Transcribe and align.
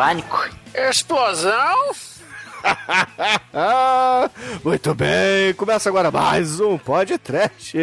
pânico. 0.00 0.48
Explosão? 0.72 1.90
Muito 4.64 4.94
bem, 4.94 5.19
começa 5.54 5.88
agora 5.88 6.10
mais 6.10 6.60
um 6.60 6.78
podcast. 6.78 7.76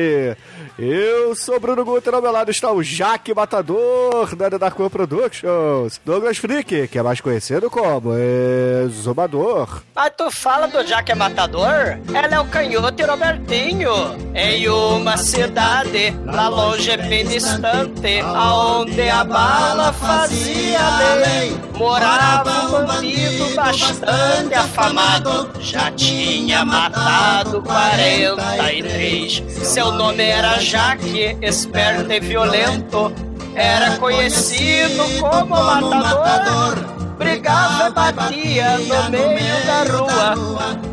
Eu 0.78 1.36
sou 1.36 1.60
Bruno 1.60 1.84
Guter, 1.84 2.14
ao 2.14 2.22
meu 2.22 2.32
lado 2.32 2.52
está 2.52 2.72
o 2.72 2.84
Jaque 2.84 3.34
Matador 3.34 4.36
da 4.36 4.50
The 4.50 4.58
Dark 4.58 4.80
One 4.80 4.90
Productions, 4.90 6.00
Douglas 6.06 6.38
Freak, 6.38 6.88
que 6.88 7.00
é 7.00 7.04
mais 7.04 7.20
conhecido 7.20 7.70
como 7.70 8.14
Exumador. 8.16 9.82
Mas 9.96 10.12
tu 10.16 10.30
fala 10.32 10.68
do 10.68 10.78
é 10.80 11.16
matador? 11.16 12.00
Ela 12.14 12.36
é 12.36 12.40
o 12.40 12.46
canhoto 12.46 13.02
e 13.02 13.06
Robertinho. 13.06 13.92
Em 14.34 14.70
uma 14.70 15.18
cidade, 15.18 16.16
lá 16.26 16.48
longe 16.48 16.96
bem 16.98 17.26
distante, 17.26 18.20
aonde 18.20 19.10
a 19.10 19.24
bala 19.24 19.92
fazia 19.94 20.80
bem, 21.26 21.58
morava 21.78 22.82
um 22.82 22.86
bandido 22.86 23.56
bastante 23.56 24.54
afamado. 24.54 25.50
Já 25.60 25.92
tinha 25.92 26.64
matado 26.64 27.57
43. 27.62 29.44
Seu 29.64 29.92
nome 29.92 30.24
era 30.24 30.60
Jaque, 30.60 31.38
esperto 31.42 32.12
e 32.12 32.20
violento. 32.20 33.12
Era 33.56 33.98
conhecido 33.98 35.04
como 35.20 35.56
Matador. 35.56 36.98
Brigava 37.18 37.90
batia 37.90 38.78
no 38.78 39.30
meio 39.30 39.66
da 39.66 39.84
rua. 39.84 40.36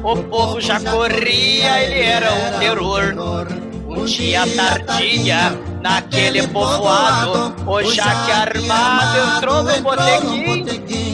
O 0.03 0.17
povo 0.25 0.61
já 0.61 0.81
corria, 0.81 1.83
ele 1.83 2.01
era 2.01 2.33
um 2.33 2.59
terror. 2.59 3.15
Um 3.87 4.05
dia 4.07 4.45
tardinha, 4.57 5.57
naquele 5.83 6.49
povoado, 6.49 7.55
o 7.67 7.83
Jaque 7.85 8.33
armado 8.33 9.37
entrou 9.37 9.63
no 9.63 9.83
botequim. 9.83 11.14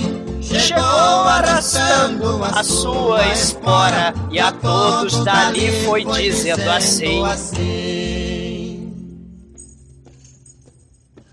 Chegou 0.60 0.82
arrastando 0.82 2.44
a 2.44 2.62
sua 2.62 3.26
espora 3.28 4.12
e 4.30 4.38
a 4.38 4.52
todos 4.52 5.24
dali 5.24 5.84
foi 5.84 6.04
dizendo 6.04 6.70
assim. 6.70 7.22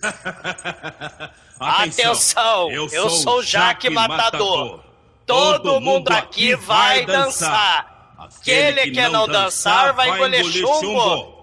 Atenção, 1.60 2.72
eu, 2.72 3.10
sou 3.10 3.40
o 3.40 3.44
Jaque 3.44 3.90
Matador. 3.90 4.84
Todo 5.26 5.82
mundo 5.82 6.10
aqui 6.10 6.56
vai 6.56 7.06
dançar. 7.06 8.16
Aquele 8.18 8.92
que 8.92 9.08
não 9.10 9.28
dançar 9.28 9.94
vai 9.94 10.10
engolir 10.10 10.46
chumbo. 10.46 11.37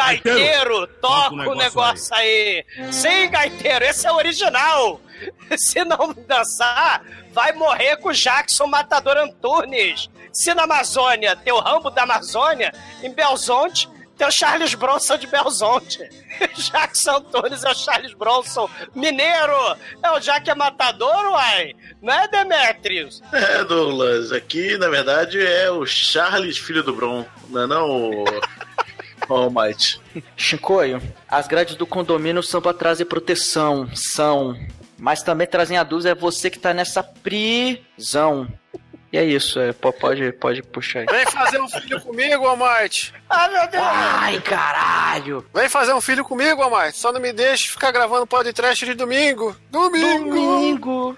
Gaiteiro, 0.00 0.86
toca 0.86 1.50
o 1.50 1.54
negócio 1.54 2.14
aí. 2.14 2.64
Sim, 2.90 3.30
gaiteiro, 3.30 3.84
esse 3.84 4.06
é 4.06 4.12
o 4.12 4.16
original. 4.16 5.00
Se 5.56 5.84
não 5.84 6.14
dançar, 6.26 7.02
vai 7.32 7.52
morrer 7.52 7.96
com 7.96 8.08
o 8.08 8.14
Jackson 8.14 8.66
Matador 8.66 9.16
Antunes. 9.18 10.08
Se 10.32 10.54
na 10.54 10.62
Amazônia 10.62 11.36
tem 11.36 11.52
o 11.52 11.60
Rambo 11.60 11.90
da 11.90 12.04
Amazônia, 12.04 12.72
em 13.02 13.12
Belzonte 13.12 13.88
tem 14.20 14.28
o 14.28 14.30
Charles 14.30 14.74
Bronson 14.74 15.16
de 15.16 15.26
Belzonte. 15.26 15.98
Jackson 16.54 17.16
Antunes 17.16 17.64
é 17.64 17.70
o 17.70 17.74
Charles 17.74 18.12
Bronson 18.12 18.68
mineiro. 18.94 19.76
É 20.02 20.10
o 20.10 20.20
Jack 20.20 20.50
é 20.50 20.54
Matador, 20.54 21.32
uai. 21.32 21.74
Não 22.02 22.12
é 22.12 22.28
Demetrius? 22.28 23.22
É, 23.32 23.64
Douglas, 23.64 24.30
aqui 24.30 24.76
na 24.76 24.90
verdade 24.90 25.40
é 25.40 25.70
o 25.70 25.86
Charles, 25.86 26.58
filho 26.58 26.82
do 26.82 26.94
Bron, 26.94 27.24
não 27.48 27.62
é 27.62 27.66
não 27.66 27.88
o 27.88 28.24
Almighty. 29.34 30.00
Chicoio, 30.36 31.00
as 31.28 31.46
grades 31.48 31.74
do 31.76 31.86
condomínio 31.86 32.42
são 32.42 32.60
pra 32.60 32.72
trazer 32.74 33.04
proteção, 33.06 33.88
são. 33.94 34.56
Mas 34.98 35.22
também 35.22 35.46
trazem 35.46 35.78
a 35.78 35.82
dúvida 35.82 36.10
é 36.10 36.14
você 36.14 36.50
que 36.50 36.58
tá 36.58 36.74
nessa 36.74 37.02
prisão. 37.02 38.46
E 39.12 39.18
é 39.18 39.24
isso, 39.24 39.58
é, 39.58 39.72
po- 39.72 39.92
pode, 39.92 40.30
pode 40.34 40.62
puxar 40.62 41.00
aí. 41.00 41.06
Vem 41.10 41.26
fazer 41.26 41.60
um 41.60 41.68
filho 41.68 42.00
comigo, 42.00 42.46
Almighty. 42.46 43.12
Ah, 43.28 43.48
meu 43.48 43.66
Deus! 43.68 43.82
Ai, 43.84 44.40
caralho! 44.40 45.44
Vem 45.52 45.68
fazer 45.68 45.92
um 45.94 46.00
filho 46.00 46.22
comigo, 46.24 46.62
Almighty. 46.62 46.96
Só 46.96 47.10
não 47.10 47.20
me 47.20 47.32
deixe 47.32 47.70
ficar 47.70 47.90
gravando 47.90 48.24
podcast 48.24 48.84
de 48.86 48.94
domingo. 48.94 49.56
Domingo. 49.68 50.30
Domingo! 50.30 51.16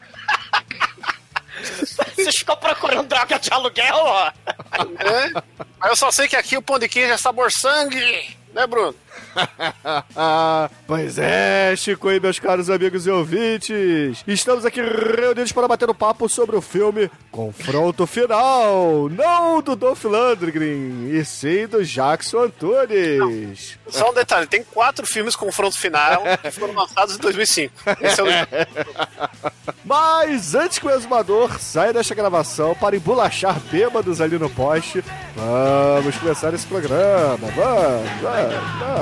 Vocês 2.22 2.36
ficam 2.36 2.56
procurando 2.56 3.08
droga 3.08 3.38
de 3.38 3.52
aluguel, 3.52 3.96
ó. 3.96 4.26
É? 4.28 5.42
Mas 5.78 5.90
eu 5.90 5.96
só 5.96 6.10
sei 6.10 6.28
que 6.28 6.36
aqui 6.36 6.56
o 6.56 6.62
pão 6.62 6.78
de 6.78 6.88
queijo 6.88 7.12
é 7.12 7.16
sabor 7.16 7.50
sangue. 7.50 8.36
Né, 8.52 8.66
Bruno? 8.66 8.94
pois 10.86 11.18
é, 11.18 11.74
Chico 11.76 12.10
e 12.10 12.20
meus 12.20 12.38
caros 12.38 12.68
amigos 12.70 13.06
e 13.06 13.10
ouvintes, 13.10 14.22
estamos 14.26 14.64
aqui 14.64 14.80
reunidos 14.80 15.52
para 15.52 15.68
bater 15.68 15.88
um 15.88 15.94
papo 15.94 16.28
sobre 16.28 16.56
o 16.56 16.62
filme 16.62 17.10
Confronto 17.30 18.06
Final, 18.06 19.08
não 19.10 19.62
do 19.62 19.74
Dolph 19.74 20.04
Lundgren, 20.04 21.08
e 21.10 21.24
sim 21.24 21.66
do 21.66 21.84
Jackson 21.84 22.44
Antunes. 22.44 23.78
Só 23.88 24.10
um 24.10 24.14
detalhe, 24.14 24.46
tem 24.46 24.62
quatro 24.62 25.06
filmes 25.06 25.36
confronto 25.36 25.78
final 25.78 26.22
que 26.42 26.50
foram 26.50 26.74
lançados 26.74 27.16
em 27.16 27.18
2005. 27.18 27.74
Esse 28.00 28.20
é 28.20 28.24
o... 28.24 28.26
Mas 29.84 30.54
antes 30.54 30.78
que 30.78 30.86
o 30.86 30.90
exumador 30.90 31.58
saia 31.58 31.92
desta 31.92 32.14
gravação 32.14 32.74
para 32.74 32.96
embolachar 32.96 33.58
bêbados 33.70 34.20
ali 34.20 34.38
no 34.38 34.48
poste, 34.48 35.04
vamos 35.34 36.16
começar 36.16 36.54
esse 36.54 36.66
programa. 36.66 37.38
Vamos, 37.38 38.10
vamos, 38.20 38.54
vamos. 38.78 39.01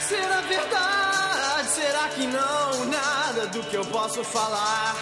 Será 0.00 0.40
verdade? 0.40 1.68
Será 1.68 2.08
que 2.08 2.26
não? 2.26 2.84
Nada 2.86 3.46
do 3.52 3.60
que 3.60 3.76
eu 3.76 3.84
posso 3.84 4.24
falar. 4.24 4.96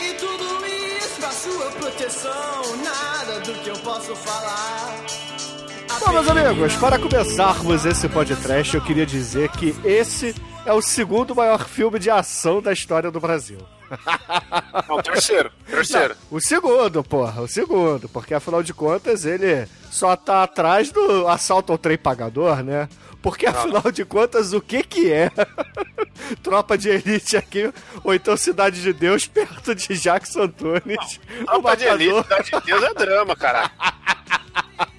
E 0.00 0.14
tudo 0.14 0.66
isso 0.66 1.20
pra 1.20 1.30
sua 1.32 1.70
proteção. 1.72 2.62
Nada 2.82 3.40
do 3.40 3.52
que 3.62 3.68
eu 3.68 3.76
posso 3.80 4.16
falar. 4.16 5.39
Bom, 5.98 6.12
meus 6.12 6.28
amigos, 6.28 6.76
para 6.76 6.98
começarmos 6.98 7.84
esse 7.84 8.08
podcast, 8.08 8.74
eu 8.74 8.80
queria 8.82 9.04
dizer 9.04 9.48
que 9.50 9.74
esse 9.84 10.34
é 10.64 10.72
o 10.72 10.80
segundo 10.80 11.34
maior 11.34 11.66
filme 11.66 11.98
de 11.98 12.08
ação 12.10 12.62
da 12.62 12.72
história 12.72 13.10
do 13.10 13.18
Brasil. 13.18 13.58
Não, 14.88 15.02
terceiro. 15.02 15.50
Terceiro. 15.66 16.14
O 16.30 16.40
segundo, 16.40 17.02
porra, 17.02 17.42
o 17.42 17.48
segundo, 17.48 18.08
porque 18.08 18.34
afinal 18.34 18.62
de 18.62 18.72
contas 18.72 19.24
ele 19.24 19.66
só 19.90 20.14
tá 20.14 20.44
atrás 20.44 20.92
do 20.92 21.26
assalto 21.26 21.72
ao 21.72 21.78
trem 21.78 21.98
pagador, 21.98 22.62
né? 22.62 22.88
Porque 23.20 23.46
afinal 23.46 23.90
de 23.90 24.04
contas, 24.04 24.52
o 24.52 24.60
que 24.60 24.82
que 24.82 25.12
é 25.12 25.30
Tropa 26.42 26.78
de 26.78 26.88
Elite 26.88 27.36
aqui, 27.36 27.72
ou 28.04 28.14
então 28.14 28.36
Cidade 28.36 28.80
de 28.80 28.92
Deus, 28.92 29.26
perto 29.26 29.74
de 29.74 29.98
Jackson 29.98 30.42
Antunes. 30.42 31.20
o 31.42 31.44
Tropa 31.46 31.76
de 31.76 31.84
Elite. 31.84 32.22
Cidade 32.22 32.50
de 32.50 32.60
Deus 32.60 32.82
é 32.82 32.94
drama, 32.94 33.34
caralho. 33.34 33.70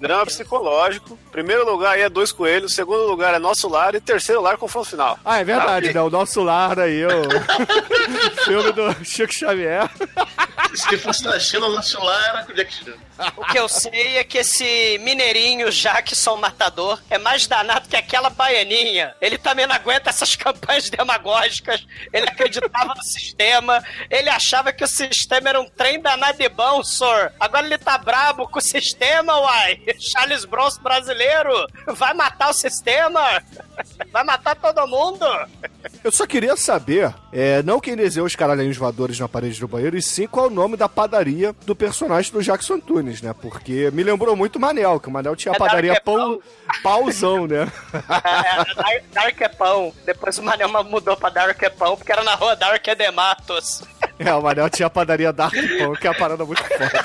Drama 0.00 0.26
psicológico. 0.26 1.18
Primeiro 1.32 1.64
lugar 1.64 1.94
aí 1.94 2.02
é 2.02 2.08
Dois 2.08 2.32
Coelhos, 2.32 2.74
segundo 2.74 3.04
lugar 3.06 3.34
é 3.34 3.38
Nosso 3.38 3.68
Lar 3.68 3.94
e 3.94 4.00
terceiro 4.00 4.40
lugar 4.40 4.56
confronto 4.56 4.90
final. 4.90 5.18
Ah, 5.24 5.38
é 5.38 5.44
verdade, 5.44 5.92
né? 5.92 6.00
O 6.00 6.10
nosso 6.10 6.42
lar 6.42 6.78
aí, 6.78 7.04
o 7.04 7.10
filme 8.44 8.72
do 8.72 9.04
Chico 9.04 9.32
Xavier. 9.32 9.88
Se 10.74 10.98
fosse 10.98 11.24
na 11.24 11.38
China, 11.38 11.66
o 11.66 11.74
nosso 11.74 11.98
lá 12.02 12.28
era 12.28 12.44
com 12.44 12.52
o 12.52 12.54
Jack 12.54 12.72
Chan. 12.72 12.94
O 13.36 13.44
que 13.46 13.58
eu 13.58 13.68
sei 13.68 14.18
é 14.18 14.24
que 14.24 14.38
esse 14.38 14.98
mineirinho 14.98 15.70
Jackson 15.70 16.36
Matador 16.36 17.00
é 17.08 17.16
mais 17.16 17.46
danado 17.46 17.88
que 17.88 17.96
aquela 17.96 18.28
baianinha. 18.28 19.14
Ele 19.20 19.38
também 19.38 19.66
não 19.66 19.74
aguenta 19.74 20.10
essas 20.10 20.36
campanhas 20.36 20.90
demagógicas. 20.90 21.86
Ele 22.12 22.28
acreditava 22.28 22.94
no 22.94 23.02
sistema. 23.02 23.82
Ele 24.10 24.28
achava 24.28 24.72
que 24.72 24.84
o 24.84 24.88
sistema 24.88 25.48
era 25.48 25.60
um 25.60 25.68
trem 25.68 26.00
danado 26.00 26.42
e 26.42 26.48
bom, 26.48 26.84
senhor. 26.84 27.32
Agora 27.40 27.64
ele 27.64 27.78
tá 27.78 27.96
brabo 27.96 28.48
com 28.48 28.58
o 28.58 28.62
sistema, 28.62 29.25
uai. 29.34 29.80
Charles 29.98 30.44
Bronson 30.44 30.82
brasileiro. 30.82 31.50
Vai 31.88 32.14
matar 32.14 32.50
o 32.50 32.52
sistema. 32.54 33.42
Vai 34.12 34.24
matar 34.24 34.56
todo 34.56 34.86
mundo. 34.86 35.24
Eu 36.02 36.10
só 36.10 36.26
queria 36.26 36.56
saber, 36.56 37.12
é, 37.32 37.62
não 37.62 37.78
quem 37.80 37.94
desenhou 37.96 38.26
os 38.26 38.34
caralhinhos 38.34 38.76
voadores 38.76 39.18
na 39.20 39.28
parede 39.28 39.60
do 39.60 39.68
banheiro, 39.68 39.96
e 39.96 40.02
sim 40.02 40.26
qual 40.26 40.46
é 40.46 40.48
o 40.48 40.52
nome 40.52 40.76
da 40.76 40.88
padaria 40.88 41.54
do 41.64 41.74
personagem 41.76 42.32
do 42.32 42.42
Jackson 42.42 42.74
Antunes, 42.74 43.20
né? 43.22 43.34
Porque 43.40 43.90
me 43.92 44.02
lembrou 44.02 44.34
muito 44.34 44.56
o 44.56 44.60
Manel, 44.60 44.98
que 44.98 45.08
o 45.08 45.10
Manel 45.10 45.36
tinha 45.36 45.52
a 45.52 45.56
É 45.56 45.58
padaria 45.58 45.92
Dark 45.92 46.02
é 46.02 46.04
pão, 46.04 46.40
pauzão, 46.82 47.46
né? 47.46 47.70
É, 47.94 48.74
Dar- 48.74 49.02
Dark 49.12 49.40
é 49.40 49.48
pão. 49.48 49.92
Depois 50.04 50.38
o 50.38 50.42
Manel 50.42 50.68
mudou 50.84 51.16
pra 51.16 51.28
Dark 51.30 51.62
é 51.62 51.70
pão, 51.70 51.96
porque 51.96 52.10
era 52.12 52.22
na 52.24 52.34
rua 52.34 52.56
Dark 52.56 52.86
é 52.86 52.94
de 52.94 53.10
Matos. 53.10 53.82
É, 54.18 54.32
o 54.34 54.42
Manel 54.42 54.70
tinha 54.70 54.86
a 54.86 54.90
padaria 54.90 55.32
Dark 55.32 55.54
Pão, 55.78 55.92
que 55.94 56.06
é 56.06 56.10
uma 56.10 56.18
parada 56.18 56.44
muito 56.44 56.62
foda. 56.62 57.04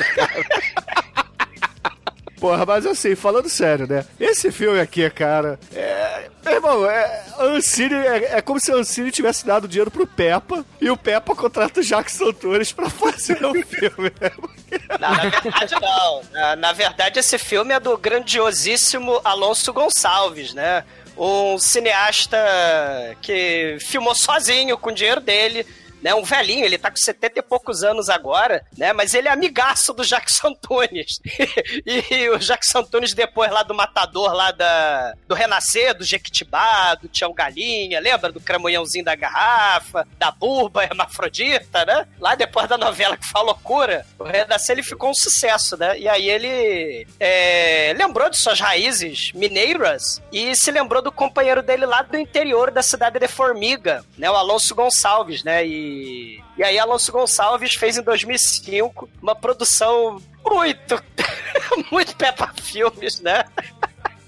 Porra, 2.41 2.65
mas 2.65 2.87
assim, 2.87 3.15
falando 3.15 3.47
sério, 3.47 3.85
né? 3.87 4.03
Esse 4.19 4.51
filme 4.51 4.79
aqui, 4.79 5.07
cara, 5.11 5.59
é. 5.75 6.27
Meu 6.43 6.53
irmão, 6.55 6.89
é, 6.89 7.23
Ancine, 7.39 7.93
é, 7.93 8.37
é 8.37 8.41
como 8.41 8.59
se 8.59 8.71
a 8.71 8.75
Ancine 8.75 9.11
tivesse 9.11 9.45
dado 9.45 9.67
dinheiro 9.67 9.91
pro 9.91 10.07
Peppa 10.07 10.65
e 10.81 10.89
o 10.89 10.97
Peppa 10.97 11.35
contrata 11.35 11.79
o 11.81 11.83
Jackson 11.83 12.29
Antunes 12.29 12.71
pra 12.71 12.89
fazer 12.89 13.45
o 13.45 13.53
filme. 13.63 14.11
né? 14.19 14.31
Não, 14.99 15.11
na 15.11 15.29
verdade, 15.29 15.75
não. 15.79 16.21
Na, 16.31 16.55
na 16.55 16.73
verdade, 16.73 17.19
esse 17.19 17.37
filme 17.37 17.75
é 17.75 17.79
do 17.79 17.95
grandiosíssimo 17.95 19.21
Alonso 19.23 19.71
Gonçalves, 19.71 20.55
né? 20.55 20.83
Um 21.15 21.59
cineasta 21.59 22.37
que 23.21 23.77
filmou 23.81 24.15
sozinho, 24.15 24.79
com 24.79 24.89
o 24.89 24.93
dinheiro 24.93 25.21
dele. 25.21 25.63
Né, 26.01 26.15
um 26.15 26.23
velhinho, 26.23 26.65
ele 26.65 26.77
tá 26.77 26.89
com 26.89 26.97
70 26.97 27.39
e 27.39 27.41
poucos 27.43 27.83
anos 27.83 28.09
agora, 28.09 28.65
né? 28.75 28.91
Mas 28.91 29.13
ele 29.13 29.27
é 29.27 29.31
amigaço 29.31 29.93
do 29.93 30.03
Jackson 30.03 30.47
Antunes. 30.47 31.19
e, 31.85 32.29
o 32.29 32.39
Jackson 32.39 32.79
Antunes, 32.79 33.13
depois 33.13 33.51
lá 33.51 33.61
do 33.61 33.75
Matador, 33.75 34.33
lá 34.33 34.51
da, 34.51 35.13
do 35.27 35.35
Renascer, 35.35 35.95
do 35.95 36.03
Jequitibá, 36.03 36.95
do 36.95 37.07
Tião 37.07 37.33
Galinha, 37.33 37.99
lembra 37.99 38.31
do 38.31 38.41
cramunhãozinho 38.41 39.05
da 39.05 39.15
garrafa, 39.15 40.07
da 40.17 40.31
burba 40.31 40.83
hermafrodita, 40.85 41.85
né? 41.85 42.07
Lá 42.19 42.33
depois 42.33 42.67
da 42.67 42.77
novela 42.77 43.15
que 43.15 43.27
foi 43.27 43.41
a 43.41 43.43
loucura, 43.43 44.05
o 44.17 44.23
Renascer 44.23 44.73
ele 44.73 44.83
ficou 44.83 45.11
um 45.11 45.15
sucesso, 45.15 45.77
né? 45.77 45.99
E 45.99 46.07
aí 46.07 46.29
ele 46.29 47.07
é, 47.19 47.93
lembrou 47.95 48.29
de 48.29 48.37
suas 48.37 48.59
raízes 48.59 49.31
mineiras 49.33 50.21
e 50.31 50.55
se 50.55 50.71
lembrou 50.71 51.01
do 51.01 51.11
companheiro 51.11 51.61
dele 51.61 51.85
lá 51.85 52.01
do 52.01 52.17
interior 52.17 52.71
da 52.71 52.81
cidade 52.81 53.19
de 53.19 53.27
Formiga, 53.27 54.03
né? 54.17 54.29
O 54.29 54.35
Alonso 54.35 54.73
Gonçalves, 54.73 55.43
né? 55.43 55.65
E, 55.65 55.90
e 56.57 56.63
aí 56.63 56.77
Alonso 56.77 57.11
Gonçalves 57.11 57.75
fez 57.75 57.97
em 57.97 58.01
2005 58.03 59.09
uma 59.21 59.35
produção 59.35 60.21
muito, 60.45 61.01
muito 61.91 62.15
Peppa 62.15 62.51
Filmes, 62.61 63.19
né? 63.21 63.43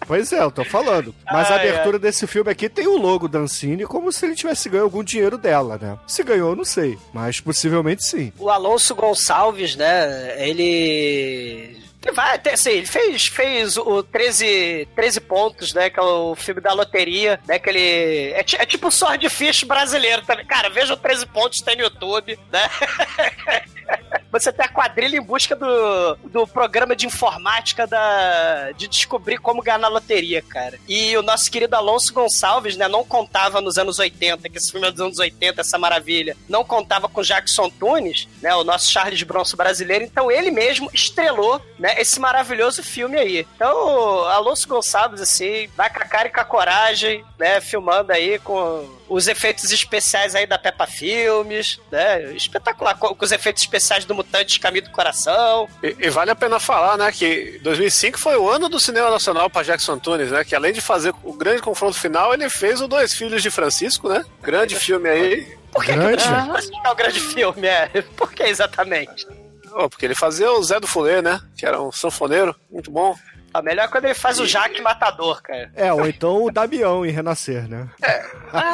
Pois 0.06 0.34
é, 0.34 0.42
eu 0.42 0.52
tô 0.52 0.64
falando. 0.66 1.16
Mas 1.26 1.50
a 1.50 1.56
Ai, 1.56 1.70
abertura 1.70 1.98
desse 1.98 2.28
filme 2.28 2.52
aqui 2.52 2.68
tem 2.68 2.88
o 2.88 2.98
logo 2.98 3.28
da 3.28 3.40
Ancine 3.40 3.86
como 3.86 4.12
se 4.12 4.26
ele 4.26 4.36
tivesse 4.36 4.70
ganho 4.70 4.84
algum 4.84 5.04
dinheiro 5.04 5.38
dela, 5.38 5.78
né? 5.82 5.98
Se 6.06 6.24
ganhou, 6.24 6.50
eu 6.50 6.56
não 6.56 6.66
sei. 6.66 6.98
Mas 7.14 7.40
possivelmente 7.40 8.06
sim. 8.06 8.32
O 8.38 8.50
Alonso 8.50 8.94
Gonçalves, 8.96 9.76
né? 9.76 10.46
Ele. 10.46 11.83
Vai, 12.12 12.38
tem- 12.40 12.54
assim, 12.54 12.72
ele 12.72 12.86
fez, 12.86 13.28
fez 13.28 13.78
o 13.78 14.04
13, 14.04 14.88
13 14.96 15.22
pontos, 15.22 15.74
né? 15.74 15.90
Que 15.90 16.00
é 16.00 16.04
o 16.04 16.36
filme 16.36 16.60
da 16.60 16.74
loteria, 16.74 17.40
né? 17.48 17.58
Que 17.60 17.70
ele. 17.70 18.32
É, 18.34 18.40
é 18.40 18.66
tipo 18.66 18.88
o 18.88 18.92
Sword 18.92 19.28
Fish 19.30 19.64
brasileiro 19.64 20.22
também. 20.24 20.46
Cara, 20.46 20.70
veja 20.70 20.94
o 20.94 20.98
13 20.98 21.26
pontos, 21.28 21.62
tem 21.62 21.76
no 21.78 21.84
YouTube, 21.84 22.38
né? 22.52 22.70
Você 24.34 24.52
tem 24.52 24.66
a 24.66 24.70
quadrilha 24.70 25.16
em 25.16 25.22
busca 25.22 25.56
do, 25.56 26.16
do 26.26 26.48
programa 26.48 26.96
de 26.96 27.06
informática 27.06 27.86
da, 27.86 28.72
de 28.72 28.88
descobrir 28.88 29.38
como 29.38 29.62
ganhar 29.62 29.78
na 29.78 29.88
loteria, 29.88 30.42
cara. 30.42 30.80
E 30.88 31.16
o 31.16 31.22
nosso 31.22 31.52
querido 31.52 31.76
Alonso 31.76 32.12
Gonçalves, 32.12 32.76
né, 32.76 32.88
não 32.88 33.04
contava 33.06 33.62
nos 33.62 33.78
anos 33.78 34.00
80, 34.00 34.50
que 34.50 34.58
esse 34.58 34.72
filme 34.72 34.88
é 34.88 34.92
dos 34.92 35.02
anos 35.02 35.20
80, 35.20 35.62
essa 35.62 35.78
maravilha, 35.78 36.36
não 36.50 36.64
contava 36.64 37.08
com 37.08 37.22
Jackson 37.22 37.70
Tunes, 37.70 38.28
né, 38.42 38.56
o 38.56 38.64
nosso 38.64 38.92
Charles 38.92 39.22
Bronson 39.22 39.56
brasileiro, 39.56 40.04
então 40.04 40.32
ele 40.32 40.50
mesmo 40.50 40.90
estrelou, 40.92 41.62
né, 41.78 41.94
esse 42.02 42.20
maravilhoso 42.20 42.82
filme 42.82 43.18
aí. 43.18 43.48
Então, 43.56 44.26
Alonso 44.26 44.68
Gonçalves, 44.68 45.22
assim, 45.22 45.68
vai 45.78 45.92
com 45.92 46.00
a 46.00 46.06
cara 46.06 46.28
e 46.28 46.32
com 46.32 46.42
a 46.42 46.46
coragem, 46.46 47.24
né, 47.38 47.62
filmando 47.62 48.12
aí 48.12 48.40
com 48.40 48.90
os 49.14 49.28
efeitos 49.28 49.72
especiais 49.72 50.34
aí 50.34 50.48
da 50.48 50.58
Peppa 50.58 50.88
Filmes, 50.88 51.80
né? 51.92 52.34
Espetacular, 52.34 52.98
com, 52.98 53.14
com 53.14 53.24
os 53.24 53.32
efeitos 53.32 53.62
especiais 53.62 54.06
do 54.06 54.16
Mutante 54.16 54.60
Caminho 54.60 54.86
do 54.86 54.90
Coração. 54.90 55.70
E, 55.84 55.96
e 56.00 56.10
vale 56.10 56.32
a 56.32 56.36
pena 56.36 56.60
falar, 56.60 56.98
né, 56.98 57.12
que 57.12 57.60
2005 57.62 58.20
foi 58.20 58.36
o 58.38 58.50
ano 58.50 58.68
do 58.68 58.80
cinema 58.80 59.12
nacional 59.12 59.52
para 59.52 59.62
Jackson 59.62 59.94
Antunes, 59.94 60.32
né, 60.32 60.44
que 60.44 60.56
além 60.56 60.74
de 60.74 60.82
fazer 60.82 61.14
o 61.24 61.34
grande 61.34 61.62
confronto 61.62 62.00
final, 62.00 62.34
ele 62.34 62.50
fez 62.50 62.82
o 62.82 62.88
Dois 62.88 63.14
Filhos 63.14 63.44
de 63.44 63.52
Francisco, 63.52 64.10
né, 64.10 64.26
grande 64.42 64.76
filme 64.76 65.08
aí, 65.08 65.58
Por 65.72 65.86
que, 65.86 65.92
Grande? 65.94 66.24
que 66.24 66.30
o 66.30 66.32
Grande 66.32 66.72
é 66.84 66.90
o 66.90 66.96
grande 66.96 67.20
filme? 67.20 67.68
É? 67.68 67.90
Por 68.18 68.34
que 68.34 68.44
exatamente? 68.44 69.28
Oh, 69.76 69.90
porque 69.90 70.06
ele 70.06 70.16
fazia 70.16 70.52
o 70.52 70.64
Zé 70.64 70.80
do 70.80 70.88
Fulê, 70.88 71.22
né, 71.22 71.40
que 71.56 71.66
era 71.68 71.80
um 71.80 71.92
sanfoneiro, 71.92 72.56
muito 72.72 72.90
bom. 72.90 73.16
A 73.54 73.62
melhor 73.62 73.84
é 73.86 73.88
quando 73.88 74.06
ele 74.06 74.14
faz 74.16 74.40
o 74.40 74.46
Jaque 74.48 74.82
Matador, 74.82 75.42
cara. 75.42 75.72
É, 75.76 75.94
ou 75.94 76.08
então 76.08 76.44
o 76.44 76.52
Damião 76.52 77.06
em 77.06 77.12
Renascer, 77.12 77.68
né? 77.70 77.88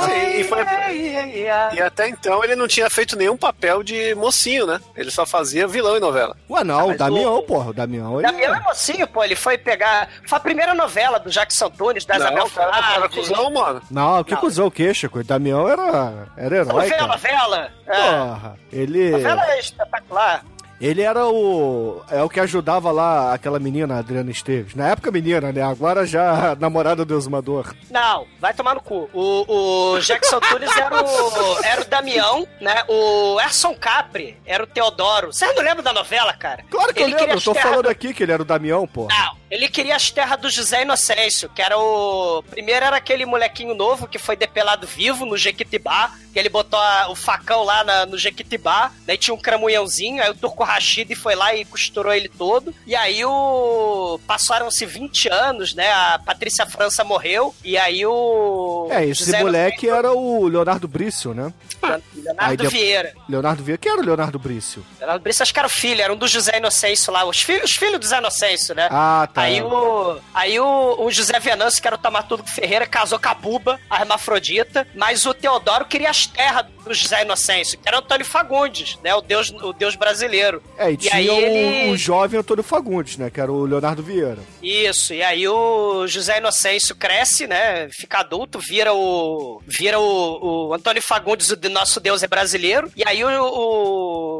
Sim, 0.06 0.40
e, 0.40 0.44
foi- 0.46 0.64
e 1.76 1.82
até 1.82 2.08
então 2.08 2.44
ele 2.44 2.56
não 2.56 2.68
tinha 2.68 2.90
feito 2.90 3.16
nenhum 3.16 3.36
papel 3.38 3.84
de 3.84 4.14
mocinho, 4.16 4.66
né, 4.66 4.80
ele 4.96 5.12
só 5.12 5.26
fazia 5.26 5.68
vilão 5.68 5.98
em 5.98 6.00
novela. 6.00 6.36
Ué, 6.50 6.64
não, 6.64 6.86
o 6.86 6.88
mas 6.90 6.98
Damião, 6.98 7.36
o- 7.40 7.44
porra, 7.44 7.70
o 7.70 7.74
Damião. 7.74 8.14
O 8.16 8.20
Ele 8.22 8.32
Damião 8.32 8.56
é 8.56 8.60
mocinho, 8.62 9.08
pô. 9.08 9.24
Ele 9.24 9.36
foi 9.36 9.58
pegar. 9.58 10.10
Foi 10.28 10.38
a 10.38 10.42
primeira 10.42 10.74
novela 10.74 11.20
do 11.20 11.30
Jackson 11.30 11.70
Tunes, 11.70 12.06
da 12.06 12.16
Isabel 12.18 12.50
cara, 12.50 12.72
Flávio. 12.84 13.10
cuzão, 13.10 13.52
mano. 13.52 13.82
Não, 13.92 14.24
que 14.24 14.34
Não. 14.34 14.40
cuzão 14.40 14.68
o 14.68 14.72
que, 14.72 14.94
Chico? 14.94 15.20
O 15.20 15.24
Damião 15.24 15.68
era, 15.68 16.28
era 16.38 16.56
herói, 16.58 16.88
vê 16.88 16.94
a 16.96 16.98
cara. 17.00 17.08
novela? 17.12 17.72
É. 17.88 18.02
Porra, 18.02 18.56
ele... 18.72 19.08
A 19.10 19.18
novela 19.18 19.52
é 19.52 19.60
espetacular. 19.60 20.44
Ele 20.82 21.02
era 21.02 21.28
o. 21.28 22.02
É 22.10 22.22
o 22.24 22.30
que 22.30 22.40
ajudava 22.40 22.92
lá 22.92 23.34
aquela 23.34 23.60
menina, 23.60 23.98
Adriana 24.00 24.32
Esteves. 24.32 24.76
Na 24.76 24.88
época, 24.90 25.12
menina, 25.12 25.52
né? 25.52 25.62
Agora 25.62 26.06
já 26.06 26.56
namorada 26.60 27.04
do 27.04 27.18
exumador. 27.18 27.74
Não, 27.92 28.26
vai 28.40 28.54
tomar 28.54 28.76
no 28.76 28.82
cu. 28.82 29.10
O, 29.14 29.94
o 29.96 30.00
Jackson 30.00 30.40
Tunes 30.40 30.76
era 30.78 31.04
o, 31.04 31.64
era 31.66 31.82
o 31.82 31.86
Damião, 31.86 32.48
né? 32.62 32.84
O 32.88 33.40
Erson 33.42 33.76
Capri 33.76 34.38
era 34.46 34.64
o 34.64 34.68
Teodoro. 34.68 35.34
Você 35.34 35.46
não 35.54 35.64
lembra 35.64 35.84
da 35.84 35.92
novela, 35.94 36.34
cara? 36.34 36.64
Claro 36.70 36.94
que 36.94 37.04
Ele 37.04 37.14
eu 37.14 37.18
lembro, 37.20 37.36
eu 37.36 37.42
tô 37.42 37.54
falando 37.56 37.84
do- 37.84 37.90
aqui 37.90 38.14
que 38.14 38.24
ele 38.24 38.32
era 38.32 38.42
o 38.42 38.46
Damião, 38.46 38.88
porra. 38.88 39.10
Não, 39.18 39.39
ele 39.50 39.68
queria 39.70 39.96
as 39.96 40.10
terras 40.12 40.40
do 40.40 40.50
José 40.50 40.82
Inocêncio, 40.84 41.50
que 41.50 41.62
era 41.62 41.78
o. 41.78 42.44
Primeiro 42.50 42.86
era 42.86 42.98
aquele 42.98 43.26
molequinho 43.26 43.74
novo 43.76 44.08
que 44.08 44.18
foi 44.20 44.36
depelado 44.36 44.86
vivo 44.88 45.26
no 45.26 45.38
Jequitibá, 45.38 46.12
que 46.32 46.38
ele 46.40 46.50
botou 46.50 46.80
a- 46.80 47.08
o 47.10 47.16
facão 47.16 47.64
lá 47.64 47.84
na- 47.84 48.06
no 48.06 48.18
Jequitibá, 48.18 48.92
daí 49.06 49.18
tinha 49.18 49.34
um 49.34 49.40
cramunhãozinho, 49.40 50.22
aí 50.22 50.30
o 50.30 50.36
Turco 50.36 50.64
Rashid 50.64 51.14
foi 51.16 51.36
lá 51.36 51.54
e 51.56 51.66
costurou 51.66 52.14
ele 52.14 52.30
todo. 52.30 52.74
E 52.86 52.96
aí 52.96 53.24
o. 53.26 54.20
Passaram-se 54.28 54.86
20 54.86 55.28
anos, 55.30 55.74
né? 55.74 55.92
A 55.92 56.20
Patrícia 56.24 56.66
França 56.66 57.04
morreu, 57.04 57.54
e 57.64 57.78
aí 57.78 58.06
o. 58.06 58.88
É, 58.92 59.04
esse 59.06 59.26
José 59.26 59.40
moleque 59.42 59.90
era 59.90 60.12
o 60.14 60.48
Leonardo 60.48 60.88
Brício, 60.88 61.34
né? 61.34 61.52
Aí 61.82 62.02
Leonardo 62.16 62.64
de- 62.64 62.70
Vieira. 62.70 63.14
Leonardo 63.28 63.64
Vieira. 63.64 63.78
Quem 63.82 63.92
era 63.92 64.02
o 64.02 64.06
Leonardo 64.06 64.38
Brício? 64.38 64.86
Leonardo 65.00 65.24
Brício, 65.24 65.42
acho 65.44 65.54
que 65.54 65.60
era 65.60 65.68
o 65.68 65.72
filho, 65.72 66.02
era 66.02 66.14
um 66.14 66.18
do 66.18 66.28
José 66.28 66.58
Inocêncio 66.58 67.12
lá, 67.12 67.24
os 67.26 67.42
filhos, 67.42 67.72
os 67.72 67.76
filhos 67.76 68.00
do 68.00 68.04
José 68.04 68.18
Inocêncio, 68.20 68.76
né? 68.76 68.88
Ah, 68.92 69.28
tá. 69.34 69.39
Tá. 69.40 69.46
Aí 69.46 69.62
o, 69.62 70.20
aí 70.34 70.60
o, 70.60 70.96
o 71.06 71.12
José 71.12 71.40
Venâncio, 71.40 71.82
que 71.82 71.88
era 71.88 71.96
o 71.96 72.00
Tamaturgo 72.00 72.48
Ferreira, 72.48 72.86
casou 72.86 73.20
com 73.20 73.30
a 73.30 73.34
Buba, 73.34 73.80
a 73.90 74.00
hermafrodita, 74.02 74.88
mas 74.96 75.26
o 75.26 75.34
Teodoro 75.34 75.86
queria 75.86 76.10
as 76.10 76.26
terras 76.26 76.66
do 76.86 76.94
José 76.94 77.22
Inocêncio, 77.22 77.78
que 77.80 77.88
era 77.88 78.00
Antônio 78.00 78.26
Fagundes, 78.26 78.98
né? 79.04 79.14
O 79.14 79.22
deus, 79.22 79.50
o 79.52 79.74
deus 79.74 79.96
brasileiro. 79.96 80.62
É, 80.78 80.90
e, 80.90 80.94
E 80.94 80.98
tinha 80.98 81.16
aí 81.16 81.30
o, 81.30 81.34
ele- 81.40 81.92
o 81.92 81.98
jovem 81.98 82.40
Antônio 82.40 82.64
Fagundes, 82.64 83.18
né? 83.18 83.30
Que 83.30 83.40
era 83.40 83.52
o 83.52 83.66
Leonardo 83.66 84.02
Vieira. 84.02 84.40
Isso, 84.62 85.14
e 85.14 85.22
aí 85.24 85.48
o 85.48 86.08
José 86.08 86.38
Inocêncio 86.40 86.96
cresce, 86.96 87.46
né? 87.48 87.90
Fica 87.92 88.20
adulto, 88.20 88.60
vira 88.60 88.94
o. 88.94 89.62
Vira 89.68 90.00
o, 90.00 90.68
o 90.70 90.74
Antônio 90.74 91.02
Fagundes, 91.02 91.50
o 91.52 91.70
nosso 91.70 92.00
Deus 92.00 92.24
é 92.24 92.28
brasileiro. 92.28 92.92
E 92.96 93.04
aí 93.08 93.24
o, 93.24 93.30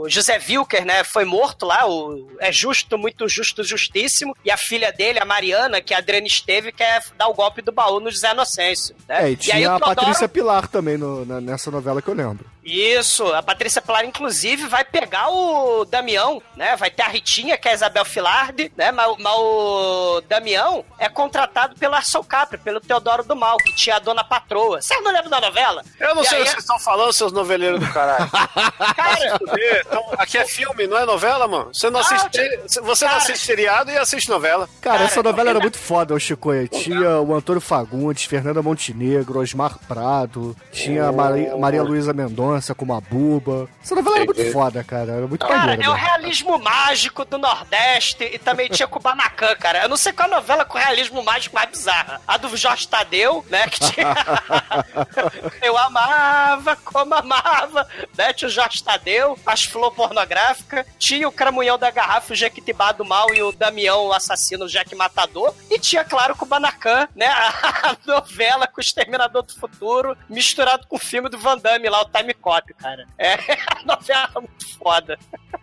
o 0.04 0.10
José 0.10 0.40
Wilker, 0.50 0.86
né? 0.86 1.04
Foi 1.04 1.26
morto 1.26 1.66
lá, 1.66 1.88
o, 1.88 2.28
é 2.40 2.52
justo, 2.52 2.98
muito 2.98 3.28
justo, 3.28 3.64
justíssimo. 3.64 4.36
E 4.44 4.50
a 4.52 4.58
filha 4.58 4.89
dele, 4.92 5.20
a 5.20 5.26
Mariana, 5.26 5.82
que 5.82 5.94
a 5.94 5.98
Adriana 6.00 6.28
Esteve, 6.28 6.72
quer 6.72 7.02
dar 7.18 7.28
o 7.28 7.34
golpe 7.34 7.62
do 7.62 7.72
baú 7.72 8.00
no 8.00 8.10
José 8.12 8.32
Inocêncio. 8.32 8.96
Né? 9.08 9.18
É, 9.18 9.22
e 9.24 9.26
aí 9.26 9.36
tinha 9.36 9.72
o 9.72 9.76
a 9.76 9.80
Patrícia 9.80 10.28
Pilar 10.30 10.68
também 10.68 10.98
no- 10.98 11.26
na- 11.26 11.42
nessa 11.42 11.70
novela 11.72 12.02
que 12.02 12.08
eu 12.10 12.14
lembro. 12.14 12.46
Isso, 12.70 13.26
a 13.34 13.42
Patrícia 13.42 13.82
Pilar, 13.82 14.06
inclusive, 14.06 14.68
vai 14.68 14.84
pegar 14.84 15.30
o 15.30 15.86
Damião, 15.86 16.42
né? 16.56 16.76
Vai 16.76 16.90
ter 16.92 17.04
a 17.04 17.08
Ritinha, 17.08 17.58
que 17.58 17.68
é 17.68 17.72
a 17.72 17.74
Isabel 17.74 18.06
Filardi, 18.06 18.72
né? 18.78 18.92
Mas, 18.92 19.16
mas 19.18 19.34
o 19.38 20.22
Damião 20.28 20.84
é 20.98 21.10
contratado 21.10 21.76
pelo 21.76 21.96
Arson 21.96 22.24
Capri, 22.24 22.58
pelo 22.58 22.80
Teodoro 22.80 23.24
do 23.24 23.36
Mal, 23.36 23.58
que 23.58 23.74
tinha 23.76 23.96
a 23.96 24.00
dona 24.00 24.24
patroa. 24.24 24.82
Vocês 24.82 25.02
não 25.04 25.12
lembram 25.12 25.30
da 25.32 25.42
novela? 25.42 25.84
Eu 26.00 26.14
não 26.14 26.22
E 26.22 26.28
sei 26.28 26.42
o 26.42 26.44
que 26.44 26.50
vocês 26.52 26.64
estão 26.64 26.80
falando, 26.80 27.12
seus 27.14 27.32
noveleiros 27.32 27.80
do 27.80 27.92
caralho. 27.92 28.30
Cara, 28.96 29.40
Então, 29.86 30.06
aqui 30.18 30.38
é 30.38 30.46
filme, 30.46 30.86
não 30.88 30.98
é 30.98 31.06
novela, 31.06 31.48
mano. 31.48 31.70
Você 31.74 31.90
não 31.90 32.00
Ah, 32.00 32.04
assiste, 32.04 32.58
você 32.68 32.80
não 33.06 33.12
cara. 33.12 33.16
assiste 33.18 33.46
seriado 33.46 33.92
e 33.92 33.98
assiste 33.98 34.30
novela. 34.30 34.68
Cara, 34.82 34.98
Cara, 35.00 35.04
essa 35.10 35.24
novela 35.24 35.50
era 35.50 35.54
novela- 35.56 35.64
muito 35.64 35.78
foda, 35.78 36.14
o 36.14 36.20
Chicoia. 36.20 36.68
Tinha 36.68 37.20
o 37.20 37.34
Antônio 37.34 37.62
Fagundes, 37.62 38.26
Fernanda 38.26 38.62
Montenegro, 38.62 39.40
Osmar 39.40 39.78
Prado, 39.88 40.56
tinha 40.72 41.06
a 41.08 41.12
Maria, 41.12 41.56
Maria 41.58 41.82
Luísa 41.84 42.14
Mendonça 42.14 42.59
como 42.76 42.94
a 42.94 43.02
Buba. 43.02 43.68
Essa 43.84 43.96
novela 43.96 44.18
era 44.18 44.26
muito 44.26 44.52
foda, 44.52 44.84
cara. 44.84 45.12
Era 45.14 45.28
muito 45.28 45.46
Cara, 45.48 45.58
maneira. 45.60 45.84
é 45.84 45.90
o 45.90 45.94
mesmo. 45.94 46.08
realismo 46.08 46.60
mágico 46.60 47.26
do 47.26 47.38
Nordeste 47.38 48.24
e 48.24 48.38
também 48.40 48.70
tinha 48.70 48.88
Kubanacan, 48.88 49.56
cara. 49.56 49.84
Eu 49.84 49.90
não 49.90 49.98
sei 49.98 50.12
qual 50.14 50.30
novela 50.30 50.66
com 50.66 50.78
realismo 50.78 51.24
mágico 51.24 51.56
mais 51.56 51.70
bizarra. 51.70 52.22
A 52.28 52.38
do 52.38 52.56
Jorge 52.56 52.88
Tadeu, 52.88 53.46
né? 53.50 53.68
Que 53.68 53.80
tinha. 53.80 54.16
Eu 55.62 55.78
amava 55.78 56.76
como 56.78 57.14
amava, 57.16 57.88
né? 58.18 58.34
Tinha 58.34 58.48
o 58.48 58.52
Jorge 58.52 58.84
Tadeu, 58.84 59.38
as 59.46 59.64
flor 59.64 59.92
pornográficas, 59.92 60.86
tinha 60.98 61.28
o 61.28 61.32
Cramunhão 61.32 61.78
da 61.78 61.92
Garrafa, 61.92 62.34
o 62.34 62.36
Jequitibá 62.36 62.92
do 62.92 63.06
Mal 63.06 63.34
e 63.34 63.42
o 63.42 63.52
Damião, 63.52 64.06
o 64.08 64.14
assassino, 64.14 64.66
o 64.66 64.70
Jack 64.70 64.96
Matador. 64.96 65.54
E 65.70 65.80
tinha, 65.80 66.04
claro, 66.04 66.34
o 66.34 66.38
Kubanacan, 66.38 67.08
né? 67.16 67.28
A 67.80 67.96
novela 68.06 68.68
com 68.68 68.80
o 68.80 68.82
Exterminador 68.82 69.44
do 69.44 69.54
Futuro, 69.56 70.18
misturado 70.30 70.86
com 70.88 70.96
o 70.96 71.00
filme 71.00 71.30
do 71.30 71.38
Van 71.38 71.58
Damme 71.58 71.90
lá, 71.90 72.02
o 72.02 72.10
Time 72.10 72.34
Cop, 72.40 72.74
cara. 72.76 73.06
É 73.18 73.34
a 73.68 73.84
novela 73.86 74.32
muito 74.36 74.78
foda. 74.78 75.18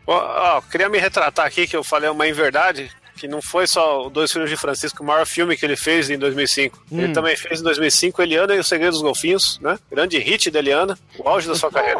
Ó, 0.07 0.59
ó, 0.59 0.63
queria 0.63 0.89
me 0.89 0.99
retratar 0.99 1.47
aqui 1.47 1.67
que 1.67 1.77
eu 1.77 1.83
falei 1.83 2.09
uma 2.09 2.29
inverdade. 2.29 2.91
Que 3.17 3.27
não 3.27 3.41
foi 3.43 3.67
só 3.67 4.09
Dois 4.09 4.31
Filhos 4.33 4.51
de 4.51 4.57
Francisco, 4.57 5.03
o 5.03 5.07
maior 5.07 5.27
filme 5.27 5.57
que 5.57 5.65
ele 5.65 5.77
fez 5.77 6.11
em 6.11 6.19
2005. 6.19 6.79
Ele 6.93 7.13
também 7.13 7.37
fez 7.37 7.61
em 7.61 7.65
2005 7.65 8.21
Eliana 8.23 8.55
e 8.55 8.59
o 8.59 8.65
Segredo 8.65 8.93
dos 8.93 9.03
Golfinhos, 9.03 9.59
né? 9.61 9.79
Grande 9.91 10.19
hit 10.19 10.51
da 10.51 10.59
Eliana, 10.59 10.99
o 11.19 11.29
auge 11.29 11.49
da 11.49 11.55
sua 11.55 11.71
carreira. 11.71 11.99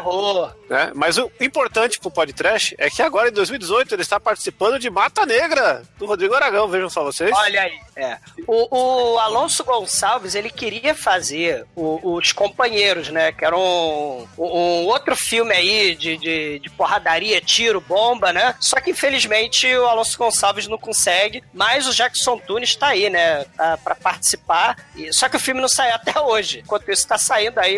Né? 0.69 0.91
Mas 0.95 1.17
o 1.17 1.31
importante 1.41 1.99
pro 1.99 2.11
podcast 2.11 2.75
é 2.77 2.89
que 2.89 3.01
agora, 3.01 3.29
em 3.29 3.33
2018, 3.33 3.93
ele 3.95 4.01
está 4.01 4.19
participando 4.19 4.79
de 4.79 4.89
Mata 4.89 5.25
Negra, 5.25 5.83
do 5.97 6.05
Rodrigo 6.05 6.33
Aragão, 6.35 6.67
vejam 6.67 6.89
só 6.89 7.03
vocês. 7.03 7.31
Olha 7.35 7.61
aí. 7.61 7.79
É. 7.95 8.17
O, 8.45 9.13
o 9.15 9.19
Alonso 9.19 9.63
Gonçalves, 9.63 10.35
ele 10.35 10.51
queria 10.51 10.93
fazer 10.93 11.65
o- 11.75 12.13
os 12.15 12.31
companheiros, 12.31 13.09
né? 13.09 13.31
Que 13.31 13.43
era 13.43 13.57
um, 13.57 14.27
um 14.37 14.85
outro 14.85 15.15
filme 15.15 15.51
aí 15.53 15.95
de, 15.95 16.15
de, 16.17 16.59
de 16.59 16.69
porradaria, 16.69 17.41
tiro, 17.41 17.81
bomba, 17.81 18.31
né? 18.31 18.53
Só 18.59 18.79
que 18.79 18.91
infelizmente 18.91 19.65
o 19.75 19.85
Alonso 19.87 20.15
Gonçalves 20.17 20.67
não 20.67 20.77
consegue, 21.07 21.43
mas 21.53 21.87
o 21.87 21.93
Jackson 21.93 22.37
Tunes 22.37 22.75
tá 22.75 22.87
aí, 22.87 23.09
né? 23.09 23.45
Tá, 23.55 23.77
pra 23.77 23.95
participar. 23.95 24.75
E- 24.95 25.13
só 25.13 25.29
que 25.29 25.37
o 25.37 25.39
filme 25.39 25.61
não 25.61 25.69
saiu 25.69 25.95
até 25.95 26.19
hoje. 26.19 26.59
Enquanto 26.59 26.91
isso, 26.91 27.07
tá 27.07 27.17
saindo 27.17 27.59
aí 27.59 27.77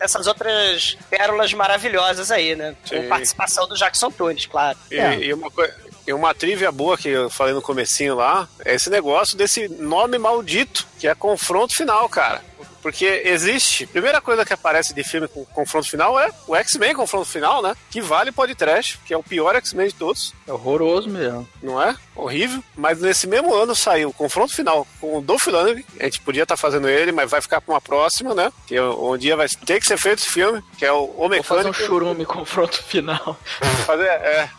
essas 0.00 0.26
outras 0.26 0.96
pérolas 1.08 1.52
maravilhosas 1.52 2.30
aí, 2.30 2.56
né? 2.56 2.74
Com 2.88 2.96
Sim. 3.02 3.08
participação 3.08 3.68
do 3.68 3.76
Jackson 3.76 4.10
Tunes, 4.10 4.46
claro. 4.46 4.76
E, 4.90 4.98
É. 4.98 5.18
e 5.18 5.32
uma 5.32 5.50
coi- 5.50 5.70
e 6.06 6.12
uma 6.12 6.34
trivia 6.34 6.72
boa 6.72 6.98
que 6.98 7.08
eu 7.08 7.30
falei 7.30 7.54
no 7.54 7.62
comecinho 7.62 8.16
lá, 8.16 8.48
é 8.64 8.74
esse 8.74 8.90
negócio 8.90 9.36
desse 9.36 9.68
nome 9.68 10.18
maldito, 10.18 10.84
que 10.98 11.06
é 11.06 11.14
confronto 11.14 11.74
final, 11.74 12.08
cara. 12.08 12.42
Porque 12.82 13.22
existe. 13.24 13.86
Primeira 13.86 14.20
coisa 14.20 14.44
que 14.44 14.52
aparece 14.52 14.94
de 14.94 15.04
filme 15.04 15.28
com 15.28 15.44
confronto 15.46 15.88
final 15.88 16.18
é 16.18 16.30
o 16.46 16.56
X-Men 16.56 16.94
confronto 16.94 17.26
final, 17.28 17.62
né? 17.62 17.74
Que 17.90 18.00
vale 18.00 18.32
podcast, 18.32 18.98
que 19.04 19.12
é 19.12 19.16
o 19.16 19.22
pior 19.22 19.54
X-Men 19.56 19.88
de 19.88 19.94
todos, 19.94 20.32
É 20.46 20.52
horroroso 20.52 21.08
mesmo. 21.08 21.48
não 21.62 21.80
é? 21.82 21.94
Horrível. 22.16 22.62
Mas 22.76 23.00
nesse 23.00 23.26
mesmo 23.26 23.54
ano 23.54 23.74
saiu 23.74 24.10
o 24.10 24.12
confronto 24.12 24.54
final 24.54 24.86
com 25.00 25.18
o 25.18 25.22
Dolph 25.22 25.46
Lundgren. 25.46 25.84
A 25.98 26.04
gente 26.04 26.20
podia 26.20 26.42
estar 26.42 26.56
fazendo 26.56 26.88
ele, 26.88 27.12
mas 27.12 27.30
vai 27.30 27.40
ficar 27.40 27.60
pra 27.60 27.74
uma 27.74 27.80
próxima, 27.80 28.34
né? 28.34 28.52
Que 28.66 28.78
um 28.80 29.16
dia 29.16 29.36
vai 29.36 29.46
ter 29.48 29.80
que 29.80 29.86
ser 29.86 29.96
feito 29.96 30.18
esse 30.20 30.28
filme, 30.30 30.62
que 30.78 30.84
é 30.84 30.92
o 30.92 31.04
O 31.16 31.28
Vou 31.28 31.42
fazer 31.42 31.68
um 31.68 31.72
churume 31.72 32.24
confronto 32.26 32.82
final. 32.84 33.38
Fazer, 33.86 34.04
é. 34.06 34.50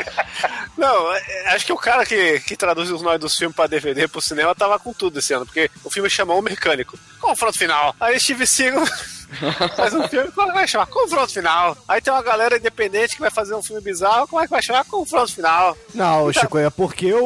Não, 0.76 1.12
é, 1.14 1.48
acho 1.54 1.66
que 1.66 1.72
o 1.72 1.76
cara 1.76 2.04
que, 2.04 2.40
que 2.40 2.56
traduz 2.56 2.90
os 2.90 3.02
nomes 3.02 3.20
dos 3.20 3.36
filmes 3.36 3.54
pra 3.56 3.66
DVD 3.66 4.06
pro 4.08 4.20
cinema 4.20 4.54
tava 4.54 4.78
com 4.78 4.92
tudo 4.92 5.18
esse 5.18 5.32
ano, 5.32 5.46
porque 5.46 5.70
o 5.84 5.90
filme 5.90 6.10
chamou 6.10 6.38
o 6.38 6.42
mecânico. 6.42 6.98
Confronto 7.20 7.55
final. 7.56 7.94
Aí 8.00 8.18
Steve 8.20 8.46
Seagal 8.46 8.84
faz 9.76 9.92
um 9.94 10.06
filme, 10.08 10.30
como 10.32 10.48
é 10.48 10.50
que 10.52 10.58
vai 10.58 10.68
chamar? 10.68 10.86
Confronto 10.86 11.32
final. 11.32 11.76
Aí 11.88 12.00
tem 12.00 12.12
uma 12.12 12.22
galera 12.22 12.56
independente 12.56 13.14
que 13.14 13.20
vai 13.20 13.30
fazer 13.30 13.54
um 13.54 13.62
filme 13.62 13.82
bizarro, 13.82 14.26
como 14.28 14.40
é 14.40 14.44
que 14.44 14.50
vai 14.50 14.62
chamar? 14.62 14.84
Confronto 14.84 15.32
final. 15.34 15.76
Não, 15.94 16.32
Chico, 16.32 16.58
é 16.58 16.70
porque 16.70 17.12
o, 17.12 17.24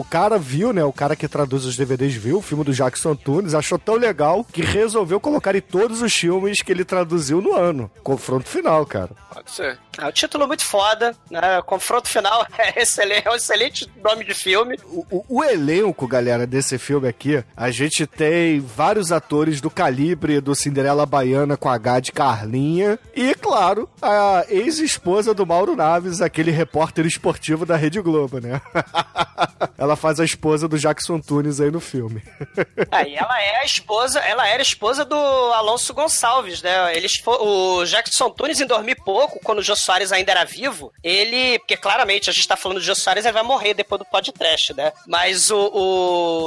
o 0.00 0.06
cara 0.10 0.38
viu, 0.38 0.72
né? 0.72 0.84
O 0.84 0.92
cara 0.92 1.16
que 1.16 1.28
traduz 1.28 1.64
os 1.64 1.76
DVDs 1.76 2.14
viu 2.14 2.38
o 2.38 2.42
filme 2.42 2.64
do 2.64 2.72
Jackson 2.72 3.14
Tunes, 3.14 3.54
achou 3.54 3.78
tão 3.78 3.94
legal 3.94 4.44
que 4.44 4.62
resolveu 4.62 5.18
colocar 5.20 5.54
em 5.54 5.60
todos 5.60 6.02
os 6.02 6.12
filmes 6.12 6.60
que 6.62 6.72
ele 6.72 6.84
traduziu 6.84 7.40
no 7.40 7.54
ano. 7.54 7.90
Confronto 8.02 8.48
final, 8.48 8.84
cara. 8.86 9.10
Pode 9.32 9.50
ser. 9.50 9.78
É 9.98 10.06
um 10.06 10.12
título 10.12 10.46
muito 10.46 10.64
foda, 10.64 11.14
né? 11.30 11.60
Confronto 11.62 12.08
final 12.08 12.46
é 12.58 12.82
excelente, 12.82 13.26
é 13.26 13.30
um 13.30 13.34
excelente 13.34 13.90
nome 14.02 14.24
de 14.24 14.34
filme. 14.34 14.78
O, 14.84 15.06
o- 15.10 15.24
o 15.28 15.44
elenco, 15.44 16.06
galera, 16.06 16.46
desse 16.46 16.78
filme 16.78 17.08
aqui, 17.08 17.42
a 17.56 17.70
gente 17.70 18.06
tem 18.06 18.60
vários 18.60 19.12
atores 19.12 19.60
do 19.60 19.70
calibre 19.70 20.40
do 20.40 20.54
Cinderela 20.54 21.04
Baiana 21.22 21.56
com 21.56 21.68
H 21.68 22.00
de 22.00 22.12
Carlinha 22.12 22.98
e, 23.14 23.32
claro, 23.34 23.88
a 24.00 24.44
ex-esposa 24.48 25.32
do 25.32 25.46
Mauro 25.46 25.76
Naves, 25.76 26.20
aquele 26.20 26.50
repórter 26.50 27.06
esportivo 27.06 27.64
da 27.64 27.76
Rede 27.76 28.00
Globo, 28.00 28.40
né? 28.40 28.60
Ela 29.78 29.94
faz 29.94 30.18
a 30.18 30.24
esposa 30.24 30.66
do 30.66 30.78
Jackson 30.78 31.20
Tunes 31.20 31.60
aí 31.60 31.70
no 31.70 31.80
filme. 31.80 32.22
Aí 32.90 33.14
ela 33.14 33.40
é 33.40 33.60
a 33.60 33.64
esposa, 33.64 34.18
ela 34.20 34.46
era 34.46 34.62
esposa 34.62 35.04
do 35.04 35.16
Alonso 35.16 35.94
Gonçalves, 35.94 36.62
né? 36.62 36.94
Eles 36.94 37.22
o 37.26 37.84
Jackson 37.84 38.30
Tunes 38.30 38.60
em 38.60 38.66
dormir 38.66 38.96
pouco, 38.96 39.40
quando 39.42 39.58
o 39.58 39.62
Jô 39.62 39.74
Soares 39.74 40.12
ainda 40.12 40.30
era 40.30 40.44
vivo, 40.44 40.92
ele, 41.02 41.58
porque 41.60 41.76
claramente 41.76 42.28
a 42.28 42.32
gente 42.32 42.46
tá 42.46 42.56
falando 42.56 42.78
do 42.78 42.84
Jô 42.84 42.94
Soares, 42.94 43.24
ele 43.24 43.32
vai 43.32 43.42
morrer 43.42 43.74
depois 43.74 43.98
do 43.98 44.04
podcast, 44.04 44.74
né? 44.74 44.92
Mas 45.06 45.50
o, 45.50 45.70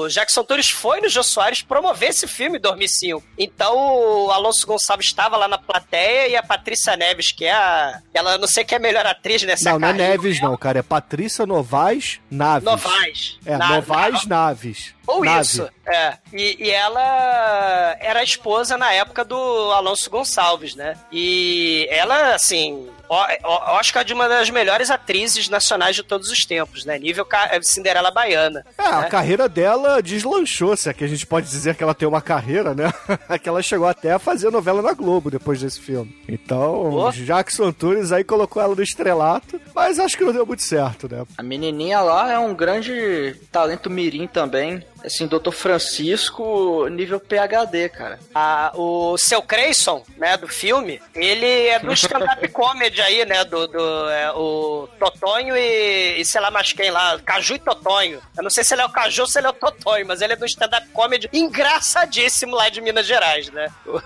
o 0.04 0.10
Jackson 0.10 0.44
Tunes 0.44 0.70
foi 0.70 1.02
no 1.02 1.10
Jô 1.10 1.24
Soares 1.24 1.62
promover 1.62 2.10
esse 2.10 2.28
filme 2.28 2.60
Dormir 2.60 2.90
5. 2.90 3.24
Então 3.38 3.76
o 3.76 4.32
Alonso 4.32 4.65
Gonçalves 4.66 5.08
estava 5.08 5.38
lá 5.38 5.48
na 5.48 5.58
plateia 5.58 6.28
e 6.28 6.36
a 6.36 6.44
Patrícia 6.44 6.96
Neves, 6.98 7.32
que 7.32 7.46
é 7.46 7.54
a, 7.54 8.02
ela 8.14 8.38
não 8.38 8.48
sei 8.48 8.66
quem 8.66 8.76
é 8.76 8.80
a 8.80 8.82
melhor 8.82 9.06
atriz 9.06 9.44
nessa 9.44 9.72
não, 9.72 9.80
não 9.80 9.88
é 9.90 9.94
Neves, 9.94 10.42
não, 10.42 10.58
cara. 10.58 10.80
É 10.80 10.82
Patrícia 10.82 11.46
Novaes 11.46 12.20
Naves. 12.30 12.64
Novaes. 12.66 13.40
É, 13.46 13.58
Na- 13.58 13.70
Novaes 13.70 14.26
Naves. 14.26 14.94
Ou 15.08 15.24
Nave. 15.24 15.42
isso, 15.42 15.70
é. 15.88 16.18
E, 16.34 16.58
e 16.66 16.72
ela 16.72 17.96
era 18.00 18.24
esposa 18.24 18.78
na 18.78 18.92
época 18.92 19.24
do 19.24 19.36
Alonso 19.72 20.10
Gonçalves, 20.10 20.76
né? 20.76 20.98
E 21.12 21.88
ela, 21.92 22.34
assim, 22.34 22.90
Oscar 23.10 24.04
de 24.04 24.14
uma 24.14 24.28
das 24.28 24.50
melhores 24.50 24.90
atrizes 24.90 25.50
nacionais 25.50 25.96
de 25.96 26.04
todos 26.04 26.30
os 26.30 26.46
tempos, 26.46 26.86
né? 26.86 26.98
Nível 27.00 27.26
ca- 27.26 27.50
Cinderela 27.62 28.12
Baiana. 28.12 28.66
É, 28.78 28.84
a 28.86 29.02
né? 29.02 29.10
carreira 29.10 29.48
dela 29.48 30.02
deslanchou, 30.02 30.76
se 30.76 30.90
é 30.90 30.94
que 30.94 31.04
a 31.04 31.08
gente 31.08 31.26
pode 31.26 31.48
dizer 31.48 31.76
que 31.76 31.84
ela 31.84 31.94
tem 31.94 32.08
uma 32.08 32.22
carreira, 32.22 32.74
né? 32.74 32.92
que 33.42 33.48
ela 33.50 33.62
chegou 33.62 33.88
até 33.88 34.12
a 34.14 34.20
fazer 34.20 34.50
novela 34.50 34.82
na 34.82 34.94
Globo 34.94 35.30
depois 35.32 35.62
desse 35.62 35.80
filme. 35.80 36.16
Então, 36.28 36.90
Pô. 36.92 37.12
Jackson 37.12 37.72
Tunes 37.72 38.12
aí 38.12 38.24
colocou 38.24 38.62
ela 38.62 38.76
no 38.76 38.82
estrelato 38.84 39.60
Mas 39.74 40.00
acho 40.00 40.18
que 40.18 40.24
não 40.24 40.34
deu 40.34 40.46
muito 40.46 40.64
certo, 40.64 41.08
né? 41.14 41.24
A 41.38 41.44
menininha 41.44 42.02
lá 42.02 42.32
é 42.32 42.40
um 42.40 42.54
grande 42.54 43.36
talento 43.52 43.90
mirim 43.90 44.28
também. 44.28 44.84
Assim, 45.04 45.28
Dr. 45.28 45.52
Francisco, 45.52 46.88
nível 46.90 47.20
PHD, 47.20 47.90
cara. 47.90 48.20
Ah, 48.34 48.72
o 48.76 49.16
seu 49.18 49.42
Creyson, 49.42 50.04
né, 50.18 50.36
do 50.36 50.48
filme, 50.48 51.00
ele 51.14 51.46
é 51.68 51.78
do 51.80 51.94
stand-up 51.94 52.48
comedy 52.50 52.95
aí, 53.02 53.26
né, 53.26 53.44
do, 53.46 53.68
do 53.68 54.10
é, 54.10 54.32
o 54.32 54.88
Totonho 55.00 55.56
e, 55.56 56.20
e 56.20 56.26
sei 56.26 56.42
lá 56.42 56.52
mais 56.52 56.72
quem 56.74 56.92
lá, 56.92 57.20
Caju 57.20 57.56
e 57.56 57.60
Totonho. 57.60 58.22
Eu 58.38 58.44
não 58.44 58.50
sei 58.50 58.64
se 58.64 58.74
ele 58.74 58.82
é 58.82 58.86
o 58.86 58.90
Caju 58.90 59.24
ou 59.24 59.28
se 59.28 59.40
ele 59.40 59.48
é 59.48 59.50
o 59.50 59.54
Totonho, 59.54 60.06
mas 60.08 60.22
ele 60.22 60.34
é 60.34 60.36
do 60.36 60.46
stand-up 60.46 60.88
comedy 60.90 61.30
engraçadíssimo 61.32 62.56
lá 62.56 62.70
de 62.70 62.82
Minas 62.82 63.06
Gerais, 63.06 63.50
né? 63.50 63.72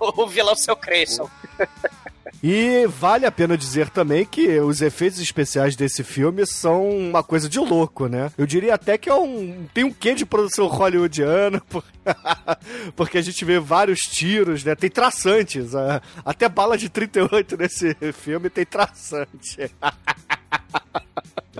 O, 0.00 0.22
o 0.22 0.26
vilão 0.26 0.54
seu 0.54 0.76
Creyson. 0.76 1.28
E 2.46 2.86
vale 2.86 3.24
a 3.24 3.32
pena 3.32 3.56
dizer 3.56 3.88
também 3.88 4.26
que 4.26 4.60
os 4.60 4.82
efeitos 4.82 5.18
especiais 5.18 5.74
desse 5.74 6.04
filme 6.04 6.44
são 6.46 6.86
uma 6.90 7.22
coisa 7.22 7.48
de 7.48 7.58
louco, 7.58 8.06
né? 8.06 8.30
Eu 8.36 8.44
diria 8.44 8.74
até 8.74 8.98
que 8.98 9.08
é 9.08 9.14
um. 9.14 9.66
tem 9.72 9.82
um 9.84 9.90
quê 9.90 10.14
de 10.14 10.26
produção 10.26 10.66
hollywoodiana, 10.66 11.58
por- 11.70 11.82
porque 12.94 13.16
a 13.16 13.22
gente 13.22 13.42
vê 13.46 13.58
vários 13.58 14.00
tiros, 14.00 14.62
né? 14.62 14.74
Tem 14.74 14.90
traçantes. 14.90 15.70
Até 16.22 16.46
bala 16.46 16.76
de 16.76 16.90
38 16.90 17.56
nesse 17.56 17.96
filme 18.12 18.50
tem 18.50 18.66
traçante. 18.66 19.70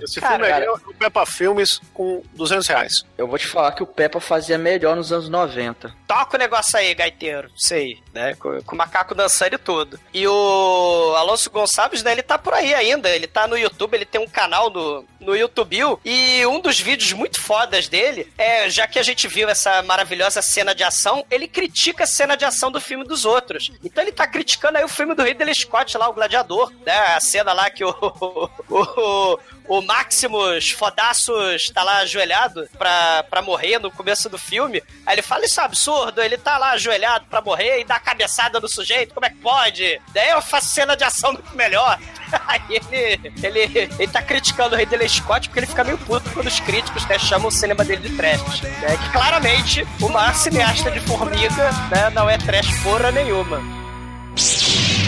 Esse 0.03 0.19
Cara, 0.19 0.35
filme 0.43 0.49
cara. 0.51 0.65
é 0.65 0.69
o 0.71 0.93
Peppa 0.93 1.25
Filmes 1.25 1.79
com 1.93 2.21
200 2.35 2.67
reais. 2.67 3.05
Eu 3.17 3.27
vou 3.27 3.39
te 3.39 3.47
falar 3.47 3.71
que 3.71 3.81
o 3.81 3.87
Peppa 3.87 4.19
fazia 4.19 4.57
melhor 4.57 4.93
nos 4.95 5.11
anos 5.11 5.29
90. 5.29 5.95
Toca 6.07 6.37
o 6.37 6.39
negócio 6.39 6.77
aí, 6.77 6.93
gaiteiro. 6.93 7.49
Sei, 7.55 7.99
né? 8.13 8.35
Com, 8.35 8.61
com 8.61 8.75
o 8.75 8.77
macaco 8.77 9.15
dançando 9.15 9.55
e 9.55 9.57
tudo. 9.57 9.99
E 10.13 10.27
o 10.27 11.13
Alonso 11.17 11.49
Gonçalves, 11.49 12.03
né? 12.03 12.11
Ele 12.11 12.23
tá 12.23 12.37
por 12.37 12.53
aí 12.53 12.73
ainda. 12.73 13.09
Ele 13.09 13.27
tá 13.27 13.47
no 13.47 13.57
YouTube, 13.57 13.95
ele 13.95 14.05
tem 14.05 14.21
um 14.21 14.27
canal 14.27 14.69
no, 14.69 15.05
no 15.19 15.35
YouTube. 15.35 15.65
E 16.05 16.45
um 16.45 16.59
dos 16.59 16.79
vídeos 16.79 17.11
muito 17.13 17.41
fodas 17.41 17.87
dele 17.87 18.31
é, 18.37 18.69
já 18.69 18.87
que 18.87 18.99
a 18.99 19.03
gente 19.03 19.27
viu 19.27 19.49
essa 19.49 19.81
maravilhosa 19.83 20.41
cena 20.41 20.73
de 20.73 20.83
ação, 20.83 21.25
ele 21.29 21.47
critica 21.47 22.03
a 22.03 22.07
cena 22.07 22.35
de 22.35 22.45
ação 22.45 22.71
do 22.71 22.79
filme 22.79 23.03
dos 23.03 23.25
outros. 23.25 23.71
Então 23.83 24.03
ele 24.03 24.11
tá 24.11 24.27
criticando 24.27 24.77
aí 24.77 24.83
o 24.83 24.89
filme 24.89 25.15
do 25.15 25.23
Ridley 25.23 25.55
Scott 25.55 25.97
lá, 25.97 26.07
o 26.07 26.13
Gladiador, 26.13 26.71
né? 26.85 26.97
A 27.15 27.19
cena 27.19 27.51
lá 27.53 27.69
que 27.69 27.83
o, 27.83 27.89
o, 28.69 29.39
o 29.67 29.81
Maximus 29.81 30.71
Fodaços 30.71 31.69
tá 31.73 31.83
lá 31.83 31.97
ajoelhado 31.97 32.67
pra, 32.77 33.23
pra 33.23 33.41
morrer 33.41 33.79
no 33.79 33.91
começo 33.91 34.29
do 34.29 34.37
filme. 34.37 34.83
Aí 35.05 35.15
ele 35.15 35.21
fala: 35.21 35.45
Isso 35.45 35.59
é 35.59 35.63
absurdo, 35.63 35.94
ele 36.17 36.37
tá 36.37 36.57
lá 36.57 36.71
ajoelhado 36.71 37.25
pra 37.29 37.41
morrer 37.41 37.81
e 37.81 37.83
dá 37.83 37.99
cabeçada 37.99 38.59
no 38.59 38.67
sujeito, 38.67 39.13
como 39.13 39.25
é 39.25 39.29
que 39.29 39.37
pode? 39.37 40.01
Daí 40.13 40.29
eu 40.29 40.41
faço 40.41 40.69
cena 40.69 40.95
de 40.95 41.03
ação 41.03 41.33
muito 41.33 41.55
melhor. 41.55 41.99
Aí 42.47 42.61
ele, 42.69 43.33
ele, 43.41 43.89
ele 43.97 44.07
tá 44.07 44.21
criticando 44.21 44.75
o 44.75 44.77
Ridley 44.77 45.07
Scott 45.07 45.47
porque 45.47 45.59
ele 45.59 45.67
fica 45.67 45.83
meio 45.83 45.97
puto 45.97 46.29
quando 46.31 46.47
os 46.47 46.59
críticos 46.59 47.05
né, 47.05 47.17
chamam 47.19 47.47
o 47.47 47.51
cinema 47.51 47.83
dele 47.83 48.09
de 48.09 48.15
trash. 48.15 48.61
Né? 48.61 48.97
Que 48.97 49.11
claramente 49.11 49.87
o 50.01 50.09
maior 50.09 50.33
cineasta 50.33 50.91
de 50.91 50.99
formiga 51.01 51.71
né, 51.89 52.09
não 52.13 52.29
é 52.29 52.37
trash 52.37 52.67
porra 52.83 53.11
nenhuma. 53.11 53.61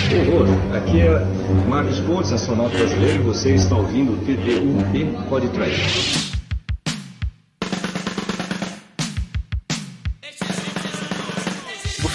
Horror, 0.09 0.47
aqui 0.77 1.01
é 1.01 1.19
Marcos 1.67 1.99
Pontes, 1.99 2.31
astronauta 2.31 2.77
brasileiro, 2.77 3.15
e 3.15 3.23
você 3.23 3.55
está 3.55 3.75
ouvindo 3.75 4.13
o 4.13 4.25
TT1P 4.25 5.27
Podcast. 5.27 6.26
O 6.26 6.26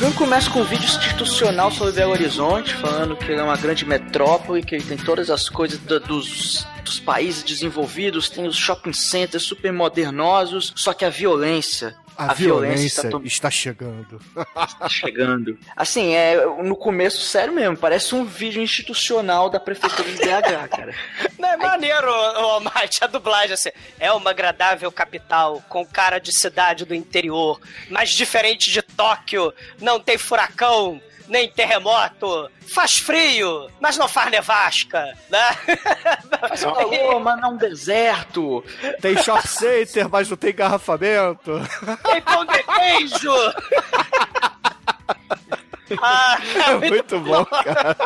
filme 0.02 0.16
começa 0.16 0.50
com 0.50 0.62
um 0.62 0.64
vídeo 0.64 0.84
institucional 0.84 1.70
sobre 1.70 1.92
Belo 1.92 2.10
Horizonte, 2.10 2.74
falando 2.74 3.14
que 3.16 3.30
ele 3.30 3.40
é 3.40 3.42
uma 3.44 3.56
grande 3.56 3.84
metrópole, 3.86 4.60
que 4.60 4.74
ele 4.74 4.82
tem 4.84 4.96
todas 4.96 5.30
as 5.30 5.48
coisas 5.48 5.78
da- 5.78 5.98
dos, 6.00 6.66
dos 6.84 6.98
países 6.98 7.44
desenvolvidos, 7.44 8.28
tem 8.28 8.44
os 8.48 8.56
shopping 8.56 8.92
centers 8.92 9.44
super 9.44 9.72
modernosos, 9.72 10.72
só 10.74 10.92
que 10.92 11.04
a 11.04 11.08
violência. 11.08 11.94
A, 12.30 12.34
violência, 12.34 12.86
está 13.00 13.10
to- 13.10 13.22
está 13.24 13.50
chegando. 13.50 14.20
tá 14.54 14.88
chegando. 14.88 15.58
Assim, 15.76 16.14
é 16.14 16.44
no 16.62 16.76
começo, 16.76 17.20
sério 17.22 17.52
mesmo, 17.52 17.76
parece 17.76 18.14
um 18.14 18.24
vídeo 18.24 18.62
institucional 18.62 19.48
da 19.50 19.58
prefeitura 19.60 20.08
de 20.10 20.16
BH, 20.18 20.68
cara. 20.76 20.94
Não, 21.38 21.48
é 21.48 21.56
maneiro, 21.56 22.08
ô, 22.10 22.56
ô, 22.56 22.60
Mate, 22.60 23.02
a 23.02 23.06
dublagem, 23.06 23.52
assim. 23.54 23.70
É 23.98 24.10
uma 24.12 24.30
agradável 24.30 24.90
capital, 24.92 25.62
com 25.68 25.84
cara 25.86 26.18
de 26.18 26.32
cidade 26.36 26.84
do 26.84 26.94
interior, 26.94 27.60
mas 27.90 28.10
diferente 28.10 28.70
de 28.70 28.82
Tóquio, 28.82 29.52
não 29.80 29.98
tem 30.00 30.16
furacão, 30.18 31.00
nem 31.32 31.50
terremoto, 31.50 32.50
faz 32.74 32.98
frio, 32.98 33.68
mas 33.80 33.96
não 33.96 34.06
faz 34.06 34.30
nevasca, 34.30 35.16
né? 35.30 35.50
Faz 36.48 36.62
calor, 36.64 37.20
mas 37.20 37.40
não 37.40 37.56
deserto. 37.56 38.62
Tem 39.00 39.16
shop 39.16 39.46
center, 39.48 40.08
mas 40.10 40.28
não 40.28 40.36
tem 40.36 40.50
engarrafamento. 40.50 41.52
Tem 42.02 42.20
pão 42.20 42.44
de 42.44 42.62
queijo! 42.64 43.32
ah, 46.02 46.36
é 46.82 46.88
Muito 46.88 47.18
bom, 47.20 47.44
cara. 47.46 47.96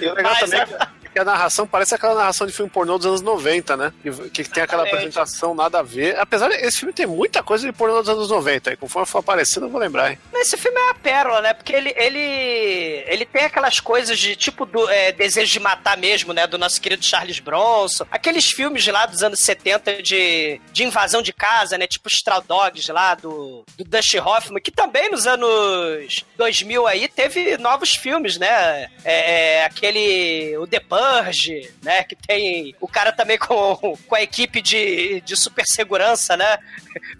E 0.00 0.06
o 0.06 0.14
legal 0.14 0.32
Mas 0.32 0.40
também 0.40 0.60
é- 0.60 0.88
é 1.08 1.12
que- 1.12 1.14
que 1.14 1.18
a 1.18 1.24
narração 1.24 1.66
parece 1.66 1.94
aquela 1.94 2.14
narração 2.14 2.46
de 2.46 2.52
filme 2.52 2.70
pornô 2.70 2.96
dos 2.96 3.06
anos 3.06 3.20
90, 3.20 3.76
né? 3.76 3.92
Que, 4.02 4.10
que 4.30 4.44
tem 4.44 4.62
aquela 4.62 4.84
apresentação 4.84 5.54
nada 5.54 5.80
a 5.80 5.82
ver. 5.82 6.18
Apesar 6.18 6.48
de 6.48 6.54
esse 6.56 6.78
filme 6.78 6.92
tem 6.92 7.06
muita 7.06 7.42
coisa 7.42 7.66
de 7.66 7.72
pornô 7.72 8.00
dos 8.00 8.08
anos 8.08 8.30
90. 8.30 8.72
E 8.72 8.76
conforme 8.76 9.06
for 9.06 9.18
aparecendo, 9.18 9.66
eu 9.66 9.70
vou 9.70 9.80
lembrar, 9.80 10.10
hein? 10.12 10.18
Esse 10.34 10.56
filme 10.56 10.78
é 10.78 10.90
a 10.90 10.94
pérola, 10.94 11.40
né? 11.40 11.54
Porque 11.54 11.72
ele, 11.72 11.92
ele, 11.96 13.04
ele 13.06 13.24
tem 13.26 13.44
aquelas 13.44 13.80
coisas 13.80 14.18
de 14.18 14.36
tipo 14.36 14.64
do 14.64 14.88
é, 14.88 15.12
desejo 15.12 15.50
de 15.52 15.60
matar 15.60 15.96
mesmo, 15.96 16.32
né? 16.32 16.46
Do 16.46 16.58
nosso 16.58 16.80
querido 16.80 17.04
Charles 17.04 17.38
Bronson. 17.40 18.06
Aqueles 18.10 18.46
filmes 18.50 18.86
lá 18.86 19.06
dos 19.06 19.22
anos 19.22 19.40
70 19.40 20.02
de, 20.02 20.60
de 20.72 20.84
invasão 20.84 21.22
de 21.22 21.32
casa, 21.32 21.76
né? 21.78 21.86
Tipo 21.86 22.08
Straw 22.08 22.42
Dogs 22.42 22.90
lá 22.92 23.14
do, 23.14 23.64
do 23.76 23.84
Dusty 23.84 24.18
Hoffman, 24.18 24.60
que 24.62 24.70
também 24.70 25.10
nos 25.10 25.26
anos 25.26 26.24
2000 26.36 26.86
aí 26.86 27.08
teve 27.08 27.56
novos 27.58 27.90
filmes, 27.90 28.38
né? 28.38 28.88
É, 29.04 29.58
é, 29.60 29.64
aquele. 29.64 30.56
O 30.58 30.66
The 30.66 30.80
Purge, 31.22 31.70
né? 31.82 32.04
Que 32.04 32.14
tem 32.16 32.74
o 32.80 32.88
cara 32.88 33.12
também 33.12 33.38
com, 33.38 33.96
com 34.06 34.14
a 34.14 34.22
equipe 34.22 34.60
de, 34.62 35.20
de 35.22 35.36
super 35.36 35.64
segurança, 35.66 36.36
né? 36.36 36.58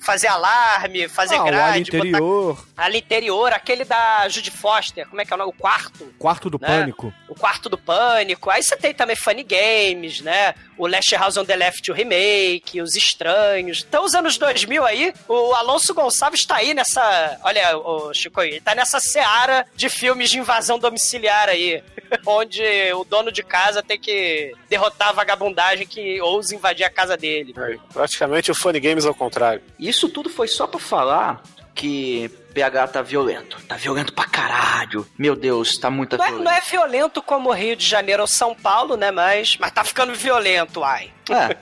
Fazer 0.01 0.27
alarme, 0.29 1.09
fazer 1.09 1.37
Ah, 1.37 1.44
grade. 1.44 1.90
botar 1.90 1.98
interior, 2.09 2.66
Ali 2.77 2.98
interior, 2.98 3.53
aquele 3.53 3.85
da 3.85 4.29
Judy 4.29 4.51
Foster, 4.51 5.07
como 5.09 5.20
é 5.20 5.24
que 5.24 5.33
é 5.33 5.37
o 5.37 5.38
nome? 5.38 5.51
O 5.51 5.61
quarto. 5.61 6.12
quarto 6.18 6.51
do 6.51 6.59
Né? 6.61 6.66
pânico. 6.66 7.12
O 7.29 7.35
quarto 7.35 7.68
do 7.68 7.79
pânico. 7.79 8.51
Aí 8.51 8.62
você 8.62 8.77
tem 8.77 8.92
também 8.94 9.16
Funny 9.16 9.44
Games, 9.44 10.20
né? 10.20 10.55
O 10.79 10.87
Last 10.87 11.14
House 11.17 11.37
on 11.37 11.45
the 11.45 11.57
Left, 11.57 11.91
o 11.91 11.95
remake, 11.95 12.81
Os 12.81 12.95
Estranhos. 12.97 13.85
Então, 13.87 14.05
os 14.05 14.14
anos 14.14 14.38
2000 14.38 14.85
aí, 14.85 15.12
o 15.29 15.53
Alonso 15.55 15.93
Gonçalves 15.93 16.47
tá 16.47 16.57
aí 16.57 16.73
nessa. 16.73 17.38
Olha, 17.43 17.77
o 17.77 18.14
Chico, 18.14 18.41
ele 18.41 18.61
tá 18.61 18.75
nessa 18.75 19.01
seara 19.01 19.67
de 19.75 19.88
filmes 19.88 20.31
de 20.31 20.38
invasão 20.38 20.79
domiciliar 20.79 21.49
aí. 21.49 21.83
Onde 22.25 22.62
o 22.95 23.05
dono 23.05 23.31
de 23.31 23.43
casa 23.43 23.83
tem 23.83 23.99
que 23.99 24.53
derrotar 24.69 25.09
a 25.09 25.12
vagabundagem 25.12 25.87
que 25.87 26.21
ousa 26.23 26.55
invadir 26.55 26.85
a 26.85 26.91
casa 26.91 27.17
dele. 27.17 27.55
Praticamente 27.93 28.51
o 28.51 28.55
Funny 28.55 28.81
Games 28.81 29.05
ao 29.05 29.14
contrário. 29.14 29.62
Isso 29.79 30.09
tudo 30.09 30.31
foi 30.31 30.49
só 30.49 30.67
pra 30.67 30.81
falar 30.81 31.43
que 31.75 32.31
BH 32.59 32.92
tá 32.92 33.03
violento. 33.03 33.59
Tá 33.66 33.77
violento 33.77 34.12
pra 34.12 34.25
caralho. 34.27 35.07
Meu 35.16 35.37
Deus, 35.37 35.77
tá 35.79 35.90
muito 35.90 36.16
Não 36.16 36.25
é, 36.25 36.29
violento. 36.29 36.44
não 36.44 36.53
é 36.53 36.61
violento 36.61 37.23
como 37.23 37.53
Rio 37.53 37.77
de 37.77 37.87
Janeiro 37.87 38.23
ou 38.23 38.27
São 38.27 38.55
Paulo, 38.55 38.97
né? 38.97 39.11
Mas, 39.11 39.57
mas 39.59 39.71
tá 39.73 39.85
ficando 39.85 40.14
violento, 40.14 40.83
ai. 40.83 41.11
É. 41.31 41.57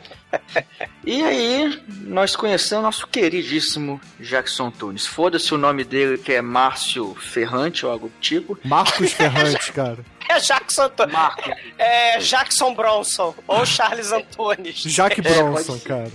E 1.05 1.23
aí, 1.25 1.83
nós 2.03 2.37
conhecemos 2.37 2.85
nosso 2.85 3.07
queridíssimo 3.07 4.01
Jackson 4.21 4.71
Tunes. 4.71 5.07
Foda-se 5.07 5.53
o 5.55 5.59
nome 5.59 5.83
dele, 5.85 6.19
que 6.19 6.33
é 6.33 6.43
Márcio 6.43 7.15
Ferrante 7.15 7.85
ou 7.87 7.93
algo 7.93 8.09
do 8.09 8.15
tipo. 8.21 8.59
Marcos 8.65 9.13
Ferrante, 9.15 9.73
cara. 9.73 9.99
É 10.29 10.39
Jackson, 10.41 10.91
Marco. 11.11 11.51
é 11.79 12.19
Jackson 12.19 12.75
Bronson 12.75 13.35
ou 13.47 13.65
Charles 13.65 14.11
Antunes. 14.13 14.83
Jack 14.83 15.21
É, 15.21 15.23
Bronson, 15.23 15.79
ser. 15.79 15.89
cara. 15.89 16.13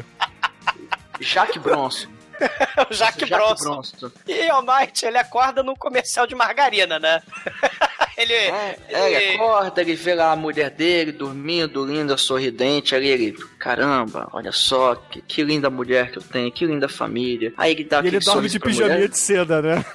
Jack 1.19 1.57
Bronson. 1.59 2.09
o 2.89 2.93
Jack 2.93 3.19
Jack 3.19 3.29
Bronson. 3.29 3.71
Bronson. 3.71 4.11
E 4.27 4.51
o 4.51 4.61
Might, 4.61 5.05
ele 5.05 5.17
acorda 5.17 5.63
num 5.63 5.75
comercial 5.75 6.25
de 6.25 6.35
margarina, 6.35 6.99
né? 6.99 7.21
ele, 8.17 8.33
É, 8.33 8.77
é, 8.89 9.13
ele 9.13 9.35
acorda, 9.35 9.81
ele 9.81 9.95
vê 9.95 10.15
lá 10.15 10.31
a 10.31 10.35
mulher 10.35 10.69
dele 10.69 11.11
dormindo, 11.11 11.85
linda, 11.85 12.17
sorridente. 12.17 12.95
Ali 12.95 13.07
ele, 13.07 13.33
caramba, 13.59 14.27
olha 14.33 14.51
só, 14.51 14.95
que, 14.95 15.21
que 15.21 15.43
linda 15.43 15.69
mulher 15.69 16.11
que 16.11 16.17
eu 16.17 16.23
tenho, 16.23 16.51
que 16.51 16.65
linda 16.65 16.87
família. 16.89 17.53
Aí 17.57 17.71
ele 17.71 17.83
dá 17.83 18.01
E 18.01 18.07
ele 18.07 18.19
dorme 18.19 18.49
de 18.49 18.59
pijaminha 18.59 19.07
de 19.07 19.17
seda, 19.17 19.61
né? 19.61 19.85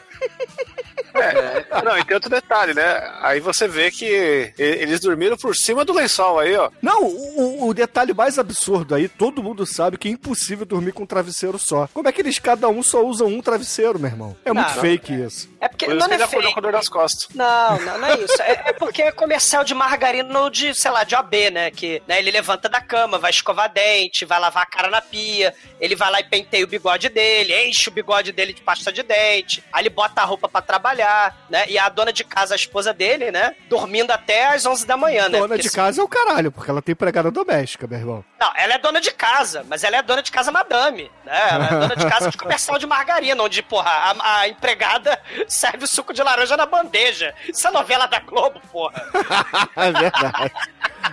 É, 1.20 1.82
não, 1.84 1.98
e 1.98 2.04
tem 2.04 2.14
outro 2.14 2.30
detalhe, 2.30 2.74
né? 2.74 3.12
Aí 3.20 3.40
você 3.40 3.66
vê 3.68 3.90
que 3.90 4.52
eles 4.58 5.00
dormiram 5.00 5.36
por 5.36 5.54
cima 5.54 5.84
do 5.84 5.92
lençol 5.92 6.38
aí, 6.38 6.56
ó. 6.56 6.70
Não, 6.80 7.04
o, 7.04 7.68
o 7.68 7.74
detalhe 7.74 8.12
mais 8.14 8.38
absurdo 8.38 8.94
aí, 8.94 9.08
todo 9.08 9.42
mundo 9.42 9.66
sabe 9.66 9.98
que 9.98 10.08
é 10.08 10.10
impossível 10.10 10.64
dormir 10.66 10.92
com 10.92 11.02
um 11.02 11.06
travesseiro 11.06 11.58
só. 11.58 11.88
Como 11.92 12.08
é 12.08 12.12
que 12.12 12.20
eles 12.20 12.38
cada 12.38 12.68
um 12.68 12.82
só 12.82 13.04
usam 13.04 13.28
um 13.28 13.40
travesseiro, 13.40 13.98
meu 13.98 14.10
irmão? 14.10 14.36
É 14.44 14.52
muito 14.52 14.74
Não. 14.74 14.80
fake 14.80 15.12
isso. 15.14 15.48
É 15.66 15.68
porque 15.68 15.86
Por 15.86 15.94
não 15.96 16.06
é 16.06 16.26
feio. 16.26 16.52
com 16.54 16.60
dor 16.60 16.72
nas 16.72 16.88
costas. 16.88 17.28
Não, 17.34 17.78
não, 17.80 17.98
não 17.98 18.08
é 18.08 18.14
isso. 18.18 18.40
É, 18.42 18.62
é 18.66 18.72
porque 18.72 19.02
é 19.02 19.10
comercial 19.12 19.64
de 19.64 19.74
margarina 19.74 20.38
ou 20.40 20.48
de, 20.48 20.74
sei 20.74 20.90
lá, 20.90 21.02
de 21.04 21.14
OB, 21.14 21.50
né? 21.50 21.70
Que 21.70 22.02
né, 22.06 22.18
ele 22.18 22.30
levanta 22.30 22.68
da 22.68 22.80
cama, 22.80 23.18
vai 23.18 23.30
escovar 23.30 23.68
dente, 23.72 24.24
vai 24.24 24.38
lavar 24.38 24.62
a 24.62 24.66
cara 24.66 24.88
na 24.88 25.00
pia, 25.00 25.52
ele 25.80 25.96
vai 25.96 26.10
lá 26.10 26.20
e 26.20 26.24
penteia 26.24 26.64
o 26.64 26.68
bigode 26.68 27.08
dele, 27.08 27.68
enche 27.68 27.88
o 27.88 27.92
bigode 27.92 28.32
dele 28.32 28.52
de 28.52 28.62
pasta 28.62 28.92
de 28.92 29.02
dente, 29.02 29.62
aí 29.72 29.82
ele 29.82 29.90
bota 29.90 30.20
a 30.22 30.24
roupa 30.24 30.48
pra 30.48 30.62
trabalhar, 30.62 31.36
né? 31.50 31.64
E 31.68 31.78
a 31.78 31.88
dona 31.88 32.12
de 32.12 32.22
casa, 32.24 32.54
a 32.54 32.56
esposa 32.56 32.92
dele, 32.94 33.30
né? 33.32 33.54
Dormindo 33.68 34.10
até 34.12 34.46
às 34.46 34.64
11 34.64 34.86
da 34.86 34.96
manhã, 34.96 35.28
né? 35.28 35.38
Dona 35.38 35.48
Porque 35.48 35.62
de 35.62 35.68
se- 35.68 35.74
casa 35.76 36.00
é 36.00 36.04
o 36.04 36.08
caralho, 36.08 36.52
porque 36.52 36.70
ela 36.70 36.80
tem 36.80 36.92
empregada 36.92 37.30
doméstica, 37.30 37.86
meu 37.86 37.98
irmão. 37.98 38.24
Não, 38.38 38.52
ela 38.56 38.74
é 38.74 38.78
dona 38.78 39.00
de 39.00 39.10
casa, 39.10 39.64
mas 39.68 39.82
ela 39.82 39.96
é 39.96 40.02
dona 40.02 40.22
de 40.22 40.30
casa 40.30 40.52
madame, 40.52 41.10
né? 41.24 41.48
Ela 41.50 41.66
é 41.66 41.70
dona 41.70 41.96
de 41.96 42.06
casa 42.06 42.30
de 42.30 42.36
comercial 42.38 42.78
de 42.78 42.86
margarina, 42.86 43.42
onde, 43.42 43.62
porra, 43.62 43.90
a, 43.90 44.40
a 44.40 44.48
empregada 44.48 45.18
serve 45.58 45.84
o 45.84 45.88
suco 45.88 46.12
de 46.12 46.22
laranja 46.22 46.56
na 46.56 46.66
bandeja. 46.66 47.34
Isso 47.48 47.66
é 47.66 47.70
novela 47.70 48.06
da 48.06 48.20
Globo, 48.20 48.60
porra. 48.72 49.02
É 49.76 49.92
verdade. 49.92 50.52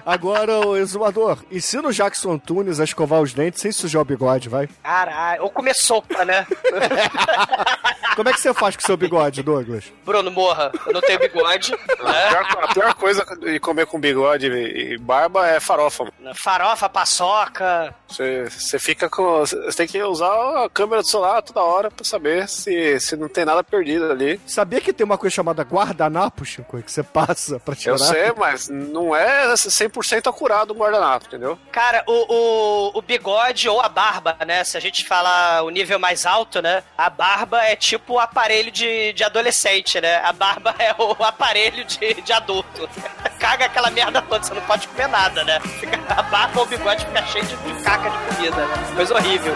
Agora, 0.06 0.60
o 0.66 0.76
exumador, 0.76 1.38
ensina 1.52 1.88
o 1.88 1.94
Jackson 1.94 2.32
Antunes 2.34 2.80
a 2.80 2.84
escovar 2.84 3.22
os 3.22 3.34
dentes 3.34 3.62
sem 3.62 3.72
sujar 3.72 4.02
o 4.02 4.06
bigode, 4.06 4.50
vai. 4.50 4.68
Caralho, 4.82 5.44
ou 5.44 5.50
comer 5.50 5.74
sopa, 5.76 6.26
né? 6.26 6.46
Como 8.16 8.30
é 8.30 8.34
que 8.34 8.40
você 8.42 8.54
faz 8.54 8.76
com 8.76 8.82
o 8.84 8.86
seu 8.86 8.96
bigode, 8.98 9.42
Douglas? 9.42 9.86
Bruno, 10.06 10.30
morra, 10.30 10.72
eu 10.86 10.94
não 10.94 11.02
tenho 11.02 11.20
bigode. 11.20 11.74
A 12.00 12.04
Né? 12.12 12.30
pior, 12.30 12.64
a 12.64 12.68
pior 12.74 12.94
coisa 12.96 13.26
de 13.40 13.60
comer 13.60 13.86
com 13.88 14.00
bigode 14.00 14.48
e 14.48 14.98
barba 15.00 15.48
é 15.48 15.60
farofa. 15.60 16.06
mano. 16.06 16.36
Farofa, 16.36 16.88
paçoca. 16.90 17.94
Você, 18.08 18.46
você 18.50 18.78
fica 18.80 19.10
com. 19.10 19.40
Você 19.40 19.72
tem 19.76 19.88
que 19.88 20.02
usar 20.04 20.64
a 20.66 20.70
câmera 20.70 21.02
do 21.02 21.08
celular 21.08 21.42
toda 21.42 21.62
hora 21.62 21.90
pra 21.90 22.06
saber 22.06 22.48
se, 22.48 23.00
se 23.00 23.16
não 23.16 23.28
tem 23.28 23.46
nada 23.46 23.64
perdido 23.64 24.12
ali. 24.12 24.23
Sabia 24.46 24.82
que 24.82 24.94
tem 24.94 25.06
uma 25.06 25.18
coisa 25.18 25.36
chamada 25.36 25.64
guardanapo, 25.64 26.46
Chico, 26.46 26.82
que 26.82 26.92
você 26.92 27.04
passa 27.04 27.60
pra 27.60 27.76
tirar? 27.76 27.94
Eu 27.94 28.00
sei, 28.00 28.34
mas 28.38 28.70
não 28.70 29.16
é 29.16 29.54
100% 29.54 30.30
acurado 30.30 30.72
o 30.72 30.76
guardanapo, 30.76 31.28
entendeu? 31.28 31.58
Cara, 31.72 32.04
o, 32.08 32.12
o, 32.12 32.98
o 32.98 33.02
bigode 33.02 33.68
ou 33.70 33.82
a 33.82 33.90
barba, 33.90 34.38
né? 34.46 34.64
Se 34.64 34.78
a 34.78 34.80
gente 34.80 35.06
falar 35.08 35.64
o 35.64 35.70
nível 35.70 36.00
mais 36.00 36.26
alto, 36.26 36.62
né? 36.62 36.84
A 36.98 37.10
barba 37.10 37.64
é 37.64 37.76
tipo 37.76 38.14
o 38.14 38.20
aparelho 38.20 38.72
de, 38.72 39.14
de 39.14 39.24
adolescente, 39.24 40.00
né? 40.00 40.18
A 40.18 40.34
barba 40.34 40.76
é 40.80 40.94
o 40.98 41.24
aparelho 41.24 41.86
de, 41.86 42.22
de 42.22 42.34
adulto. 42.34 42.90
Caga 43.40 43.66
aquela 43.66 43.90
merda 43.90 44.22
toda, 44.22 44.44
você 44.44 44.54
não 44.54 44.62
pode 44.62 44.88
comer 44.88 45.08
nada, 45.08 45.44
né? 45.44 45.60
Fica, 45.80 46.00
a 46.10 46.22
barba 46.24 46.60
ou 46.60 46.66
o 46.66 46.70
bigode 46.70 47.06
fica 47.06 47.26
cheio 47.26 47.46
de, 47.46 47.56
de 47.56 47.84
caca 47.84 48.10
de 48.10 48.36
comida, 48.36 48.66
né? 48.66 48.94
Coisa 48.96 49.14
horrível. 49.16 49.54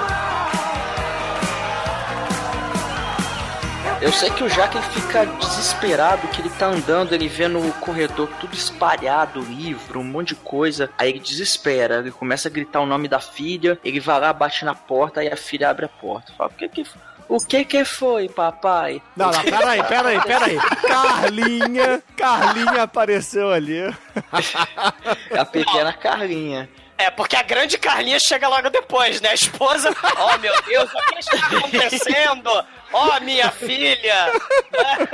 Eu 4.00 4.12
sei 4.12 4.30
que 4.30 4.44
o 4.44 4.50
Jack 4.50 4.78
ele 4.78 4.86
fica 4.88 5.26
desesperado, 5.26 6.28
que 6.28 6.42
ele 6.42 6.50
tá 6.52 6.68
andando, 6.68 7.14
ele 7.14 7.28
vê 7.28 7.48
no 7.48 7.74
corredor 7.74 8.30
tudo 8.40 8.54
espalhado, 8.54 9.42
livro, 9.42 10.00
um 10.00 10.04
monte 10.04 10.30
de 10.30 10.36
coisa. 10.36 10.90
Aí 10.98 11.10
ele 11.10 11.20
desespera, 11.20 11.96
ele 11.98 12.12
começa 12.12 12.48
a 12.48 12.52
gritar 12.52 12.80
o 12.80 12.86
nome 12.86 13.08
da 13.08 13.20
filha, 13.20 13.80
ele 13.84 14.00
vai 14.00 14.20
lá, 14.20 14.32
bate 14.32 14.64
na 14.64 14.76
porta, 14.76 15.22
aí 15.22 15.28
a 15.30 15.36
filha 15.36 15.70
abre 15.70 15.86
a 15.86 15.90
porta. 15.90 16.32
Fala, 16.38 16.52
o 16.52 16.54
que 16.54 16.70
que, 16.70 16.86
o 17.28 17.38
que, 17.40 17.66
que 17.66 17.84
foi, 17.84 18.30
papai? 18.30 19.02
Não, 19.16 19.32
não, 19.32 19.42
peraí, 19.42 19.84
peraí, 19.84 20.22
peraí. 20.22 20.58
Carlinha, 20.88 22.04
Carlinha 22.16 22.84
apareceu 22.84 23.52
ali. 23.52 23.82
A 25.36 25.44
pequena 25.44 25.92
Carlinha. 25.92 26.70
É, 26.98 27.12
porque 27.12 27.36
a 27.36 27.44
grande 27.44 27.78
Carlinha 27.78 28.18
chega 28.20 28.48
logo 28.48 28.70
depois, 28.70 29.22
né? 29.22 29.30
A 29.30 29.34
esposa, 29.34 29.90
oh 30.18 30.38
meu 30.40 30.62
Deus, 30.64 30.90
o 30.92 31.14
que 31.14 31.20
está 31.20 31.58
acontecendo? 31.58 32.50
Oh, 32.92 33.20
minha 33.22 33.52
filha! 33.52 34.32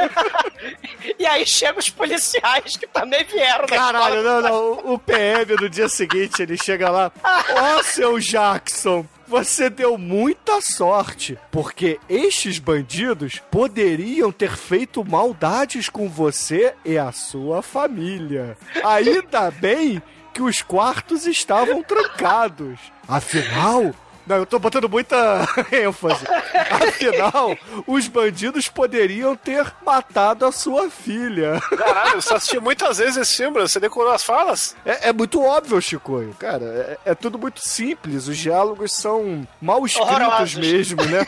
e 1.20 1.26
aí 1.26 1.46
chegam 1.46 1.80
os 1.80 1.90
policiais 1.90 2.78
que 2.78 2.88
também 2.88 3.24
vieram 3.26 3.66
da 3.66 3.76
Caralho, 3.76 4.24
não, 4.24 4.42
não. 4.42 4.94
O- 4.94 5.00
PM 5.00 5.56
no 5.60 5.70
dia 5.70 5.90
seguinte, 5.90 6.42
ele 6.42 6.58
chega 6.58 6.90
lá. 6.90 7.12
Ó, 7.24 7.84
seu 7.84 8.18
Jackson, 8.20 9.06
você 9.28 9.70
deu 9.70 9.98
muita 9.98 10.62
sorte, 10.62 11.38
porque 11.52 12.00
estes 12.08 12.60
bandidos 12.60 13.42
poderiam 13.52 14.32
ter 14.32 14.56
feito 14.56 15.04
maldades 15.04 15.90
com 15.90 16.08
você 16.08 16.74
e 16.86 16.98
a 16.98 17.12
sua 17.12 17.62
família. 17.62 18.56
Ainda 18.84 19.52
bem 19.52 20.02
que 20.34 20.42
os 20.42 20.62
quartos 20.62 21.26
estavam 21.28 21.84
trancados. 21.84 22.80
Afinal. 23.08 23.94
Não, 24.26 24.38
eu 24.38 24.46
tô 24.46 24.58
botando 24.58 24.88
muita 24.88 25.46
ênfase. 25.70 26.26
Afinal, 26.72 27.58
os 27.86 28.08
bandidos 28.08 28.70
poderiam 28.70 29.36
ter 29.36 29.70
matado 29.86 30.46
a 30.46 30.52
sua 30.52 30.90
filha. 30.90 31.60
Caralho, 31.78 32.22
você 32.22 32.34
assistiu 32.34 32.62
muitas 32.62 33.00
vezes 33.00 33.18
esse 33.18 33.36
filme, 33.36 33.60
você 33.60 33.82
decorou 33.82 34.14
as 34.14 34.24
falas? 34.24 34.78
É, 34.86 35.10
é 35.10 35.14
muito 35.14 35.42
óbvio, 35.42 35.82
Chicoio, 35.82 36.34
cara. 36.40 36.98
É, 37.06 37.12
é 37.12 37.16
tudo 37.16 37.38
muito 37.38 37.60
simples. 37.60 38.30
Os 38.30 38.38
diálogos 38.38 38.94
são 38.94 39.46
mal 39.62 39.86
escritos 39.86 40.10
Horrorosos. 40.14 40.56
mesmo, 40.56 41.04
né? 41.04 41.28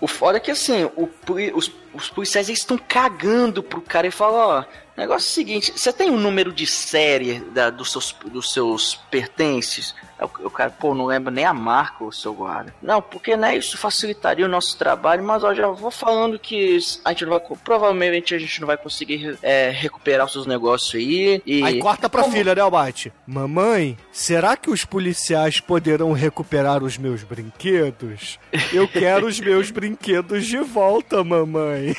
O 0.00 0.08
foda 0.08 0.38
é 0.38 0.40
que 0.40 0.50
assim, 0.50 0.84
o 0.96 1.10
os, 1.54 1.70
os 1.92 2.08
policiais 2.08 2.48
estão 2.48 2.78
cagando 2.78 3.62
pro 3.62 3.82
cara 3.82 4.06
e 4.06 4.10
falam, 4.10 4.38
ó, 4.38 4.64
negócio 5.00 5.26
é 5.28 5.30
o 5.30 5.34
seguinte, 5.34 5.72
você 5.76 5.92
tem 5.92 6.10
um 6.10 6.16
número 6.18 6.52
de 6.52 6.66
série 6.66 7.40
da- 7.40 7.70
dos, 7.70 7.90
seus, 7.92 8.14
dos 8.26 8.52
seus 8.52 8.94
pertences? 9.10 9.94
Aí 10.18 10.26
O, 10.42 10.46
o 10.48 10.50
cara, 10.50 10.70
pô, 10.70 10.94
não 10.94 11.06
lembra 11.06 11.30
nem 11.32 11.44
a 11.46 11.54
marca, 11.54 12.04
o 12.04 12.12
seu 12.12 12.34
guarda. 12.34 12.74
Não, 12.82 13.00
porque 13.00 13.36
né, 13.36 13.56
isso 13.56 13.78
facilitaria 13.78 14.44
o 14.44 14.48
nosso 14.48 14.76
trabalho, 14.76 15.24
mas 15.24 15.42
ó, 15.42 15.54
já 15.54 15.66
vou 15.68 15.90
falando 15.90 16.38
que 16.38 16.78
a 17.04 17.10
gente 17.10 17.24
não 17.24 17.30
vai. 17.38 17.40
Provavelmente 17.64 18.34
a 18.34 18.38
gente 18.38 18.60
não 18.60 18.66
vai 18.66 18.76
conseguir 18.76 19.38
é, 19.42 19.70
recuperar 19.70 20.26
os 20.26 20.32
seus 20.32 20.46
negócios 20.46 20.94
aí. 20.94 21.42
E 21.46 21.62
Aí 21.64 21.78
corta 21.80 22.08
pra 22.08 22.22
Como- 22.22 22.34
filha, 22.34 22.54
né, 22.54 22.60
Albate? 22.60 23.12
Mamãe, 23.26 23.96
será 24.12 24.56
que 24.58 24.70
os 24.70 24.84
policiais 24.84 25.58
poderão 25.60 26.12
recuperar 26.12 26.82
os 26.82 26.98
meus 26.98 27.22
brinquedos? 27.22 28.38
Eu 28.72 28.86
quero 28.86 29.26
os 29.26 29.40
meus 29.40 29.70
brinquedos 29.72 30.44
de 30.46 30.58
volta, 30.58 31.24
mamãe. 31.24 31.96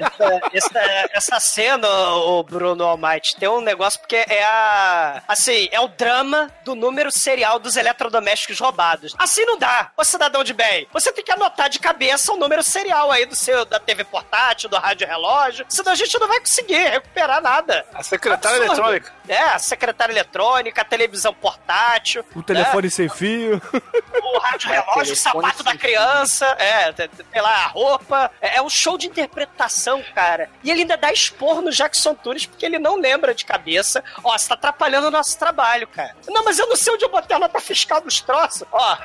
essa, 0.00 0.40
essa, 0.52 0.80
essa 1.12 1.40
cena, 1.40 1.86
o 2.06 2.42
Bruno 2.42 2.84
Almighty, 2.84 3.36
tem 3.36 3.48
um 3.48 3.60
negócio 3.60 4.00
porque 4.00 4.16
é 4.16 4.44
a. 4.44 5.22
Assim, 5.26 5.68
é 5.70 5.80
o 5.80 5.88
drama 5.88 6.50
do 6.64 6.74
número 6.74 7.10
serial 7.10 7.58
dos 7.58 7.76
eletrodomésticos 7.76 8.58
roubados. 8.58 9.14
Assim 9.18 9.44
não 9.44 9.58
dá, 9.58 9.90
ô 9.96 10.04
cidadão 10.04 10.42
de 10.44 10.52
bem. 10.52 10.86
Você 10.92 11.12
tem 11.12 11.24
que 11.24 11.32
anotar 11.32 11.68
de 11.68 11.78
cabeça 11.78 12.32
o 12.32 12.36
número 12.36 12.62
serial 12.62 13.10
aí 13.10 13.26
do 13.26 13.36
seu 13.36 13.64
da 13.64 13.78
TV 13.78 14.04
portátil, 14.04 14.68
do 14.68 14.76
rádio 14.76 15.06
relógio, 15.06 15.66
senão 15.68 15.92
a 15.92 15.96
gente 15.96 16.18
não 16.18 16.28
vai 16.28 16.40
conseguir 16.40 16.88
recuperar 16.88 17.40
nada. 17.40 17.84
A 17.94 18.02
secretária 18.02 18.58
Absurdo. 18.58 18.80
eletrônica. 18.80 19.12
É, 19.28 19.42
a 19.42 19.58
secretária 19.58 20.12
eletrônica, 20.12 20.80
a 20.80 20.84
televisão 20.84 21.34
portátil. 21.34 22.24
O 22.34 22.42
telefone 22.42 22.90
sem 22.90 23.08
fio. 23.08 23.60
o 24.22 24.38
rádio 24.38 24.70
relógio, 24.70 25.12
o 25.12 25.16
sapato 25.16 25.62
da 25.62 25.76
criança, 25.76 26.46
é, 26.58 26.92
sei 27.32 27.42
lá, 27.42 27.64
a 27.64 27.66
roupa. 27.68 28.30
É, 28.40 28.56
é 28.56 28.62
um 28.62 28.70
show 28.70 28.96
de 28.96 29.06
interpretação, 29.06 30.02
cara. 30.14 30.48
E 30.62 30.70
ele 30.70 30.82
ainda 30.82 30.96
dá 30.96 31.12
expor 31.12 31.60
no 31.60 31.72
Jackson 31.96 32.14
Tunes 32.14 32.46
porque 32.46 32.66
ele 32.66 32.78
não 32.78 32.96
lembra 32.96 33.34
de 33.34 33.44
cabeça. 33.44 34.04
Ó, 34.22 34.36
você 34.36 34.48
tá 34.48 34.54
atrapalhando 34.54 35.08
o 35.08 35.10
nosso 35.10 35.38
trabalho, 35.38 35.88
cara. 35.88 36.14
Não, 36.28 36.44
mas 36.44 36.58
eu 36.58 36.68
não 36.68 36.76
sei 36.76 36.92
onde 36.92 37.04
eu 37.04 37.08
botei 37.10 37.36
a 37.36 37.40
nota 37.40 37.60
fiscal 37.60 38.00
dos 38.00 38.20
troços. 38.20 38.66
Ó, 38.70 38.98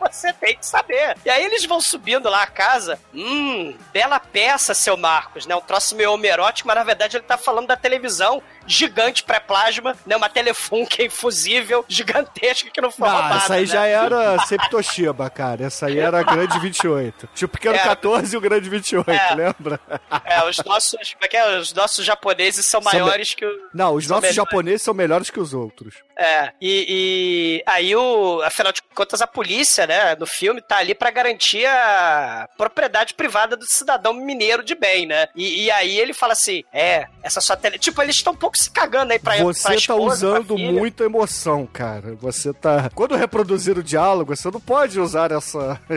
você 0.10 0.32
tem 0.32 0.56
que 0.56 0.66
saber. 0.66 1.16
E 1.24 1.30
aí 1.30 1.44
eles 1.44 1.64
vão 1.64 1.80
subindo 1.80 2.28
lá 2.28 2.42
a 2.42 2.46
casa. 2.46 2.98
Hum, 3.14 3.76
bela 3.92 4.18
peça, 4.18 4.74
seu 4.74 4.96
Marcos, 4.96 5.46
né? 5.46 5.54
Um 5.54 5.60
troço 5.60 5.94
meio 5.94 6.12
homerótico, 6.12 6.66
mas 6.66 6.76
na 6.76 6.84
verdade 6.84 7.16
ele 7.16 7.24
tá 7.24 7.36
falando 7.36 7.68
da 7.68 7.76
televisão 7.76 8.42
gigante 8.66 9.22
pré-plasma, 9.22 9.96
né? 10.06 10.16
Uma 10.16 10.28
telefunken 10.28 11.06
infusível 11.06 11.84
gigantesca 11.88 12.70
que 12.70 12.80
não 12.80 12.90
foi 12.90 13.08
Não, 13.08 13.14
roubada. 13.16 13.36
essa 13.36 13.54
aí 13.54 13.60
né? 13.62 13.66
já 13.66 13.86
era 13.86 14.38
Septoshiba, 14.46 15.28
cara. 15.30 15.64
Essa 15.66 15.86
aí 15.86 15.98
era 15.98 16.20
a 16.20 16.22
grande 16.22 16.58
28. 16.58 17.28
Tinha 17.34 17.46
o 17.46 17.48
pequeno 17.48 17.74
É. 17.76 17.78
14 17.78 18.34
e 18.34 18.36
o 18.36 18.40
grande 18.40 18.68
28, 18.68 19.10
É. 19.10 19.34
lembra? 19.34 19.80
É, 20.24 20.44
os 20.44 20.56
nossos, 20.64 21.12
como 21.12 21.24
é 21.24 21.28
que 21.28 21.36
é? 21.36 21.58
Os 21.58 21.72
nossos 21.72 22.04
japoneses 22.04 22.66
são 22.66 22.80
São 22.82 22.92
maiores 22.92 23.34
que 23.34 23.44
o. 23.44 23.50
Não, 23.72 23.94
os 23.94 24.06
nossos 24.08 24.22
melhores. 24.22 24.36
japoneses 24.36 24.82
são 24.82 24.94
melhores 24.94 25.30
que 25.30 25.40
os 25.40 25.54
outros. 25.54 25.94
É, 26.16 26.52
e, 26.60 26.86
e 26.88 27.62
aí 27.66 27.94
o, 27.96 28.40
afinal 28.42 28.72
de 28.72 28.80
contas, 28.94 29.20
a 29.20 29.26
polícia, 29.26 29.86
né, 29.86 30.14
no 30.16 30.26
filme, 30.26 30.60
tá 30.62 30.78
ali 30.78 30.94
pra 30.94 31.10
garantir 31.10 31.66
a 31.66 32.48
propriedade 32.56 33.14
privada 33.14 33.56
do 33.56 33.64
cidadão 33.66 34.12
mineiro 34.14 34.62
de 34.62 34.74
bem, 34.74 35.06
né? 35.06 35.26
E, 35.34 35.64
e 35.64 35.70
aí 35.70 35.98
ele 35.98 36.12
fala 36.14 36.32
assim: 36.32 36.62
é, 36.72 37.06
essa 37.22 37.40
sua 37.40 37.56
tele. 37.56 37.78
Tipo, 37.78 38.00
eles 38.02 38.16
estão 38.16 38.32
um 38.32 38.36
pouco 38.54 38.58
se 38.58 38.70
cagando 38.70 39.12
aí 39.12 39.18
pra 39.18 39.36
Você 39.42 39.62
pra 39.62 39.70
tá 39.72 39.76
esposa, 39.76 40.28
usando 40.28 40.46
pra 40.46 40.56
filha. 40.56 40.72
muita 40.72 41.04
emoção, 41.04 41.66
cara. 41.72 42.14
Você 42.20 42.52
tá. 42.52 42.90
Quando 42.94 43.16
reproduzir 43.16 43.76
o 43.76 43.82
diálogo, 43.82 44.34
você 44.34 44.50
não 44.50 44.60
pode 44.60 44.98
usar 45.00 45.32
essa. 45.32 45.80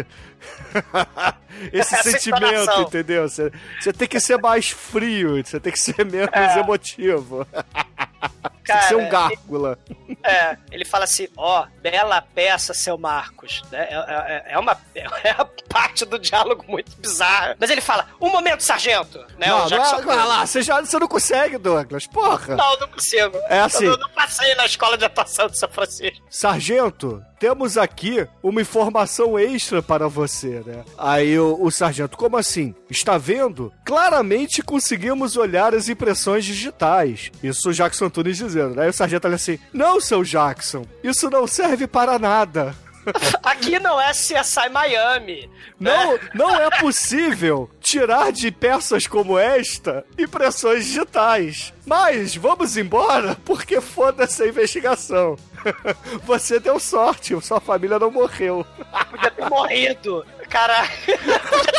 Esse 1.73 1.95
Essa 1.95 2.11
sentimento, 2.11 2.45
entonação. 2.45 2.81
entendeu? 2.83 3.27
Você, 3.27 3.51
você 3.81 3.91
tem 3.91 4.07
que 4.07 4.19
ser 4.19 4.37
mais 4.39 4.69
frio, 4.69 5.43
você 5.43 5.59
tem 5.59 5.71
que 5.73 5.79
ser 5.79 6.05
menos 6.05 6.29
É. 6.31 6.59
emotivo. 6.59 7.47
tem 8.67 8.75
Cara, 8.75 8.81
que 8.81 8.87
ser 8.87 8.95
um 8.95 9.09
gárgula. 9.09 9.79
É, 10.23 10.57
ele 10.71 10.83
fala 10.85 11.05
assim, 11.05 11.27
ó, 11.37 11.65
bela 11.81 12.21
peça, 12.21 12.73
seu 12.73 12.97
Marcos. 12.97 13.61
né? 13.71 13.87
É, 13.89 13.95
é- 13.95 14.53
é 14.53 14.59
uma 14.59 14.77
é 15.23 15.33
uma 15.33 15.49
parte 15.69 16.05
do 16.05 16.19
diálogo 16.19 16.65
muito 16.67 16.95
bizarra. 16.97 17.55
Mas 17.59 17.69
ele 17.69 17.81
fala, 17.81 18.07
um 18.21 18.29
momento, 18.29 18.61
sargento. 18.61 19.19
Né? 19.37 19.47
não, 19.47 19.65
o 19.65 19.69
Jackson 19.69 20.01
não, 20.01 20.27
lá, 20.27 20.45
você, 20.45 20.61
já, 20.61 20.81
você 20.81 20.99
não 20.99 21.07
consegue, 21.07 21.57
Douglas. 21.57 22.05
Porra. 22.07 22.55
Não, 22.55 22.79
não 22.79 22.87
consigo. 22.87 23.37
É 23.47 23.59
assim. 23.59 23.85
Eu 23.85 23.91
não, 23.91 23.99
não 23.99 24.09
passei 24.09 24.53
na 24.55 24.65
escola 24.65 24.97
de 24.97 25.05
atuação 25.05 25.47
de 25.47 25.57
São 25.57 25.69
Francisco. 25.69 26.25
Sargento, 26.29 27.23
temos 27.39 27.77
aqui 27.77 28.27
uma 28.41 28.61
informação 28.61 29.37
extra 29.37 29.81
para 29.81 30.07
você, 30.07 30.61
né? 30.65 30.83
Aí 30.97 31.37
o, 31.39 31.57
o 31.61 31.71
sargento, 31.71 32.17
como 32.17 32.35
assim? 32.37 32.73
Está 32.89 33.17
vendo? 33.17 33.71
Claramente 33.85 34.61
conseguimos 34.61 35.37
olhar 35.37 35.75
as 35.75 35.87
impressões 35.87 36.43
digitais. 36.45 37.31
Isso 37.43 37.69
o 37.69 37.73
Jackson 37.73 38.05
Antunes 38.05 38.37
dizendo, 38.37 38.56
né? 38.65 38.83
Aí 38.83 38.89
o 38.89 38.93
sargento 38.93 39.27
olha 39.27 39.35
assim: 39.35 39.59
Não, 39.73 39.99
seu 39.99 40.23
Jackson, 40.23 40.85
isso 41.03 41.29
não 41.29 41.47
serve 41.47 41.87
para 41.87 42.17
nada. 42.17 42.75
Aqui 43.43 43.79
não 43.79 43.99
é 43.99 44.11
CSI 44.11 44.69
Miami. 44.71 45.49
Não, 45.79 46.19
não 46.33 46.55
é 46.55 46.69
possível 46.79 47.69
tirar 47.79 48.31
de 48.31 48.51
peças 48.51 49.07
como 49.07 49.37
esta 49.37 50.05
impressões 50.17 50.85
digitais. 50.85 51.73
Mas 51.85 52.35
vamos 52.35 52.77
embora, 52.77 53.37
porque 53.45 53.79
foda-se 53.79 54.43
a 54.43 54.47
investigação. 54.47 55.37
Você 56.25 56.59
deu 56.59 56.79
sorte, 56.79 57.39
sua 57.41 57.59
família 57.59 57.99
não 57.99 58.11
morreu. 58.11 58.65
Podia 59.11 59.31
ter 59.31 59.49
morrido. 59.49 60.25
Cara, 60.49 60.85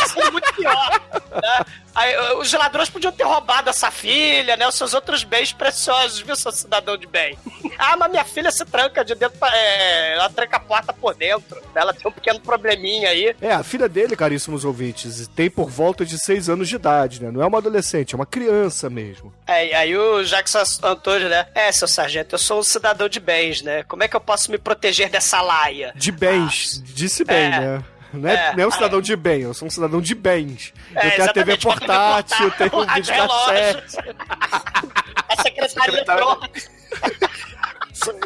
sido 0.09 0.33
muito 0.33 0.53
pior. 0.55 1.01
né? 1.43 1.65
Aí, 1.95 2.17
os 2.37 2.53
ladrões 2.53 2.89
podiam 2.89 3.11
ter 3.11 3.25
roubado 3.25 3.69
essa 3.71 3.91
filha, 3.91 4.57
né? 4.57 4.69
Os 4.69 4.77
seus 4.77 4.95
outros 4.95 5.25
bens 5.25 5.53
preciosos, 5.53 6.21
viu, 6.21 6.37
seu 6.37 6.53
cidadão 6.53 6.97
de 6.97 7.09
bem? 7.09 7.37
Ah, 7.77 7.97
mas 7.97 8.09
minha 8.11 8.25
filha 8.25 8.53
se 8.53 8.65
tranca 8.65 9.05
de 9.05 9.15
dentro. 9.17 9.37
pra- 9.39 9.51
É, 9.57 10.15
ela 10.15 10.31
tranca 10.31 10.59
a 10.59 10.61
porta 10.61 10.93
por 10.93 11.15
dentro. 11.15 11.61
Ela 11.75 11.93
tem 11.93 12.07
um 12.09 12.13
pequeno 12.13 12.39
probleminha 12.41 13.09
aí. 13.11 13.35
É, 13.41 13.53
a 13.53 13.65
filha 13.65 13.89
dele, 13.89 14.15
caríssimos 14.15 14.65
ouvintes, 14.65 15.27
tem 15.35 15.51
por 15.51 15.69
volta 15.69 16.05
de 16.07 16.19
seis 16.19 16.49
anos 16.49 16.69
de 16.69 16.77
idade, 16.77 17.21
né? 17.23 17.33
Não 17.33 17.43
é 17.43 17.47
uma 17.47 17.59
adolescente, 17.59 18.15
é 18.15 18.17
uma 18.17 18.27
criança 18.27 18.89
mesmo. 18.89 19.35
É, 19.47 19.67
e 19.69 19.75
aí 19.75 19.97
o 19.97 20.23
Jackson 20.25 20.63
Antônio, 20.85 21.29
né? 21.29 21.49
É, 21.55 21.73
seu 21.73 21.89
sargento, 21.89 22.35
eu 22.35 22.39
sou 22.39 22.61
um 22.61 22.63
cidadão 22.63 23.09
de 23.09 23.19
bens, 23.19 23.61
né? 23.63 23.83
Como 23.85 24.05
é 24.05 24.09
que 24.09 24.15
eu 24.15 24.21
posso 24.21 24.53
me 24.53 24.59
proteger 24.59 25.09
dessa 25.09 25.41
laia? 25.41 25.93
De 25.97 26.13
bens, 26.13 26.81
disse 26.85 27.25
bem, 27.25 27.47
é. 27.47 27.51
né? 27.61 27.85
Não 28.13 28.29
é, 28.29 28.35
É. 28.35 28.57
não 28.57 28.65
é 28.65 28.67
um 28.67 28.71
cidadão 28.71 29.01
de 29.01 29.15
bem, 29.17 29.43
eu 29.43 29.53
sou 29.55 29.69
um 29.69 29.71
cidadão 29.71 30.01
de 30.01 30.15
bens. 30.15 30.73
É, 30.95 31.07
eu 31.07 31.11
tenho 31.11 31.25
a 31.25 31.33
TV 31.33 31.53
exatamente, 31.53 31.67
uma 31.67 31.75
TV 31.75 31.87
portátil, 31.87 32.45
eu 32.45 32.51
tenho 32.53 32.69
um 32.69 32.71
portátil, 32.71 33.03
videocassete. 33.05 33.97
A 35.29 35.43
secretária 35.43 35.69
Secretária- 35.69 36.23
eletrônica. 36.23 36.61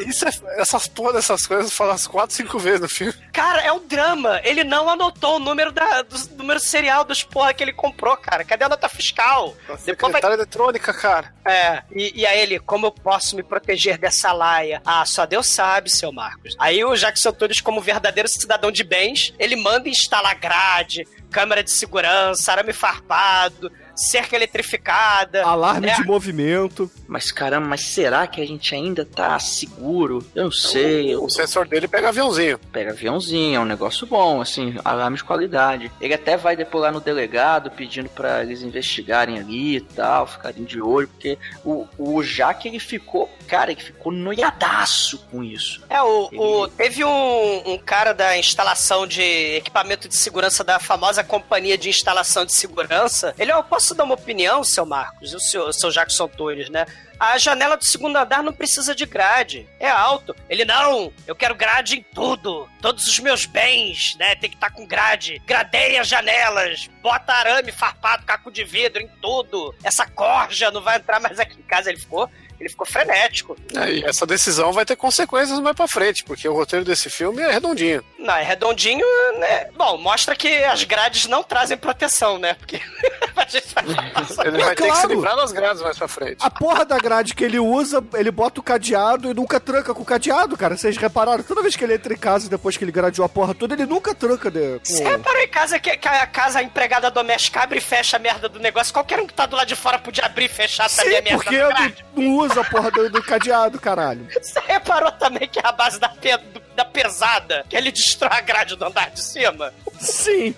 Isso 0.06 0.26
é- 0.26 0.60
essas 0.60 0.86
porra 0.86 1.14
dessas 1.14 1.46
coisas 1.46 1.72
falam 1.72 1.92
umas 1.92 2.06
4, 2.06 2.36
5 2.36 2.58
vezes 2.58 2.80
no 2.80 2.88
filme. 2.88 3.12
Cara, 3.32 3.62
é 3.62 3.72
um 3.72 3.86
drama. 3.86 4.40
Ele 4.44 4.64
não 4.64 4.88
anotou 4.88 5.36
o 5.36 5.38
número 5.38 5.72
da, 5.72 6.02
do 6.02 6.16
número 6.36 6.60
serial 6.60 7.04
dos 7.04 7.22
porra 7.22 7.54
que 7.54 7.62
ele 7.62 7.72
comprou, 7.72 8.16
cara. 8.16 8.44
Cadê 8.44 8.64
a 8.64 8.68
nota 8.68 8.88
fiscal? 8.88 9.54
Depois 9.66 9.78
vai... 9.84 9.86
Secretária 9.86 10.34
eletrônica, 10.34 10.92
cara. 10.92 11.32
É, 11.44 11.82
e, 11.90 12.20
e 12.20 12.26
aí 12.26 12.40
ele, 12.40 12.58
como 12.58 12.86
eu 12.86 12.92
posso 12.92 13.34
me 13.34 13.42
proteger 13.42 13.98
dessa 13.98 14.32
laia? 14.32 14.80
Ah, 14.84 15.04
só 15.04 15.26
Deus 15.26 15.48
sabe, 15.48 15.90
seu 15.90 16.12
Marcos. 16.12 16.54
Aí 16.58 16.84
o 16.84 16.94
Jackson 16.94 17.30
Antunes, 17.30 17.60
como 17.60 17.80
verdadeiro 17.80 18.28
cidadão 18.28 18.70
de 18.70 18.84
bens, 18.84 19.32
ele 19.38 19.56
manda 19.56 19.88
instalar 19.88 20.38
grade, 20.38 21.06
câmera 21.30 21.62
de 21.64 21.70
segurança, 21.70 22.52
arame 22.52 22.72
farpado, 22.72 23.72
cerca 24.10 24.36
eletrificada. 24.36 25.44
Alarme 25.44 25.86
né? 25.86 25.94
de 25.94 26.04
movimento. 26.04 26.90
Mas 27.06 27.30
caramba, 27.30 27.66
mas 27.68 27.86
será 27.86 28.26
que 28.26 28.40
a 28.40 28.46
gente 28.46 28.74
ainda 28.74 29.04
tá 29.04 29.38
seguro? 29.38 30.24
Eu 30.34 30.44
não 30.44 30.52
sei. 30.52 31.14
O 31.16 31.28
sensor 31.28 31.66
dele 31.66 31.86
pega 31.88 32.08
aviãozinho. 32.08 32.58
Pega 32.72 32.90
aviãozinho, 32.92 33.56
é 33.56 33.60
um 33.60 33.64
negócio 33.64 34.06
bom, 34.06 34.40
assim, 34.40 34.74
alarme 34.84 35.16
de 35.16 35.24
qualidade. 35.24 35.90
Ele 36.00 36.14
até 36.14 36.36
vai 36.36 36.56
depois 36.56 36.82
lá 36.82 36.90
no 36.92 37.00
delegado 37.00 37.70
pedindo 37.70 38.08
pra 38.08 38.42
eles 38.42 38.62
investigarem 38.62 39.38
ali 39.38 39.76
e 39.76 39.80
tal, 39.80 40.26
ficarem 40.26 40.64
de 40.64 40.80
olho, 40.80 41.08
porque 41.08 41.38
o, 41.64 41.86
o 41.98 42.22
Jaque 42.22 42.68
ele 42.68 42.78
ficou, 42.78 43.30
cara, 43.46 43.72
ele 43.72 43.80
ficou 43.80 44.12
noiadaço 44.12 45.18
com 45.30 45.42
isso. 45.42 45.82
É, 45.88 46.00
o, 46.02 46.28
o- 46.32 46.68
teve 46.68 47.04
um, 47.04 47.72
um 47.72 47.78
cara 47.78 48.12
da 48.12 48.36
instalação 48.38 49.06
de 49.06 49.22
equipamento 49.56 50.08
de 50.08 50.16
segurança 50.16 50.64
da 50.64 50.78
famosa 50.78 51.22
companhia 51.22 51.76
de 51.78 51.88
instalação 51.88 52.44
de 52.44 52.52
segurança. 52.52 53.34
Ele, 53.38 53.52
eu 53.52 53.62
posso 53.62 53.91
dar 53.94 54.04
uma 54.04 54.14
opinião, 54.14 54.64
seu 54.64 54.84
Marcos, 54.84 55.32
o 55.34 55.40
seu, 55.40 55.72
seu 55.72 55.90
Jackson 55.90 56.28
Torres, 56.28 56.68
né? 56.68 56.86
A 57.18 57.38
janela 57.38 57.76
do 57.76 57.84
segundo 57.84 58.16
andar 58.16 58.42
não 58.42 58.52
precisa 58.52 58.96
de 58.96 59.06
grade. 59.06 59.68
É 59.78 59.88
alto. 59.88 60.34
Ele, 60.48 60.64
não, 60.64 61.12
eu 61.24 61.36
quero 61.36 61.54
grade 61.54 61.96
em 61.98 62.02
tudo. 62.02 62.68
Todos 62.80 63.06
os 63.06 63.18
meus 63.20 63.46
bens, 63.46 64.16
né? 64.18 64.34
Tem 64.34 64.50
que 64.50 64.56
estar 64.56 64.70
com 64.70 64.84
grade. 64.84 65.40
Gradeia 65.46 66.00
as 66.00 66.08
janelas. 66.08 66.90
Bota 67.00 67.32
arame 67.32 67.70
farpado, 67.70 68.24
caco 68.24 68.50
de 68.50 68.64
vidro 68.64 69.00
em 69.00 69.08
tudo. 69.20 69.72
Essa 69.84 70.04
corja 70.04 70.72
não 70.72 70.82
vai 70.82 70.96
entrar 70.96 71.20
mais 71.20 71.38
aqui 71.38 71.60
em 71.60 71.62
casa. 71.62 71.90
Ele 71.90 72.00
ficou, 72.00 72.28
ele 72.62 72.68
ficou 72.68 72.86
frenético. 72.86 73.56
E 73.88 74.04
essa 74.04 74.24
decisão 74.24 74.72
vai 74.72 74.84
ter 74.84 74.94
consequências 74.96 75.58
mais 75.58 75.74
pra 75.74 75.88
frente, 75.88 76.22
porque 76.24 76.48
o 76.48 76.54
roteiro 76.54 76.84
desse 76.84 77.10
filme 77.10 77.42
é 77.42 77.50
redondinho. 77.50 78.02
Não, 78.18 78.34
é 78.34 78.42
redondinho, 78.42 79.04
né? 79.38 79.66
Bom, 79.76 79.98
mostra 79.98 80.36
que 80.36 80.48
as 80.64 80.84
grades 80.84 81.26
não 81.26 81.42
trazem 81.42 81.76
proteção, 81.76 82.38
né? 82.38 82.54
Porque 82.54 82.80
a 83.36 83.44
gente 83.48 83.74
vai 83.74 83.84
falar 83.84 84.46
Ele 84.46 84.62
vai 84.62 84.74
ter 84.76 84.82
que 84.84 84.94
se 84.94 85.00
claro. 85.00 85.08
livrar 85.14 85.36
das 85.36 85.52
grades 85.52 85.82
mais 85.82 85.98
pra 85.98 86.06
frente. 86.08 86.36
A 86.40 86.50
porra 86.50 86.84
da 86.84 86.98
grade 86.98 87.34
que 87.34 87.44
ele 87.44 87.58
usa, 87.58 88.02
ele 88.14 88.30
bota 88.30 88.60
o 88.60 88.62
cadeado 88.62 89.28
e 89.30 89.34
nunca 89.34 89.58
tranca 89.58 89.92
com 89.92 90.02
o 90.02 90.06
cadeado, 90.06 90.56
cara. 90.56 90.76
Vocês 90.76 90.96
repararam? 90.96 91.42
Toda 91.42 91.62
vez 91.62 91.74
que 91.74 91.82
ele 91.82 91.94
entra 91.94 92.14
em 92.14 92.16
casa, 92.18 92.48
depois 92.48 92.76
que 92.76 92.84
ele 92.84 92.92
gradeou 92.92 93.24
a 93.26 93.28
porra 93.28 93.54
toda, 93.54 93.74
ele 93.74 93.86
nunca 93.86 94.14
tranca 94.14 94.50
de, 94.50 94.78
Você 94.84 95.02
reparou 95.02 95.40
em 95.42 95.48
casa 95.48 95.78
que, 95.80 95.96
que 95.96 96.08
a 96.08 96.26
casa 96.26 96.60
a 96.60 96.62
empregada 96.62 97.10
doméstica 97.10 97.60
abre 97.60 97.78
e 97.78 97.82
fecha 97.82 98.16
a 98.16 98.20
merda 98.20 98.48
do 98.48 98.60
negócio? 98.60 98.92
Qualquer 98.92 99.18
um 99.18 99.26
que 99.26 99.34
tá 99.34 99.46
do 99.46 99.56
lado 99.56 99.66
de 99.66 99.74
fora 99.76 99.98
podia 99.98 100.24
abrir 100.26 100.44
e 100.44 100.48
fechar 100.48 100.88
também 100.88 101.14
a 101.14 101.18
Sim, 101.18 101.24
merda 101.24 101.36
porque 101.42 101.56
da 101.56 101.62
eu 101.64 101.68
grade. 101.68 102.04
não, 102.14 102.22
não 102.22 102.36
usa 102.52 102.60
a 102.60 102.64
porra 102.64 102.90
do, 102.90 103.10
do 103.10 103.22
cadeado, 103.22 103.80
caralho. 103.80 104.26
Você 104.40 104.60
reparou 104.60 105.10
também 105.12 105.48
que 105.48 105.58
é 105.58 105.62
a 105.66 105.72
base 105.72 105.98
da, 105.98 106.08
pe- 106.08 106.38
da 106.76 106.84
pesada, 106.84 107.64
que 107.68 107.76
ele 107.76 107.90
destrói 107.90 108.38
a 108.38 108.40
grade 108.40 108.76
do 108.76 108.84
andar 108.84 109.10
de 109.10 109.22
cima? 109.22 109.72
Sim. 109.98 110.54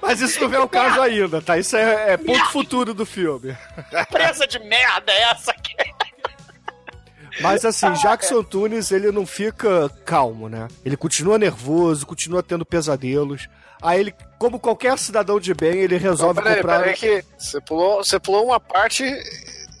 Mas 0.00 0.20
isso 0.20 0.40
não 0.48 0.54
é 0.54 0.60
o 0.60 0.68
caso 0.68 1.00
ainda, 1.00 1.40
tá? 1.40 1.56
Isso 1.58 1.76
é, 1.76 2.14
é 2.14 2.16
ponto 2.16 2.44
futuro 2.50 2.92
do 2.92 3.06
filme. 3.06 3.56
Presa 4.10 4.46
de 4.46 4.58
merda 4.58 5.12
é 5.12 5.22
essa 5.30 5.52
aqui. 5.52 5.76
Mas 7.40 7.64
assim, 7.64 7.90
Jackson 7.94 8.42
Tunes, 8.42 8.90
ele 8.90 9.10
não 9.10 9.24
fica 9.24 9.88
calmo, 10.04 10.48
né? 10.48 10.68
Ele 10.84 10.96
continua 10.96 11.38
nervoso, 11.38 12.04
continua 12.06 12.42
tendo 12.42 12.64
pesadelos. 12.66 13.48
Aí 13.80 14.00
ele, 14.00 14.14
como 14.38 14.60
qualquer 14.60 14.98
cidadão 14.98 15.40
de 15.40 15.54
bem, 15.54 15.78
ele 15.80 15.96
resolve 15.96 16.36
Não, 16.36 16.42
peraí, 16.42 16.56
comprar. 16.60 16.78
peraí 16.80 16.94
que 16.94 17.24
você 17.38 17.60
pulou, 17.60 18.04
você 18.04 18.20
pulou 18.20 18.44
uma 18.46 18.60
parte 18.60 19.04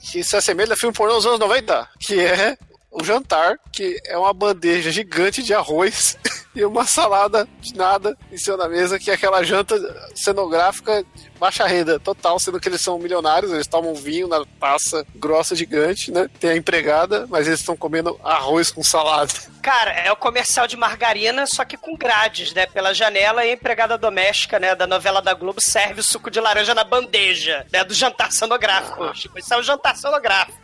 que 0.02 0.22
se 0.24 0.36
assemelha 0.36 0.74
a 0.74 0.76
filme 0.76 0.94
pornô 0.94 1.14
dos 1.14 1.26
anos 1.26 1.38
90, 1.38 1.88
que 1.98 2.20
é 2.20 2.56
o 2.90 3.02
jantar, 3.02 3.56
que 3.72 3.98
é 4.04 4.18
uma 4.18 4.32
bandeja 4.32 4.90
gigante 4.90 5.42
de 5.42 5.54
arroz 5.54 6.18
e 6.54 6.64
uma 6.64 6.84
salada 6.86 7.48
de 7.60 7.74
nada 7.74 8.16
em 8.30 8.36
cima 8.36 8.56
da 8.56 8.68
mesa, 8.68 8.98
que 8.98 9.10
é 9.10 9.14
aquela 9.14 9.42
janta 9.42 9.74
cenográfica 10.14 11.04
de 11.14 11.30
baixa 11.38 11.66
renda 11.66 11.98
total, 11.98 12.38
sendo 12.38 12.60
que 12.60 12.68
eles 12.68 12.80
são 12.80 12.98
milionários, 12.98 13.52
eles 13.52 13.66
tomam 13.66 13.94
vinho 13.94 14.28
na 14.28 14.44
taça 14.60 15.04
grossa 15.14 15.56
gigante, 15.56 16.10
né? 16.10 16.28
Tem 16.38 16.50
a 16.50 16.56
empregada, 16.56 17.26
mas 17.28 17.46
eles 17.46 17.60
estão 17.60 17.76
comendo 17.76 18.18
arroz 18.22 18.70
com 18.70 18.82
salada. 18.82 19.32
Cara, 19.62 19.92
é 19.92 20.12
o 20.12 20.16
comercial 20.16 20.66
de 20.66 20.76
margarina, 20.76 21.46
só 21.46 21.64
que 21.64 21.76
com 21.76 21.96
grades, 21.96 22.52
né? 22.52 22.66
Pela 22.66 22.92
janela 22.92 23.44
e 23.44 23.50
a 23.50 23.52
empregada 23.54 23.96
doméstica, 23.96 24.58
né? 24.58 24.74
Da 24.74 24.86
novela 24.86 25.22
da 25.22 25.34
Globo 25.34 25.60
serve 25.60 26.00
o 26.00 26.04
suco 26.04 26.30
de 26.30 26.40
laranja 26.40 26.74
na 26.74 26.84
bandeja, 26.84 27.66
né? 27.72 27.82
Do 27.84 27.94
jantar 27.94 28.30
cenográfico. 28.32 29.12
Tipo, 29.12 29.38
isso 29.38 29.52
é 29.52 29.58
um 29.58 29.62
jantar 29.62 29.96
cenográfico. 29.96 30.60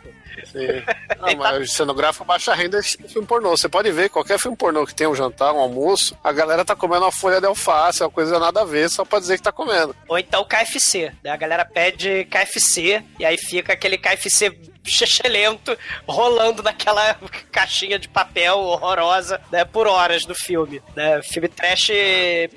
Ah, 1.19 1.35
mas 1.37 1.71
cenográfico 1.71 2.25
baixa 2.25 2.53
renda 2.53 2.79
é 2.79 2.83
filme 2.83 3.27
pornô. 3.27 3.51
Você 3.51 3.69
pode 3.69 3.91
ver, 3.91 4.09
qualquer 4.09 4.39
filme 4.39 4.57
pornô 4.57 4.85
que 4.85 4.95
tem 4.95 5.07
um 5.07 5.15
jantar, 5.15 5.53
um 5.53 5.59
almoço, 5.59 6.17
a 6.23 6.31
galera 6.31 6.65
tá 6.65 6.75
comendo 6.75 7.05
uma 7.05 7.11
folha 7.11 7.39
de 7.39 7.47
alface, 7.47 8.03
uma 8.03 8.09
coisa 8.09 8.39
nada 8.39 8.61
a 8.61 8.65
ver, 8.65 8.89
só 8.89 9.05
pra 9.05 9.19
dizer 9.19 9.37
que 9.37 9.43
tá 9.43 9.51
comendo. 9.51 9.95
Ou 10.07 10.17
então 10.17 10.45
KFC, 10.45 11.11
né? 11.23 11.31
A 11.31 11.37
galera 11.37 11.65
pede 11.65 12.25
KFC 12.25 13.03
e 13.19 13.25
aí 13.25 13.37
fica 13.37 13.73
aquele 13.73 13.97
KFC 13.97 14.55
chechelento 14.83 15.77
rolando 16.07 16.63
naquela 16.63 17.17
caixinha 17.51 17.99
de 17.99 18.07
papel 18.07 18.57
horrorosa, 18.57 19.39
né, 19.51 19.63
por 19.63 19.87
horas 19.87 20.25
do 20.25 20.35
filme, 20.35 20.81
né? 20.95 21.21
Filme 21.21 21.47
trash 21.47 21.91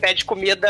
pede 0.01 0.25
comida, 0.25 0.69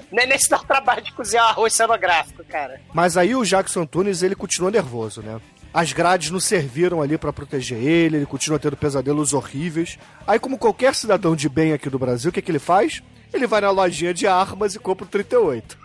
nem 0.10 0.26
nesse 0.26 0.48
dá 0.48 0.58
o 0.58 0.64
trabalho 0.64 1.02
de 1.02 1.12
cozinhar 1.12 1.48
arroz 1.48 1.74
cenográfico, 1.74 2.44
cara. 2.44 2.80
Mas 2.92 3.16
aí 3.16 3.34
o 3.34 3.44
Jackson 3.44 3.86
Tunes, 3.86 4.22
ele 4.22 4.34
continua 4.34 4.70
nervoso, 4.70 5.22
né? 5.22 5.40
As 5.72 5.92
grades 5.92 6.30
não 6.30 6.40
serviram 6.40 7.02
ali 7.02 7.18
pra 7.18 7.32
proteger 7.32 7.78
ele, 7.78 8.16
ele 8.16 8.26
continua 8.26 8.58
tendo 8.58 8.76
pesadelos 8.76 9.32
horríveis. 9.32 9.98
Aí, 10.26 10.38
como 10.38 10.58
qualquer 10.58 10.94
cidadão 10.94 11.36
de 11.36 11.48
bem 11.48 11.72
aqui 11.72 11.90
do 11.90 11.98
Brasil, 11.98 12.30
o 12.30 12.32
que, 12.32 12.42
que 12.42 12.50
ele 12.50 12.58
faz? 12.58 13.02
Ele 13.32 13.46
vai 13.46 13.60
na 13.60 13.70
lojinha 13.70 14.14
de 14.14 14.26
armas 14.26 14.74
e 14.74 14.78
compra 14.78 15.04
o 15.04 15.08
38. 15.08 15.76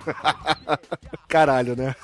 Caralho, 1.28 1.76
né? 1.76 1.96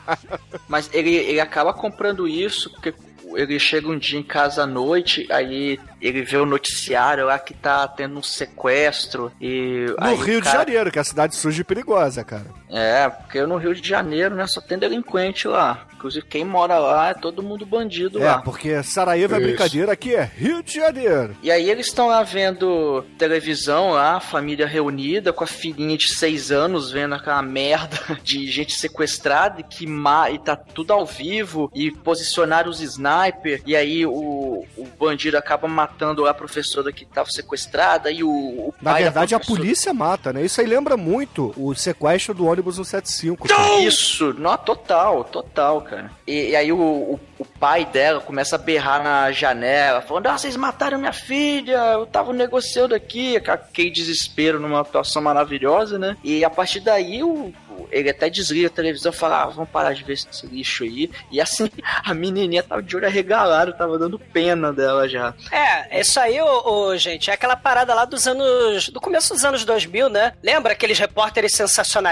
Mas 0.68 0.88
ele, 0.92 1.14
ele 1.14 1.40
acaba 1.40 1.72
comprando 1.74 2.26
isso 2.26 2.70
porque 2.70 2.94
ele 3.34 3.58
chega 3.60 3.88
um 3.88 3.98
dia 3.98 4.18
em 4.18 4.22
casa 4.22 4.62
à 4.62 4.66
noite, 4.66 5.26
aí 5.30 5.78
ele 6.00 6.22
vê 6.22 6.36
o 6.36 6.46
noticiário 6.46 7.26
lá 7.26 7.38
que 7.38 7.54
tá 7.54 7.86
tendo 7.86 8.18
um 8.18 8.22
sequestro 8.22 9.30
e. 9.40 9.86
No 10.00 10.14
Rio 10.16 10.40
de 10.40 10.46
cara- 10.48 10.58
Janeiro, 10.60 10.90
que 10.90 10.98
é 10.98 11.02
a 11.02 11.04
cidade 11.04 11.36
suja 11.36 11.60
e 11.60 11.64
perigosa, 11.64 12.24
cara. 12.24 12.46
É, 12.68 13.08
porque 13.08 13.40
no 13.42 13.56
Rio 13.56 13.74
de 13.74 13.86
Janeiro, 13.86 14.34
né, 14.34 14.46
só 14.46 14.60
tem 14.60 14.78
delinquente 14.78 15.46
lá. 15.46 15.86
Inclusive, 16.00 16.24
quem 16.26 16.46
mora 16.46 16.78
lá 16.78 17.10
é 17.10 17.14
todo 17.14 17.42
mundo 17.42 17.66
bandido 17.66 18.18
É, 18.22 18.24
lá. 18.24 18.38
porque 18.42 18.82
Sarajevo 18.82 19.34
é 19.34 19.38
Isso. 19.38 19.46
brincadeira, 19.48 19.92
aqui 19.92 20.14
é 20.14 20.24
Rio 20.34 20.62
de 20.62 20.72
Janeiro. 20.76 21.36
E 21.42 21.50
aí 21.50 21.68
eles 21.68 21.88
estão 21.88 22.08
lá 22.08 22.22
vendo 22.22 23.04
televisão 23.18 23.90
lá, 23.90 24.16
a 24.16 24.20
família 24.20 24.66
reunida 24.66 25.30
com 25.30 25.44
a 25.44 25.46
filhinha 25.46 25.98
de 25.98 26.08
seis 26.14 26.50
anos 26.50 26.90
vendo 26.90 27.14
aquela 27.14 27.42
merda 27.42 27.98
de 28.24 28.50
gente 28.50 28.72
sequestrada 28.72 29.60
e 29.60 29.62
que 29.62 29.86
ma 29.86 30.30
e 30.30 30.38
tá 30.38 30.56
tudo 30.56 30.90
ao 30.94 31.04
vivo 31.04 31.70
e 31.74 31.90
posicionaram 31.90 32.70
os 32.70 32.80
sniper 32.80 33.60
e 33.66 33.76
aí 33.76 34.06
o, 34.06 34.64
o 34.78 34.86
bandido 34.98 35.36
acaba 35.36 35.68
matando 35.68 36.26
a 36.26 36.32
professora 36.32 36.90
que 36.90 37.04
tava 37.04 37.28
sequestrada 37.30 38.10
e 38.10 38.24
o, 38.24 38.30
o 38.30 38.74
Na 38.80 38.94
verdade, 38.94 39.34
a 39.34 39.40
polícia 39.40 39.92
mata, 39.92 40.32
né? 40.32 40.42
Isso 40.46 40.62
aí 40.62 40.66
lembra 40.66 40.96
muito 40.96 41.52
o 41.58 41.74
sequestro 41.74 42.32
do 42.32 42.46
ônibus 42.46 42.76
175. 42.76 43.48
cara. 43.48 43.80
Isso, 43.82 44.32
não, 44.38 44.56
total, 44.56 45.24
total, 45.24 45.82
cara. 45.90 46.10
E, 46.26 46.50
e 46.50 46.56
aí 46.56 46.72
o, 46.72 46.78
o, 46.78 47.20
o 47.38 47.44
pai 47.44 47.84
dela 47.84 48.20
começa 48.20 48.54
a 48.54 48.58
berrar 48.58 49.02
na 49.02 49.32
janela, 49.32 50.00
falando: 50.00 50.28
Ah, 50.28 50.38
vocês 50.38 50.56
mataram 50.56 50.98
minha 50.98 51.12
filha, 51.12 51.78
eu 51.94 52.06
tava 52.06 52.32
negociando 52.32 52.94
aqui, 52.94 53.36
aquele 53.36 53.90
desespero 53.90 54.60
numa 54.60 54.80
atuação 54.80 55.20
maravilhosa, 55.20 55.98
né? 55.98 56.16
E 56.22 56.44
a 56.44 56.50
partir 56.50 56.80
daí 56.80 57.22
o. 57.22 57.52
o- 57.78 57.88
Ele 57.90 58.10
até 58.10 58.28
desliga 58.30 58.68
a 58.68 58.70
televisão 58.70 59.10
e 59.12 59.14
fala, 59.16 59.42
ah, 59.42 59.46
vamos 59.46 59.70
parar 59.70 59.92
de 59.94 60.04
ver 60.04 60.12
esse 60.14 60.46
lixo 60.46 60.84
aí. 60.84 61.10
E 61.30 61.40
assim, 61.40 61.68
a 62.04 62.14
menininha 62.14 62.62
tava 62.62 62.82
de 62.82 62.96
olho 62.96 63.06
arregalado, 63.06 63.72
tava 63.72 63.98
dando 63.98 64.18
pena 64.18 64.72
dela 64.72 65.08
já. 65.08 65.34
É, 65.50 66.00
isso 66.00 66.18
aí, 66.20 66.40
ô, 66.40 66.96
gente, 66.96 67.30
é 67.30 67.34
aquela 67.34 67.56
parada 67.56 67.94
lá 67.94 68.04
dos 68.04 68.26
anos. 68.26 68.88
do 68.88 69.00
começo 69.00 69.32
dos 69.34 69.44
anos 69.44 69.64
2000, 69.64 70.08
né? 70.08 70.32
Lembra 70.42 70.72
aqueles 70.72 70.98
repórteres 70.98 71.52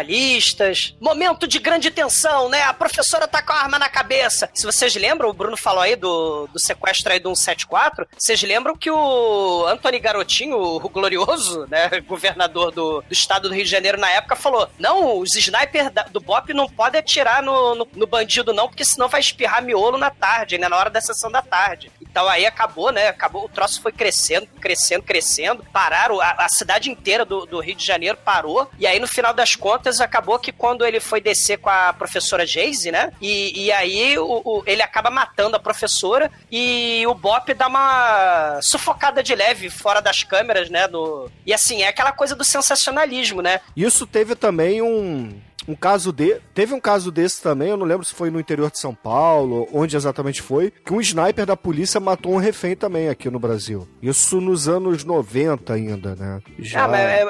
sensacionalistas? 0.03 0.95
Momento 1.01 1.47
de 1.47 1.59
grande 1.59 1.91
tensão, 1.91 2.49
né? 2.49 2.63
A 2.63 2.73
professora 2.75 3.27
tá 3.29 3.43
com 3.43 3.53
a 3.53 3.57
arma 3.57 3.79
na 3.79 3.89
cabeça. 3.89 4.49
Se 4.55 4.65
vocês 4.67 4.95
lembram, 4.95 5.29
o 5.29 5.33
Bruno 5.33 5.57
falou 5.57 5.83
aí 5.83 5.97
do, 5.97 6.47
do 6.53 6.59
sequestro 6.61 7.13
aí 7.13 7.21
do 7.21 7.35
174, 7.35 8.07
vocês 8.17 8.43
lembram 8.43 8.77
que 8.77 8.91
o 8.91 9.67
Antony 9.67 9.99
Garotinho, 9.99 10.57
o 10.59 10.89
glorioso, 10.89 11.67
né? 11.69 11.89
Governador 12.07 12.71
do, 12.73 13.03
do 13.03 13.13
estado 13.13 13.49
do 13.49 13.55
Rio 13.55 13.65
de 13.65 13.71
Janeiro 13.71 13.99
na 13.99 14.11
época, 14.11 14.37
falou: 14.37 14.69
não, 14.79 15.19
os 15.19 15.35
snipers 15.49 15.91
da- 15.91 16.03
do 16.05 16.21
BOP 16.21 16.51
não 16.55 16.69
podem 16.69 17.01
atirar 17.01 17.43
no, 17.43 17.75
no, 17.75 17.89
no 17.95 18.07
bandido, 18.07 18.53
não, 18.53 18.69
porque 18.69 18.85
senão 18.85 19.09
vai 19.09 19.21
espirrar 19.21 19.63
miolo 19.63 19.99
na 19.99 20.11
tarde, 20.11 20.59
né? 20.59 20.69
Na 20.69 20.77
hora 20.77 20.91
da 20.91 21.01
sessão 21.01 21.31
da 21.31 21.43
tarde. 21.43 21.91
Então 22.01 22.29
aí 22.29 22.47
acabou, 22.47 22.91
né? 22.93 23.09
Acabou, 23.09 23.45
o 23.45 23.49
troço 23.49 23.81
foi 23.83 23.93
crescendo, 23.93 24.47
crescendo, 24.61 25.03
crescendo. 25.03 25.65
Pararam, 25.73 26.21
a, 26.21 26.31
a 26.45 26.49
cidade 26.49 26.91
inteira 26.91 27.25
do, 27.25 27.45
do 27.47 27.61
Rio 27.61 27.75
de 27.75 27.85
Janeiro 27.85 28.17
parou. 28.25 28.71
E 28.79 28.87
aí, 28.87 28.99
no 28.99 29.07
final 29.07 29.33
das 29.35 29.55
contas, 29.57 30.01
acabou 30.01 30.39
que 30.39 30.53
quando 30.53 30.85
ele 30.85 31.01
foi 31.01 31.21
descer 31.21 31.59
com 31.59 31.71
a 31.71 31.93
professora 31.93 32.47
Jayce, 32.47 32.91
né? 32.91 33.13
E, 33.21 33.65
e 33.67 33.73
aí 33.73 34.19
o, 34.19 34.43
o- 34.45 34.63
ele 34.67 34.83
acaba 34.83 35.11
matando 35.11 35.57
a 35.57 35.61
professora 35.61 36.31
e 36.51 37.05
o 37.07 37.15
Bop 37.15 37.53
dá 37.55 37.67
uma 37.69 38.59
sufocada 38.63 39.23
de 39.23 39.35
leve 39.35 39.71
fora 39.71 40.01
das 40.01 40.23
câmeras, 40.23 40.69
né? 40.71 40.87
No... 40.87 41.31
E 41.47 41.53
assim, 41.53 41.83
é 41.83 41.89
aquela 41.89 42.13
coisa 42.13 42.35
do 42.35 42.45
sensacionalismo, 42.45 43.43
né? 43.43 43.61
Isso 43.77 44.07
teve 44.07 44.35
também 44.35 44.83
um, 44.83 45.38
um 45.69 45.75
caso 45.77 46.11
de. 46.13 46.41
Teve 46.55 46.75
um 46.75 46.81
caso 46.81 47.13
desse 47.13 47.43
também, 47.43 47.69
eu 47.69 47.77
não 47.77 47.87
lembro 47.87 48.05
se 48.05 48.15
foi 48.15 48.31
no 48.31 48.41
interior 48.41 48.71
de 48.71 48.79
São 48.81 48.95
Paulo, 48.95 49.69
onde 49.73 49.97
exatamente 49.97 50.41
foi, 50.43 50.71
que 50.85 50.93
um 50.93 51.01
sniper 51.01 51.45
da 51.47 51.57
polícia 51.57 52.01
matou 52.01 52.33
um 52.33 52.39
refém 52.39 52.75
também 52.75 53.09
aqui 53.09 53.31
no 53.31 53.39
Brasil. 53.39 53.87
Isso 54.03 54.41
nos 54.41 54.67
anos 54.69 55.05
90 55.05 55.73
ainda, 55.73 56.15
né? 56.17 56.41
Já... 56.59 56.85
Ah, 56.85 56.89
mas 56.89 57.01
é- 57.01 57.23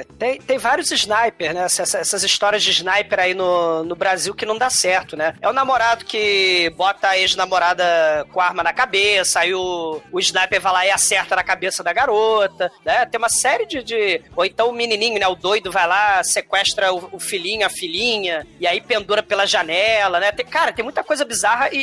é- 0.00 0.04
tem, 0.18 0.40
tem 0.40 0.58
vários 0.58 0.90
snipers, 0.90 1.54
né? 1.54 1.64
Essas, 1.64 1.94
essas 1.94 2.22
histórias 2.24 2.62
de 2.62 2.70
sniper 2.70 3.20
aí 3.20 3.34
no, 3.34 3.84
no 3.84 3.94
Brasil 3.94 4.34
que 4.34 4.46
não 4.46 4.56
dá 4.58 4.70
certo, 4.70 5.16
né? 5.16 5.34
É 5.40 5.48
o 5.48 5.52
namorado 5.52 6.04
que 6.04 6.70
bota 6.76 7.08
a 7.08 7.18
ex-namorada 7.18 7.84
com 8.32 8.40
a 8.40 8.44
arma 8.46 8.62
na 8.62 8.72
cabeça, 8.72 9.40
aí 9.40 9.54
o, 9.54 10.00
o 10.10 10.18
sniper 10.20 10.60
vai 10.60 10.72
lá 10.72 10.86
e 10.86 10.90
acerta 10.90 11.36
na 11.36 11.42
cabeça 11.44 11.82
da 11.82 11.92
garota, 11.92 12.70
né? 12.84 13.04
Tem 13.06 13.18
uma 13.18 13.28
série 13.28 13.66
de, 13.66 13.82
de- 13.82 14.22
Ou 14.36 14.44
então 14.44 14.70
o 14.70 14.72
menininho, 14.72 15.18
né? 15.20 15.26
O 15.28 15.34
doido 15.34 15.70
vai 15.70 15.86
lá, 15.86 16.22
sequestra 16.24 16.92
o, 16.92 17.08
o 17.12 17.20
filhinho, 17.20 17.66
a 17.66 17.70
filhinha, 17.74 18.46
e 18.60 18.66
aí 18.66 18.80
pendura 18.80 19.22
pela 19.22 19.46
janela, 19.46 20.20
né? 20.20 20.32
Tem, 20.32 20.46
cara, 20.46 20.72
tem 20.72 20.82
muita 20.84 21.02
coisa 21.04 21.24
bizarra 21.24 21.68
e, 21.72 21.78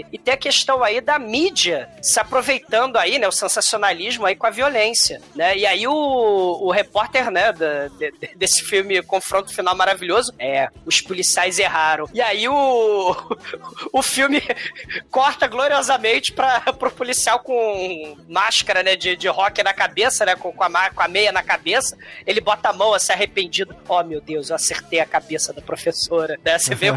e, 0.00 0.06
e 0.12 0.18
tem 0.18 0.34
a 0.34 0.36
questão 0.36 0.82
aí 0.82 1.00
da 1.00 1.18
mídia 1.18 1.88
se 2.00 2.18
aproveitando 2.20 2.96
aí, 2.96 3.18
né? 3.18 3.26
O 3.28 3.32
sensacionalismo 3.32 4.24
aí 4.26 4.34
com 4.36 4.46
a 4.46 4.50
violência, 4.50 5.20
né? 5.34 5.56
E 5.56 5.66
aí 5.66 5.86
o, 5.86 5.92
o 5.92 6.70
repórter, 6.70 7.30
né, 7.30 7.52
da- 7.52 7.88
de- 7.88 8.12
de- 8.12 8.34
desse 8.36 8.62
filme 8.62 9.02
Confronto 9.02 9.52
Final 9.54 9.74
Maravilhoso, 9.76 10.32
é, 10.38 10.68
os 10.86 11.00
policiais 11.00 11.58
erraram. 11.58 12.08
E 12.14 12.20
aí 12.20 12.48
o, 12.48 13.16
o 13.92 14.02
filme 14.02 14.42
corta 15.10 15.46
gloriosamente 15.46 16.32
para 16.32 16.60
pro 16.72 16.90
policial 16.90 17.40
com 17.40 18.16
máscara, 18.28 18.82
né, 18.82 18.96
de, 18.96 19.16
de 19.16 19.28
rock 19.28 19.62
na 19.62 19.72
cabeça, 19.74 20.24
né, 20.24 20.36
com, 20.36 20.52
com, 20.52 20.64
a, 20.64 20.90
com 20.90 21.02
a 21.02 21.08
meia 21.08 21.32
na 21.32 21.42
cabeça, 21.42 21.96
ele 22.26 22.40
bota 22.40 22.68
a 22.68 22.72
mão 22.72 22.94
assim, 22.94 23.12
arrependido. 23.12 23.74
Oh, 23.88 24.02
meu 24.02 24.20
Deus, 24.20 24.50
eu 24.50 24.56
acertei 24.56 25.00
a 25.00 25.06
cabeça 25.06 25.31
da 25.52 25.62
professora. 25.62 26.38
Né? 26.44 26.58
Você 26.58 26.74
vê 26.74 26.90
o, 26.90 26.96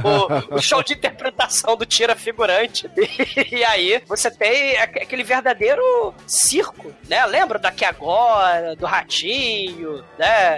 o 0.56 0.62
show 0.62 0.82
de 0.84 0.94
interpretação 0.94 1.76
do 1.78 1.86
tira 1.86 2.16
figurante. 2.16 2.90
E, 3.52 3.64
aí 3.64 4.02
você 4.08 4.30
tem 4.32 4.78
aque- 4.78 5.00
aquele 5.00 5.24
verdadeiro 5.24 6.14
circo, 6.28 6.92
né? 7.08 7.26
Lembra 7.26 7.58
daqui 7.60 7.86
agora, 7.86 8.76
do 8.76 8.86
Ratinho, 8.86 10.04
né? 10.18 10.58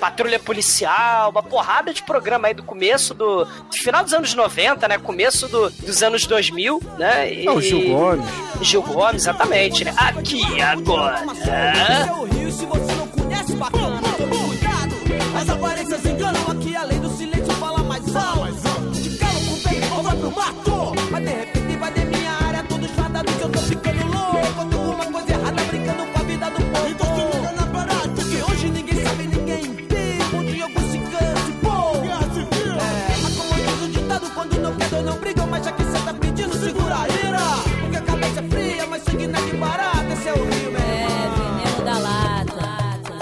Patrulha 0.00 0.38
Policial, 0.40 1.30
uma 1.30 1.42
porrada 1.44 1.94
de 1.94 2.02
programa 2.02 2.48
aí 2.48 2.54
do 2.54 2.62
começo 2.64 3.14
do. 3.14 3.46
Final 3.72 4.02
dos 4.02 4.12
anos 4.12 4.34
90, 4.34 4.88
né? 4.88 4.98
Começo 4.98 5.46
do- 5.46 5.70
dos 5.70 6.02
anos 6.02 6.26
2000, 6.26 6.82
né? 6.98 7.32
E, 7.32 7.46
É 7.46 7.50
o 7.50 7.60
Gil 7.60 7.86
Gomes. 7.94 8.26
Gil 8.62 8.82
Gomes, 8.82 9.22
exatamente, 9.22 9.84
né? 9.84 9.94
Aqui 9.96 10.60
agora. 10.60 11.18
É 11.46 12.10
o 12.12 12.24
Rio, 12.24 12.50
se 12.50 12.66
você 12.66 12.92
não 12.94 13.06
conhece, 13.08 13.54
bacana, 13.54 14.00
tome 14.16 14.36
cuidado. 14.48 14.92
As 15.40 15.48
aparências 15.48 16.04
enganam 16.52 16.60
aqui, 16.60 16.76
além 16.76 17.00
do 17.00 17.10
silêncio, 17.10 17.52
fala 17.54 17.82
mais 17.82 18.04
alto. 18.14 18.90
De 18.92 19.16
calo 19.16 19.40
com 19.40 19.68
peito, 19.68 19.94
ou 19.94 20.02
vai 20.02 20.16
pro 20.16 20.30
mato. 20.30 21.10
Mas 21.10 21.24
de 21.24 21.30
repente 21.30 21.51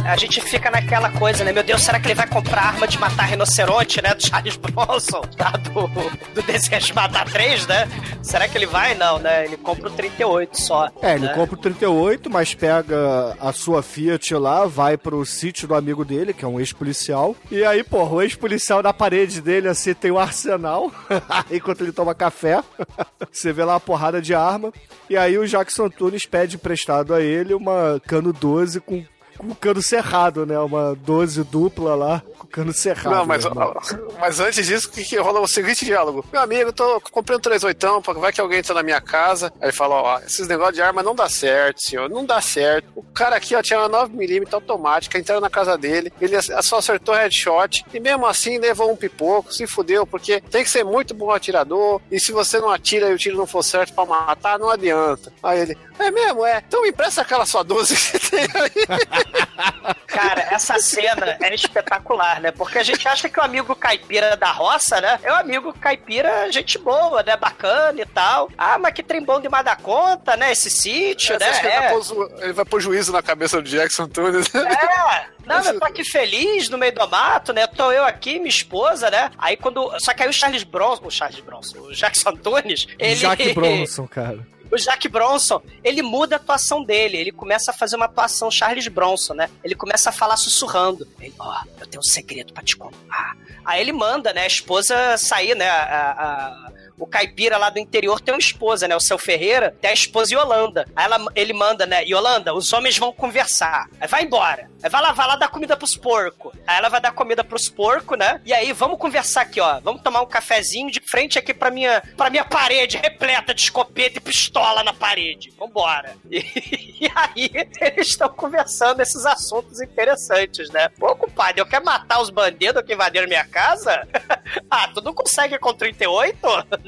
A 0.05 0.17
gente 0.17 0.41
fica 0.41 0.71
naquela 0.71 1.11
coisa, 1.11 1.45
né? 1.45 1.53
Meu 1.53 1.63
Deus, 1.63 1.83
será 1.83 2.01
que 2.01 2.07
ele 2.07 2.15
vai 2.15 2.27
comprar 2.27 2.63
arma 2.63 2.87
de 2.87 2.99
matar 2.99 3.25
rinoceronte, 3.25 4.03
né? 4.03 4.15
Do 4.15 4.27
Charles 4.27 4.57
Bronson, 4.57 5.23
lá 5.39 5.51
do, 5.51 5.87
do 6.35 6.43
Desejo 6.43 6.87
de 6.87 6.95
Matar 6.95 7.31
3, 7.31 7.67
né? 7.67 7.89
Será 8.23 8.49
que 8.49 8.57
ele 8.57 8.67
vai? 8.67 8.95
Não, 8.95 9.19
né? 9.19 9.45
Ele 9.45 9.57
compra 9.57 9.89
o 9.89 9.91
38 9.91 10.61
só. 10.61 10.91
É, 11.03 11.15
ele 11.15 11.27
né? 11.27 11.35
compra 11.35 11.55
o 11.55 11.59
38, 11.59 12.31
mas 12.31 12.55
pega 12.55 13.37
a 13.41 13.53
sua 13.53 13.83
Fiat 13.83 14.35
lá, 14.35 14.67
vai 14.67 14.97
pro 14.97 15.25
sítio 15.25 15.69
do 15.69 15.75
amigo 15.75 16.05
dele, 16.05 16.33
que 16.33 16.45
é 16.45 16.49
um 16.49 16.59
ex-policial. 16.59 17.37
E 17.51 17.65
aí, 17.65 17.85
porra, 17.85 18.15
o 18.15 18.23
ex-policial 18.23 18.83
na 18.83 18.93
parede 18.93 19.41
dele, 19.41 19.69
assim, 19.69 19.95
tem 19.95 20.11
um 20.11 20.19
arsenal, 20.19 20.91
enquanto 21.51 21.83
ele 21.83 21.93
toma 21.93 22.15
café. 22.15 22.63
Você 23.31 23.53
vê 23.53 23.65
lá 23.65 23.75
uma 23.75 23.81
porrada 23.81 24.21
de 24.21 24.35
arma. 24.35 24.73
E 25.09 25.17
aí 25.17 25.39
o 25.39 25.47
Jackson 25.47 25.89
Tunes 25.89 26.27
pede 26.27 26.57
emprestado 26.57 27.15
a 27.15 27.21
ele 27.21 27.55
uma 27.55 28.01
cano 28.07 28.33
12 28.33 28.81
com 28.81 29.05
com 29.41 29.55
cano 29.55 29.81
cerrado, 29.81 30.45
né? 30.45 30.59
Uma 30.59 30.95
12 30.95 31.45
dupla 31.45 31.95
lá, 31.95 32.23
com 32.39 32.47
cano 32.47 32.73
cerrado. 32.75 33.15
Não, 33.15 33.27
mas, 33.27 33.45
irmão. 33.45 33.75
mas 34.21 34.39
antes 34.39 34.67
disso, 34.67 34.89
o 34.89 34.93
que, 34.93 35.03
que 35.03 35.17
rola 35.17 35.41
o 35.41 35.49
seguinte 35.49 35.85
diálogo? 35.85 36.25
Meu 36.31 36.43
amigo, 36.43 36.69
eu 36.69 36.73
tô 36.73 37.01
comprei 37.11 37.39
um 37.39 37.41
38, 37.41 38.03
vai 38.17 38.33
que 38.33 38.41
alguém 38.41 38.59
entra 38.59 38.75
na 38.75 38.83
minha 38.83 39.01
casa. 39.01 39.51
Aí 39.59 39.69
ele 39.69 39.73
fala, 39.73 39.95
ó, 39.95 40.19
esses 40.19 40.47
negócios 40.47 40.75
de 40.75 40.83
arma 40.83 41.03
não 41.03 41.15
dá 41.15 41.29
certo, 41.29 41.83
senhor, 41.83 42.11
não 42.11 42.25
dá 42.25 42.41
certo. 42.41 42.89
O 42.95 43.03
cara 43.03 43.37
aqui, 43.37 43.55
ó, 43.55 43.63
tinha 43.63 43.79
uma 43.79 44.07
9mm 44.07 44.53
automática, 44.53 45.19
entraram 45.19 45.41
na 45.41 45.51
casa 45.51 45.79
dele, 45.79 46.13
ele 46.21 46.37
só 46.63 46.79
acertou 46.79 47.15
headshot, 47.15 47.85
e 47.95 48.01
mesmo 48.01 48.27
assim 48.27 48.59
levou 48.59 48.93
um 48.93 48.97
pipoco, 48.97 49.53
se 49.53 49.67
fudeu, 49.67 50.07
porque 50.07 50.41
tem 50.43 50.63
que 50.63 50.71
ser 50.71 50.85
muito 50.85 51.15
bom 51.15 51.31
atirador, 51.31 52.01
e 52.11 52.21
se 52.21 52.33
você 52.33 52.59
não 52.59 52.71
atira 52.71 53.09
e 53.09 53.15
o 53.15 53.19
tiro 53.19 53.39
não 53.39 53.47
for 53.47 53.63
certo 53.63 53.95
pra 53.95 54.05
matar, 54.05 54.59
não 54.59 54.69
adianta. 54.69 55.33
Aí 55.43 55.61
ele, 55.61 55.79
é 55.99 56.11
mesmo, 56.11 56.45
é, 56.45 56.63
então 56.67 56.83
me 56.83 56.91
empresta 56.91 57.23
aquela 57.23 57.47
sua 57.47 57.63
12 57.63 58.20
aí. 58.41 59.95
Cara, 60.07 60.49
essa 60.51 60.79
cena 60.79 61.37
é 61.41 61.55
espetacular, 61.55 62.41
né? 62.41 62.51
Porque 62.51 62.79
a 62.79 62.83
gente 62.83 63.07
acha 63.07 63.29
que 63.29 63.39
o 63.39 63.43
amigo 63.43 63.75
caipira 63.77 64.37
da 64.37 64.51
roça, 64.51 65.01
né? 65.01 65.19
É 65.23 65.33
o 65.33 65.37
amigo 65.37 65.73
caipira, 65.75 66.51
gente 66.51 66.79
boa, 66.79 67.23
né? 67.23 67.37
Bacana 67.37 68.01
e 68.01 68.07
tal. 68.07 68.51
Ah, 68.59 68.79
mas 68.79 68.93
que 68.93 69.03
trem 69.03 69.23
bom 69.23 69.41
demais 69.41 69.65
da 69.65 69.77
conta, 69.77 70.37
né? 70.37 70.53
Esse 70.53 70.69
sítio, 70.71 71.35
É, 71.37 71.39
você 71.39 71.45
né? 71.45 71.51
acha 71.51 71.61
que 71.61 71.67
ele, 71.67 71.75
É. 71.75 71.81
vai 71.81 71.89
pôr, 71.93 72.03
zo- 72.03 72.31
ele 72.39 72.53
vai 72.53 72.65
pôr 72.65 72.81
juízo 72.81 73.13
na 73.13 73.23
cabeça 73.23 73.61
do 73.63 73.69
Jackson 73.69 74.09
Tunes. 74.09 74.53
É, 74.55 75.27
não, 75.47 75.57
mas 75.65 75.79
tô 75.79 75.85
aqui 75.85 76.05
feliz 76.05 76.69
no 76.69 76.77
meio 76.79 76.93
do 76.95 77.09
mato, 77.09 77.53
né? 77.53 77.67
Tô 77.67 77.91
eu 77.93 78.05
aqui, 78.05 78.35
minha 78.39 78.49
esposa, 78.49 79.11
né? 79.11 79.31
Aí 79.39 79.57
quando. 79.57 79.93
Só 80.01 80.13
que 80.13 80.23
aí 80.23 80.29
o 80.29 80.33
Charles 80.33 80.65
Bronson, 80.65 81.07
o 81.07 81.11
Charles 81.11 81.41
Bronson, 81.41 81.79
o 81.79 81.93
Jackson 81.95 82.31
Antunes, 82.31 82.87
ele. 82.99 83.15
Jack 83.15 83.53
Bronson, 83.55 84.07
cara. 84.09 84.39
O 84.73 84.77
Jack 84.77 85.09
Bronson, 85.09 85.61
ele 85.83 86.01
muda 86.03 86.37
a 86.37 86.39
atuação 86.39 86.83
dele, 86.85 87.17
ele 87.17 87.33
começa 87.33 87.71
a 87.71 87.75
fazer 87.75 87.97
uma 87.97 88.05
atuação 88.05 88.51
Charles 88.51 88.87
Bronson, 88.89 89.35
né? 89.35 89.51
Ele 89.65 89.75
começa 89.75 90.11
a 90.11 90.13
falar 90.13 90.37
sussurrando. 90.37 91.07
Ele, 91.21 91.35
ó, 91.39 91.61
eu 91.81 91.87
tenho 91.87 92.01
um 92.01 92.05
segredo 92.05 92.53
pra 92.53 92.63
te 92.63 92.77
contar. 92.77 93.37
Aí 93.65 93.81
ele 93.81 93.93
manda, 93.93 94.33
né, 94.33 94.43
a 94.43 94.47
esposa 94.47 95.17
sair, 95.19 95.55
né? 95.57 95.69
a- 95.69 96.13
a- 96.19 96.73
o 97.01 97.07
caipira 97.07 97.57
lá 97.57 97.71
do 97.71 97.79
interior 97.79 98.21
tem 98.21 98.35
uma 98.35 98.39
esposa, 98.39 98.87
né? 98.87 98.95
O 98.95 99.01
seu 99.01 99.19
Ferreira 99.19 99.75
tem 99.81 99.91
a 99.91 99.95
esposa 99.95 100.35
Yolanda. 100.35 100.85
Aí 100.95 101.05
ela, 101.07 101.19
ele 101.35 101.53
manda, 101.53 101.87
né? 101.87 102.05
Yolanda, 102.05 102.55
os 102.55 102.73
homens 102.73 102.99
vão 102.99 103.13
conversar. 103.13 103.89
Aí 103.99 104.07
vai 104.07 104.23
embora. 104.25 104.71
Aí 104.83 104.91
vai 104.91 105.03
lá, 105.03 105.13
vai 105.13 105.27
lá 105.27 105.37
dar 105.37 105.49
comida 105.49 105.77
pros 105.77 105.97
porcos. 105.97 106.53
Aí 106.67 106.79
ela 106.79 106.89
vai 106.89 107.01
dar 107.01 107.13
comida 107.13 107.43
pros 107.43 107.69
porcos, 107.69 108.19
né? 108.19 108.41
E 108.45 108.53
aí, 108.53 108.73
vamos 108.73 108.99
conversar 108.99 109.43
aqui, 109.43 109.61
ó. 109.61 109.81
Vamos 109.81 110.03
tomar 110.03 110.21
um 110.23 110.27
cafezinho 110.27 110.91
de 110.91 111.01
frente 111.01 111.39
aqui 111.39 111.53
pra 111.55 111.71
minha, 111.71 112.03
pra 112.17 112.31
minha 112.31 112.45
parede 112.45 112.97
repleta 112.97 113.55
de 113.55 113.63
escopeta 113.63 114.19
e 114.19 114.21
pistola 114.21 114.83
na 114.83 114.93
parede. 114.93 115.53
Vambora. 115.59 116.15
E, 116.31 117.07
e 117.07 117.11
aí, 117.15 117.51
eles 117.81 118.09
estão 118.09 118.29
conversando 118.29 119.01
esses 119.01 119.27
assuntos 119.27 119.81
interessantes, 119.81 120.71
né? 120.71 120.89
Pô, 120.91 121.15
compadre, 121.17 121.61
eu 121.61 121.67
quero 121.67 121.85
matar 121.85 122.21
os 122.21 122.31
bandidos 122.31 122.83
que 122.83 122.93
invadiram 122.93 123.27
minha 123.27 123.45
casa? 123.45 124.07
ah, 124.71 124.89
tu 124.89 125.01
não 125.01 125.13
consegue 125.13 125.59
com 125.59 125.73
38? 125.73 126.39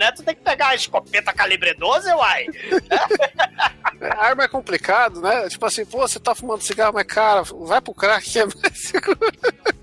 Né? 0.02 0.10
Tu 0.12 0.22
tem 0.24 0.34
que 0.34 0.40
pegar 0.42 0.68
a 0.70 0.74
escopeta 0.74 1.32
calibre 1.32 1.74
12, 1.74 2.12
uai. 2.12 2.46
A 4.00 4.26
arma 4.26 4.42
é 4.44 4.48
complicado, 4.48 5.20
né? 5.20 5.48
Tipo 5.48 5.64
assim, 5.66 5.84
pô, 5.86 5.98
você 6.00 6.18
tá 6.18 6.34
fumando 6.34 6.60
cigarro, 6.62 6.92
mas 6.94 7.06
cara, 7.06 7.42
vai 7.44 7.80
pro 7.80 7.94
crack 7.94 8.28
que 8.28 8.38
é 8.40 8.44
mais 8.46 8.78
seguro. 8.82 9.18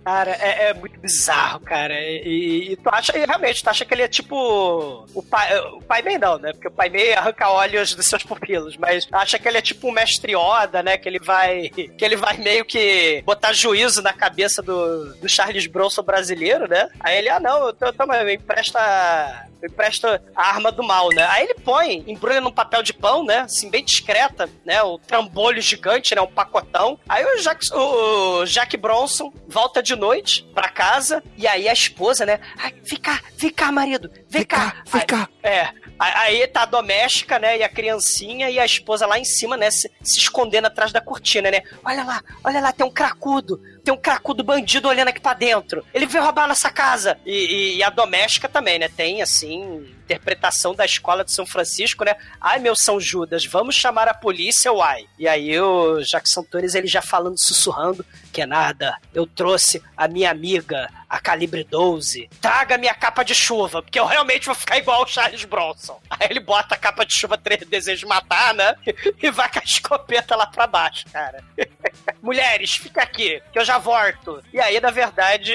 Cara, 0.03 0.32
é, 0.32 0.70
é 0.70 0.74
muito 0.74 0.99
bizarro, 0.99 1.59
cara. 1.61 1.93
E, 2.01 2.72
e- 2.72 2.76
tu 2.78 2.89
acha, 2.91 3.17
e 3.17 3.26
realmente, 3.26 3.63
tu 3.63 3.70
acha 3.70 3.86
que 3.86 3.93
ele 3.93 4.01
é 4.01 4.07
tipo. 4.07 5.05
O 5.13 5.22
pai, 5.24 5.57
o 5.59 5.82
pai 5.82 6.01
Mei 6.01 6.17
não, 6.17 6.38
né? 6.38 6.51
Porque 6.51 6.67
o 6.67 6.72
pai 6.72 6.89
Mei 6.89 7.13
arranca 7.13 7.49
olhos 7.49 7.93
dos 7.95 8.07
seus 8.07 8.24
pupilos, 8.24 8.76
mas 8.76 9.07
acha 9.11 9.38
que 9.39 9.47
ele 9.47 9.57
é 9.57 9.61
tipo 9.61 9.88
o 9.88 9.91
mestre 9.91 10.34
Yoda, 10.36 10.82
né? 10.84 10.97
Que 10.97 11.07
ele 11.07 11.20
vai. 11.20 11.70
Que 11.70 11.93
ele 12.03 12.15
vai 12.15 12.38
meio 12.38 12.65
que 12.65 13.22
botar 13.26 13.53
juízo 13.53 14.01
na 14.01 14.11
cabeça 14.11 14.61
do, 14.61 15.13
do 15.15 15.30
Charles 15.30 15.67
Bronson 15.67 16.01
brasileiro, 16.03 16.67
né? 16.67 16.89
Aí 16.99 17.17
ele, 17.20 17.30
ah, 17.30 17.39
não, 17.39 17.67
eu 17.67 17.74
tô, 17.74 17.93
toma, 17.93 18.20
empresta. 18.34 19.47
Empresta 19.64 20.22
a 20.36 20.47
arma 20.49 20.72
do 20.72 20.84
mal, 20.84 21.10
né? 21.10 21.26
Aí 21.30 21.43
ele 21.43 21.55
põe, 21.55 22.03
embrulha 22.07 22.39
num 22.41 22.51
papel 22.51 22.82
de 22.82 22.93
pão, 22.93 23.24
né? 23.26 23.39
Assim, 23.39 23.70
bem 23.70 23.84
discreta, 23.84 24.49
né? 24.66 24.82
O 24.84 24.97
trambolho 24.97 25.62
gigante, 25.62 26.16
né? 26.16 26.22
Um 26.22 26.28
pacotão. 26.28 26.99
Aí 27.07 27.26
o 27.26 27.41
Jack, 27.41 27.66
o 27.74 28.45
Jack 28.45 28.78
Bronson 28.78 29.32
volta 29.47 29.84
de 29.84 29.95
noite 29.95 30.43
pra 30.53 30.70
casa 30.70 31.24
e 31.38 31.45
aí 31.47 31.68
a 31.68 31.74
esposa, 31.74 32.26
né? 32.26 32.39
Ai, 32.57 32.74
vem 32.84 32.99
cá, 32.99 33.20
vem 33.38 33.49
cá, 33.51 33.72
marido, 33.72 34.10
vem 34.30 34.43
cá. 34.45 34.82
Vem 34.86 35.01
Aí- 35.01 35.07
cá. 35.07 35.30
É. 35.43 35.70
Aí 35.99 36.39
aí 36.41 36.47
tá 36.47 36.62
a 36.62 36.66
doméstica, 36.66 37.38
né? 37.38 37.57
E 37.57 37.64
a 37.64 37.68
criancinha 37.68 38.49
e 38.49 38.57
a 38.57 38.66
esposa 38.66 39.05
lá 39.05 39.20
em 39.20 39.26
cima, 39.26 39.57
né? 39.57 39.70
Se, 39.70 39.91
se 40.01 40.20
escondendo 40.20 40.66
atrás 40.68 40.93
da 40.93 41.01
cortina, 41.01 41.51
né? 41.51 41.62
Olha 41.84 42.03
lá, 42.05 42.22
olha 42.43 42.62
lá, 42.62 42.72
tem 42.72 42.86
um 42.86 42.91
cracudo. 42.91 43.60
Tem 43.90 43.98
um 43.98 44.00
cracudo 44.00 44.44
bandido 44.44 44.88
olhando 44.88 45.08
aqui 45.08 45.20
pra 45.20 45.34
dentro. 45.34 45.84
Ele 45.92 46.06
veio 46.06 46.24
roubar 46.24 46.44
a 46.44 46.50
nossa 46.50 46.70
casa. 46.70 47.18
E, 47.26 47.32
e- 47.32 47.78
e 47.78 47.84
a 47.84 47.90
doméstica 47.90 48.48
também, 48.48 48.78
né? 48.78 48.88
Tem, 48.88 49.20
assim, 49.24 49.84
interpretação 50.04 50.76
da 50.76 50.86
escola 50.86 51.26
de 51.26 51.34
São 51.34 51.44
Francisco, 51.44 52.04
né? 52.06 52.16
Ai, 52.40 52.60
meu 52.60 52.76
São 52.76 53.00
Judas, 53.00 53.46
vamos 53.48 53.74
chamar 53.76 54.08
a 54.08 54.14
polícia, 54.14 54.72
uai. 54.72 55.08
E 55.18 55.28
aí 55.28 55.60
o 55.60 56.02
Jackson 56.04 56.44
Torres, 56.44 56.76
ele 56.76 56.86
já 56.86 57.02
falando, 57.02 57.40
sussurrando, 57.40 58.06
que 58.32 58.46
nada, 58.46 58.96
eu 59.12 59.26
trouxe 59.26 59.82
a 59.98 60.08
minha 60.08 60.30
amiga, 60.30 60.88
a 61.10 61.20
calibre 61.20 61.64
12. 61.64 62.30
Traga 62.39 62.78
minha 62.78 62.93
capa 62.93 63.24
de 63.24 63.34
chuva, 63.34 63.82
porque 63.82 63.99
eu 63.99 64.05
realmente 64.05 64.45
vou 64.45 64.55
ficar 64.55 64.78
igual 64.78 65.03
o 65.03 65.07
Charles 65.07 65.43
Bronson. 65.43 65.99
Aí 66.10 66.28
ele 66.30 66.39
bota 66.39 66.76
a 66.76 66.78
capa 66.78 67.05
de 67.05 67.14
chuva, 67.14 67.38
três 67.38 67.66
desejos 67.68 68.07
matar, 68.07 68.53
né? 68.53 68.76
E 69.22 69.32
vai 69.32 69.51
com 69.51 69.60
a 69.60 69.64
escopeta 69.64 70.36
lá 70.36 70.45
pra 70.45 70.68
baixo, 70.68 71.05
cara. 71.12 71.43
Mulheres, 72.22 72.72
fica 72.72 73.01
aqui, 73.01 73.41
que 73.51 73.60
eu 73.60 73.66
já 73.66 73.78
volto. 73.78 74.41
E 74.53 74.60
aí, 74.60 74.80
na 74.80 74.91
verdade, 74.91 75.53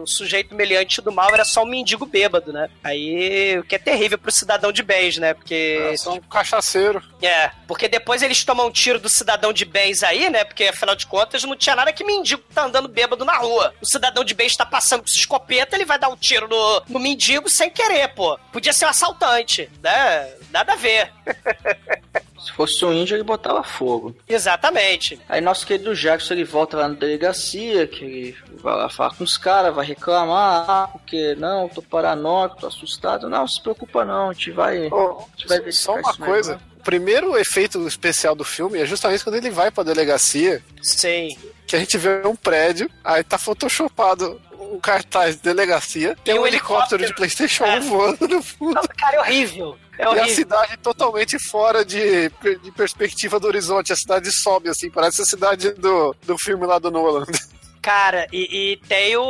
o 0.00 0.06
sujeito 0.06 0.54
meliante 0.54 1.00
do 1.00 1.12
mal 1.12 1.32
era 1.32 1.44
só 1.44 1.62
um 1.62 1.66
mendigo 1.66 2.04
bêbado, 2.04 2.52
né? 2.52 2.68
Aí, 2.82 3.58
o 3.58 3.64
que 3.64 3.76
é 3.76 3.78
terrível 3.78 4.18
pro 4.18 4.32
cidadão 4.32 4.72
de 4.72 4.82
bens, 4.82 5.16
né? 5.16 5.32
Porque. 5.32 5.78
É 5.92 5.96
só 5.96 6.14
um 6.14 6.20
cachaceiro. 6.20 7.02
É, 7.22 7.50
porque 7.66 7.88
depois 7.88 8.22
eles 8.22 8.44
tomam 8.44 8.66
um 8.66 8.70
tiro 8.70 8.98
do 8.98 9.08
cidadão 9.08 9.52
de 9.52 9.64
bens 9.64 10.02
aí, 10.02 10.28
né? 10.28 10.44
Porque 10.44 10.64
afinal 10.64 10.94
de 10.94 11.06
contas 11.06 11.44
não 11.44 11.56
tinha 11.56 11.76
nada 11.76 11.92
que 11.92 12.04
mendigo 12.04 12.42
tá 12.54 12.64
andando 12.64 12.88
bêbado 12.88 13.24
na 13.24 13.36
rua. 13.36 13.74
O 13.80 13.86
cidadão 13.86 14.24
de 14.24 14.34
bens 14.34 14.56
tá 14.56 14.66
passando 14.66 14.87
com 14.96 15.06
sua 15.06 15.18
escopeta, 15.18 15.76
ele 15.76 15.84
vai 15.84 15.98
dar 15.98 16.08
um 16.08 16.16
tiro 16.16 16.48
no, 16.48 16.82
no 16.88 17.00
mendigo 17.00 17.48
sem 17.48 17.68
querer, 17.68 18.08
pô. 18.08 18.38
Podia 18.52 18.72
ser 18.72 18.86
um 18.86 18.88
assaltante, 18.88 19.68
né? 19.82 20.32
Nada 20.50 20.72
a 20.72 20.76
ver. 20.76 21.12
Se 22.38 22.52
fosse 22.52 22.84
um 22.84 22.92
índio, 22.92 23.16
ele 23.16 23.24
botava 23.24 23.62
fogo. 23.62 24.16
Exatamente. 24.28 25.20
Aí 25.28 25.40
nosso 25.40 25.66
querido 25.66 25.94
Jackson 25.94 26.34
ele 26.34 26.44
volta 26.44 26.76
lá 26.76 26.88
na 26.88 26.94
delegacia, 26.94 27.86
que 27.86 28.04
ele 28.04 28.36
vai 28.54 28.76
lá 28.76 28.88
falar 28.88 29.14
com 29.14 29.24
os 29.24 29.36
caras, 29.36 29.74
vai 29.74 29.84
reclamar, 29.84 30.64
ah, 30.68 30.88
porque 30.88 31.34
não, 31.34 31.68
tô 31.68 31.82
paranoico, 31.82 32.60
tô 32.60 32.66
assustado. 32.68 33.28
Não, 33.28 33.46
se 33.46 33.60
preocupa 33.60 34.04
não, 34.04 34.30
a 34.30 34.32
gente 34.32 34.52
vai. 34.52 34.86
Ô, 34.86 35.18
a 35.18 35.36
gente 35.36 35.48
vai 35.48 35.72
só 35.72 35.96
uma 35.96 36.14
coisa. 36.16 36.60
O 36.78 36.82
primeiro 36.82 37.36
efeito 37.36 37.86
especial 37.86 38.34
do 38.34 38.44
filme 38.44 38.78
é 38.78 38.86
justamente 38.86 39.24
quando 39.24 39.36
ele 39.36 39.50
vai 39.50 39.70
pra 39.70 39.82
delegacia, 39.82 40.62
Sim. 40.80 41.36
que 41.66 41.74
a 41.74 41.78
gente 41.78 41.98
vê 41.98 42.22
um 42.24 42.36
prédio, 42.36 42.88
aí 43.04 43.22
tá 43.24 43.36
photoshopado 43.36 44.40
um 44.74 44.80
cartaz 44.80 45.36
de 45.36 45.42
delegacia, 45.42 46.16
tem 46.24 46.36
E 46.36 46.38
um 46.38 46.46
helicóptero, 46.46 47.02
helicóptero. 47.02 47.06
de 47.06 47.14
Playstation 47.14 47.64
É. 47.64 47.78
1 47.80 47.82
voando 47.82 48.28
no 48.28 48.42
fundo. 48.42 48.74
Não, 48.74 48.82
cara, 48.96 49.16
é 49.16 49.20
horrível. 49.20 49.78
É 49.98 50.04
E 50.04 50.20
a 50.20 50.28
cidade 50.28 50.76
totalmente 50.78 51.38
fora 51.48 51.84
de, 51.84 52.30
de 52.62 52.70
perspectiva 52.72 53.40
do 53.40 53.46
horizonte. 53.48 53.92
A 53.92 53.96
cidade 53.96 54.30
sobe, 54.32 54.68
assim, 54.68 54.88
parece 54.90 55.22
a 55.22 55.24
cidade 55.24 55.72
do, 55.72 56.14
do 56.24 56.38
filme 56.38 56.64
lá 56.66 56.78
do 56.78 56.90
Nolan. 56.90 57.24
Cara, 57.80 58.26
e, 58.32 58.72
e 58.72 58.76
tem 58.88 59.16
o, 59.16 59.22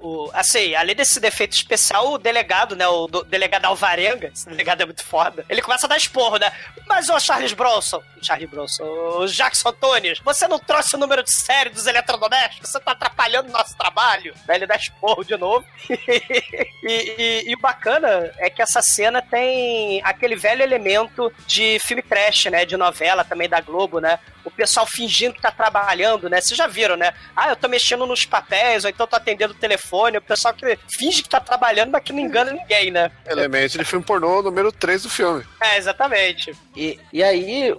o. 0.00 0.30
Assim, 0.32 0.74
além 0.74 0.94
desse 0.96 1.20
defeito 1.20 1.52
especial, 1.54 2.12
o 2.12 2.18
delegado, 2.18 2.74
né? 2.74 2.86
O 2.88 3.06
do- 3.06 3.22
delegado 3.24 3.66
Alvarenga, 3.66 4.30
esse 4.34 4.48
delegado 4.48 4.80
é 4.82 4.86
muito 4.86 5.04
foda. 5.04 5.44
Ele 5.48 5.60
começa 5.62 5.86
a 5.86 5.88
dar 5.88 5.96
esporro, 5.96 6.36
né? 6.38 6.50
Mas, 6.86 7.08
ô 7.08 7.18
Charles 7.20 7.52
Bronson, 7.52 8.02
Charles 8.22 8.48
Bronson, 8.50 8.82
o 8.84 9.26
Jackson 9.26 9.68
Antunes, 9.68 10.18
você 10.20 10.48
não 10.48 10.58
trouxe 10.58 10.96
o 10.96 10.98
número 10.98 11.22
de 11.22 11.32
série 11.34 11.70
dos 11.70 11.86
eletrodomésticos? 11.86 12.70
Você 12.70 12.80
tá 12.80 12.92
atrapalhando 12.92 13.48
o 13.48 13.52
nosso 13.52 13.76
trabalho? 13.76 14.34
Daí 14.46 14.56
ele 14.58 14.66
dá 14.66 14.76
esporro 14.76 15.22
de 15.24 15.36
novo. 15.36 15.64
e, 15.88 17.14
e- 17.18 17.44
e 17.50 17.54
o 17.54 17.58
bacana 17.60 18.32
é 18.38 18.48
que 18.50 18.62
essa 18.62 18.80
cena 18.82 19.20
tem 19.22 20.00
aquele 20.04 20.36
velho 20.36 20.62
elemento 20.62 21.32
de 21.46 21.78
filme 21.80 22.02
trash, 22.02 22.46
né? 22.46 22.64
De 22.64 22.76
novela 22.76 23.24
também 23.24 23.48
da 23.48 23.60
Globo, 23.60 24.00
né? 24.00 24.18
O 24.44 24.50
pessoal 24.50 24.86
fingindo 24.86 25.34
que 25.34 25.40
tá 25.40 25.50
trabalhando, 25.50 26.28
né? 26.28 26.40
Vocês 26.40 26.56
já 26.56 26.66
viram, 26.66 26.96
né? 26.96 27.14
Ah, 27.36 27.50
eu 27.50 27.56
tô 27.56 27.68
mexendo 27.68 28.06
nos 28.06 28.24
papéis, 28.24 28.84
ou 28.84 28.90
então 28.90 29.06
tô 29.06 29.16
atendendo 29.16 29.52
o 29.52 29.56
telefone. 29.56 30.18
O 30.18 30.22
pessoal 30.22 30.54
que 30.54 30.78
finge 30.88 31.22
que 31.22 31.28
tá 31.28 31.40
trabalhando, 31.40 31.90
mas 31.90 32.02
que 32.02 32.12
não 32.12 32.20
engana 32.20 32.52
ninguém, 32.52 32.90
né? 32.90 33.10
Elemento 33.26 33.78
de 33.78 33.84
filme 33.84 34.04
pornô 34.04 34.42
número 34.42 34.70
3 34.70 35.02
do 35.02 35.10
filme. 35.10 35.44
É, 35.60 35.76
exatamente. 35.78 36.54
E, 36.76 36.98
e 37.12 37.22
aí 37.22 37.74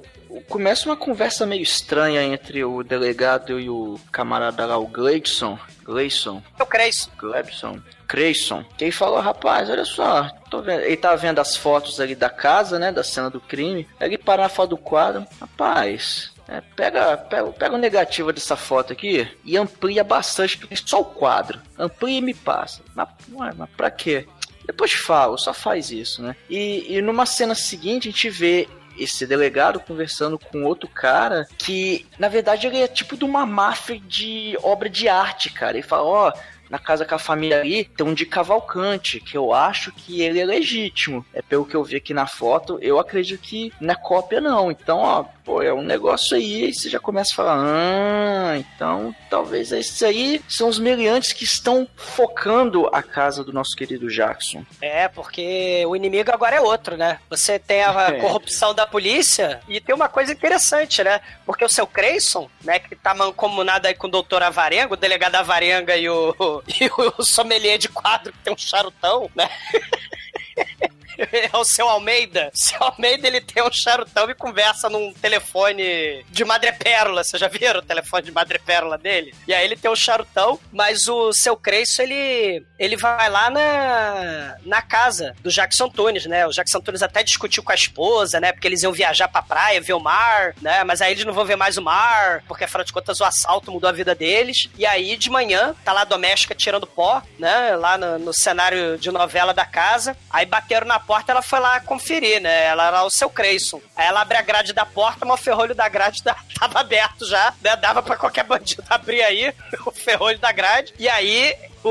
começa 0.49 0.88
uma 0.89 0.97
conversa 0.97 1.45
meio 1.45 1.62
estranha 1.62 2.24
entre 2.24 2.64
o 2.64 2.84
delegado 2.84 3.60
e 3.60 3.70
o 3.70 3.99
camarada 4.12 4.66
lá, 4.66 4.78
o 4.78 4.88
Gleison. 4.88 5.58
Gleison. 5.84 6.41
Eu 6.58 6.66
creio. 6.66 6.91
Glebson. 7.18 7.80
Creyson. 8.08 8.64
Que 8.78 8.86
ele 8.86 8.91
falou, 8.91 9.20
rapaz, 9.20 9.70
olha 9.70 9.86
só, 9.86 10.30
tô 10.49 10.62
vendo. 10.62 10.82
Ele 10.82 10.97
tá 10.97 11.16
vendo 11.16 11.39
as 11.39 11.56
fotos 11.56 11.99
ali 11.99 12.16
da 12.16 12.30
casa, 12.30 12.80
né? 12.80 12.91
Da 12.91 13.03
cena 13.03 13.30
do 13.30 13.39
crime. 13.39 13.88
Aí 13.99 14.10
ele 14.10 14.18
para 14.18 14.43
na 14.43 14.49
foto 14.49 14.72
do 14.72 14.78
quadro. 14.78 15.26
Rapaz, 15.39 16.32
É, 16.47 16.61
pega, 16.75 17.17
pega, 17.17 17.51
pega 17.51 17.75
o 17.75 17.79
negativo 17.79 18.31
dessa 18.31 18.55
foto 18.55 18.93
aqui 18.93 19.27
e 19.43 19.57
amplia 19.57 20.03
bastante, 20.03 20.59
só 20.85 21.01
o 21.01 21.05
quadro. 21.05 21.59
Amplia 21.77 22.19
e 22.19 22.21
me 22.21 22.33
passa. 22.33 22.81
Mas, 22.93 23.09
mas 23.57 23.69
pra 23.75 23.89
quê? 23.89 24.27
Depois 24.65 24.93
falo, 24.93 25.37
só 25.37 25.53
faz 25.53 25.91
isso, 25.91 26.21
né? 26.21 26.35
E, 26.49 26.95
e 26.95 27.01
numa 27.01 27.25
cena 27.25 27.55
seguinte 27.55 28.07
a 28.07 28.11
gente 28.11 28.29
vê 28.29 28.67
esse 28.97 29.27
delegado 29.27 29.79
conversando 29.79 30.39
com 30.39 30.63
outro 30.63 30.87
cara 30.87 31.47
que, 31.57 32.05
na 32.17 32.29
verdade, 32.29 32.67
ele 32.67 32.81
é 32.81 32.87
tipo 32.87 33.17
de 33.17 33.25
uma 33.25 33.45
máfia 33.45 33.99
de 33.99 34.57
obra 34.63 34.89
de 34.89 35.07
arte, 35.07 35.51
cara. 35.51 35.77
Ele 35.77 35.85
fala, 35.85 36.03
ó, 36.03 36.33
na 36.69 36.79
casa 36.79 37.05
com 37.05 37.15
a 37.15 37.19
família 37.19 37.59
ali, 37.59 37.83
tem 37.83 38.05
um 38.05 38.13
de 38.13 38.25
Cavalcante, 38.25 39.19
que 39.19 39.37
eu 39.37 39.53
acho 39.53 39.91
que 39.91 40.21
ele 40.21 40.39
é 40.39 40.45
legítimo. 40.45 41.25
É 41.33 41.41
pelo 41.41 41.65
que 41.65 41.75
eu 41.75 41.83
vi 41.83 41.97
aqui 41.97 42.13
na 42.13 42.25
foto, 42.25 42.79
eu 42.81 42.99
acredito 42.99 43.41
que 43.41 43.71
não 43.79 43.93
é 43.93 43.95
cópia 43.95 44.41
não. 44.41 44.71
Então, 44.71 44.97
ó, 44.99 45.25
pô, 45.45 45.61
é 45.61 45.71
um 45.71 45.83
negócio 45.83 46.35
aí, 46.35 46.69
e 46.69 46.73
você 46.73 46.89
já 46.89 46.99
começa 46.99 47.31
a 47.31 47.35
falar, 47.35 47.57
ah, 47.59 48.57
então 48.57 49.15
talvez 49.29 49.71
esses 49.71 50.01
aí 50.01 50.41
são 50.49 50.67
os 50.67 50.79
meliantes 50.79 51.31
que 51.31 51.43
estão 51.43 51.87
focando 51.95 52.89
a 52.91 53.03
casa 53.03 53.43
do 53.43 53.53
nosso 53.53 53.75
querido 53.75 54.09
Jackson. 54.09 54.65
É, 54.81 55.07
porque 55.07 55.85
o 55.87 55.95
inimigo 55.95 56.31
agora 56.31 56.55
é 56.55 56.61
outro, 56.61 56.97
né? 56.97 57.19
Você 57.29 57.59
tem 57.59 57.83
a 57.83 57.95
É. 58.15 58.19
corrupção 58.19 58.73
da 58.73 58.85
polícia 58.87 59.61
e 59.67 59.79
tem 59.79 59.93
uma 59.93 60.09
coisa 60.09 60.31
interessante, 60.31 61.03
né? 61.03 61.21
Porque 61.45 61.63
o 61.63 61.69
seu 61.69 61.85
Creyson, 61.87 62.49
né, 62.63 62.79
que 62.79 62.95
tá 62.95 63.13
mancomunado 63.13 63.87
aí 63.87 63.93
com 63.93 64.07
o 64.07 64.11
doutor 64.11 64.41
Avarenga, 64.43 64.93
o 64.93 64.97
delegado 64.97 65.35
Avarenga 65.35 65.95
e 65.95 66.09
o, 66.09 66.33
e 66.67 66.89
o 67.17 67.23
sommelier 67.23 67.77
de 67.77 67.89
quadro 67.89 68.31
que 68.33 68.39
tem 68.39 68.53
um 68.53 68.57
charutão, 68.57 69.29
né? 69.35 69.49
É 71.45 71.57
o 71.57 71.63
seu 71.63 71.88
Almeida. 71.88 72.49
Seu 72.53 72.82
Almeida 72.82 73.28
ele 73.28 73.41
tem 73.41 73.61
um 73.61 73.72
charutão 73.72 74.30
e 74.30 74.34
conversa 74.34 74.89
num 74.89 75.13
telefone 75.13 76.26
de 76.30 76.43
madrepérola. 76.43 77.24
Vocês 77.24 77.39
já 77.39 77.47
viram 77.47 77.80
o 77.80 77.84
telefone 77.84 78.24
de 78.24 78.32
madrepérola 78.32 78.97
dele? 78.97 79.34
E 79.47 79.53
aí 79.53 79.63
ele 79.63 79.76
tem 79.76 79.91
um 79.91 79.95
charutão, 79.95 80.59
mas 80.72 81.07
o 81.07 81.32
seu 81.34 81.55
Creiço 81.55 82.01
ele, 82.01 82.66
ele 82.80 82.95
vai 82.95 83.30
lá 83.30 83.49
na, 83.49 84.55
na 84.66 84.82
casa 84.82 85.36
do 85.41 85.51
Jackson 85.51 85.89
Tunes, 85.89 86.26
né? 86.26 86.47
O 86.47 86.51
Jackson 86.51 86.80
Tunes 86.80 87.03
até 87.03 87.24
discutiu 87.24 87.63
com 87.63 87.72
a 87.72 87.76
esposa, 87.76 88.39
né? 88.39 88.51
Porque 88.51 88.68
eles 88.68 88.84
iam 88.84 88.91
viajar 88.91 89.28
pra 89.28 89.41
praia, 89.41 89.82
ver 89.82 89.93
o 89.93 89.99
mar, 89.99 90.55
né? 90.61 90.84
Mas 90.84 91.01
aí 91.01 91.11
eles 91.11 91.26
não 91.26 91.34
vão 91.34 91.45
ver 91.45 91.55
mais 91.55 91.78
o 91.78 91.82
mar, 91.82 92.43
porque 92.47 92.63
afinal 92.63 92.84
de 92.84 92.93
contas 92.93 93.20
o 93.20 93.26
assalto 93.26 93.72
mudou 93.72 93.89
a 93.89 93.93
vida 93.93 94.16
deles. 94.16 94.70
E 94.78 94.86
aí 94.86 95.18
de 95.18 95.30
manhã, 95.30 95.76
tá 95.84 95.93
lá 95.93 96.01
a 96.01 96.05
doméstica 96.05 96.55
tirando 96.55 96.88
pó, 96.88 97.22
né? 97.38 97.76
Lá 97.76 97.97
no, 97.97 98.20
no 98.20 98.34
cenário 98.34 98.97
de 98.97 99.11
novela 99.11 99.53
da 99.53 99.66
casa. 99.66 100.16
Aí 100.30 100.45
bateram 100.45 100.88
na 100.88 100.99
porta, 101.06 101.32
ela 101.32 101.41
foi 101.41 101.60
lá 101.60 101.80
conferir, 101.80 102.41
né? 102.41 102.66
Ela 102.66 102.88
era 102.88 103.03
o 103.03 103.10
seu 103.10 103.30
Creyson. 103.30 103.82
Aí 103.95 104.08
ela 104.08 104.22
abre 104.22 104.38
a 104.38 104.41
grade 104.41 104.74
da 104.74 104.86
porta, 104.86 105.26
mas 105.26 105.39
o 105.39 105.43
ferrolho 105.43 105.76
da 105.76 105.88
grade 105.88 106.24
da- 106.24 106.36
tava 106.60 106.80
aberto 106.80 107.26
já, 107.28 107.53
né? 107.62 107.76
Dava 107.76 108.01
pra 108.03 108.16
qualquer 108.18 108.43
bandido 108.43 108.84
abrir 108.89 109.22
aí 109.24 109.53
o 109.86 109.91
ferrolho 109.91 110.39
da 110.39 110.51
grade. 110.51 110.93
E 110.99 111.08
aí 111.08 111.56
o, 111.84 111.89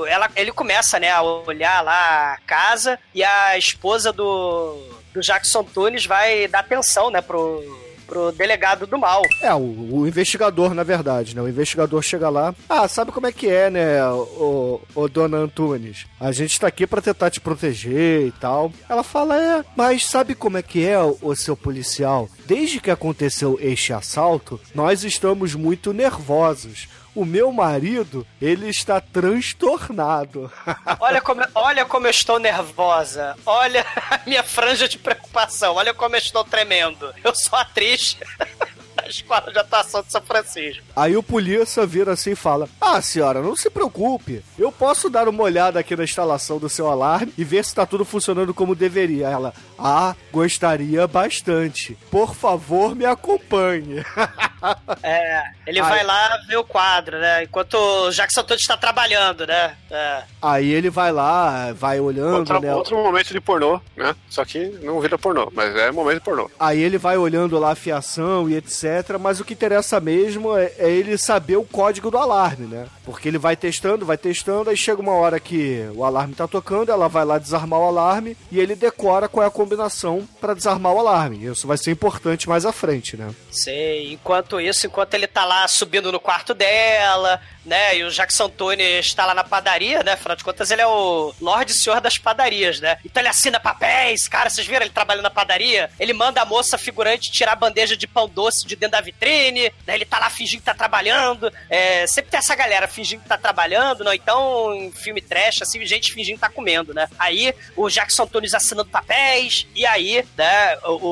o- 0.00 0.06
ela, 0.06 0.30
ele 0.36 0.52
começa, 0.52 0.98
né, 1.00 1.10
a 1.10 1.22
olhar 1.22 1.82
lá 1.82 2.34
a 2.34 2.38
casa 2.46 2.98
e 3.14 3.24
a 3.24 3.58
esposa 3.58 4.12
do, 4.12 4.76
do 5.12 5.20
Jackson 5.20 5.64
Tunes 5.64 6.06
vai 6.06 6.46
dar 6.46 6.60
atenção, 6.60 7.10
né, 7.10 7.20
pro, 7.20 7.60
pro 8.06 8.32
delegado 8.32 8.86
do 8.86 8.98
mal. 8.98 9.22
É, 9.42 9.52
o, 9.54 10.00
o 10.00 10.06
investigador, 10.06 10.74
na 10.74 10.82
verdade, 10.82 11.34
né? 11.34 11.42
O 11.42 11.48
investigador 11.48 12.02
chega 12.02 12.28
lá. 12.28 12.54
Ah, 12.68 12.86
sabe 12.88 13.12
como 13.12 13.26
é 13.26 13.32
que 13.32 13.48
é, 13.48 13.70
né, 13.70 14.04
o, 14.06 14.80
o 14.94 15.08
dona 15.08 15.38
Antunes? 15.38 16.06
A 16.20 16.32
gente 16.32 16.58
tá 16.58 16.66
aqui 16.66 16.86
pra 16.86 17.02
tentar 17.02 17.30
te 17.30 17.40
proteger 17.40 18.26
e 18.26 18.32
tal. 18.32 18.72
Ela 18.88 19.02
fala, 19.02 19.36
é, 19.36 19.64
mas 19.76 20.04
sabe 20.04 20.34
como 20.34 20.56
é 20.58 20.62
que 20.62 20.86
é, 20.86 20.98
o, 20.98 21.16
o 21.20 21.36
seu 21.36 21.56
policial? 21.56 22.28
Desde 22.46 22.80
que 22.80 22.90
aconteceu 22.90 23.58
este 23.60 23.92
assalto, 23.92 24.60
nós 24.74 25.04
estamos 25.04 25.54
muito 25.54 25.92
nervosos. 25.92 26.88
O 27.16 27.24
meu 27.24 27.50
marido, 27.50 28.26
ele 28.40 28.68
está 28.68 29.00
transtornado. 29.00 30.52
Olha 31.00 31.20
como, 31.22 31.42
olha 31.54 31.86
como 31.86 32.06
eu 32.06 32.10
estou 32.10 32.38
nervosa. 32.38 33.34
Olha 33.46 33.86
a 34.10 34.20
minha 34.26 34.42
franja 34.42 34.86
de 34.86 34.98
preocupação. 34.98 35.76
Olha 35.76 35.94
como 35.94 36.14
eu 36.14 36.18
estou 36.18 36.44
tremendo. 36.44 37.12
Eu 37.24 37.34
sou 37.34 37.58
atriz 37.58 38.18
da 38.94 39.08
Escola 39.08 39.50
de 39.50 39.58
Atuação 39.58 40.02
de 40.02 40.12
São 40.12 40.20
Francisco. 40.20 40.82
Aí 40.94 41.16
o 41.16 41.22
polícia 41.22 41.86
vira 41.86 42.12
assim 42.12 42.32
e 42.32 42.36
fala: 42.36 42.68
Ah, 42.80 43.00
senhora, 43.00 43.40
não 43.40 43.56
se 43.56 43.70
preocupe. 43.70 44.42
Eu 44.58 44.70
posso 44.70 45.08
dar 45.08 45.26
uma 45.28 45.42
olhada 45.42 45.80
aqui 45.80 45.96
na 45.96 46.04
instalação 46.04 46.58
do 46.58 46.68
seu 46.68 46.88
alarme 46.90 47.32
e 47.38 47.44
ver 47.44 47.64
se 47.64 47.74
tá 47.74 47.86
tudo 47.86 48.04
funcionando 48.04 48.52
como 48.52 48.74
deveria. 48.74 49.28
Ela: 49.28 49.54
Ah, 49.78 50.14
gostaria 50.30 51.06
bastante. 51.06 51.96
Por 52.10 52.34
favor, 52.34 52.94
me 52.94 53.06
acompanhe. 53.06 54.04
É, 55.02 55.42
ele 55.66 55.80
Ai. 55.80 55.88
vai 55.88 56.04
lá 56.04 56.38
ver 56.48 56.56
o 56.56 56.64
quadro, 56.64 57.18
né? 57.18 57.44
Enquanto 57.44 57.74
o 57.74 58.10
Jackson 58.10 58.42
Tunes 58.42 58.62
está 58.62 58.76
trabalhando, 58.76 59.46
né? 59.46 59.74
É. 59.90 60.22
Aí 60.40 60.70
ele 60.70 60.90
vai 60.90 61.12
lá, 61.12 61.72
vai 61.72 62.00
olhando, 62.00 62.38
Outro, 62.38 62.60
né? 62.60 62.74
outro 62.74 62.96
momento 62.96 63.32
de 63.32 63.40
pornô, 63.40 63.80
né? 63.96 64.14
Só 64.28 64.44
que 64.44 64.66
não 64.82 65.00
vira 65.00 65.18
pornô, 65.18 65.50
mas 65.54 65.74
é 65.76 65.90
momento 65.90 66.18
de 66.18 66.24
pornô. 66.24 66.50
Aí 66.58 66.80
ele 66.80 66.98
vai 66.98 67.16
olhando 67.16 67.58
lá 67.58 67.72
a 67.72 67.76
fiação 67.76 68.48
e 68.48 68.56
etc. 68.56 69.18
Mas 69.20 69.40
o 69.40 69.44
que 69.44 69.54
interessa 69.54 70.00
mesmo 70.00 70.56
é, 70.56 70.72
é 70.78 70.90
ele 70.90 71.16
saber 71.18 71.56
o 71.56 71.64
código 71.64 72.10
do 72.10 72.18
alarme, 72.18 72.66
né? 72.66 72.86
Porque 73.04 73.28
ele 73.28 73.38
vai 73.38 73.56
testando, 73.56 74.04
vai 74.06 74.16
testando, 74.16 74.70
aí 74.70 74.76
chega 74.76 75.00
uma 75.00 75.12
hora 75.12 75.38
que 75.38 75.88
o 75.94 76.04
alarme 76.04 76.34
tá 76.34 76.48
tocando, 76.48 76.90
ela 76.90 77.08
vai 77.08 77.24
lá 77.24 77.38
desarmar 77.38 77.78
o 77.80 77.84
alarme 77.84 78.36
e 78.50 78.58
ele 78.58 78.74
decora 78.74 79.28
qual 79.28 79.44
é 79.44 79.46
a 79.46 79.50
combinação 79.50 80.26
pra 80.40 80.54
desarmar 80.54 80.92
o 80.92 80.98
alarme. 80.98 81.44
Isso 81.44 81.66
vai 81.66 81.76
ser 81.78 81.90
importante 81.90 82.48
mais 82.48 82.66
à 82.66 82.72
frente, 82.72 83.16
né? 83.16 83.30
Sei, 83.50 84.12
enquanto 84.12 84.55
isso, 84.60 84.86
enquanto 84.86 85.14
ele 85.14 85.26
tá 85.26 85.44
lá 85.44 85.66
subindo 85.68 86.10
no 86.12 86.20
quarto 86.20 86.54
dela, 86.54 87.40
né? 87.66 87.98
E 87.98 88.04
o 88.04 88.10
Jackson 88.10 88.48
Tunes 88.48 89.06
está 89.06 89.26
lá 89.26 89.34
na 89.34 89.44
padaria, 89.44 90.02
né? 90.02 90.12
Afinal 90.12 90.36
de 90.36 90.44
contas, 90.44 90.70
ele 90.70 90.80
é 90.80 90.86
o 90.86 91.34
Lorde 91.40 91.74
Senhor 91.74 92.00
das 92.00 92.16
padarias, 92.16 92.80
né? 92.80 92.96
Então 93.04 93.20
ele 93.20 93.28
assina 93.28 93.58
papéis, 93.60 94.28
cara, 94.28 94.48
vocês 94.48 94.66
viram 94.66 94.82
ele 94.82 94.90
trabalhando 94.90 95.24
na 95.24 95.30
padaria? 95.30 95.90
Ele 96.00 96.12
manda 96.12 96.40
a 96.40 96.44
moça 96.44 96.78
figurante 96.78 97.30
tirar 97.30 97.52
a 97.52 97.56
bandeja 97.56 97.96
de 97.96 98.06
pão 98.06 98.28
doce 98.28 98.66
de 98.66 98.76
dentro 98.76 98.92
da 98.92 99.00
vitrine, 99.00 99.72
né? 99.86 99.94
Ele 99.94 100.04
tá 100.04 100.18
lá 100.18 100.30
fingindo 100.30 100.60
que 100.60 100.66
tá 100.66 100.74
trabalhando. 100.74 101.52
É, 101.68 102.06
sempre 102.06 102.30
tem 102.30 102.38
essa 102.38 102.54
galera 102.54 102.86
fingindo 102.88 103.22
que 103.22 103.28
tá 103.28 103.36
trabalhando, 103.36 104.04
não? 104.04 104.12
Então, 104.14 104.72
em 104.74 104.92
filme 104.92 105.20
trash, 105.20 105.62
assim, 105.62 105.84
gente 105.84 106.12
fingindo 106.12 106.36
que 106.36 106.40
tá 106.40 106.48
comendo, 106.50 106.94
né? 106.94 107.08
Aí 107.18 107.52
o 107.74 107.88
Jackson 107.90 108.26
Tunes 108.26 108.54
assinando 108.54 108.88
papéis, 108.90 109.66
e 109.74 109.84
aí, 109.84 110.24
né, 110.36 110.76
o, 110.84 111.06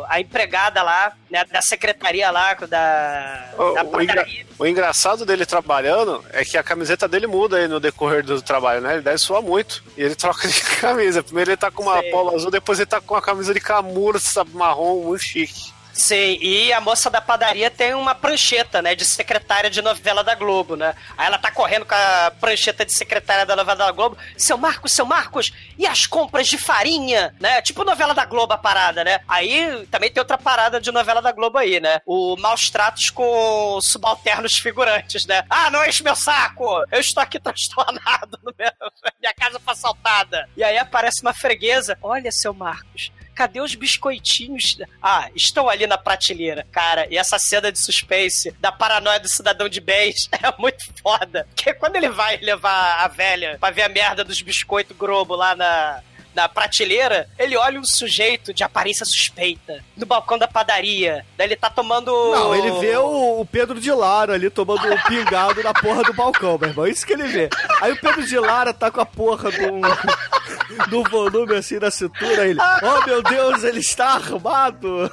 o- 0.00 0.04
a 0.08 0.20
empregada 0.20 0.82
lá, 0.82 1.12
né, 1.30 1.44
da 1.44 1.60
secretaria 1.62 2.30
lá, 2.30 2.54
da, 2.54 3.48
O, 3.58 3.72
da 3.74 3.82
o 3.84 4.00
engra- 4.02 4.16
padaria. 4.22 4.46
o 4.58 4.66
engraçado 4.66 5.26
dele 5.26 5.44
trabalhando 5.74 6.24
é 6.32 6.44
que 6.44 6.56
a 6.56 6.62
camiseta 6.62 7.08
dele 7.08 7.26
muda 7.26 7.56
aí 7.56 7.66
no 7.66 7.80
decorrer 7.80 8.24
do 8.24 8.40
trabalho, 8.40 8.80
né? 8.80 8.94
Ele 8.94 9.02
deve 9.02 9.18
suar 9.18 9.42
muito. 9.42 9.82
E 9.96 10.02
ele 10.02 10.14
troca 10.14 10.46
de 10.46 10.60
camisa. 10.80 11.22
Primeiro 11.22 11.50
ele 11.50 11.56
tá 11.56 11.70
com 11.70 11.82
uma 11.82 12.00
Sei. 12.00 12.10
polo 12.10 12.34
azul, 12.34 12.50
depois 12.50 12.78
ele 12.78 12.86
tá 12.86 13.00
com 13.00 13.14
uma 13.14 13.22
camisa 13.22 13.52
de 13.52 13.60
camurça 13.60 14.44
marrom, 14.44 15.02
muito 15.02 15.24
chique. 15.24 15.73
Sim, 15.96 16.36
e 16.40 16.72
a 16.72 16.80
moça 16.80 17.08
da 17.08 17.20
padaria 17.20 17.70
tem 17.70 17.94
uma 17.94 18.16
prancheta, 18.16 18.82
né, 18.82 18.96
de 18.96 19.04
secretária 19.04 19.70
de 19.70 19.80
novela 19.80 20.24
da 20.24 20.34
Globo, 20.34 20.74
né? 20.74 20.92
Aí 21.16 21.26
ela 21.28 21.38
tá 21.38 21.52
correndo 21.52 21.86
com 21.86 21.94
a 21.94 22.32
prancheta 22.40 22.84
de 22.84 22.92
secretária 22.92 23.46
da 23.46 23.54
novela 23.54 23.76
da 23.78 23.92
Globo. 23.92 24.18
Seu 24.36 24.58
Marcos, 24.58 24.90
seu 24.90 25.06
Marcos, 25.06 25.52
e 25.78 25.86
as 25.86 26.04
compras 26.04 26.48
de 26.48 26.58
farinha, 26.58 27.32
né? 27.38 27.62
Tipo 27.62 27.84
novela 27.84 28.12
da 28.12 28.24
Globo 28.24 28.52
a 28.52 28.58
parada, 28.58 29.04
né? 29.04 29.20
Aí 29.28 29.86
também 29.86 30.10
tem 30.10 30.20
outra 30.20 30.36
parada 30.36 30.80
de 30.80 30.90
novela 30.90 31.22
da 31.22 31.30
Globo 31.30 31.58
aí, 31.58 31.78
né? 31.78 32.00
O 32.04 32.36
maus 32.38 32.68
tratos 32.70 33.08
com 33.10 33.78
subalternos 33.80 34.58
figurantes, 34.58 35.24
né? 35.26 35.44
Ah, 35.48 35.70
não 35.70 35.84
enche 35.86 36.02
meu 36.02 36.16
saco! 36.16 36.64
Eu 36.90 36.98
estou 36.98 37.22
aqui 37.22 37.38
transtornado, 37.40 38.36
meu- 38.58 38.90
minha 39.20 39.32
casa 39.32 39.60
foi 39.60 39.72
assaltada. 39.72 40.48
E 40.56 40.64
aí 40.64 40.76
aparece 40.76 41.22
uma 41.22 41.32
freguesa. 41.32 41.96
Olha, 42.02 42.32
seu 42.32 42.52
Marcos, 42.52 43.12
cadê 43.34 43.60
os 43.60 43.74
biscoitinhos? 43.74 44.78
Ah, 45.02 45.28
estão 45.34 45.68
ali 45.68 45.86
na 45.86 45.98
prateleira. 45.98 46.66
Cara, 46.70 47.06
e 47.10 47.16
essa 47.16 47.38
cena 47.38 47.70
de 47.70 47.82
suspense 47.82 48.52
da 48.60 48.72
paranoia 48.72 49.20
do 49.20 49.28
cidadão 49.28 49.68
de 49.68 49.80
bens 49.80 50.28
é 50.32 50.52
muito 50.58 50.84
foda. 51.02 51.46
Porque 51.54 51.74
quando 51.74 51.96
ele 51.96 52.08
vai 52.08 52.36
levar 52.38 53.04
a 53.04 53.08
velha 53.08 53.58
pra 53.60 53.70
ver 53.70 53.82
a 53.82 53.88
merda 53.88 54.24
dos 54.24 54.40
biscoitos 54.40 54.96
Globo 54.96 55.34
lá 55.34 55.54
na. 55.54 56.02
Na 56.34 56.48
prateleira, 56.48 57.28
ele 57.38 57.56
olha 57.56 57.78
um 57.78 57.84
sujeito 57.84 58.52
de 58.52 58.64
aparência 58.64 59.06
suspeita 59.06 59.84
no 59.96 60.04
balcão 60.04 60.36
da 60.36 60.48
padaria. 60.48 61.24
Daí 61.36 61.46
ele 61.46 61.56
tá 61.56 61.70
tomando. 61.70 62.10
Não, 62.32 62.54
ele 62.54 62.72
vê 62.80 62.96
o, 62.96 63.40
o 63.40 63.46
Pedro 63.46 63.80
de 63.80 63.92
Lara 63.92 64.34
ali 64.34 64.50
tomando 64.50 64.92
um 64.92 64.96
pingado 65.02 65.62
na 65.62 65.72
porra 65.72 66.02
do 66.02 66.12
balcão, 66.12 66.58
meu 66.58 66.70
irmão. 66.70 66.86
Isso 66.86 67.06
que 67.06 67.12
ele 67.12 67.28
vê. 67.28 67.48
Aí 67.80 67.92
o 67.92 68.00
Pedro 68.00 68.26
de 68.26 68.38
Lara 68.38 68.74
tá 68.74 68.90
com 68.90 69.00
a 69.00 69.06
porra 69.06 69.50
do, 69.50 70.88
do 70.90 71.02
volume 71.04 71.54
assim 71.56 71.78
na 71.78 71.90
cintura. 71.90 72.48
Ele, 72.48 72.58
oh 72.60 73.06
meu 73.06 73.22
Deus, 73.22 73.62
ele 73.62 73.78
está 73.80 74.14
armado. 74.14 75.10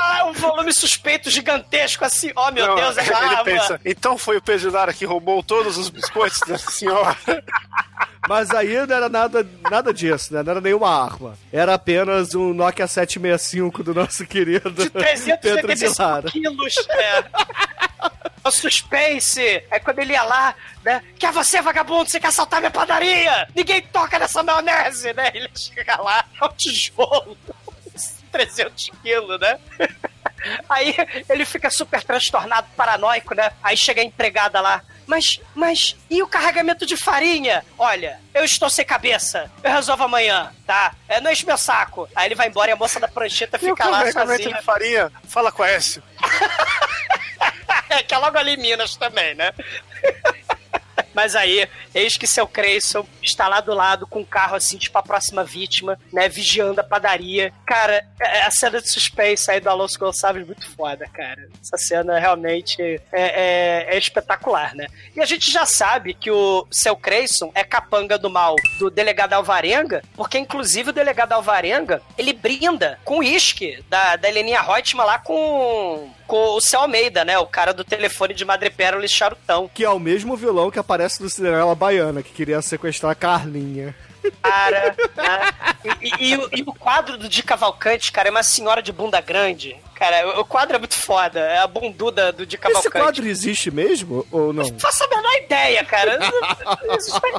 Ah, 0.00 0.26
um 0.26 0.32
volume 0.32 0.72
suspeito 0.72 1.28
gigantesco 1.30 2.04
assim. 2.04 2.30
Oh 2.36 2.50
meu 2.52 2.68
Não, 2.68 2.76
Deus, 2.76 2.96
é 2.98 3.02
ele 3.02 3.12
arma. 3.14 3.44
pensa, 3.44 3.80
então 3.84 4.16
foi 4.16 4.36
o 4.36 4.42
Pedro 4.42 4.70
Lara 4.70 4.92
que 4.92 5.04
roubou 5.04 5.42
todos 5.42 5.76
os 5.76 5.88
biscoitos 5.88 6.38
da 6.46 6.56
senhora. 6.58 7.16
Mas 8.28 8.50
aí 8.50 8.74
não 8.86 8.96
era 8.96 9.08
nada, 9.08 9.46
nada 9.70 9.92
disso, 9.92 10.32
né? 10.32 10.42
Não 10.42 10.52
era 10.52 10.60
nenhuma 10.60 10.88
arma. 10.88 11.36
Era 11.52 11.74
apenas 11.74 12.34
um 12.34 12.54
Nokia 12.54 12.86
765 12.86 13.82
do 13.82 13.94
nosso 13.94 14.26
querido 14.26 14.70
De 14.70 14.90
Pedro 14.90 15.02
de 15.02 15.38
375 15.42 16.02
Lara. 16.02 16.30
quilos. 16.30 16.74
É. 16.88 17.24
O 18.44 18.50
suspense. 18.50 19.62
Aí 19.70 19.80
quando 19.80 19.98
ele 19.98 20.12
ia 20.12 20.22
lá, 20.22 20.54
né? 20.84 21.02
Que 21.18 21.26
é 21.26 21.32
você, 21.32 21.60
vagabundo? 21.62 22.10
Você 22.10 22.20
quer 22.20 22.28
assaltar 22.28 22.60
minha 22.60 22.70
padaria? 22.70 23.46
Ninguém 23.54 23.82
toca 23.92 24.18
nessa 24.18 24.42
maionese, 24.42 25.12
né? 25.14 25.30
Ele 25.34 25.48
chega 25.54 25.96
lá, 26.00 26.24
é 26.40 26.44
um 26.44 26.52
tijolo. 26.52 27.36
300 28.32 28.90
quilos, 29.02 29.40
né? 29.40 29.58
Aí 30.68 30.94
ele 31.28 31.44
fica 31.44 31.70
super 31.70 32.02
transtornado, 32.02 32.66
paranoico, 32.76 33.34
né? 33.34 33.50
Aí 33.62 33.76
chega 33.76 34.00
a 34.00 34.04
empregada 34.04 34.60
lá. 34.60 34.82
Mas, 35.06 35.40
mas, 35.54 35.96
e 36.08 36.22
o 36.22 36.26
carregamento 36.26 36.86
de 36.86 36.96
farinha? 36.96 37.64
Olha, 37.78 38.18
eu 38.32 38.44
estou 38.44 38.70
sem 38.70 38.84
cabeça. 38.84 39.50
Eu 39.62 39.70
resolvo 39.70 40.04
amanhã, 40.04 40.50
tá? 40.66 40.94
É, 41.08 41.20
não 41.20 41.30
enche 41.30 41.44
meu 41.44 41.58
saco. 41.58 42.08
Aí 42.16 42.28
ele 42.28 42.34
vai 42.34 42.48
embora 42.48 42.70
e 42.70 42.72
a 42.72 42.76
moça 42.76 42.98
da 42.98 43.08
prancheta 43.08 43.58
fica 43.58 43.84
lá 43.84 43.98
carregamento 43.98 44.42
sozinha. 44.42 44.58
de 44.58 44.64
farinha? 44.64 45.12
Fala 45.28 45.52
com 45.52 45.62
a 45.62 45.68
Écio. 45.68 46.02
É, 47.90 48.02
que 48.02 48.14
é 48.14 48.18
logo 48.18 48.36
ali 48.36 48.54
em 48.54 48.56
Minas 48.56 48.96
também, 48.96 49.34
né? 49.34 49.52
Mas 51.14 51.34
aí, 51.36 51.68
eis 51.94 52.16
que 52.16 52.26
seu 52.26 52.46
Creyson 52.46 53.06
está 53.22 53.48
lá 53.48 53.60
do 53.60 53.72
lado 53.72 54.06
com 54.06 54.20
um 54.20 54.24
carro 54.24 54.56
assim, 54.56 54.76
tipo 54.76 54.96
a 54.98 55.02
próxima 55.02 55.44
vítima, 55.44 55.98
né? 56.12 56.28
Vigiando 56.28 56.80
a 56.80 56.84
padaria. 56.84 57.52
Cara, 57.66 58.04
é- 58.20 58.42
a 58.42 58.50
cena 58.50 58.80
de 58.80 58.90
suspense 58.90 59.50
aí 59.50 59.60
do 59.60 59.70
Alonso 59.70 59.98
Gonçalves 59.98 60.42
é 60.42 60.46
muito 60.46 60.68
foda, 60.74 61.06
cara. 61.12 61.48
Essa 61.62 61.76
cena 61.78 62.18
realmente 62.18 62.80
é, 62.82 63.00
é- 63.12 63.86
é 63.94 63.98
espetacular, 63.98 64.74
né? 64.74 64.86
E 65.14 65.20
a 65.20 65.26
gente 65.26 65.50
já 65.50 65.64
sabe 65.66 66.14
que 66.14 66.30
o 66.30 66.66
seu 66.70 66.96
Creyson 66.96 67.50
é 67.54 67.62
capanga 67.64 68.18
do 68.18 68.28
mal 68.30 68.56
do 68.78 68.90
delegado 68.90 69.32
Alvarenga, 69.34 70.02
porque 70.16 70.38
inclusive 70.38 70.90
o 70.90 70.92
delegado 70.92 71.32
Alvarenga, 71.32 72.02
ele 72.18 72.32
brinda 72.32 72.98
com 73.04 73.16
o 73.16 73.18
uísque 73.18 73.82
da, 73.88 74.16
da 74.16 74.28
Heleninha 74.28 74.60
Reutemann 74.60 75.06
lá 75.06 75.18
com, 75.18 76.10
com 76.26 76.54
o 76.56 76.60
Céu 76.60 76.80
Almeida, 76.80 77.24
né? 77.24 77.38
O 77.38 77.46
cara 77.46 77.72
do 77.72 77.84
telefone 77.84 78.34
de 78.34 78.44
madrepérola 78.44 79.04
e 79.04 79.08
charutão. 79.08 79.70
Que 79.72 79.84
é 79.84 79.90
o 79.90 79.98
mesmo 79.98 80.36
vilão 80.36 80.70
que 80.70 80.78
aparece 80.78 81.22
no 81.22 81.28
Cinderela 81.30 81.74
Baiana, 81.74 82.22
que 82.22 82.32
queria 82.32 82.60
sequestrar 82.62 83.12
a 83.12 83.14
Carlinha. 83.14 83.94
Cara, 84.42 84.96
né? 85.16 85.52
e, 86.00 86.08
e- 86.08 86.30
e 86.32 86.36
o, 86.38 86.48
e 86.52 86.62
o 86.62 86.72
quadro 86.72 87.18
do 87.18 87.28
Di 87.28 87.42
Cavalcante, 87.42 88.10
cara, 88.10 88.28
é 88.28 88.30
uma 88.30 88.42
senhora 88.42 88.82
de 88.82 88.90
bunda 88.90 89.20
grande. 89.20 89.76
Cara, 89.94 90.40
o, 90.40 90.44
quadro 90.44 90.76
é 90.76 90.78
muito 90.78 90.94
foda. 90.94 91.40
É 91.40 91.58
a 91.58 91.66
bunduda 91.66 92.32
do 92.32 92.42
Esse 92.42 92.56
Cavalcante. 92.58 92.90
quadro 92.90 93.26
existe 93.26 93.70
mesmo 93.70 94.26
ou 94.30 94.52
não? 94.52 94.64
Não 94.64 94.78
faço 94.78 95.04
a 95.04 95.08
menor 95.08 95.32
ideia, 95.34 95.84
cara. 95.84 96.18
Isso 96.98 97.18
foi 97.20 97.32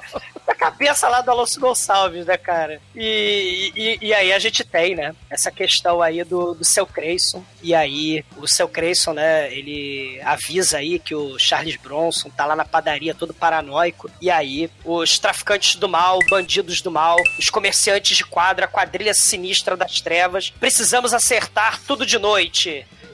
da 0.46 0.54
cabeça 0.54 1.08
lá 1.08 1.22
do 1.22 1.32
Alonso 1.32 1.60
Gonçalves, 1.60 2.26
né, 2.26 2.38
cara? 2.38 2.80
E, 2.96 3.72
e, 3.76 4.08
e 4.08 4.14
aí 4.14 4.32
a 4.32 4.40
gente 4.40 4.64
tem, 4.64 4.96
né, 4.96 5.14
essa 5.30 5.52
questão 5.52 6.02
aí 6.02 6.24
do, 6.24 6.54
do 6.54 6.64
seu 6.64 6.86
Creyson. 6.86 7.44
E 7.62 7.74
aí 7.74 8.24
o 8.38 8.48
seu 8.48 8.68
Creyson, 8.68 9.14
né, 9.14 9.52
ele 9.52 10.20
avisa 10.24 10.78
aí 10.78 11.00
que 11.00 11.16
o 11.16 11.38
Charles 11.40 11.76
Bronson 11.78 12.30
tá 12.30 12.46
lá 12.46 12.56
na 12.56 12.66
padaria 12.66 13.16
todo 13.16 13.34
paranoico. 13.34 14.10
E 14.22 14.30
aí 14.30 14.70
os 14.84 15.18
traficantes 15.20 15.76
do 15.76 15.90
mal, 15.90 16.20
bandidos 16.30 16.82
do 16.82 16.92
mal, 16.92 17.18
os 17.40 17.50
comerciantes 17.50 18.18
de 18.18 18.26
quadra, 18.26 18.66
a 18.66 18.70
quadrilha 18.70 19.14
sinistra 19.14 19.76
das 19.76 20.00
trevas, 20.00 20.54
precisamos 20.60 21.14
acertar 21.14 21.82
tudo 21.86 22.06
de 22.06 22.18
noite. 22.18 22.55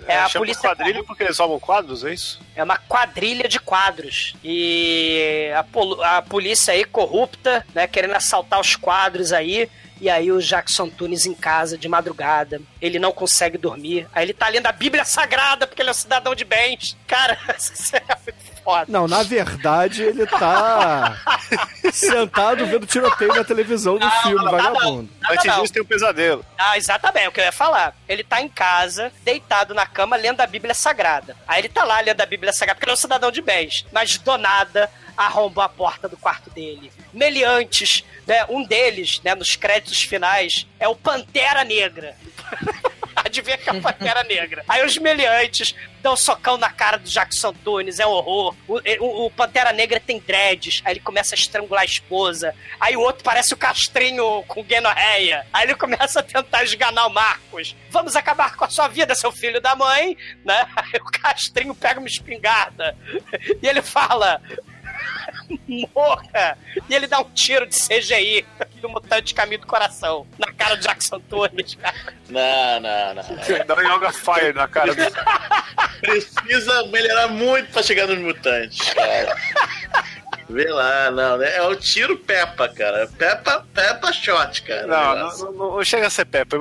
É, 0.07 0.17
a 0.17 0.27
Chama 0.27 0.45
polícia 0.45 0.61
quadrilha 0.69 1.03
porque 1.03 1.23
eles 1.23 1.37
roubam 1.37 1.59
quadros, 1.59 2.03
é 2.03 2.13
isso? 2.13 2.39
é 2.55 2.63
uma 2.63 2.77
quadrilha 2.77 3.47
de 3.47 3.59
quadros. 3.59 4.33
E 4.43 5.51
a, 5.55 5.63
polu- 5.63 6.01
a 6.03 6.21
polícia 6.21 6.73
aí 6.73 6.83
corrupta, 6.83 7.65
né, 7.73 7.87
querendo 7.87 8.15
assaltar 8.15 8.59
os 8.59 8.75
quadros 8.75 9.31
aí. 9.31 9.69
E 9.99 10.09
aí 10.09 10.31
o 10.31 10.41
Jackson 10.41 10.89
Tunes 10.89 11.27
em 11.27 11.33
casa 11.35 11.77
de 11.77 11.87
madrugada, 11.87 12.59
ele 12.81 12.97
não 12.97 13.11
consegue 13.11 13.55
dormir. 13.55 14.07
Aí 14.11 14.25
ele 14.25 14.33
tá 14.33 14.47
lendo 14.49 14.65
a 14.65 14.71
Bíblia 14.71 15.05
Sagrada 15.05 15.67
porque 15.67 15.79
ele 15.83 15.89
é 15.89 15.91
um 15.91 15.95
cidadão 15.95 16.33
de 16.33 16.43
bens. 16.43 16.97
Cara, 17.05 17.37
isso 17.55 17.95
é 17.95 18.01
muito 18.25 18.60
foda. 18.63 18.85
Não, 18.87 19.07
na 19.07 19.23
verdade 19.23 20.03
ele 20.03 20.25
tá 20.25 21.17
sentado 21.91 22.65
vendo 22.65 22.85
tiroteio 22.85 23.33
na 23.33 23.43
televisão 23.43 23.97
do 23.97 24.09
filme, 24.09 24.43
não, 24.43 24.51
vagabundo. 24.51 25.09
Não, 25.21 25.31
Antes 25.31 25.45
não, 25.45 25.61
disso 25.61 25.73
tem 25.73 25.81
um 25.81 25.85
pesadelo. 25.85 26.45
Ah, 26.57 26.77
exatamente, 26.77 27.25
é 27.25 27.29
o 27.29 27.31
que 27.31 27.39
eu 27.39 27.45
ia 27.45 27.51
falar. 27.51 27.95
Ele 28.07 28.23
tá 28.23 28.41
em 28.41 28.49
casa, 28.49 29.11
deitado 29.23 29.73
na 29.73 29.85
cama, 29.85 30.15
lendo 30.15 30.41
a 30.41 30.47
Bíblia 30.47 30.73
Sagrada. 30.73 31.35
Aí 31.47 31.61
ele 31.61 31.69
tá 31.69 31.83
lá 31.83 31.99
lendo 31.99 32.21
a 32.21 32.25
Bíblia 32.25 32.53
Sagrada, 32.53 32.75
porque 32.75 32.85
ele 32.85 32.91
é 32.91 32.93
um 32.93 32.97
cidadão 32.97 33.31
de 33.31 33.41
bens. 33.41 33.85
Mas 33.91 34.17
do 34.17 34.37
nada, 34.37 34.89
arrombou 35.15 35.63
a 35.63 35.69
porta 35.69 36.07
do 36.07 36.17
quarto 36.17 36.49
dele. 36.49 36.91
Meliantes, 37.13 38.03
né? 38.25 38.45
Um 38.49 38.63
deles, 38.63 39.21
né, 39.23 39.35
nos 39.35 39.55
créditos 39.55 40.01
finais, 40.03 40.67
é 40.79 40.87
o 40.87 40.95
Pantera 40.95 41.63
Negra. 41.63 42.15
Adivinha 43.25 43.57
que 43.57 43.69
a 43.69 43.73
Pantera 43.81 44.23
Negra. 44.23 44.63
Aí 44.67 44.85
os 44.85 44.97
meliantes 44.97 45.75
dão 46.01 46.15
socão 46.15 46.57
na 46.57 46.69
cara 46.71 46.97
do 46.97 47.07
Jackson 47.09 47.53
Tunes, 47.53 47.99
é 47.99 48.07
um 48.07 48.09
horror. 48.09 48.55
O, 48.67 48.79
o- 48.99 49.25
o 49.27 49.31
Pantera 49.31 49.71
Negra 49.71 49.99
tem 49.99 50.19
dreads, 50.19 50.81
aí 50.83 50.93
ele 50.93 50.99
começa 50.99 51.35
a 51.35 51.37
estrangular 51.37 51.83
a 51.83 51.85
esposa. 51.85 52.55
Aí 52.79 52.95
o 52.97 53.01
outro 53.01 53.23
parece 53.23 53.53
o 53.53 53.57
Castrinho 53.57 54.43
com 54.47 54.63
gonorreia. 54.63 55.45
Aí 55.53 55.65
ele 55.65 55.75
começa 55.75 56.19
a 56.19 56.23
tentar 56.23 56.63
esganar 56.63 57.07
o 57.07 57.13
Marcos. 57.13 57.75
Vamos 57.89 58.15
acabar 58.15 58.55
com 58.55 58.65
a 58.65 58.69
sua 58.69 58.87
vida, 58.87 59.13
seu 59.15 59.31
filho 59.31 59.61
da 59.61 59.75
mãe, 59.75 60.17
né? 60.43 60.67
Aí 60.75 60.99
o 60.99 61.05
Castrinho 61.05 61.75
pega 61.75 61.99
uma 61.99 62.07
espingarda 62.07 62.95
e 63.61 63.67
ele 63.67 63.81
fala... 63.81 64.41
Morra! 65.93 66.57
E 66.89 66.95
ele 66.95 67.07
dá 67.07 67.19
um 67.19 67.29
tiro 67.31 67.65
de 67.65 67.75
CGI 67.75 68.45
do 68.81 68.89
mutante 68.89 69.33
caminho 69.33 69.61
do 69.61 69.67
coração 69.67 70.25
na 70.37 70.51
cara 70.53 70.75
do 70.75 70.81
Jackson 70.81 71.19
Tunes, 71.19 71.75
cara. 71.75 71.95
Não, 72.29 72.79
não, 72.79 73.15
não. 73.15 73.65
Dá 73.65 73.75
um 73.75 73.95
Yoga 73.95 74.11
Fire 74.11 74.53
na 74.53 74.67
cara 74.67 74.93
do. 74.93 75.01
Precisa 75.99 76.85
melhorar 76.87 77.27
muito 77.27 77.71
pra 77.71 77.83
chegar 77.83 78.07
nos 78.07 78.17
mutantes, 78.17 78.93
cara. 78.93 79.35
Vê 80.51 80.65
lá, 80.65 81.09
não, 81.09 81.37
né? 81.37 81.55
É 81.55 81.61
o 81.63 81.75
tiro 81.75 82.17
Peppa, 82.17 82.67
cara. 82.67 83.07
Peppa, 83.17 83.65
Peppa 83.73 84.11
shot, 84.11 84.61
cara. 84.63 84.85
Não, 84.85 85.15
não, 85.15 85.51
não, 85.53 85.75
não 85.77 85.83
chega 85.83 86.07
a 86.07 86.09
ser 86.09 86.25
Peppa. 86.25 86.57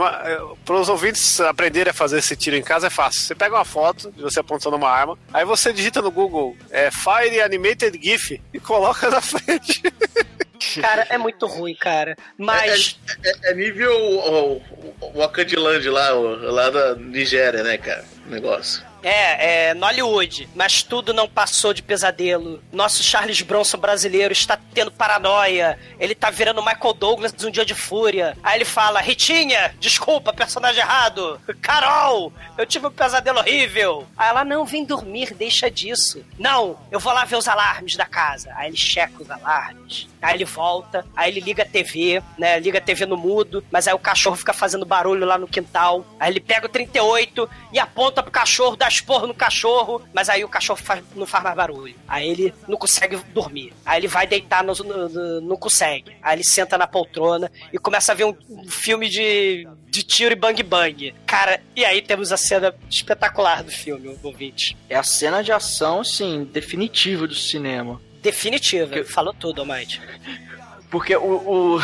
Para 0.64 0.74
os 0.76 0.88
ouvintes 0.88 1.40
aprenderem 1.40 1.90
a 1.90 1.94
fazer 1.94 2.18
esse 2.18 2.36
tiro 2.36 2.56
em 2.56 2.62
casa 2.62 2.86
é 2.86 2.90
fácil. 2.90 3.20
Você 3.20 3.34
pega 3.34 3.56
uma 3.56 3.64
foto 3.64 4.10
de 4.12 4.22
você 4.22 4.40
apontando 4.40 4.76
uma 4.76 4.88
arma, 4.88 5.18
aí 5.32 5.44
você 5.44 5.72
digita 5.72 6.00
no 6.00 6.10
Google 6.10 6.56
é, 6.70 6.90
Fire 6.90 7.40
Animated 7.40 7.98
GIF 8.00 8.40
e 8.52 8.60
coloca 8.60 9.10
na 9.10 9.20
frente. 9.20 9.82
Cara, 10.80 11.06
é 11.08 11.18
muito 11.18 11.46
ruim, 11.46 11.74
cara. 11.74 12.16
Mas. 12.36 12.98
É, 13.24 13.50
é 13.50 13.54
nível 13.54 13.92
o, 13.92 14.62
o, 15.00 15.90
lá, 15.90 16.14
o, 16.14 16.50
lá 16.52 16.70
da 16.70 16.94
Nigéria, 16.94 17.62
né, 17.62 17.78
cara? 17.78 18.04
O 18.26 18.30
negócio. 18.30 18.89
É, 19.02 19.70
é 19.70 19.74
Nollywood, 19.74 20.48
mas 20.54 20.82
tudo 20.82 21.12
não 21.12 21.28
passou 21.28 21.72
de 21.72 21.82
pesadelo. 21.82 22.62
Nosso 22.72 23.02
Charles 23.02 23.40
Bronson 23.42 23.78
brasileiro 23.78 24.32
está 24.32 24.58
tendo 24.74 24.90
paranoia. 24.90 25.78
Ele 25.98 26.14
tá 26.14 26.30
virando 26.30 26.62
Michael 26.62 26.94
Douglas 26.94 27.34
um 27.44 27.50
dia 27.50 27.64
de 27.64 27.74
fúria. 27.74 28.36
Aí 28.42 28.58
ele 28.58 28.64
fala: 28.64 29.00
Ritinha, 29.00 29.74
desculpa, 29.78 30.32
personagem 30.32 30.80
errado. 30.80 31.40
Carol, 31.60 32.32
eu 32.58 32.66
tive 32.66 32.86
um 32.86 32.90
pesadelo 32.90 33.38
horrível. 33.38 34.06
Aí 34.16 34.28
ela: 34.28 34.44
Não, 34.44 34.64
vem 34.64 34.84
dormir, 34.84 35.34
deixa 35.34 35.70
disso. 35.70 36.24
Não, 36.38 36.78
eu 36.90 37.00
vou 37.00 37.12
lá 37.12 37.24
ver 37.24 37.36
os 37.36 37.48
alarmes 37.48 37.96
da 37.96 38.06
casa. 38.06 38.52
Aí 38.56 38.68
ele 38.68 38.76
checa 38.76 39.22
os 39.22 39.30
alarmes. 39.30 40.08
Aí 40.20 40.34
ele 40.34 40.44
volta, 40.44 41.06
aí 41.16 41.30
ele 41.30 41.40
liga 41.40 41.62
a 41.62 41.66
TV, 41.66 42.22
né? 42.36 42.58
Liga 42.60 42.78
a 42.78 42.82
TV 42.82 43.06
no 43.06 43.16
mudo, 43.16 43.64
mas 43.70 43.88
aí 43.88 43.94
o 43.94 43.98
cachorro 43.98 44.36
fica 44.36 44.52
fazendo 44.52 44.84
barulho 44.84 45.24
lá 45.24 45.38
no 45.38 45.48
quintal. 45.48 46.04
Aí 46.18 46.30
ele 46.30 46.40
pega 46.40 46.66
o 46.66 46.68
38 46.68 47.48
e 47.72 47.78
aponta 47.78 48.22
pro 48.22 48.30
cachorro, 48.30 48.76
dá 48.76 48.89
esporro 48.90 49.26
no 49.26 49.34
cachorro, 49.34 50.02
mas 50.12 50.28
aí 50.28 50.44
o 50.44 50.48
cachorro 50.48 50.78
faz- 50.82 51.02
não 51.16 51.26
faz 51.26 51.42
mais 51.44 51.56
barulho. 51.56 51.94
Aí 52.06 52.28
ele 52.28 52.54
não 52.68 52.76
consegue 52.76 53.16
dormir. 53.32 53.72
Aí 53.84 54.00
ele 54.00 54.08
vai 54.08 54.26
deitar, 54.26 54.62
no, 54.62 54.72
no- 54.74 55.08
no- 55.08 55.40
não 55.40 55.56
consegue. 55.56 56.16
Aí 56.22 56.36
ele 56.36 56.44
senta 56.44 56.76
na 56.76 56.86
poltrona 56.86 57.50
e 57.72 57.78
começa 57.78 58.12
a 58.12 58.14
ver 58.14 58.24
um, 58.24 58.34
um 58.48 58.68
filme 58.68 59.08
de, 59.08 59.66
de 59.88 60.02
tiro 60.02 60.32
e 60.32 60.36
bang 60.36 60.62
bang. 60.62 61.14
Cara, 61.26 61.60
e 61.74 61.84
aí 61.84 62.02
temos 62.02 62.32
a 62.32 62.36
cena 62.36 62.74
espetacular 62.88 63.62
do 63.62 63.70
filme, 63.70 64.18
ouvinte. 64.22 64.76
É 64.88 64.96
a 64.96 65.02
cena 65.02 65.42
de 65.42 65.52
ação, 65.52 66.00
assim, 66.00 66.44
definitiva 66.44 67.26
do 67.26 67.34
cinema. 67.34 68.00
Definitiva. 68.22 69.02
Falou 69.04 69.32
tudo, 69.32 69.60
Almighty. 69.62 70.00
Porque 70.90 71.14
o, 71.16 71.76
o- 71.76 71.80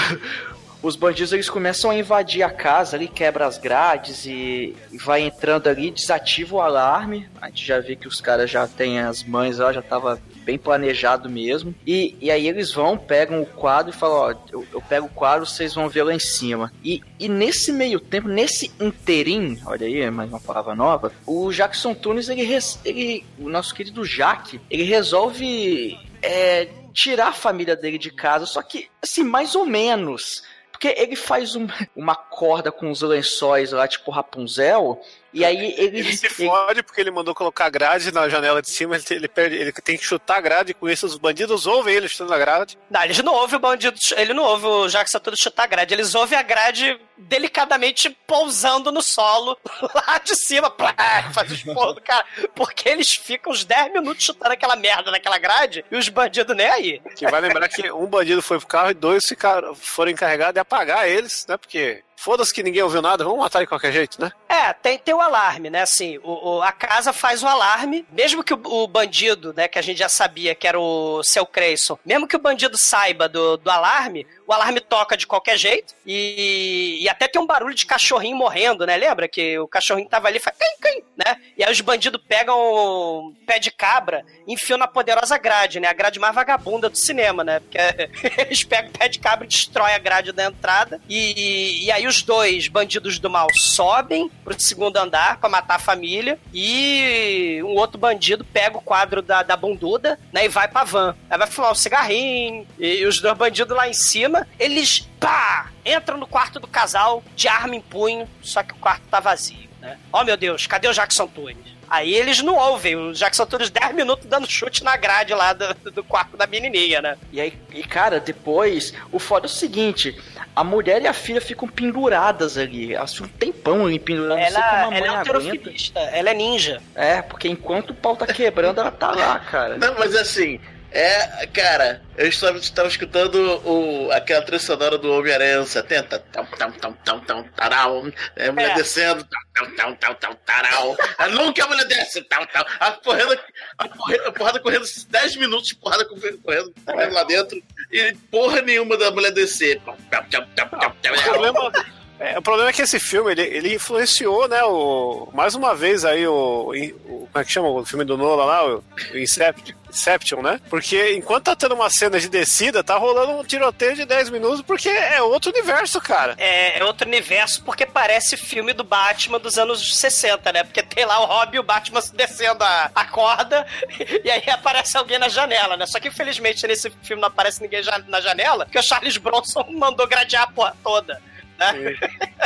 os 0.83 0.97
bandidos 0.97 1.33
eles 1.33 1.51
começam 1.51 1.91
a 1.91 1.97
invadir 1.97 2.43
a 2.43 2.51
casa 2.51 2.97
ali, 2.97 3.09
quebra 3.09 3.47
as 3.47 3.59
grades 3.59 4.27
e, 4.27 4.75
vai 5.05 5.23
entrando 5.23 5.69
ali, 5.69 5.91
desativa 5.91 6.57
o 6.57 6.61
alarme. 6.61 7.29
A 7.41 7.49
gente 7.49 7.65
já 7.65 7.81
vê 7.81 7.97
que 7.97 8.09
os 8.09 8.21
caras 8.21 8.51
já 8.51 8.67
têm 8.67 9.01
as 9.01 9.25
mães 9.25 9.59
lá, 9.59 9.73
já 9.73 9.83
tava 9.83 10.21
bem 10.45 10.57
planejado 10.57 11.29
mesmo. 11.29 11.75
E, 11.87 12.17
e 12.21 12.31
aí 12.31 12.47
eles 12.47 12.73
vão, 12.73 12.97
pegam 12.97 13.43
o 13.43 13.47
quadro 13.47 13.91
e 13.91 13.97
falam, 13.97 14.17
ó, 14.17 14.35
eu, 14.53 14.67
eu 14.73 14.81
pego 14.81 15.07
o 15.07 15.11
quadro, 15.11 15.47
vocês 15.47 15.75
vão 15.75 15.89
ver 15.89 16.05
lá 16.05 16.15
em 16.15 16.21
cima. 16.21 16.73
E, 16.85 17.03
e 17.19 17.29
nesse 17.29 17.73
meio 17.73 17.99
tempo, 17.99 18.29
nesse 18.29 18.73
interim, 18.81 19.61
olha 19.67 19.87
aí, 19.87 20.09
mais 20.11 20.29
uma 20.29 20.41
palavra 20.41 20.75
nova, 20.75 21.13
o 21.27 21.51
Jackson 21.53 21.95
Tunes, 21.95 22.29
ele, 22.29 22.47
ele 22.85 23.25
o 23.39 23.49
nosso 23.49 23.75
querido 23.75 24.07
Jack, 24.07 24.61
ele 24.71 24.85
resolve 24.85 25.99
é, 26.23 26.69
tirar 26.93 27.29
a 27.29 27.33
família 27.33 27.77
dele 27.77 27.99
de 27.99 28.11
casa, 28.11 28.47
só 28.47 28.63
que, 28.63 28.89
assim, 29.03 29.23
mais 29.23 29.55
ou 29.55 29.67
menos. 29.67 30.43
Porque 30.77 30.95
ele 30.99 31.17
faz 31.17 31.57
um- 31.57 31.67
uma 31.97 32.15
corda 32.15 32.71
com 32.71 32.91
os 32.91 33.01
lençóis 33.01 33.73
lá, 33.73 33.89
tipo 33.89 34.11
Rapunzel, 34.11 35.01
e 35.37 35.45
aí 35.45 35.75
ele. 35.77 35.99
Ele 35.99 36.17
se 36.17 36.29
fode 36.47 36.83
porque 36.83 36.99
ele 36.99 37.11
mandou 37.11 37.35
colocar 37.35 37.69
grade 37.69 38.11
na 38.11 38.27
janela 38.27 38.63
de 38.63 38.71
cima, 38.71 38.97
ele, 38.97 39.05
ele 39.11 39.29
perde, 39.29 39.57
ele 39.57 39.71
tem 39.71 39.99
que 39.99 40.05
chutar 40.05 40.39
a 40.39 40.41
grade, 40.41 40.71
e 40.71 40.75
com 40.75 40.89
isso 40.89 41.05
os 41.05 41.19
bandidos 41.19 41.67
ouvem 41.67 41.95
ele 41.95 42.09
chutando 42.09 42.33
a 42.33 42.39
grade. 42.39 42.79
Não, 42.91 43.05
eles 43.05 43.23
não 43.23 43.35
ouvem 43.35 43.57
o 43.57 43.61
bandido, 43.61 43.99
ele 44.17 44.33
não 44.33 44.45
ouve 44.45 44.67
o 44.67 44.89
Jackson 44.89 45.19
todo 45.19 45.37
chutar 45.37 45.65
a 45.65 45.67
grade, 45.67 45.93
eles 45.93 46.15
ouvem 46.15 46.39
a 46.39 46.43
grade 46.43 46.99
delicadamente 47.19 48.09
pousando 48.27 48.91
no 48.91 49.03
solo, 49.03 49.59
lá 49.95 50.19
de 50.25 50.35
cima, 50.35 50.71
plá, 50.71 50.95
faz 51.35 51.51
o 51.51 51.55
esporro 51.55 51.93
do 51.93 52.01
cara, 52.01 52.25
porque 52.55 52.89
eles 52.89 53.15
ficam 53.15 53.53
uns 53.53 53.63
10 53.63 53.93
minutos 53.93 54.25
chutando 54.25 54.55
aquela 54.55 54.77
merda 54.77 55.11
naquela 55.11 55.37
grade, 55.37 55.85
e 55.91 55.97
os 55.97 56.09
bandidos 56.09 56.57
nem 56.57 56.67
aí. 56.67 57.03
Que 57.15 57.29
vai 57.29 57.43
lembrar 57.43 57.69
que 57.69 57.91
um 57.93 58.07
bandido 58.07 58.41
foi 58.41 58.59
pro 58.59 58.67
carro 58.67 58.91
e 58.91 58.95
dois 58.95 59.27
ficaram, 59.27 59.75
foram 59.75 60.11
encarregados 60.11 60.55
de 60.55 60.61
apagar 60.61 61.07
eles, 61.07 61.45
né? 61.47 61.59
Porque 61.59 62.03
foda-se 62.27 62.53
que 62.53 62.61
ninguém 62.61 62.83
ouviu 62.83 63.01
nada, 63.01 63.23
vamos 63.23 63.39
matar 63.39 63.61
de 63.61 63.69
qualquer 63.69 63.93
jeito, 63.93 64.21
né? 64.21 64.33
É, 64.49 64.73
tem, 64.73 64.99
tem 64.99 65.15
o 65.15 65.21
alarme, 65.21 65.71
né? 65.71 65.83
Assim, 65.83 66.19
o, 66.25 66.57
o- 66.57 66.61
a 66.63 66.73
casa 66.73 67.13
faz 67.13 67.41
o 67.41 67.47
alarme, 67.47 68.05
mesmo 68.11 68.43
que 68.43 68.53
o, 68.53 68.61
o 68.65 68.89
bandido, 68.89 69.55
né, 69.57 69.69
que 69.69 69.79
a 69.79 69.83
gente 69.83 69.99
já 69.99 70.09
sabia 70.09 70.53
que 70.53 70.67
era 70.67 70.77
o 70.81 71.23
seu 71.23 71.47
Creyson, 71.47 71.97
mesmo 72.05 72.27
que 72.27 72.35
o 72.35 72.41
bandido 72.41 72.77
saiba 72.77 73.29
do, 73.29 73.57
do 73.57 73.71
alarme, 73.71 74.27
o 74.47 74.53
alarme 74.53 74.81
toca 74.81 75.17
de 75.17 75.27
qualquer 75.27 75.57
jeito 75.59 75.95
e, 76.07 76.99
e 77.01 77.09
até 77.09 77.27
tem 77.29 77.41
um 77.41 77.47
barulho 77.47 77.75
de 77.75 77.87
cachorrinho 77.87 78.37
morrendo, 78.37 78.87
né? 78.87 78.97
Lembra 78.97 79.29
que 79.29 79.59
o 79.59 79.69
cachorrinho 79.69 80.09
tava 80.09 80.29
ali 80.29 80.39
e 80.39 80.41
faz 80.41 80.57
cãim, 80.57 80.77
cãim, 80.81 81.03
né? 81.17 81.37
E 81.57 81.65
aí 81.65 81.73
os 81.73 81.81
bandidos 81.81 82.21
pegam 82.29 82.57
o 82.57 83.35
pé 83.47 83.59
de 83.59 83.71
cabra 83.71 84.25
e 84.47 84.53
enfiam 84.53 84.79
na 84.79 84.87
poderosa 84.87 85.37
grade, 85.39 85.81
né? 85.81 85.89
A 85.89 85.93
grade 85.93 86.19
mais 86.19 86.35
vagabunda 86.35 86.89
do 86.89 86.97
cinema, 86.97 87.43
né? 87.43 87.61
Porque 87.61 87.79
eles 88.43 88.63
pegam 88.65 88.91
o 88.91 88.99
pé 88.99 89.09
de 89.09 89.19
cabra 89.19 89.45
e 89.45 89.49
destroem 89.49 89.95
a 89.95 89.99
grade 89.99 90.33
da 90.33 90.45
entrada 90.45 91.01
e, 91.09 91.87
e 91.87 91.93
aí 91.93 92.07
os 92.07 92.23
dois 92.23 92.69
bandidos 92.69 93.19
do 93.19 93.31
mal 93.31 93.49
sobem 93.55 94.31
pro 94.45 94.61
segundo 94.61 94.97
andar 94.97 95.39
pra 95.39 95.49
matar 95.49 95.77
a 95.77 95.81
família 95.81 96.39
e 96.53 97.61
um 97.63 97.75
outro 97.77 97.99
bandido 97.99 98.45
pega 98.45 98.79
o 98.79 98.83
quadro 98.83 99.23
da, 99.23 99.43
da 99.43 99.57
bunduda, 99.57 100.19
né, 100.33 100.45
e 100.45 100.49
vai 100.49 100.69
pra 100.69 100.85
van. 100.85 101.17
Aí 101.31 101.39
vai 101.39 101.47
fumar 101.47 101.73
um 101.73 101.75
cigarrinho 101.75 102.67
e, 102.79 103.05
os 103.07 103.21
dois 103.21 103.37
bandidos 103.37 103.77
lá 103.77 103.89
em 103.89 103.93
cima, 103.93 104.36
eles, 104.59 105.09
pá, 105.21 105.71
entram 105.85 106.19
no 106.19 106.27
quarto 106.27 106.59
do 106.59 106.67
casal 106.67 107.23
de 107.35 107.49
arma 107.49 107.75
em 107.75 107.81
punho, 107.81 108.29
só 108.43 108.63
que 108.63 108.73
o 108.73 108.77
quarto 108.77 109.07
tá 109.09 109.21
vazio, 109.21 109.69
né? 109.81 109.99
Oh, 110.13 110.25
meu 110.25 110.37
Deus, 110.37 110.67
cadê 110.67 110.89
o 110.89 110.93
Jackson 110.93 111.27
Tunes? 111.27 111.77
Aí 111.89 112.15
eles 112.15 112.43
não 112.43 112.57
ouvem, 112.57 112.97
o 112.97 113.13
Jackson 113.13 113.47
Tunes 113.47 113.71
10 113.71 113.95
minutos 113.95 114.27
dando 114.27 114.51
chute 114.51 114.83
na 114.83 114.97
grade 114.97 115.33
lá 115.33 115.53
do, 115.53 115.93
do 115.93 116.03
quarto 116.03 116.37
da 116.37 116.47
menininha, 116.47 117.01
né? 117.01 117.17
E 117.33 117.41
aí, 117.41 117.57
e 117.73 117.83
cara, 117.85 118.19
depois, 118.19 118.93
o 119.13 119.19
foda 119.19 119.47
é 119.47 119.49
o 119.49 119.51
seguinte: 119.51 120.19
a 120.55 120.65
mulher 120.65 121.03
e 121.03 121.07
a 121.07 121.13
filha 121.13 121.41
ficam 121.41 121.69
penduradas 121.69 122.59
ali. 122.59 122.89
Ficam 122.89 123.27
um 123.27 123.29
tempão 123.29 123.87
ali 123.87 123.99
penduradas. 123.99 124.53
não 124.53 124.61
sei 124.61 124.63
como 124.63 124.75
Ela, 124.75 124.91
mãe 124.91 124.99
ela 124.99 125.07
é 125.07 125.19
alterofilista, 125.19 126.01
ela 126.01 126.31
é 126.31 126.35
ninja. 126.35 126.83
É, 126.95 127.23
porque 127.23 127.49
enquanto 127.49 127.91
o 127.91 127.95
pau 127.95 128.17
tá 128.17 128.27
quebrando, 128.27 128.81
ela 128.81 128.91
tá 128.91 129.13
lá, 129.13 129.39
cara. 129.39 129.77
Não, 129.79 129.95
mas 129.99 130.17
assim, 130.17 130.61
é, 130.97 131.47
cara, 131.49 132.03
eu 132.17 132.27
estava, 132.27 132.57
estava 132.57 132.89
escutando 132.89 133.37
o, 133.67 134.11
aquela 134.13 134.41
trilha 134.41 134.59
sonora 134.59 134.97
do 134.97 135.13
Homem-Aranha 135.13 135.59
anos 135.59 135.69
70. 135.69 136.19
Tam, 136.19 136.47
tam, 136.47 136.73
tam, 136.73 136.93
tam, 136.93 137.21
tam, 137.21 137.45
tarau. 137.55 138.07
É, 138.35 138.49
a 138.49 138.53
mulher 138.53 138.71
É. 138.71 138.75
descendo. 138.75 139.23
Tam, 139.55 139.71
tam, 139.73 139.95
tam, 139.97 140.15
tam, 140.15 140.35
tarau. 140.47 140.97
Ah, 141.19 141.29
nunca 141.29 141.65
a 141.65 141.69
mulher 141.69 141.87
desce. 141.87 142.23
Tam, 142.23 142.47
tam. 142.47 142.65
A, 142.81 142.93
porrada, 142.93 143.39
a, 143.77 143.89
porrada, 143.89 144.29
a 144.29 144.33
porrada 144.33 144.61
correndo 144.61 144.87
10 145.09 145.37
minutos 145.37 145.73
porrada 145.75 146.05
correndo, 146.07 146.39
correndo, 146.39 146.75
correndo 146.85 147.13
lá 147.13 147.25
dentro. 147.25 147.63
E 147.93 148.15
porra 148.31 148.63
nenhuma 148.63 148.97
da 148.97 149.11
mulher 149.11 149.33
descer. 149.33 149.79
Tam, 149.81 149.97
tam, 150.11 150.25
tam, 150.31 150.47
tam, 150.55 150.71
tam, 150.71 150.97
tam. 151.03 151.97
É, 152.19 152.39
o 152.39 152.43
problema 152.43 152.71
é 152.71 152.73
que 152.73 152.83
esse 152.83 152.99
filme, 152.99 153.31
ele, 153.33 153.43
ele 153.43 153.75
influenciou, 153.75 154.49
né, 154.49 154.63
o, 154.65 155.29
mais 155.35 155.55
uma 155.55 155.75
vez 155.75 156.05
aí 156.05 156.27
o, 156.27 156.71
o- 156.71 157.29
Como 157.33 157.43
é 157.43 157.45
que 157.45 157.53
chama 157.53 157.69
o 157.69 157.85
filme 157.85 158.05
do 158.05 158.17
Nolan 158.17 158.45
lá? 158.45 158.67
O, 158.67 158.85
o 159.13 159.19
Inception, 159.19 160.43
né? 160.43 160.61
Porque 160.71 161.13
enquanto 161.15 161.45
tá 161.45 161.57
tendo 161.57 161.75
uma 161.75 161.91
cena 161.91 162.19
de 162.19 162.29
descida, 162.29 162.83
tá 162.83 162.97
rolando 162.97 163.33
um 163.33 163.45
tiroteio 163.45 163.95
de 163.95 164.05
10 164.05 164.31
minutos, 164.31 164.63
porque 164.63 164.89
é 164.89 165.21
outro 165.23 165.51
universo, 165.51 166.01
cara. 166.01 166.35
É, 166.39 166.79
é 166.79 166.85
outro 166.85 167.07
universo 167.07 167.63
porque 167.63 167.85
parece 167.87 168.37
filme 168.37 168.73
do 168.73 168.85
Batman 168.85 169.39
dos 169.39 169.59
anos 169.59 169.97
60, 169.97 170.53
né? 170.53 170.65
Porque 170.65 170.83
tem 170.83 171.05
lá 171.05 171.21
o 171.21 171.27
Robin 171.27 171.57
e 171.57 171.61
o 171.61 171.63
Batman 171.63 172.01
descendo 172.15 172.63
a, 172.65 172.91
a 172.95 173.05
corda 173.07 173.67
e 174.25 174.31
aí 174.31 174.43
aparece 174.51 174.97
alguém 174.97 175.19
na 175.19 175.29
janela, 175.29 175.77
né? 175.77 175.87
Só 175.87 175.99
que 176.01 176.09
infelizmente 176.09 176.67
nesse 176.67 176.91
filme 177.03 177.21
não 177.21 177.29
aparece 177.29 177.63
ninguém 177.63 177.83
na 178.09 178.21
janela, 178.21 178.65
porque 178.65 178.79
o 178.79 178.83
Charles 178.83 179.17
Bronson 179.19 179.65
mandou 179.73 180.07
gradear 180.07 180.45
a 180.45 180.47
porra 180.49 180.77
toda. 180.83 181.21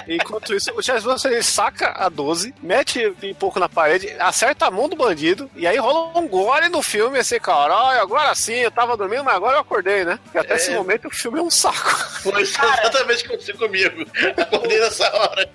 Enquanto 0.09 0.55
isso, 0.55 0.73
o 0.75 0.83
Charles 0.83 1.05
Bronson 1.05 1.29
ele 1.29 1.43
saca 1.43 1.93
a 1.97 2.09
12, 2.09 2.55
mete 2.63 3.15
um 3.23 3.35
pouco 3.35 3.59
na 3.61 3.69
parede, 3.69 4.09
acerta 4.19 4.67
a 4.67 4.71
mão 4.71 4.89
do 4.89 4.97
bandido, 4.97 5.51
e 5.55 5.67
aí 5.67 5.77
rola 5.79 6.19
um 6.19 6.27
gole 6.29 6.69
no 6.69 6.83
filme, 6.83 7.19
assim, 7.19 7.39
caralho, 7.39 8.01
agora 8.01 8.35
sim, 8.35 8.55
eu 8.55 8.71
tava 8.71 8.97
dormindo, 8.97 9.25
mas 9.25 9.35
agora 9.37 9.57
eu 9.57 9.61
acordei, 9.61 10.05
né? 10.05 10.19
E 10.35 10.39
até 10.39 10.55
É. 10.55 10.57
esse 10.57 10.71
momento 10.73 11.09
o 11.09 11.11
filme 11.15 11.39
é 11.39 11.43
um 11.43 11.51
saco. 11.51 11.91
Foi 12.23 12.41
exatamente 12.43 13.19
o 13.19 13.21
que 13.23 13.27
aconteceu 13.27 13.57
comigo. 13.59 14.05
Acordei 14.37 14.81
nessa 14.81 15.11
hora. 15.15 15.51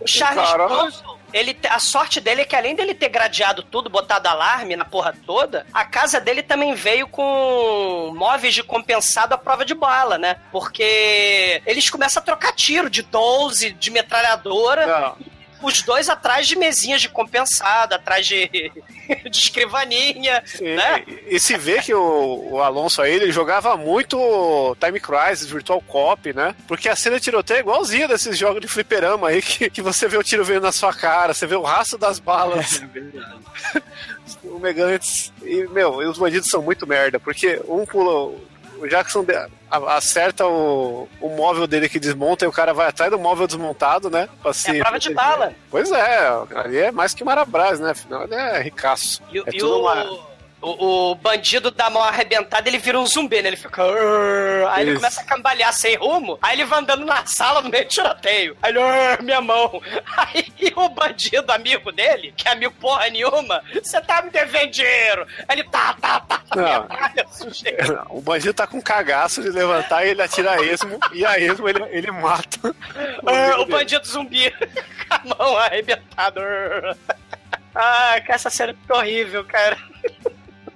O 0.00 0.06
Charles 0.06 0.48
Caralho. 0.50 0.68
Bronson, 0.68 1.18
ele, 1.32 1.56
a 1.68 1.78
sorte 1.78 2.20
dele 2.20 2.42
é 2.42 2.44
que 2.44 2.56
além 2.56 2.74
dele 2.74 2.94
ter 2.94 3.08
gradeado 3.08 3.62
tudo, 3.62 3.90
botado 3.90 4.28
alarme 4.28 4.76
na 4.76 4.84
porra 4.84 5.14
toda, 5.26 5.66
a 5.72 5.84
casa 5.84 6.20
dele 6.20 6.42
também 6.42 6.74
veio 6.74 7.08
com 7.08 8.12
móveis 8.14 8.54
de 8.54 8.62
compensado 8.62 9.34
à 9.34 9.38
prova 9.38 9.64
de 9.64 9.74
bala, 9.74 10.18
né? 10.18 10.36
Porque 10.50 11.62
eles 11.66 11.88
começam 11.88 12.22
a 12.22 12.24
trocar 12.24 12.52
tiro 12.52 12.90
de 12.90 13.02
12, 13.02 13.72
de 13.72 13.90
metralhadora. 13.90 14.86
Não. 14.86 15.32
Os 15.62 15.82
dois 15.82 16.08
atrás 16.08 16.46
de 16.46 16.56
mesinhas 16.56 17.00
de 17.00 17.08
compensado, 17.08 17.94
atrás 17.94 18.26
de, 18.26 18.48
de 19.30 19.38
escrivaninha, 19.38 20.42
Sim, 20.44 20.74
né? 20.74 21.04
E, 21.06 21.36
e 21.36 21.40
se 21.40 21.56
vê 21.56 21.80
que 21.80 21.94
o, 21.94 22.48
o 22.50 22.60
Alonso 22.60 23.00
aí, 23.00 23.12
ele 23.12 23.32
jogava 23.32 23.76
muito 23.76 24.76
Time 24.80 25.00
Crisis, 25.00 25.50
Virtual 25.50 25.80
Cop, 25.80 26.32
né? 26.32 26.54
Porque 26.66 26.88
a 26.88 26.96
cena 26.96 27.16
de 27.16 27.24
tiroteio 27.24 27.58
é 27.58 27.60
igualzinha 27.60 28.08
desses 28.08 28.36
jogos 28.36 28.60
de 28.60 28.68
fliperama 28.68 29.28
aí, 29.28 29.40
que, 29.40 29.70
que 29.70 29.82
você 29.82 30.08
vê 30.08 30.16
o 30.16 30.22
tiro 30.22 30.44
vindo 30.44 30.62
na 30.62 30.72
sua 30.72 30.92
cara, 30.92 31.34
você 31.34 31.46
vê 31.46 31.54
o 31.54 31.62
rastro 31.62 31.98
das 31.98 32.18
balas. 32.18 32.82
Fumegantes. 34.40 35.32
E, 35.42 35.66
meu, 35.68 36.00
e 36.00 36.06
os 36.06 36.18
bandidos 36.18 36.48
são 36.48 36.62
muito 36.62 36.86
merda, 36.86 37.18
porque 37.18 37.60
um 37.66 37.84
pula. 37.84 38.32
O 38.82 38.88
Jackson 38.88 39.24
acerta 39.70 40.44
o, 40.44 41.08
o 41.20 41.28
móvel 41.28 41.68
dele 41.68 41.88
que 41.88 42.00
desmonta 42.00 42.44
e 42.44 42.48
o 42.48 42.52
cara 42.52 42.74
vai 42.74 42.88
atrás 42.88 43.12
do 43.12 43.18
móvel 43.18 43.46
desmontado, 43.46 44.10
né? 44.10 44.28
Pra 44.42 44.50
É 44.50 44.54
se 44.54 44.80
prova 44.80 44.98
de 44.98 45.14
bala. 45.14 45.52
Pois 45.70 45.92
é, 45.92 46.28
ali 46.56 46.78
é 46.78 46.90
mais 46.90 47.14
que 47.14 47.22
Marabras, 47.22 47.78
né? 47.78 47.92
Afinal, 47.92 48.24
ele 48.24 48.34
é 48.34 48.60
ricaço. 48.60 49.22
E, 49.30 49.38
é 49.38 49.44
e 49.52 49.62
o, 49.62 49.78
uma. 49.78 50.31
O, 50.62 51.10
o 51.10 51.14
bandido 51.16 51.70
dá 51.70 51.90
mão 51.90 52.02
arrebentada, 52.02 52.68
ele 52.68 52.78
vira 52.78 52.98
um 52.98 53.06
zumbi, 53.06 53.42
né? 53.42 53.48
Ele 53.48 53.56
fica. 53.56 53.82
Aí 54.70 54.82
ele 54.82 54.90
Isso. 54.92 55.00
começa 55.00 55.20
a 55.20 55.24
cambalear 55.24 55.72
sem 55.72 55.96
rumo. 55.96 56.38
Aí 56.40 56.54
ele 56.56 56.64
vai 56.64 56.78
andando 56.78 57.04
na 57.04 57.26
sala 57.26 57.60
no 57.60 57.68
meio 57.68 57.84
de 57.84 57.90
tiroteio. 57.90 58.56
Aí 58.62 58.70
ele, 58.70 58.80
"Arr, 58.80 59.22
minha 59.22 59.40
mão. 59.40 59.80
Aí 60.16 60.46
o 60.76 60.88
bandido, 60.88 61.50
amigo 61.52 61.90
dele, 61.92 62.32
que 62.36 62.46
é 62.48 62.52
amigo 62.52 62.72
porra 62.80 63.08
nenhuma, 63.10 63.62
você 63.82 64.00
tá 64.00 64.22
me 64.22 64.30
devendo 64.30 64.70
dinheiro. 64.70 65.26
Aí 65.48 65.58
ele 65.58 65.64
tá, 65.68 65.94
tá, 66.00 66.20
tá, 66.20 66.42
tá, 66.48 66.56
Não. 66.56 67.32
sujeito. 67.32 67.92
O 68.10 68.20
bandido 68.20 68.54
tá 68.54 68.66
com 68.66 68.80
cagaço 68.80 69.42
de 69.42 69.50
levantar 69.50 70.04
e 70.06 70.10
ele 70.10 70.22
atira 70.22 70.52
a 70.52 70.62
esmo, 70.62 70.98
e 71.12 71.24
a 71.26 71.38
esmo 71.38 71.68
ele, 71.68 71.82
ele 71.90 72.10
mata. 72.10 72.58
Amigo 73.26 73.52
o 73.62 73.64
dele. 73.64 73.70
bandido 73.70 74.06
zumbi 74.06 74.50
com 74.50 75.32
a 75.32 75.36
mão 75.36 75.56
arrebentada. 75.58 76.40
Arr. 76.40 76.96
Ah, 77.74 78.20
essa 78.28 78.50
cena 78.50 78.74
ficou 78.74 78.98
horrível, 78.98 79.44
cara. 79.44 79.78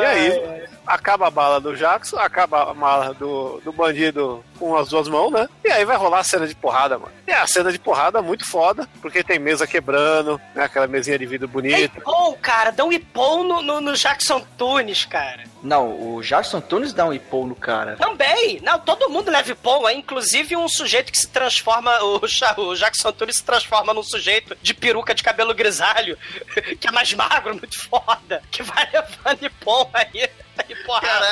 E 0.00 0.04
aí, 0.04 0.62
acaba 0.86 1.26
a 1.28 1.30
bala 1.30 1.60
do 1.60 1.76
Jackson, 1.76 2.16
acaba 2.18 2.70
a 2.70 2.74
mala 2.74 3.14
do, 3.14 3.60
do 3.64 3.72
bandido 3.72 4.44
com 4.58 4.76
as 4.76 4.88
duas 4.88 5.08
mãos, 5.08 5.30
né? 5.30 5.48
E 5.64 5.70
aí 5.70 5.84
vai 5.84 5.96
rolar 5.96 6.20
a 6.20 6.24
cena 6.24 6.46
de 6.46 6.54
porrada, 6.54 6.98
mano. 6.98 7.12
E 7.26 7.32
a 7.32 7.46
cena 7.46 7.72
de 7.72 7.78
porrada 7.78 8.18
é 8.18 8.22
muito 8.22 8.44
foda, 8.46 8.88
porque 9.00 9.22
tem 9.24 9.38
mesa 9.38 9.66
quebrando, 9.66 10.40
né? 10.54 10.64
Aquela 10.64 10.86
mesinha 10.86 11.18
de 11.18 11.26
vidro 11.26 11.46
É 11.48 11.50
bonita. 11.50 11.98
ipom, 11.98 12.36
cara, 12.40 12.70
dá 12.70 12.84
um 12.84 12.92
ipom 12.92 13.42
no, 13.44 13.62
no, 13.62 13.80
no 13.80 13.94
Jackson 13.94 14.40
Tunes, 14.56 15.04
cara. 15.04 15.44
Não, 15.62 16.14
o 16.16 16.22
Jackson 16.22 16.60
Tunes 16.60 16.92
dá 16.92 17.06
um 17.06 17.12
ipom 17.12 17.46
no 17.46 17.54
cara. 17.54 17.96
Também! 17.96 18.60
Não, 18.62 18.78
todo 18.78 19.08
mundo 19.08 19.30
leva 19.30 19.50
ipom, 19.50 19.88
é 19.88 19.94
inclusive 19.94 20.56
um 20.56 20.68
sujeito 20.68 21.10
que 21.12 21.18
se 21.18 21.28
transforma, 21.28 21.92
o, 22.02 22.20
o 22.58 22.76
Jackson 22.76 23.12
Tunes 23.12 23.36
se 23.36 23.44
transforma 23.44 23.94
num 23.94 24.02
sujeito 24.02 24.56
de 24.60 24.74
peruca 24.74 25.14
de 25.14 25.22
cabelo 25.22 25.54
grisalho, 25.54 26.18
que 26.80 26.88
é 26.88 26.90
mais 26.92 27.12
magro, 27.14 27.54
muito 27.56 27.78
foda, 27.88 28.42
que 28.50 28.62
vai 28.62 28.88
levando 28.92 29.44
ipom 29.82 29.90
aí, 29.94 30.30
aí 30.58 30.76
porrada. 30.84 31.26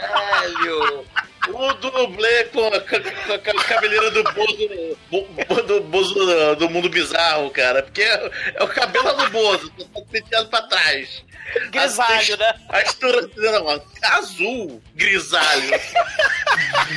Caralho! 0.00 1.06
O 1.48 1.72
dublê 1.74 2.44
com 2.44 2.68
a, 2.68 2.80
com 2.80 3.58
a- 3.58 3.64
cabeleira 3.64 4.10
do 4.12 4.22
Bozo, 4.22 4.96
bo- 5.10 5.62
do, 5.62 5.80
Bozo 5.80 6.14
do, 6.14 6.54
do 6.56 6.70
mundo 6.70 6.88
bizarro, 6.88 7.50
cara. 7.50 7.82
Porque 7.82 8.00
é, 8.02 8.30
é 8.54 8.62
o 8.62 8.68
cabelo 8.68 9.12
do 9.14 9.28
Bozo, 9.30 9.68
tá 9.70 10.00
penteado 10.10 10.48
pra 10.48 10.62
trás. 10.62 11.24
Grisalho, 11.70 12.36
né? 12.36 12.54
A 12.68 12.78
textura 12.78 13.28
não, 13.36 13.82
azul, 14.02 14.82
grisalho. 14.94 15.74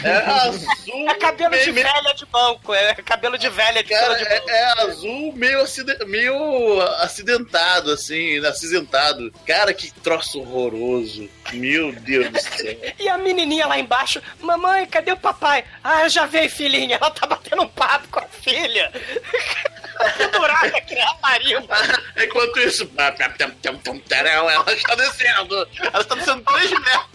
É 0.03 0.17
azul. 0.17 1.09
É 1.09 1.15
cabelo 1.15 1.57
de 1.57 1.71
meio- 1.71 1.87
velha 1.87 2.13
de 2.13 2.25
banco, 2.27 2.73
é 2.73 2.93
cabelo 2.95 3.37
de 3.37 3.49
velha 3.49 3.83
de 3.83 3.89
Cara, 3.89 4.13
de 4.15 4.23
banco. 4.23 4.49
é, 4.49 4.55
é 4.61 4.81
azul 4.83 5.33
meio, 5.33 5.61
acide- 5.61 6.05
meio 6.05 6.81
acidentado, 7.01 7.91
assim, 7.91 8.37
acinzentado. 8.45 9.31
Cara, 9.45 9.73
que 9.73 9.91
troço 9.91 10.39
horroroso. 10.39 11.29
Meu 11.53 11.91
Deus 11.91 12.29
do 12.29 12.39
céu. 12.41 12.75
E 12.99 13.09
a 13.09 13.17
menininha 13.17 13.67
lá 13.67 13.77
embaixo, 13.77 14.21
mamãe, 14.39 14.85
cadê 14.85 15.11
o 15.11 15.17
papai? 15.17 15.63
Ah, 15.83 16.07
já 16.07 16.25
veio, 16.25 16.49
filhinha. 16.49 16.97
Ela 16.99 17.11
tá 17.11 17.27
batendo 17.27 17.61
um 17.63 17.67
papo 17.67 18.07
com 18.09 18.19
a 18.19 18.27
filha. 18.27 18.91
Pendurada 20.17 20.77
aqui 20.77 20.95
na 20.95 21.13
marimba. 21.21 21.75
Enquanto 22.23 22.59
isso, 22.59 22.89
ela 22.97 23.09
está 24.71 24.95
descendo. 24.95 25.67
Ela 25.79 26.01
está 26.01 26.15
descendo 26.15 26.43
3 26.43 26.71
metros. 26.71 27.05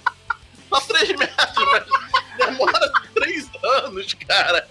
Só 0.69 0.81
3 0.81 1.09
metros, 1.19 1.65
mas 1.73 1.85
demora 2.47 2.93
3 3.15 3.51
anos, 3.63 4.15
cara. 4.15 4.67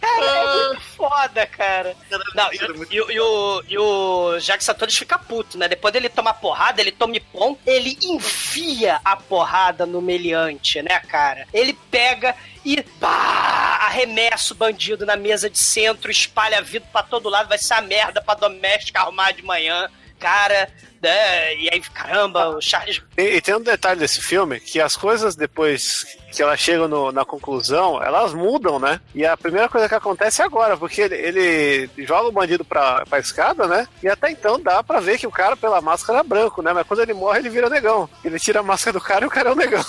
Cara, 0.00 0.26
é 0.26 0.38
Ah. 0.42 0.66
muito 0.68 0.80
foda, 0.82 1.46
cara. 1.46 1.96
Não, 2.34 2.52
e, 2.52 2.58
e, 2.90 2.96
e 3.14 3.20
o, 3.20 3.64
e 3.66 3.78
o 3.78 4.38
Jack 4.38 4.62
Satoris 4.62 4.94
fica 4.98 5.18
puto, 5.18 5.56
né? 5.56 5.66
Depois 5.66 5.94
dele 5.94 6.10
tomar 6.10 6.34
porrada, 6.34 6.82
ele 6.82 6.92
toma 6.92 7.14
pom, 7.32 7.56
ele 7.66 7.96
enfia 8.02 9.00
a 9.02 9.16
porrada 9.16 9.86
no 9.86 10.02
meliante, 10.02 10.82
né, 10.82 11.00
cara? 11.08 11.46
Ele 11.54 11.72
pega 11.90 12.36
e 12.64 12.82
pá, 12.82 13.78
arremessa 13.82 14.54
o 14.54 14.56
bandido 14.56 15.04
na 15.04 15.16
mesa 15.16 15.50
de 15.50 15.62
centro, 15.62 16.10
espalha 16.10 16.62
vidro 16.62 16.88
pra 16.90 17.02
todo 17.02 17.28
lado, 17.28 17.48
vai 17.48 17.58
ser 17.58 17.74
a 17.74 17.82
merda 17.82 18.22
pra 18.22 18.34
doméstica 18.34 19.00
arrumar 19.00 19.32
de 19.32 19.42
manhã. 19.42 19.88
Cara, 20.24 20.70
né? 21.02 21.54
E 21.56 21.68
aí, 21.70 21.80
caramba, 21.92 22.48
o 22.48 22.60
Charles 22.62 23.02
E, 23.18 23.22
e 23.36 23.40
tem 23.42 23.54
um 23.54 23.60
detalhe 23.60 24.00
desse 24.00 24.22
filme, 24.22 24.58
que 24.58 24.80
as 24.80 24.94
coisas 24.94 25.36
depois 25.36 26.06
que 26.32 26.42
elas 26.42 26.58
chegam 26.58 26.88
no- 26.88 27.12
na 27.12 27.26
conclusão, 27.26 28.02
elas 28.02 28.32
mudam, 28.32 28.78
né? 28.78 28.98
E 29.14 29.24
a 29.26 29.36
primeira 29.36 29.68
coisa 29.68 29.86
que 29.86 29.94
acontece 29.94 30.40
é 30.40 30.46
agora, 30.46 30.78
porque 30.78 31.02
ele, 31.02 31.14
ele 31.14 31.90
joga 31.98 32.28
o 32.28 32.32
bandido 32.32 32.64
pra, 32.64 33.04
pra 33.04 33.18
escada, 33.18 33.66
né? 33.68 33.86
E 34.02 34.08
até 34.08 34.30
então 34.30 34.58
dá 34.58 34.82
pra 34.82 34.98
ver 34.98 35.18
que 35.18 35.26
o 35.26 35.30
cara, 35.30 35.56
pela 35.58 35.80
máscara, 35.82 36.20
é 36.20 36.22
branco, 36.22 36.62
né? 36.62 36.72
Mas 36.72 36.86
quando 36.86 37.00
ele 37.00 37.12
morre, 37.12 37.40
ele 37.40 37.50
vira 37.50 37.68
negão. 37.68 38.08
Ele 38.24 38.38
tira 38.40 38.60
a 38.60 38.62
máscara 38.64 38.98
do 38.98 39.04
cara 39.04 39.24
e 39.24 39.28
o 39.28 39.30
cara 39.30 39.50
é 39.50 39.52
o 39.52 39.56
negão. 39.56 39.84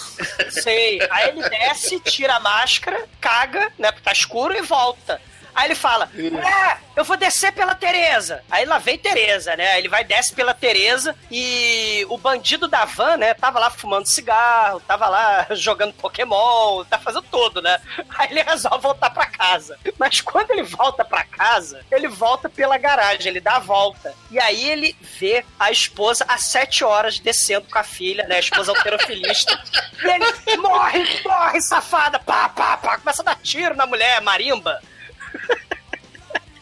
Sei. 0.50 1.00
Aí 1.10 1.30
ele 1.30 1.48
desce, 1.50 1.98
tira 2.02 2.36
a 2.36 2.40
máscara, 2.42 3.06
caga, 3.22 3.72
né? 3.80 3.90
Porque 3.92 4.04
tá 4.04 4.12
escuro 4.12 4.54
e 4.56 4.62
volta. 4.62 5.20
Aí 5.56 5.68
ele 5.68 5.76
fala: 5.76 6.10
É, 6.14 6.78
eu 6.97 7.06
vou 7.06 7.16
descer 7.16 7.53
pela 7.53 7.74
Tereza. 7.74 8.43
Aí 8.51 8.66
lá 8.66 8.78
vem 8.78 8.97
Tereza, 8.97 9.56
né? 9.56 9.78
Ele 9.80 9.88
vai 9.88 10.03
desce 10.03 10.34
pela 10.34 10.53
Tereza 10.53 11.16
e 11.32 12.06
o 12.10 12.18
bandido 12.18 12.68
da 12.68 12.84
van, 12.84 13.16
né? 13.16 13.34
Tava 13.34 13.58
lá 13.58 13.70
fumando 13.70 14.06
cigarro, 14.06 14.82
tava 14.82 15.08
lá 15.08 15.47
jogando 15.56 15.93
Pokémon, 15.93 16.84
tá 16.84 16.99
fazendo 16.99 17.24
tudo, 17.32 17.62
né? 17.62 17.80
Aí 18.10 18.32
ele 18.32 18.43
resolve 18.43 18.84
voltar 18.84 19.10
pra 19.10 19.26
casa. 19.26 19.80
Mas 19.97 20.20
quando 20.20 20.51
ele 20.51 20.64
volta 20.64 21.06
pra 21.06 21.24
casa, 21.24 21.86
ele 21.89 22.10
volta 22.10 22.49
pela 22.49 22.78
garagem, 22.78 23.30
ele 23.30 23.39
dá 23.39 23.56
a 23.56 23.60
volta. 23.60 24.14
E 24.30 24.38
aí 24.38 24.70
ele 24.70 24.95
vê 25.20 25.45
a 25.58 25.72
esposa 25.72 26.26
às 26.28 26.43
sete 26.43 26.84
horas 26.84 27.18
descendo 27.18 27.68
com 27.72 27.80
a 27.80 27.84
filha, 27.84 28.28
né? 28.28 28.36
A 28.36 28.39
esposa 28.39 28.72
alterofilista. 28.72 29.58
e 30.03 30.08
ele 30.08 30.58
morre, 30.58 31.22
morre, 31.24 31.62
safada! 31.62 32.20
Pá, 32.20 32.49
pá, 32.49 32.76
pá. 32.76 32.97
Começa 32.97 33.22
a 33.22 33.26
dar 33.26 33.36
tiro 33.41 33.76
na 33.76 33.86
mulher, 33.86 34.20
marimba. 34.22 34.82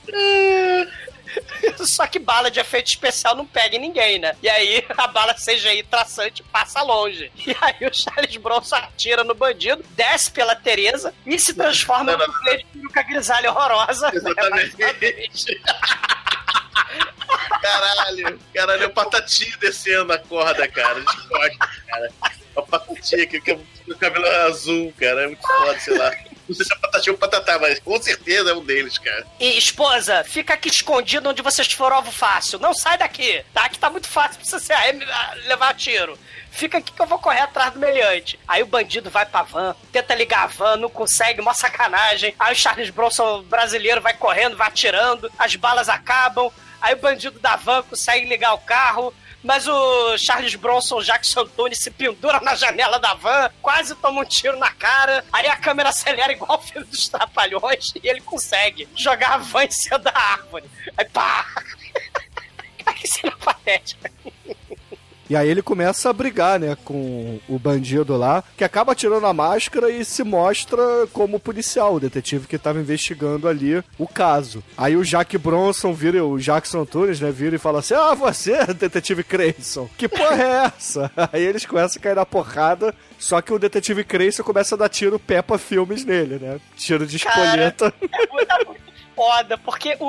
Só 1.85 2.05
que 2.07 2.19
bala 2.19 2.51
de 2.51 2.59
efeito 2.59 2.87
especial 2.87 3.35
não 3.35 3.45
pega 3.45 3.75
em 3.75 3.79
ninguém, 3.79 4.19
né? 4.19 4.35
E 4.41 4.47
aí 4.49 4.85
a 4.97 5.07
bala 5.07 5.33
CGI 5.33 5.83
traçante 5.83 6.43
passa 6.43 6.81
longe. 6.81 7.31
E 7.45 7.55
aí 7.59 7.87
o 7.87 7.93
Charles 7.93 8.37
Bronson 8.37 8.75
atira 8.75 9.23
no 9.23 9.33
bandido, 9.33 9.83
desce 9.91 10.31
pela 10.31 10.55
Tereza 10.55 11.13
e 11.25 11.37
se 11.39 11.53
transforma 11.53 12.15
Não, 12.15 12.17
não, 12.19 12.27
de 12.27 12.65
peruca 12.73 13.03
grisalha 13.03 13.51
horrorosa. 13.51 14.11
né? 14.11 14.17
Exatamente. 14.17 15.61
Caralho, 17.61 18.39
caralho, 18.53 18.83
é 18.83 18.87
o 18.87 18.93
Patati 18.93 19.57
descendo 19.57 20.11
a 20.13 20.17
corda, 20.17 20.67
cara, 20.67 20.99
de 20.99 21.05
costas, 21.27 21.81
cara. 21.87 22.09
É 22.55 22.59
o 22.59 22.63
Patati 22.63 23.27
que 23.27 23.41
que 23.41 23.51
o 23.53 23.97
cabelo 23.97 24.27
azul, 24.47 24.93
cara, 24.99 25.23
é 25.23 25.27
muito 25.27 25.41
foda, 25.47 25.79
sei 25.79 25.97
lá. 25.97 26.11
Não 26.47 26.55
sei 26.55 26.65
se 26.65 26.73
é 26.73 26.77
Patati 26.77 27.09
ou 27.09 27.17
Patatá, 27.17 27.59
mas 27.59 27.79
com 27.79 28.01
certeza 28.01 28.51
é 28.51 28.53
um 28.53 28.63
deles, 28.63 28.97
cara. 28.97 29.25
E 29.39 29.57
esposa, 29.57 30.23
fica 30.23 30.53
aqui 30.53 30.69
escondido 30.69 31.29
onde 31.29 31.41
vocês 31.41 31.71
foram 31.71 31.97
alvo 31.97 32.11
fácil. 32.11 32.59
Não 32.59 32.73
sai 32.73 32.97
daqui, 32.97 33.43
tá? 33.53 33.69
Que 33.69 33.79
tá 33.79 33.89
muito 33.89 34.07
fácil 34.07 34.39
pra 34.39 34.59
você 34.59 34.73
ah, 34.73 35.35
levar 35.47 35.73
tiro. 35.75 36.17
Fica 36.51 36.77
aqui 36.77 36.91
que 36.91 37.01
eu 37.01 37.07
vou 37.07 37.17
correr 37.17 37.39
atrás 37.39 37.73
do 37.73 37.79
meliante. 37.79 38.39
Aí 38.47 38.61
o 38.61 38.67
bandido 38.67 39.09
vai 39.09 39.25
pra 39.25 39.41
van, 39.41 39.75
tenta 39.91 40.13
ligar 40.13 40.43
a 40.43 40.47
van, 40.47 40.75
não 40.77 40.89
consegue, 40.89 41.41
mó 41.41 41.53
sacanagem. 41.53 42.35
Aí 42.37 42.53
o 42.53 42.55
Charles 42.55 42.91
Bronson 42.91 43.41
brasileiro 43.43 44.01
vai 44.01 44.13
correndo, 44.13 44.55
vai 44.55 44.67
atirando, 44.67 45.31
as 45.39 45.55
balas 45.55 45.89
acabam. 45.89 46.51
Aí 46.79 46.93
o 46.93 46.99
bandido 46.99 47.39
da 47.39 47.55
van 47.55 47.81
consegue 47.83 48.27
ligar 48.27 48.53
o 48.53 48.59
carro. 48.59 49.13
Mas 49.43 49.67
o 49.67 50.17
Charles 50.17 50.55
Bronson 50.55 51.01
Jackson 51.01 51.41
Antunes 51.41 51.79
se 51.79 51.91
pendura 51.91 52.39
na 52.39 52.55
janela 52.55 52.97
da 52.97 53.13
van, 53.13 53.49
quase 53.61 53.93
toma 53.95 54.21
um 54.21 54.25
tiro 54.25 54.57
na 54.57 54.71
cara. 54.71 55.23
Aí 55.33 55.47
a 55.47 55.57
câmera 55.57 55.89
acelera 55.89 56.31
igual 56.31 56.57
o 56.57 56.61
filme 56.61 56.87
dos 56.87 57.09
Trapalhões 57.09 57.91
e 58.01 58.07
ele 58.07 58.21
consegue 58.21 58.87
jogar 58.95 59.33
a 59.33 59.37
van 59.37 59.65
em 59.65 59.71
cima 59.71 59.99
da 59.99 60.11
árvore. 60.15 60.69
Aí 60.97 61.05
pá! 61.05 61.45
Cara, 62.83 62.97
que 62.97 63.07
cena 63.07 63.35
patética. 63.37 64.11
E 65.33 65.35
aí 65.35 65.49
ele 65.49 65.63
começa 65.63 66.11
a 66.11 66.13
brigar, 66.13 66.59
né, 66.59 66.77
com 66.85 67.39
o 67.49 67.57
bandido 67.57 68.15
lá, 68.15 68.43
que 68.55 68.63
acaba 68.63 68.93
tirando 68.93 69.25
a 69.25 69.33
máscara 69.33 69.89
e 69.89 70.05
se 70.05 70.23
mostra 70.23 70.77
como 71.11 71.39
policial, 71.39 71.95
o 71.95 71.99
detetive 71.99 72.45
que 72.45 72.55
tava 72.55 72.79
investigando 72.79 73.47
ali 73.47 73.83
o 73.97 74.07
caso. 74.07 74.63
Aí 74.77 74.95
o 74.95 75.03
Jack 75.03 75.35
Bronson 75.39 75.91
vira, 75.91 76.23
o 76.23 76.37
Jackson 76.37 76.81
Antunes, 76.81 77.19
né, 77.19 77.31
vira 77.31 77.55
e 77.55 77.57
fala 77.59 77.79
assim: 77.79 77.95
Ah, 77.95 78.13
você, 78.13 78.63
detetive 78.77 79.23
Creyson, 79.23 79.89
que 79.97 80.07
porra 80.07 80.43
é 80.43 80.71
essa? 80.77 81.11
Aí 81.33 81.41
eles 81.43 81.65
começam 81.65 81.99
a 81.99 82.03
cair 82.03 82.15
na 82.15 82.27
porrada, 82.27 82.93
só 83.17 83.41
que 83.41 83.51
o 83.51 83.57
detetive 83.57 84.03
Creyson 84.03 84.43
começa 84.43 84.75
a 84.75 84.77
dar 84.77 84.89
tiro 84.89 85.17
Peppa 85.17 85.57
Filmes 85.57 86.05
nele, 86.05 86.37
né? 86.37 86.59
Tiro 86.77 87.07
de 87.07 87.17
Cara, 87.17 87.39
espoleta. 87.41 87.91
É 88.01 88.27
muito, 88.31 88.51
é 88.51 88.65
muito 88.65 88.81
foda, 89.15 89.57
porque 89.57 89.97
o, 89.99 90.05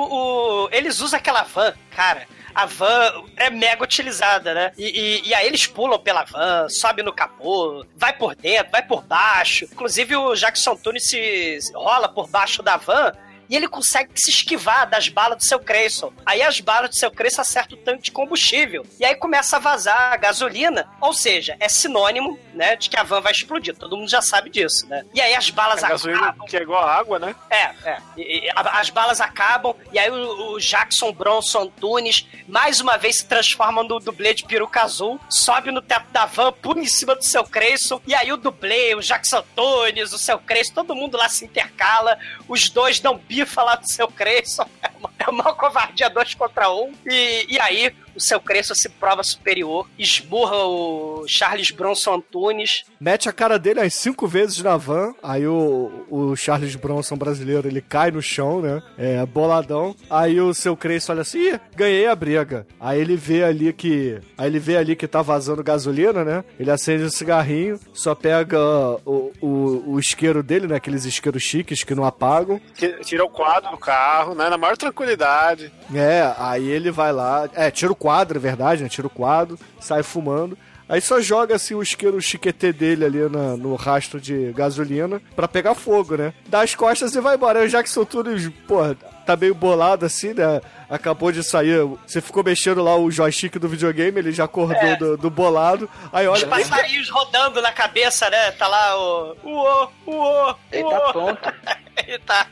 o- 0.65 0.69
eles 0.71 1.01
usam 1.01 1.17
aquela 1.17 1.41
van, 1.41 1.73
cara. 1.95 2.27
A 2.55 2.65
van 2.65 3.25
é 3.35 3.49
mega 3.49 3.83
utilizada, 3.83 4.53
né? 4.53 4.71
E, 4.77 4.85
e- 4.85 5.27
e 5.27 5.33
aí 5.33 5.45
eles 5.45 5.67
pulam 5.67 5.99
pela 5.99 6.23
van, 6.23 6.67
sobe 6.69 7.03
no 7.03 7.11
capô, 7.13 7.85
vai 7.97 8.13
por 8.13 8.33
dentro, 8.35 8.71
vai 8.71 8.81
por 8.81 9.03
baixo. 9.03 9.65
Inclusive 9.65 10.15
o 10.15 10.33
Jackson 10.35 10.75
Tunes 10.77 11.09
se 11.09 11.59
se 11.61 11.73
rola 11.73 12.07
por 12.07 12.29
baixo 12.29 12.63
da 12.63 12.77
van 12.77 13.11
e 13.49 13.55
ele 13.55 13.67
consegue 13.67 14.11
se 14.15 14.29
esquivar 14.31 14.89
das 14.89 15.07
balas 15.07 15.37
do 15.37 15.43
seu 15.43 15.59
Creyson. 15.59 16.11
Aí 16.25 16.41
as 16.41 16.59
balas 16.59 16.89
do 16.89 16.95
seu 16.95 17.11
Creyson 17.11 17.41
acertam 17.41 17.77
o 17.77 17.81
tanque 17.81 18.03
de 18.03 18.11
combustível. 18.11 18.85
E 18.99 19.05
aí 19.05 19.15
começa 19.15 19.57
a 19.57 19.59
vazar 19.59 20.13
a 20.13 20.17
gasolina. 20.17 20.87
Ou 21.01 21.13
seja, 21.13 21.55
é 21.59 21.67
sinônimo, 21.69 22.39
né, 22.53 22.75
de 22.75 22.89
que 22.89 22.97
a 22.97 23.03
van 23.03 23.21
vai 23.21 23.31
explodir. 23.31 23.75
Todo 23.75 23.97
mundo 23.97 24.09
já 24.09 24.21
sabe 24.21 24.49
disso, 24.49 24.87
né? 24.87 25.03
E 25.13 25.21
aí 25.21 25.33
as 25.35 25.49
balas 25.49 25.83
A 25.83 25.89
gasolina 25.89 26.21
acabam. 26.29 26.47
que 26.47 26.57
é 26.57 26.61
igual 26.61 26.83
a 26.83 26.93
água, 26.95 27.19
né? 27.19 27.35
É, 27.49 27.63
é. 27.89 27.97
E- 28.17 28.45
e 28.45 28.49
a- 28.55 28.79
as 28.79 28.89
balas 28.89 29.21
acabam, 29.21 29.75
e 29.91 29.99
aí 29.99 30.09
o, 30.09 30.53
o 30.53 30.59
Jackson 30.59 31.11
Bronson 31.11 31.67
Tunes, 31.67 32.25
mais 32.47 32.79
uma 32.79 32.97
vez, 32.97 33.17
se 33.17 33.25
transforma 33.25 33.83
no 33.83 33.99
dublê 33.99 34.33
de 34.33 34.43
peruca 34.45 34.81
azul, 34.83 35.19
sobe 35.29 35.71
no 35.71 35.81
teto 35.81 36.07
da 36.11 36.25
van, 36.25 36.51
pula 36.51 36.79
em 36.79 36.87
cima 36.87 37.15
do 37.15 37.23
seu 37.23 37.43
Creyson, 37.43 38.01
e 38.07 38.13
aí 38.15 38.31
o 38.31 38.37
dublê, 38.37 38.95
o 38.95 39.01
Jackson 39.01 39.43
Tunes, 39.55 40.13
o 40.13 40.17
seu 40.17 40.39
Creyson, 40.39 40.73
todo 40.73 40.95
mundo 40.95 41.17
lá 41.17 41.29
se 41.29 41.45
intercala, 41.45 42.17
os 42.47 42.69
dois 42.69 42.99
dão 42.99 43.17
bifa 43.35 43.63
lá 43.63 43.75
do 43.75 43.87
seu 43.87 44.07
Creyson, 44.07 44.65
é 44.81 44.89
uma, 44.97 45.11
é 45.19 45.29
uma 45.29 45.53
covardia 45.53 46.09
dois 46.09 46.33
contra 46.33 46.71
um, 46.71 46.93
e, 47.05 47.45
e 47.49 47.59
aí 47.59 47.93
o 48.15 48.21
seu 48.21 48.39
Creyson 48.39 48.75
se 48.75 48.89
prova 48.89 49.23
superior, 49.23 49.87
esburra 49.97 50.57
o 50.57 51.25
Charles 51.27 51.71
Bronson 51.71 52.15
Antunes, 52.15 52.83
Mete 53.05 53.29
a 53.29 53.33
cara 53.33 53.59
dele 53.59 53.81
as 53.81 53.93
cinco 53.93 54.27
vezes 54.27 54.63
na 54.63 54.77
van, 54.77 55.13
aí 55.21 55.45
o, 55.45 56.05
o 56.09 56.35
Charles 56.35 56.75
Bronson 56.75 57.15
brasileiro, 57.15 57.67
ele 57.67 57.81
cai 57.81 58.09
no 58.09 58.19
chão, 58.21 58.61
né? 58.61 58.81
É, 58.97 59.23
boladão. 59.25 59.95
Aí 60.09 60.41
o 60.41 60.53
seu 60.55 60.75
Creyson 60.75 61.11
olha 61.11 61.21
assim, 61.21 61.37
Ih, 61.37 61.59
ganhei 61.75 62.07
a 62.07 62.15
briga. 62.15 62.65
Aí 62.79 62.99
ele 62.99 63.15
vê 63.15 63.43
ali 63.43 63.71
que... 63.73 64.19
Aí 64.37 64.47
ele 64.47 64.57
vê 64.57 64.77
ali 64.77 64.95
que 64.95 65.07
tá 65.07 65.21
vazando 65.21 65.63
gasolina, 65.63 66.23
né? 66.23 66.43
Ele 66.59 66.71
acende 66.71 67.03
um 67.03 67.09
cigarrinho, 67.09 67.79
só 67.93 68.15
pega 68.15 68.59
o, 69.05 69.31
o, 69.39 69.93
o 69.93 69.99
isqueiro 69.99 70.41
dele, 70.41 70.65
né? 70.65 70.77
Aqueles 70.77 71.05
isqueiros 71.05 71.43
chiques 71.43 71.83
que 71.83 71.93
não 71.93 72.05
apagam. 72.05 72.59
Tira 73.03 73.23
o 73.23 73.29
quadro 73.29 73.69
do 73.71 73.77
carro, 73.77 74.33
né? 74.33 74.49
Na 74.49 74.57
maior 74.57 74.77
tranquilidade. 74.77 75.71
É, 75.93 76.33
aí 76.39 76.67
ele 76.67 76.89
vai 76.89 77.11
lá. 77.11 77.47
É, 77.53 77.69
tira 77.69 77.91
o 77.91 77.95
quadro, 78.05 78.37
é 78.37 78.41
verdade, 78.41 78.83
né? 78.83 78.89
Tira 78.89 79.07
o 79.07 79.09
quadro, 79.09 79.57
sai 79.79 80.03
fumando. 80.03 80.55
Aí 80.87 81.01
só 81.01 81.19
joga 81.19 81.55
assim 81.55 81.73
o 81.73 81.81
isqueiro 81.81 82.21
chiquetê 82.21 82.71
dele 82.71 83.03
ali 83.05 83.17
na- 83.27 83.57
no 83.57 83.73
rastro 83.73 84.21
de 84.21 84.51
gasolina 84.53 85.19
pra 85.35 85.47
pegar 85.47 85.73
fogo, 85.73 86.15
né? 86.15 86.31
Dá 86.47 86.61
as 86.61 86.75
costas 86.75 87.15
e 87.15 87.19
vai 87.19 87.35
embora. 87.35 87.59
Aí 87.59 87.65
o 87.65 87.69
Jackson 87.69 88.05
Tunes, 88.05 88.47
pô, 88.67 88.93
tá 89.25 89.35
meio 89.35 89.55
bolado 89.55 90.05
assim, 90.05 90.35
né? 90.35 90.61
Acabou 90.87 91.31
de 91.31 91.43
sair. 91.43 91.79
Você 92.05 92.21
ficou 92.21 92.43
mexendo 92.43 92.83
lá 92.83 92.95
o 92.95 93.09
joystick 93.09 93.57
do 93.57 93.67
videogame, 93.67 94.19
ele 94.19 94.31
já 94.31 94.43
acordou 94.43 94.77
É. 94.77 94.95
do, 94.95 95.17
do 95.17 95.29
bolado. 95.31 95.89
Aí 96.13 96.27
Os 96.27 96.43
olha. 96.43 96.47
passarinhos 96.47 97.09
rodando 97.09 97.59
na 97.63 97.71
cabeça, 97.71 98.29
né? 98.29 98.51
Tá 98.51 98.67
lá 98.67 98.95
o. 98.95 99.35
Uô, 99.43 99.87
uô, 100.05 100.55
Ele 100.71 100.83
uô. 100.83 100.89
tá 100.91 100.99
pronto. 101.11 101.39
Ele 102.07 102.19
tá. 102.19 102.45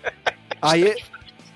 Aí, 0.59 0.95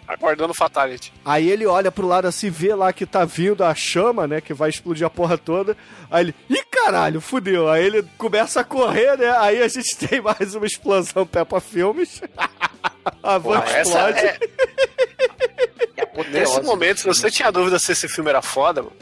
Aguardando 0.07 0.53
Fatality. 0.53 1.11
Aí 1.25 1.49
ele 1.49 1.65
olha 1.65 1.91
pro 1.91 2.07
lado 2.07 2.27
assim, 2.27 2.49
vê 2.49 2.73
lá 2.73 2.93
que 2.93 3.05
tá 3.05 3.25
vindo 3.25 3.63
a 3.63 3.75
chama, 3.75 4.25
né? 4.27 4.39
Que 4.39 4.53
vai 4.53 4.69
explodir 4.69 5.05
a 5.05 5.09
porra 5.09 5.37
toda. 5.37 5.75
Aí 6.09 6.25
ele, 6.25 6.35
ih 6.49 6.66
caralho, 6.83 7.19
fudeu. 7.21 7.69
Aí 7.69 7.85
ele 7.85 8.03
começa 8.17 8.61
a 8.61 8.63
correr, 8.63 9.17
né? 9.17 9.29
Aí 9.39 9.61
a 9.61 9.67
gente 9.67 9.95
tem 9.97 10.21
mais 10.21 10.55
uma 10.55 10.65
explosão 10.65 11.25
Peppa 11.25 11.59
Filmes. 11.59 12.21
a 13.23 13.37
van 13.37 13.63
explode. 13.81 14.19
é- 14.19 14.39
Nesse 16.29 16.61
momento, 16.61 16.99
se 17.01 17.05
você 17.05 17.29
tinha 17.29 17.51
dúvida 17.51 17.77
se 17.77 17.91
esse 17.91 18.07
filme 18.09 18.29
era 18.31 18.41
foda, 18.41 18.81
mano, 18.81 18.95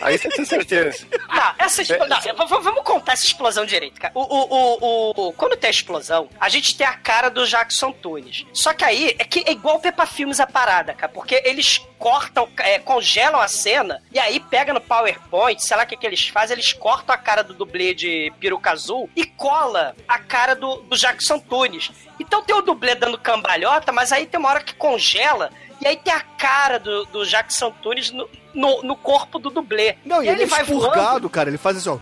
aí 0.00 0.16
você 0.16 0.28
tem 0.28 0.44
certeza. 0.44 1.04
Não, 1.28 1.54
essa 1.58 1.82
explosão. 1.82 2.20
V- 2.20 2.62
vamos 2.62 2.82
contar 2.84 3.14
essa 3.14 3.24
explosão 3.24 3.66
direito, 3.66 4.00
cara. 4.00 4.12
O, 4.14 4.20
o, 4.22 4.78
o, 4.80 5.28
o- 5.28 5.32
quando 5.32 5.56
tem 5.56 5.66
a 5.66 5.70
explosão, 5.72 6.28
a 6.40 6.48
gente 6.48 6.76
tem 6.76 6.86
a 6.86 6.94
cara 6.94 7.28
do 7.30 7.44
Jackson 7.46 7.90
Tunes. 7.90 8.46
Só 8.52 8.72
que 8.72 8.84
aí 8.84 9.16
é 9.18 9.24
que 9.24 9.40
é 9.44 9.50
igual 9.52 9.80
Peppa 9.80 10.06
Filmes 10.06 10.38
a 10.38 10.46
parada, 10.46 10.94
cara. 10.94 11.12
Porque 11.12 11.42
eles 11.44 11.84
cortam, 11.98 12.48
é, 12.58 12.78
congelam 12.78 13.40
a 13.40 13.48
cena 13.48 14.00
e 14.12 14.18
aí 14.18 14.38
pega 14.38 14.72
no 14.72 14.80
PowerPoint, 14.80 15.60
sei 15.60 15.76
lá 15.76 15.82
o 15.82 15.86
que, 15.86 15.96
que 15.96 16.06
eles 16.06 16.28
fazem, 16.28 16.54
eles 16.54 16.72
cortam 16.72 16.95
a 17.06 17.18
cara 17.18 17.42
do 17.42 17.54
dublê 17.54 17.94
de 17.94 18.32
Peruca 18.40 18.72
Azul 18.72 19.08
e 19.14 19.24
cola 19.24 19.94
a 20.06 20.18
cara 20.18 20.54
do, 20.54 20.76
do 20.82 20.96
Jackson 20.96 21.38
Tunes. 21.38 21.90
Então 22.18 22.42
tem 22.42 22.54
o 22.54 22.62
dublê 22.62 22.94
dando 22.94 23.18
cambalhota, 23.18 23.92
mas 23.92 24.12
aí 24.12 24.26
tem 24.26 24.38
uma 24.38 24.48
hora 24.48 24.62
que 24.62 24.74
congela 24.74 25.50
e 25.80 25.86
aí 25.86 25.96
tem 25.96 26.12
a 26.12 26.20
cara 26.20 26.78
do, 26.78 27.04
do 27.06 27.24
Jackson 27.24 27.70
Tunes 27.70 28.10
no, 28.10 28.28
no, 28.56 28.82
no 28.82 28.96
corpo 28.96 29.38
do 29.38 29.50
dublê. 29.50 29.96
Não, 30.04 30.22
e 30.22 30.28
aí 30.28 30.34
ele, 30.34 30.44
é 30.44 30.46
voando. 30.46 30.86
expurgado, 30.86 31.30
cara. 31.30 31.50
Ele 31.50 31.58
faz 31.58 31.76
assim, 31.76 31.90
ó. 31.90 31.98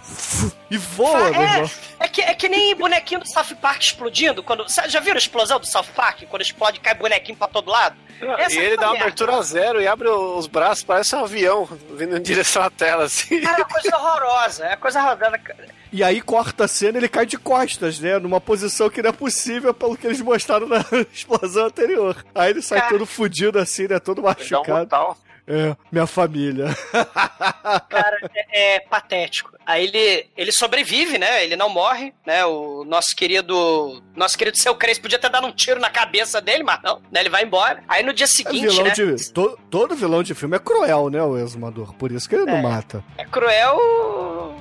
E 0.70 0.78
voa, 0.78 1.30
meu 1.30 1.42
irmão. 1.42 1.70
É, 2.00 2.04
é, 2.04 2.08
que, 2.08 2.20
é 2.22 2.34
que 2.34 2.48
nem 2.48 2.74
bonequinho 2.74 3.20
do 3.20 3.28
South 3.28 3.56
Park 3.60 3.82
explodindo. 3.82 4.42
Quando, 4.42 4.64
já 4.88 5.00
viram 5.00 5.16
a 5.16 5.18
explosão 5.18 5.58
do 5.58 5.66
South 5.66 5.86
Park? 5.94 6.22
Quando 6.30 6.42
explode 6.42 6.80
cai 6.80 6.94
bonequinho 6.94 7.36
pra 7.36 7.48
todo 7.48 7.70
lado? 7.70 7.96
Essa 8.38 8.54
e 8.54 8.58
ele 8.58 8.74
é 8.74 8.76
dá 8.76 8.92
uma 8.92 9.00
abertura 9.00 9.42
zero 9.42 9.82
e 9.82 9.86
abre 9.88 10.08
os 10.08 10.46
braços, 10.46 10.84
parece 10.84 11.14
um 11.16 11.24
avião 11.24 11.68
vindo 11.96 12.16
em 12.16 12.22
direção 12.22 12.62
à 12.62 12.70
tela, 12.70 13.04
assim. 13.04 13.40
Cara, 13.40 13.56
é 13.56 13.62
uma 13.62 13.68
coisa 13.68 13.96
horrorosa. 13.96 14.66
É 14.66 14.76
coisa 14.76 15.00
horrorosa. 15.00 15.38
cara. 15.38 15.68
E 15.92 16.02
aí 16.02 16.20
corta 16.20 16.64
a 16.64 16.68
cena 16.68 16.98
ele 16.98 17.08
cai 17.08 17.24
de 17.24 17.38
costas, 17.38 18.00
né? 18.00 18.18
Numa 18.18 18.40
posição 18.40 18.90
que 18.90 19.00
não 19.00 19.10
é 19.10 19.12
possível 19.12 19.72
pelo 19.72 19.96
que 19.96 20.06
eles 20.06 20.20
mostraram 20.20 20.66
na 20.66 20.84
explosão 21.12 21.66
anterior. 21.66 22.16
Aí 22.34 22.50
ele 22.50 22.62
sai 22.62 22.80
Cara. 22.80 22.92
todo 22.92 23.06
fudido 23.06 23.58
assim, 23.58 23.86
né? 23.86 24.00
Todo 24.00 24.20
Dá 24.20 24.28
um 24.28 24.32
machucado. 24.32 24.78
mortal. 24.78 25.16
É, 25.46 25.76
minha 25.92 26.06
família. 26.06 26.66
Cara, 27.88 28.18
é, 28.50 28.76
é 28.76 28.80
patético. 28.80 29.53
Aí 29.66 29.84
ele, 29.84 30.26
ele 30.36 30.52
sobrevive, 30.52 31.18
né? 31.18 31.42
Ele 31.44 31.56
não 31.56 31.68
morre, 31.68 32.12
né? 32.26 32.44
O 32.44 32.84
nosso 32.84 33.14
querido. 33.16 34.02
Nosso 34.14 34.36
querido 34.38 34.58
seu 34.58 34.74
Crespo 34.74 35.02
podia 35.02 35.18
ter 35.18 35.28
dado 35.30 35.46
um 35.46 35.52
tiro 35.52 35.80
na 35.80 35.90
cabeça 35.90 36.40
dele, 36.40 36.62
mas 36.62 36.80
não, 36.82 37.00
né? 37.10 37.20
Ele 37.20 37.28
vai 37.30 37.42
embora. 37.44 37.82
Aí 37.88 38.02
no 38.02 38.12
dia 38.12 38.24
É 38.24 38.28
seguinte, 38.28 38.68
vilão 38.68 38.84
né? 38.84 38.90
de. 38.90 39.32
to- 39.32 39.58
todo 39.70 39.94
vilão 39.94 40.22
de 40.22 40.34
filme 40.34 40.56
é 40.56 40.60
cruel, 40.60 41.08
né, 41.10 41.22
o 41.22 41.36
exumador? 41.38 41.94
Por 41.94 42.12
isso 42.12 42.28
que 42.28 42.34
ele 42.34 42.44
não 42.46 42.56
É. 42.58 42.62
mata. 42.62 43.04
É 43.18 43.24
cruel 43.24 44.54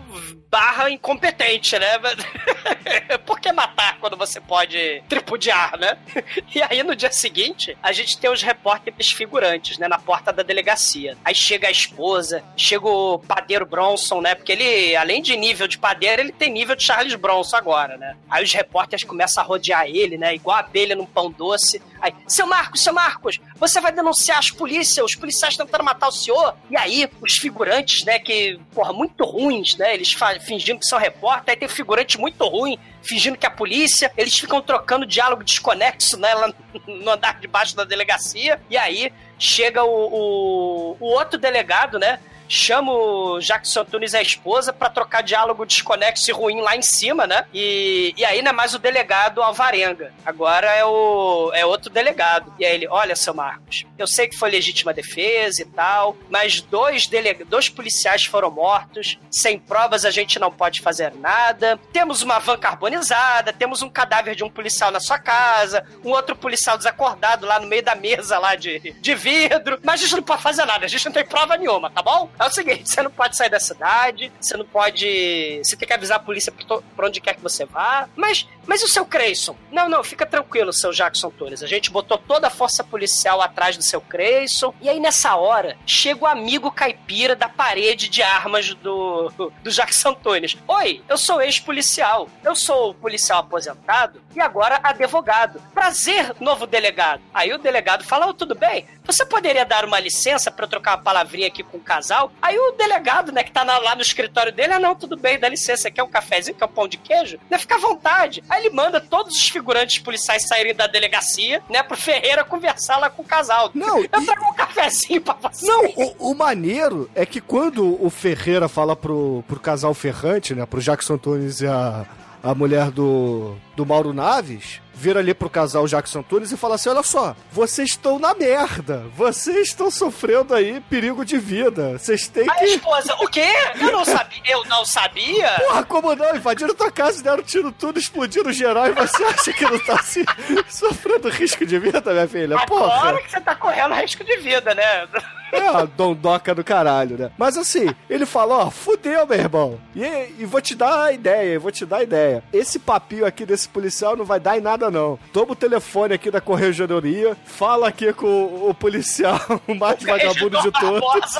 barra 0.49 0.89
incompetente, 0.91 1.77
né? 1.79 1.87
Por 3.25 3.39
que 3.39 3.51
matar 3.51 3.97
quando 3.99 4.15
você 4.15 4.39
pode 4.39 5.03
tripudiar, 5.09 5.77
né? 5.79 5.97
E 6.53 6.61
aí 6.61 6.83
no 6.83 6.95
dia 6.95 7.11
seguinte, 7.11 7.75
a 7.81 7.91
gente 7.91 8.17
tem 8.19 8.29
os 8.29 8.43
repórteres 8.43 9.11
figurantes, 9.11 9.77
né? 9.79 9.87
Na 9.87 9.97
porta 9.97 10.31
da 10.31 10.43
delegacia. 10.43 11.17
Aí 11.25 11.33
chega 11.33 11.67
a 11.67 11.71
esposa, 11.71 12.43
chega 12.55 12.87
o 12.87 13.17
padeiro 13.19 13.65
Bronson, 13.65 14.21
né? 14.21 14.35
Porque 14.35 14.51
ele, 14.51 14.92
além 14.95 15.21
de 15.21 15.35
nível 15.35 15.67
de 15.67 15.77
padeiro, 15.77 16.21
ele 16.21 16.31
tem 16.31 16.51
nível 16.51 16.75
de 16.75 16.83
Charles 16.83 17.15
Bronson 17.15 17.55
agora, 17.55 17.97
né? 17.97 18.15
Aí 18.29 18.43
os 18.43 18.53
repórteres 18.53 19.03
começam 19.03 19.43
a 19.43 19.45
rodear 19.45 19.85
ele, 19.85 20.17
né? 20.17 20.35
Igual 20.35 20.57
abelha 20.57 20.95
num 20.95 21.05
pão 21.05 21.31
doce. 21.31 21.81
Aí, 22.01 22.13
seu 22.27 22.45
Marcos, 22.45 22.81
seu 22.81 22.93
Marcos, 22.93 23.39
você 23.55 23.79
vai 23.79 23.91
denunciar 23.91 24.39
as 24.39 24.51
polícias, 24.51 25.05
os 25.05 25.15
policiais 25.15 25.55
tentando 25.55 25.83
matar 25.83 26.07
o 26.07 26.11
senhor. 26.11 26.55
E 26.69 26.75
aí, 26.75 27.09
os 27.21 27.33
figurantes, 27.33 28.03
né, 28.03 28.19
que, 28.19 28.59
porra, 28.73 28.91
muito 28.91 29.23
ruins, 29.23 29.77
né? 29.77 29.93
Eles 29.93 30.13
fingindo 30.41 30.79
que 30.79 30.85
são 30.85 30.99
repórter, 30.99 31.53
aí 31.53 31.57
tem 31.57 31.67
figurante 31.67 32.17
muito 32.17 32.45
ruim, 32.45 32.77
fingindo 33.01 33.37
que 33.37 33.45
é 33.45 33.49
a 33.49 33.51
polícia. 33.51 34.11
Eles 34.17 34.37
ficam 34.37 34.61
trocando 34.61 35.05
diálogo 35.05 35.43
desconexo, 35.43 36.17
né, 36.17 36.33
lá 36.33 36.53
no 36.85 37.09
andar 37.09 37.39
de 37.39 37.47
baixo 37.47 37.75
da 37.75 37.83
delegacia. 37.83 38.59
E 38.69 38.77
aí, 38.77 39.13
chega 39.39 39.83
o, 39.83 39.89
o, 39.89 40.97
o 40.99 41.05
outro 41.05 41.39
delegado, 41.39 41.99
né? 41.99 42.19
Chama 42.55 42.93
o 42.93 43.39
Jackson 43.39 43.83
Tunes 43.83 44.13
e 44.13 44.17
a 44.17 44.21
esposa 44.21 44.71
pra 44.71 44.87
trocar 44.87 45.23
diálogo 45.23 45.65
desconexo 45.65 46.29
e 46.29 46.31
ruim 46.31 46.61
lá 46.61 46.77
em 46.77 46.83
cima, 46.83 47.25
né? 47.25 47.45
E, 47.51 48.13
e 48.15 48.23
aí 48.23 48.43
não 48.43 48.51
é 48.51 48.53
mais 48.53 48.75
o 48.75 48.79
delegado 48.79 49.41
Alvarenga. 49.41 50.13
Agora 50.23 50.67
é 50.67 50.85
o 50.85 51.51
é 51.55 51.65
outro 51.65 51.89
delegado. 51.89 52.53
E 52.59 52.65
aí 52.65 52.75
ele, 52.75 52.87
olha, 52.87 53.15
seu 53.15 53.33
Marcos, 53.33 53.87
eu 53.97 54.05
sei 54.05 54.27
que 54.27 54.37
foi 54.37 54.51
legítima 54.51 54.93
defesa 54.93 55.63
e 55.63 55.65
tal, 55.65 56.15
mas 56.29 56.61
dois, 56.61 57.07
delega 57.07 57.43
dois 57.43 57.69
policiais 57.69 58.23
foram 58.23 58.51
mortos, 58.51 59.17
sem 59.31 59.57
provas 59.57 60.05
a 60.05 60.11
gente 60.11 60.37
não 60.37 60.51
pode 60.51 60.79
fazer 60.79 61.11
nada. 61.15 61.79
Temos 61.91 62.21
uma 62.21 62.37
van 62.37 62.59
carbonizada, 62.59 63.51
temos 63.51 63.81
um 63.81 63.89
cadáver 63.89 64.35
de 64.35 64.43
um 64.43 64.49
policial 64.49 64.91
na 64.91 64.99
sua 64.99 65.17
casa, 65.17 65.83
um 66.05 66.11
outro 66.11 66.35
policial 66.35 66.77
desacordado 66.77 67.47
lá 67.47 67.59
no 67.59 67.65
meio 67.65 67.81
da 67.81 67.95
mesa 67.95 68.37
lá 68.37 68.53
de, 68.53 68.79
de 68.79 69.15
vidro, 69.15 69.79
mas 69.83 70.01
a 70.01 70.03
gente 70.03 70.17
não 70.17 70.23
pode 70.23 70.43
fazer 70.43 70.65
nada, 70.65 70.85
a 70.85 70.89
gente 70.89 71.05
não 71.05 71.11
tem 71.11 71.25
prova 71.25 71.57
nenhuma, 71.57 71.89
tá 71.89 72.03
bom? 72.03 72.29
É 72.43 72.47
o 72.47 72.51
seguinte, 72.51 72.89
você 72.89 73.01
não 73.01 73.09
pode 73.09 73.37
sair 73.37 73.49
da 73.49 73.59
cidade, 73.59 74.29
você 74.37 74.57
não 74.57 74.65
pode... 74.65 75.61
Você 75.63 75.77
tem 75.77 75.87
que 75.87 75.93
avisar 75.93 76.17
a 76.17 76.19
polícia 76.19 76.51
pra 76.93 77.07
onde 77.07 77.21
quer 77.21 77.35
que 77.35 77.41
você 77.41 77.63
vá, 77.63 78.09
mas, 78.17 78.45
mas 78.67 78.83
o 78.83 78.87
seu 78.89 79.05
Creyson? 79.05 79.55
Não, 79.71 79.87
não, 79.87 80.03
fica 80.03 80.25
tranquilo, 80.25 80.73
seu 80.73 80.91
Jackson 80.91 81.29
Tunes, 81.29 81.63
a 81.63 81.67
gente 81.67 81.89
botou 81.89 82.17
toda 82.17 82.47
a 82.47 82.49
força 82.49 82.83
policial 82.83 83.41
atrás 83.41 83.77
do 83.77 83.83
seu 83.83 84.01
Creyson, 84.01 84.73
e 84.81 84.89
aí 84.89 84.99
nessa 84.99 85.37
hora, 85.37 85.77
chega 85.87 86.25
o 86.25 86.27
amigo 86.27 86.69
caipira 86.69 87.33
da 87.33 87.47
parede 87.47 88.09
de 88.09 88.21
armas 88.21 88.73
do, 88.73 89.31
do 89.63 89.71
Jackson 89.71 90.13
Tunes. 90.13 90.57
Oi, 90.67 91.01
eu 91.07 91.17
sou 91.17 91.41
ex-policial, 91.41 92.27
eu 92.43 92.57
sou 92.57 92.93
policial 92.93 93.39
aposentado 93.39 94.21
e 94.35 94.41
agora 94.41 94.81
advogado. 94.83 95.61
Prazer, 95.73 96.35
novo 96.41 96.67
delegado. 96.67 97.21
Aí 97.33 97.53
o 97.53 97.57
delegado 97.57 98.03
fala, 98.03 98.27
oh, 98.27 98.33
tudo 98.33 98.53
bem, 98.53 98.85
você 99.05 99.25
poderia 99.25 99.65
dar 99.65 99.85
uma 99.85 99.99
licença 99.99 100.53
eu 100.57 100.67
trocar 100.67 100.97
uma 100.97 101.03
palavrinha 101.03 101.47
aqui 101.47 101.63
com 101.63 101.77
o 101.77 101.81
casal? 101.81 102.32
Aí 102.41 102.57
o 102.57 102.71
delegado, 102.73 103.31
né, 103.31 103.43
que 103.43 103.51
tá 103.51 103.63
na- 103.63 103.77
lá 103.77 103.95
no 103.95 104.01
escritório 104.01 104.51
dele, 104.51 104.73
ah, 104.73 104.79
não, 104.79 104.93
tudo 104.95 105.15
bem, 105.15 105.39
dá 105.39 105.47
licença, 105.47 105.89
quer 105.89 106.03
um 106.03 106.09
cafezinho, 106.09 106.57
quer 106.57 106.65
um 106.65 106.69
pão 106.69 106.87
de 106.87 106.97
queijo? 106.97 107.39
Né, 107.49 107.57
fica 107.57 107.75
à 107.75 107.79
vontade. 107.79 108.43
Aí 108.49 108.65
ele 108.65 108.75
manda 108.75 108.99
todos 108.99 109.33
os 109.35 109.47
figurantes 109.49 109.99
policiais 109.99 110.47
saírem 110.47 110.75
da 110.75 110.85
delegacia, 110.87 111.61
né, 111.69 111.81
pro 111.81 111.95
Ferreira 111.97 112.43
conversar 112.43 112.97
lá 112.97 113.09
com 113.09 113.21
o 113.21 113.25
casal. 113.25 113.71
Não, 113.73 113.99
eu 113.99 114.03
e- 114.03 114.07
trago 114.25 114.45
um 114.49 114.53
cafezinho 114.53 115.21
pra 115.21 115.35
você. 115.35 115.65
Não, 115.65 115.85
o, 115.85 116.31
o 116.31 116.35
maneiro 116.35 117.09
é 117.15 117.25
que 117.25 117.39
quando 117.39 117.97
o 118.03 118.09
Ferreira 118.09 118.67
fala 118.67 118.95
pro, 118.95 119.43
pro 119.47 119.59
casal 119.59 119.93
Ferrante, 119.93 120.53
né? 120.53 120.65
Pro 120.65 120.81
Jackson 120.81 121.17
Tunes 121.17 121.61
e 121.61 121.67
a, 121.67 122.05
a 122.43 122.53
mulher 122.53 122.91
do, 122.91 123.55
do 123.75 123.85
Mauro 123.85 124.11
Naves, 124.13 124.81
vira 124.93 125.19
ali 125.19 125.33
pro 125.33 125.49
casal 125.49 125.87
Jackson 125.87 126.21
Tunes 126.21 126.51
e 126.51 126.57
fala 126.57 126.75
assim: 126.75 126.89
olha 126.89 127.03
só, 127.03 127.35
vocês 127.51 127.89
estão 127.89 128.19
na 128.19 128.33
merda. 128.33 129.05
Vocês 129.15 129.67
estão 129.69 129.89
sofrendo 129.89 130.53
aí 130.53 130.79
perigo 130.81 131.25
de 131.25 131.37
vida. 131.37 131.97
Vocês 131.97 132.27
têm 132.27 132.43
Aí 132.43 132.49
a 132.49 132.59
que. 132.59 132.65
esposa, 132.65 133.15
o 133.19 133.27
quê? 133.27 133.47
Eu 133.79 133.91
não 133.91 134.05
sabia. 134.05 134.41
Eu 134.45 134.65
não 134.65 134.85
sabia? 134.85 135.49
Porra, 135.59 135.83
como 135.83 136.15
não? 136.15 136.35
Invadiram 136.35 136.75
tua 136.75 136.91
casa, 136.91 137.23
deram 137.23 137.43
tiro 137.43 137.71
tudo, 137.71 137.99
explodiram 137.99 138.51
geral 138.51 138.87
e 138.87 138.91
você 138.91 139.23
acha 139.25 139.53
que 139.53 139.63
não 139.65 139.79
tá 139.79 139.95
assim, 139.95 140.23
sofrendo 140.69 141.29
risco 141.29 141.65
de 141.65 141.79
vida, 141.79 142.01
minha 142.13 142.27
filha? 142.27 142.65
Porra! 142.65 142.93
Agora 142.93 143.21
que 143.23 143.31
você 143.31 143.41
tá 143.41 143.55
correndo 143.55 143.93
risco 143.95 144.23
de 144.23 144.37
vida, 144.37 144.73
né? 144.75 145.07
É 145.53 145.67
a 145.67 145.85
dondoca 145.85 146.55
do 146.55 146.63
caralho, 146.63 147.17
né? 147.17 147.31
Mas 147.37 147.57
assim, 147.57 147.93
ele 148.09 148.25
fala, 148.25 148.65
ó, 148.65 148.69
fudeu, 148.71 149.25
meu 149.27 149.37
irmão. 149.37 149.79
E, 149.95 150.33
e 150.39 150.45
vou 150.45 150.59
te 150.61 150.75
dar 150.75 151.03
a 151.05 151.11
ideia, 151.11 151.59
vou 151.59 151.71
te 151.71 151.85
dar 151.85 151.97
a 151.97 152.03
ideia. 152.03 152.43
Esse 152.51 152.79
papinho 152.79 153.25
aqui 153.25 153.45
desse 153.45 153.69
policial 153.69 154.15
não 154.15 154.25
vai 154.25 154.39
dar 154.39 154.57
em 154.57 154.61
nada, 154.61 154.89
não. 154.89 155.19
Toma 155.31 155.53
o 155.53 155.55
telefone 155.55 156.13
aqui 156.13 156.31
da 156.31 156.41
corregedoria, 156.41 157.37
fala 157.45 157.87
aqui 157.87 158.11
com 158.13 158.25
o, 158.25 158.69
o 158.69 158.73
policial 158.73 159.39
mais 159.79 160.01
vagabundo 160.03 160.59
de 160.61 160.71
todos. 160.71 161.39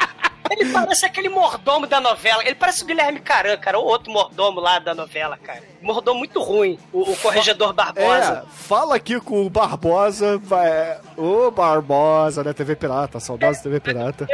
Ele 0.50 0.72
parece 0.72 1.06
aquele 1.06 1.28
mordomo 1.28 1.86
da 1.86 2.00
novela. 2.00 2.42
Ele 2.44 2.56
parece 2.56 2.82
o 2.82 2.86
Guilherme 2.86 3.20
Caran, 3.20 3.56
cara, 3.56 3.78
ou 3.78 3.86
outro 3.86 4.12
mordomo 4.12 4.60
lá 4.60 4.78
da 4.78 4.94
novela, 4.94 5.38
cara. 5.38 5.62
Mordomo 5.80 6.18
muito 6.18 6.42
ruim, 6.42 6.78
o, 6.92 7.12
o 7.12 7.16
corregedor 7.16 7.72
Barbosa. 7.72 8.44
É, 8.44 8.50
fala 8.50 8.96
aqui 8.96 9.20
com 9.20 9.46
o 9.46 9.50
Barbosa, 9.50 10.38
vai... 10.38 10.98
Ô, 11.16 11.50
Barbosa, 11.50 12.42
né? 12.42 12.52
TV 12.52 12.74
Pirata, 12.74 13.20
saudosa 13.20 13.62
TV 13.62 13.78
Pirata. 13.80 14.26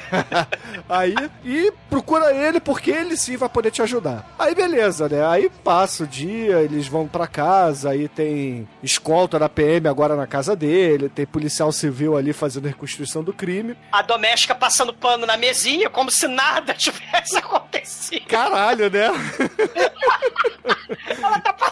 Aí, 0.88 1.14
e 1.44 1.72
procura 1.88 2.34
ele 2.34 2.60
porque 2.60 2.90
ele 2.90 3.16
sim 3.16 3.36
vai 3.36 3.48
poder 3.48 3.70
te 3.70 3.82
ajudar. 3.82 4.34
Aí 4.38 4.54
beleza, 4.54 5.08
né? 5.08 5.26
Aí 5.26 5.50
passa 5.62 6.04
o 6.04 6.06
dia, 6.06 6.60
eles 6.60 6.86
vão 6.86 7.06
pra 7.06 7.26
casa, 7.26 7.90
aí 7.90 8.08
tem 8.08 8.68
escolta 8.82 9.38
da 9.38 9.48
PM 9.48 9.88
agora 9.88 10.16
na 10.16 10.26
casa 10.26 10.54
dele, 10.54 11.08
tem 11.08 11.26
policial 11.26 11.72
civil 11.72 12.16
ali 12.16 12.32
fazendo 12.32 12.66
reconstrução 12.66 13.22
do 13.22 13.32
crime. 13.32 13.76
A 13.90 14.02
doméstica 14.02 14.54
passando 14.54 14.92
pano 14.92 15.26
na 15.26 15.36
mesinha, 15.36 15.88
como 15.88 16.10
se 16.10 16.26
nada 16.28 16.74
tivesse 16.78 17.36
acontecido. 17.36 18.26
Caralho, 18.26 18.90
né? 18.90 19.08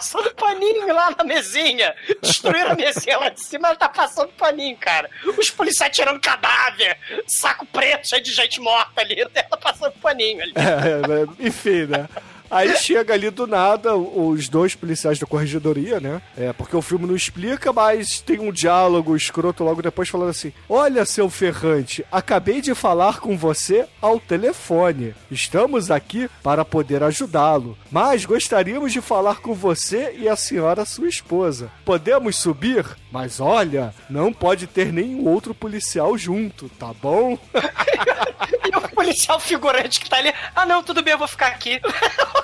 Tá 0.01 0.05
passando 0.05 0.33
paninho 0.33 0.87
lá 0.93 1.13
na 1.15 1.23
mesinha. 1.23 1.95
Destruíram 2.21 2.71
a 2.71 2.75
mesinha 2.75 3.19
lá 3.19 3.29
de 3.29 3.39
cima, 3.39 3.67
ela 3.67 3.77
tá 3.77 3.87
passando 3.87 4.29
paninho, 4.29 4.75
cara. 4.77 5.07
Os 5.37 5.51
policiais 5.51 5.95
tirando 5.95 6.19
cadáver, 6.19 6.97
saco 7.27 7.65
preto, 7.67 8.09
cheio 8.09 8.23
de 8.23 8.33
gente 8.33 8.59
morta 8.59 9.01
ali, 9.01 9.21
ela 9.21 9.57
passando 9.61 9.93
paninho 10.01 10.41
ali. 10.41 10.53
É, 10.55 11.45
enfim, 11.45 11.85
né? 11.85 12.09
Aí 12.51 12.75
chega 12.75 13.13
ali 13.13 13.29
do 13.29 13.47
nada 13.47 13.95
os 13.95 14.49
dois 14.49 14.75
policiais 14.75 15.17
da 15.17 15.25
corregedoria, 15.25 16.01
né? 16.01 16.21
É, 16.37 16.51
porque 16.51 16.75
o 16.75 16.81
filme 16.81 17.07
não 17.07 17.15
explica, 17.15 17.71
mas 17.71 18.19
tem 18.19 18.41
um 18.41 18.51
diálogo 18.51 19.15
escroto 19.15 19.63
logo 19.63 19.81
depois 19.81 20.09
falando 20.09 20.31
assim: 20.31 20.51
Olha, 20.67 21.05
seu 21.05 21.29
Ferrante, 21.29 22.05
acabei 22.11 22.59
de 22.59 22.75
falar 22.75 23.21
com 23.21 23.37
você 23.37 23.87
ao 24.01 24.19
telefone. 24.19 25.15
Estamos 25.31 25.89
aqui 25.89 26.29
para 26.43 26.65
poder 26.65 27.01
ajudá-lo, 27.03 27.77
mas 27.89 28.25
gostaríamos 28.25 28.91
de 28.91 28.99
falar 28.99 29.37
com 29.37 29.53
você 29.53 30.13
e 30.17 30.27
a 30.27 30.35
senhora, 30.35 30.83
sua 30.83 31.07
esposa. 31.07 31.71
Podemos 31.85 32.35
subir? 32.35 32.85
Mas 33.09 33.39
olha, 33.39 33.93
não 34.09 34.33
pode 34.33 34.67
ter 34.67 34.91
nenhum 34.91 35.25
outro 35.25 35.53
policial 35.53 36.17
junto, 36.17 36.67
tá 36.69 36.93
bom? 37.01 37.37
e 38.65 38.75
o 38.75 38.89
policial 38.89 39.39
figurante 39.39 39.99
que 39.99 40.09
tá 40.09 40.17
ali, 40.17 40.33
ah 40.55 40.65
não, 40.65 40.83
tudo 40.83 41.01
bem, 41.01 41.13
eu 41.13 41.17
vou 41.17 41.27
ficar 41.27 41.47
aqui. 41.47 41.79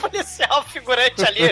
policial 0.00 0.62
figurante 0.64 1.24
ali. 1.24 1.42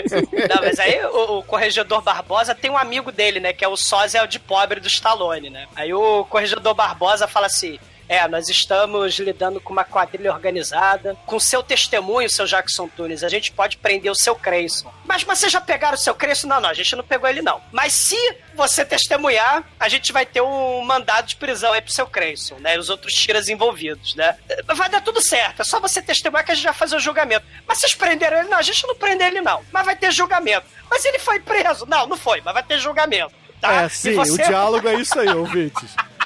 Não, 0.49 0.61
mas 0.61 0.79
aí 0.79 1.03
o, 1.05 1.37
o, 1.37 1.43
corregedor 1.43 2.01
Barbosa 2.01 2.55
tem 2.55 2.69
um 2.69 2.77
amigo 2.77 3.11
dele, 3.11 3.39
né? 3.39 3.53
Que 3.53 3.63
é 3.63 3.67
o 3.67 3.77
sósia 3.77 4.25
de 4.25 4.39
pobre 4.39 4.79
do 4.79 4.87
Stallone, 4.87 5.49
né? 5.49 5.67
Aí 5.75 5.93
o 5.93 6.25
corregedor 6.25 6.73
Barbosa 6.73 7.27
fala 7.27 7.47
assim: 7.47 7.79
é, 8.09 8.27
nós 8.27 8.49
estamos 8.49 9.19
lidando 9.19 9.61
com 9.61 9.71
uma 9.71 9.83
quadrilha 9.83 10.33
organizada. 10.33 11.15
Com 11.27 11.39
seu 11.39 11.61
testemunho, 11.61 12.27
seu 12.27 12.47
Jackson 12.47 12.87
Tunes, 12.87 13.23
a 13.23 13.29
gente 13.29 13.51
pode 13.51 13.77
prender 13.77 14.11
o 14.11 14.15
seu 14.15 14.35
Creyson. 14.35 14.91
Mas, 15.05 15.23
mas 15.23 15.37
vocês 15.37 15.51
já 15.51 15.61
pegaram 15.61 15.93
o 15.93 15.99
seu 15.99 16.15
Creyson? 16.15 16.47
Não, 16.47 16.59
não, 16.59 16.69
a 16.69 16.73
gente 16.73 16.95
não 16.95 17.03
pegou 17.03 17.29
ele, 17.29 17.43
não. 17.43 17.61
Mas 17.71 17.93
se 17.93 18.17
você 18.55 18.83
testemunhar, 18.83 19.63
a 19.79 19.87
gente 19.87 20.11
vai 20.11 20.25
ter 20.25 20.41
um 20.41 20.81
mandado 20.81 21.27
de 21.27 21.35
prisão 21.35 21.71
aí 21.71 21.81
pro 21.81 21.93
seu 21.93 22.07
Creyson, 22.07 22.55
né? 22.55 22.75
E 22.75 22.79
os 22.79 22.89
outros 22.89 23.13
tiras 23.13 23.47
envolvidos, 23.47 24.15
né? 24.15 24.35
Vai 24.65 24.89
dar 24.89 25.01
tudo 25.01 25.21
certo. 25.21 25.61
É 25.61 25.63
só 25.63 25.79
você 25.79 26.01
testemunhar 26.01 26.43
que 26.43 26.51
a 26.51 26.55
gente 26.55 26.65
vai 26.65 26.73
fazer 26.73 26.95
o 26.95 26.99
julgamento. 26.99 27.45
Mas 27.67 27.77
vocês 27.77 27.93
prenderam 27.93 28.39
ele? 28.39 28.49
Não, 28.49 28.57
a 28.57 28.63
gente 28.63 28.87
não 28.87 28.95
prendeu 28.95 29.27
ele, 29.27 29.41
não. 29.41 29.63
Mas 29.71 29.85
vai 29.85 29.95
ter 29.95 30.11
julgamento. 30.11 30.65
Mas 30.89 31.05
ele 31.05 31.19
foi 31.19 31.39
preso? 31.39 31.85
Não, 31.85 32.07
não 32.07 32.17
foi, 32.17 32.41
mas 32.41 32.55
vai 32.55 32.63
ter 32.63 32.79
julgamento. 32.79 33.35
Tá? 33.61 33.83
É, 33.83 33.89
sim, 33.89 34.15
você... 34.15 34.31
o 34.31 34.47
diálogo 34.47 34.87
é 34.87 34.95
isso 34.95 35.19
aí, 35.19 35.29
ouvintes. 35.29 35.95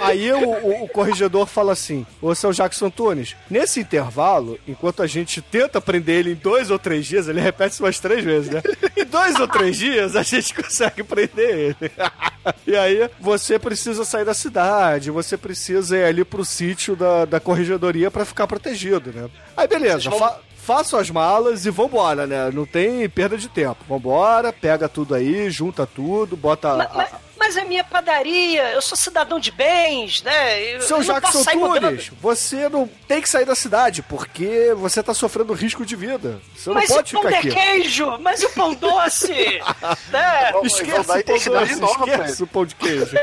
Aí 0.00 0.32
o, 0.32 0.48
o, 0.48 0.84
o, 0.84 0.88
corregedor 0.88 1.46
fala 1.46 1.72
assim: 1.72 2.06
Ô 2.20 2.34
seu 2.34 2.52
Jackson 2.52 2.90
Tunes, 2.90 3.36
nesse 3.48 3.80
intervalo, 3.80 4.58
enquanto 4.66 5.02
a 5.02 5.06
gente 5.06 5.40
tenta 5.42 5.80
prender 5.80 6.20
ele 6.20 6.32
em 6.32 6.34
dois 6.34 6.70
ou 6.70 6.78
três 6.78 7.06
dias, 7.06 7.28
ele 7.28 7.40
repete 7.40 7.74
isso 7.74 7.84
umas 7.84 7.98
três 7.98 8.24
vezes, 8.24 8.50
né? 8.50 8.62
Em 8.96 9.04
dois 9.04 9.38
ou 9.38 9.46
três 9.46 9.76
dias 9.76 10.16
a 10.16 10.22
gente 10.22 10.54
consegue 10.54 11.02
prender 11.02 11.76
ele. 11.80 11.92
e 12.66 12.76
aí 12.76 13.10
você 13.20 13.58
precisa 13.58 14.04
sair 14.04 14.24
da 14.24 14.34
cidade, 14.34 15.10
você 15.10 15.36
precisa 15.36 15.96
ir 15.96 16.04
ali 16.04 16.24
pro 16.24 16.44
sítio 16.44 16.96
da, 16.96 17.24
da 17.24 17.40
corregedoria 17.40 18.10
para 18.10 18.24
ficar 18.24 18.46
protegido, 18.46 19.12
né? 19.12 19.28
Aí 19.56 19.68
beleza, 19.68 20.10
fa 20.10 20.40
façam 20.60 21.00
as 21.00 21.10
malas 21.10 21.66
e 21.66 21.70
vambora, 21.70 22.26
né? 22.26 22.50
Não 22.52 22.64
tem 22.64 23.08
perda 23.08 23.36
de 23.36 23.48
tempo. 23.48 23.84
Vambora, 23.88 24.52
pega 24.52 24.88
tudo 24.88 25.14
aí, 25.14 25.50
junta 25.50 25.86
tudo, 25.86 26.36
bota. 26.36 26.76
Mas, 26.76 26.88
mas, 26.94 27.10
mas 27.40 27.56
é 27.56 27.64
minha 27.64 27.82
padaria, 27.82 28.70
eu 28.72 28.82
sou 28.82 28.98
cidadão 28.98 29.40
de 29.40 29.50
bens, 29.50 30.22
né? 30.22 30.74
Eu, 30.74 30.82
Seu 30.82 30.98
eu 30.98 31.04
Jackson 31.04 31.42
Tunes, 31.42 32.08
você 32.20 32.68
não 32.68 32.86
tem 33.08 33.22
que 33.22 33.28
sair 33.30 33.46
da 33.46 33.54
cidade, 33.54 34.02
porque 34.02 34.74
você 34.74 35.02
tá 35.02 35.14
sofrendo 35.14 35.54
risco 35.54 35.86
de 35.86 35.96
vida. 35.96 36.38
Você 36.54 36.68
mas 36.68 36.90
não 36.90 36.96
pode 36.96 37.10
ficar 37.10 37.28
aqui. 37.30 37.48
Mas 37.48 37.56
o 37.56 37.56
pão 37.56 37.64
de 37.64 37.72
queijo? 37.72 38.18
Mas 38.18 38.42
o 38.42 38.50
pão 38.50 38.74
doce? 38.74 39.62
né? 40.10 40.52
Esquece 40.64 41.00
o 41.00 41.04
pão 41.24 41.38
doce, 41.38 41.76
nova, 41.76 42.10
esquece 42.10 42.42
o 42.42 42.46
pão 42.46 42.66
de 42.66 42.74
queijo. 42.74 43.16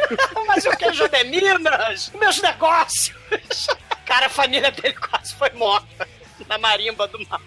mas 0.48 0.66
o 0.66 0.72
queijo 0.72 1.04
é 1.04 1.10
de 1.10 1.24
Minas, 1.26 2.12
meus 2.20 2.42
negócios. 2.42 3.16
Cara, 4.04 4.26
a 4.26 4.30
família 4.30 4.72
dele 4.72 4.96
quase 4.96 5.36
foi 5.36 5.52
morta 5.52 6.08
na 6.50 6.58
marimba 6.58 7.08
do 7.08 7.20
mal. 7.30 7.40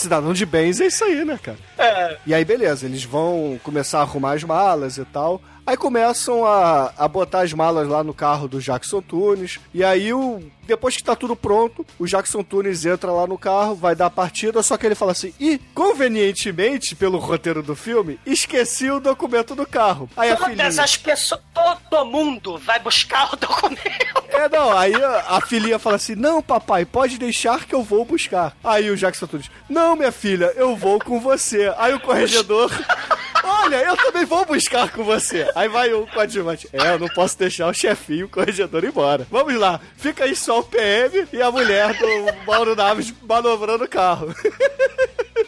Cidadão 0.00 0.32
de 0.32 0.46
bens 0.46 0.80
é 0.80 0.86
isso 0.86 1.04
aí, 1.04 1.24
né, 1.24 1.38
cara? 1.42 1.58
É. 1.76 2.16
E 2.26 2.32
aí, 2.32 2.42
beleza, 2.42 2.86
eles 2.86 3.04
vão 3.04 3.60
começar 3.62 3.98
a 3.98 4.02
arrumar 4.02 4.32
as 4.32 4.42
malas 4.42 4.96
e 4.96 5.04
tal. 5.04 5.42
Aí 5.66 5.76
começam 5.76 6.44
a, 6.44 6.92
a 6.96 7.08
botar 7.08 7.42
as 7.42 7.52
malas 7.52 7.88
lá 7.88 8.02
no 8.02 8.14
carro 8.14 8.48
do 8.48 8.60
Jackson 8.60 9.00
Tunes. 9.00 9.60
E 9.72 9.84
aí, 9.84 10.12
o, 10.12 10.42
depois 10.66 10.96
que 10.96 11.02
tá 11.02 11.16
tudo 11.16 11.34
pronto, 11.34 11.84
o 11.98 12.06
Jackson 12.06 12.42
Tunes 12.42 12.84
entra 12.84 13.10
lá 13.10 13.26
no 13.26 13.36
carro, 13.36 13.74
vai 13.74 13.94
dar 13.94 14.06
a 14.06 14.10
partida, 14.10 14.62
só 14.62 14.76
que 14.76 14.86
ele 14.86 14.94
fala 14.94 15.12
assim: 15.12 15.34
e, 15.38 15.58
convenientemente, 15.74 16.94
pelo 16.94 17.18
roteiro 17.18 17.62
do 17.62 17.74
filme, 17.74 18.18
esqueci 18.24 18.90
o 18.90 19.00
documento 19.00 19.54
do 19.54 19.66
carro. 19.66 20.08
Aí 20.16 20.30
Todas 20.30 20.42
a 20.42 20.48
filhinha... 20.48 20.84
as 20.84 20.96
pessoas, 20.96 21.40
todo 21.54 22.04
mundo 22.04 22.58
vai 22.58 22.78
buscar 22.78 23.32
o 23.32 23.36
documento. 23.36 24.24
É, 24.28 24.48
não, 24.48 24.76
aí 24.76 24.94
a, 24.94 25.24
a 25.36 25.40
filhinha 25.40 25.78
fala 25.78 25.96
assim: 25.96 26.14
não, 26.14 26.42
papai, 26.42 26.84
pode 26.84 27.18
deixar 27.18 27.64
que 27.64 27.74
eu 27.74 27.82
vou 27.82 28.04
buscar. 28.04 28.56
Aí 28.62 28.90
o 28.90 28.96
Jackson 28.96 29.26
Tunes: 29.26 29.50
não, 29.68 29.96
minha 29.96 30.12
filha, 30.12 30.52
eu 30.56 30.76
vou 30.76 30.98
com 30.98 31.20
você. 31.20 31.72
Aí 31.78 31.92
o 31.94 32.00
corregedor. 32.00 32.70
Olha, 33.42 33.76
eu 33.76 33.96
também 33.96 34.24
vou 34.24 34.44
buscar 34.44 34.90
com 34.90 35.04
você. 35.04 35.50
Aí 35.54 35.68
vai 35.68 35.92
o 35.92 36.06
coadjuvante. 36.06 36.68
É, 36.72 36.90
eu 36.90 36.98
não 36.98 37.08
posso 37.08 37.38
deixar 37.38 37.68
o 37.68 37.74
chefinho, 37.74 38.26
o 38.26 38.28
corregedor 38.28 38.84
embora. 38.84 39.26
Vamos 39.30 39.54
lá. 39.54 39.80
Fica 39.96 40.24
aí 40.24 40.34
só 40.36 40.60
o 40.60 40.64
PM 40.64 41.26
e 41.32 41.40
a 41.42 41.50
mulher 41.50 41.94
do 41.98 42.06
Mauro 42.46 42.74
Naves 42.76 43.12
manobrando 43.22 43.84
o 43.84 43.88
carro. 43.88 44.34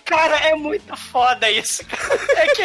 Cara, 0.05 0.37
é 0.39 0.55
muito 0.55 0.97
foda 0.97 1.51
isso. 1.51 1.83
É 2.37 2.47
que. 2.49 2.63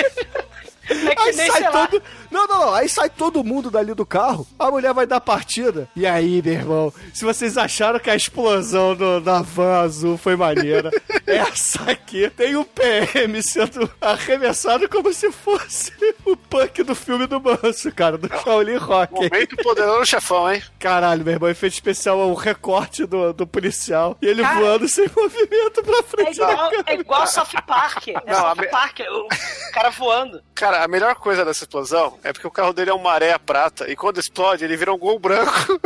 É 0.89 1.15
que 1.15 1.21
Aí 1.21 1.35
nem, 1.35 1.51
sai 1.51 1.71
todo. 1.71 2.01
Não, 2.31 2.47
não, 2.47 2.59
não. 2.67 2.73
Aí 2.73 2.87
sai 2.89 3.09
todo 3.09 3.43
mundo 3.43 3.69
dali 3.71 3.93
do 3.93 4.05
carro. 4.05 4.47
A 4.57 4.69
mulher 4.71 4.93
vai 4.93 5.05
dar 5.07 5.19
partida. 5.21 5.87
E 5.95 6.05
aí, 6.05 6.41
meu 6.43 6.53
irmão, 6.53 6.93
se 7.13 7.23
vocês 7.25 7.57
acharam 7.57 7.99
que 7.99 8.09
a 8.09 8.15
explosão 8.15 8.95
do, 8.95 9.19
da 9.21 9.41
van 9.41 9.79
azul 9.81 10.17
foi 10.17 10.35
maneira, 10.35 10.91
essa 11.25 11.91
aqui 11.91 12.29
tem 12.29 12.55
o 12.55 12.63
PM 12.65 13.41
sendo 13.41 13.89
arremessado 13.99 14.87
como 14.89 15.13
se 15.13 15.31
fosse 15.31 15.91
o 16.25 16.35
punk 16.35 16.83
do 16.83 16.95
filme 16.95 17.25
do 17.27 17.39
Manso, 17.41 17.91
cara, 17.93 18.17
do 18.17 18.27
Shaolin 18.27 18.77
Rock. 18.77 19.13
Momento 19.13 19.55
poderoso 19.57 20.05
chefão, 20.05 20.51
hein? 20.51 20.61
Caralho, 20.79 21.23
meu 21.23 21.33
irmão, 21.33 21.49
efeito 21.49 21.73
especial 21.73 22.19
é 22.21 22.25
o 22.25 22.33
recorte 22.33 23.05
do, 23.05 23.33
do 23.33 23.47
policial. 23.47 24.17
E 24.21 24.27
ele 24.27 24.41
Cara, 24.41 24.59
voando 24.59 24.87
sem 24.87 25.07
movimento 25.15 25.81
pra 25.83 25.97
É 25.99 26.03
frente. 26.03 26.37
igual, 26.37 26.71
é 26.85 26.93
igual 26.93 27.27
South 27.27 27.45
Park. 27.65 28.07
É 28.09 28.13
Não, 28.25 28.37
a 28.37 28.41
South 28.55 28.55
me- 28.61 28.67
Park, 28.67 28.99
o 29.09 29.27
cara 29.73 29.89
voando. 29.89 30.41
Cara, 30.53 30.76
a 30.83 30.87
melhor 30.87 31.15
coisa 31.15 31.43
dessa 31.45 31.63
explosão 31.63 32.17
é 32.23 32.31
porque 32.33 32.47
o 32.47 32.51
carro 32.51 32.73
dele 32.73 32.89
é 32.89 32.93
uma 32.93 33.11
areia 33.11 33.37
prata 33.39 33.89
e 33.89 33.95
quando 33.95 34.19
explode 34.19 34.63
ele 34.63 34.77
vira 34.77 34.93
um 34.93 34.97
gol 34.97 35.17
branco. 35.19 35.79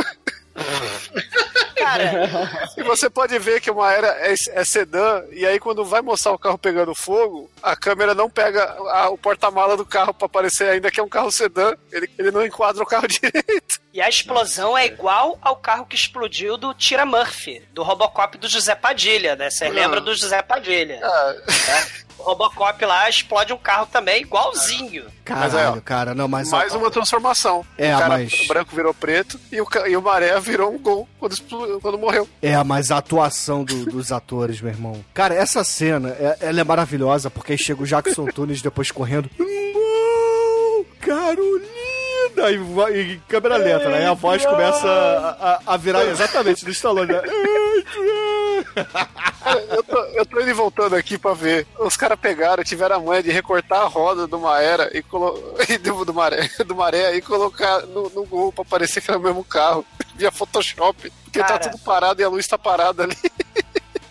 Cara, 1.76 2.12
E 2.76 2.82
você 2.82 3.08
pode 3.10 3.38
ver 3.38 3.60
que 3.60 3.70
uma 3.70 3.90
era 3.92 4.08
é, 4.28 4.34
é 4.50 4.64
sedã, 4.64 5.22
e 5.30 5.46
aí 5.46 5.58
quando 5.58 5.84
vai 5.84 6.00
mostrar 6.00 6.32
o 6.32 6.38
carro 6.38 6.58
pegando 6.58 6.94
fogo, 6.94 7.50
a 7.62 7.74
câmera 7.74 8.14
não 8.14 8.28
pega 8.30 8.64
a- 8.90 9.08
o 9.10 9.18
porta-mala 9.18 9.76
do 9.76 9.84
carro 9.84 10.12
pra 10.14 10.26
aparecer 10.26 10.68
ainda 10.68 10.90
que 10.90 11.00
é 11.00 11.02
um 11.02 11.08
carro 11.08 11.30
sedã. 11.32 11.74
Ele, 11.90 12.08
ele 12.18 12.30
não 12.30 12.44
enquadra 12.44 12.82
o 12.82 12.86
carro 12.86 13.08
direito. 13.08 13.80
e 13.92 14.00
a 14.00 14.08
explosão 14.08 14.76
é 14.76 14.86
igual 14.86 15.38
ao 15.42 15.56
carro 15.56 15.86
que 15.86 15.96
explodiu 15.96 16.56
do 16.56 16.72
Tira 16.74 17.04
Murphy, 17.06 17.62
do 17.72 17.82
Robocop 17.82 18.36
do 18.38 18.48
José 18.48 18.74
Padilha, 18.74 19.34
né? 19.36 19.50
Você 19.50 19.68
lembra 19.68 20.00
do 20.00 20.14
José 20.14 20.40
Padilha? 20.42 21.00
Ah, 21.02 21.34
O 22.01 22.01
Robocop 22.22 22.84
lá 22.84 23.08
explode 23.08 23.52
um 23.52 23.58
carro 23.58 23.86
também 23.86 24.22
igualzinho. 24.22 25.04
Mas 25.04 25.54
é, 25.54 25.58
Caralho, 25.58 25.78
ó, 25.78 25.80
cara, 25.80 26.14
não, 26.14 26.26
mas. 26.28 26.50
mais 26.50 26.74
uma 26.74 26.90
transformação. 26.90 27.64
É, 27.78 27.94
o 27.94 27.98
cara 27.98 28.08
mas- 28.18 28.46
branco 28.48 28.74
virou 28.74 28.92
preto 28.94 29.38
e 29.50 29.60
o, 29.60 29.66
e 29.86 29.96
o 29.96 30.02
maré 30.02 30.38
virou 30.40 30.72
um 30.74 30.78
gol 30.78 31.08
quando, 31.18 31.36
quando 31.80 31.98
morreu. 31.98 32.28
É, 32.40 32.56
mas 32.64 32.90
a 32.90 32.98
atuação 32.98 33.64
do- 33.64 33.84
dos 33.86 34.10
atores, 34.12 34.60
meu 34.60 34.72
irmão. 34.72 35.04
Cara, 35.14 35.34
essa 35.34 35.62
cena, 35.64 36.10
é- 36.10 36.38
ela 36.40 36.60
é 36.60 36.64
maravilhosa, 36.64 37.30
porque 37.30 37.52
aí 37.52 37.58
chega 37.58 37.82
o 37.82 37.86
Jackson 37.86 38.26
Tunes 38.32 38.60
depois 38.62 38.90
correndo. 38.90 39.30
Não, 39.38 40.84
Carolina! 41.00 41.71
E, 42.36 42.98
e 43.00 43.18
câmera 43.28 43.56
lenta, 43.56 43.88
né? 43.88 44.02
E 44.02 44.06
a 44.06 44.14
voz 44.14 44.44
começa 44.44 44.86
a, 44.88 45.52
a- 45.54 45.60
a 45.66 45.76
virar 45.76 46.04
exatamente 46.04 46.64
do 46.64 46.70
Stallone. 46.70 47.12
né? 47.12 47.22
Eu, 49.70 49.82
tô, 49.82 49.98
eu 50.14 50.24
tô 50.24 50.40
indo 50.40 50.50
e 50.50 50.54
voltando 50.54 50.94
aqui 50.96 51.18
pra 51.18 51.34
ver. 51.34 51.66
Os 51.78 51.96
caras 51.96 52.18
pegaram, 52.18 52.62
tiveram 52.62 52.96
a 52.96 53.00
manha 53.00 53.22
de 53.22 53.30
recortar 53.30 53.82
a 53.82 53.86
roda 53.86 54.26
do 54.26 54.38
Maera 54.38 54.88
e, 54.96 55.02
colo... 55.02 55.36
e 55.68 55.76
do, 55.78 56.04
do, 56.04 56.14
maré, 56.14 56.48
do 56.64 56.74
Maré 56.74 57.14
e 57.16 57.20
colocar 57.20 57.80
no, 57.82 58.04
no 58.10 58.24
Google 58.24 58.52
pra 58.52 58.64
parecer 58.64 59.00
que 59.02 59.10
era 59.10 59.18
o 59.18 59.22
mesmo 59.22 59.42
carro. 59.44 59.84
Via 60.14 60.30
Photoshop. 60.30 61.10
Porque 61.24 61.40
Cara. 61.40 61.58
tá 61.58 61.70
tudo 61.70 61.78
parado 61.82 62.20
e 62.22 62.24
a 62.24 62.28
luz 62.28 62.46
tá 62.46 62.56
parada 62.56 63.02
ali. 63.02 63.16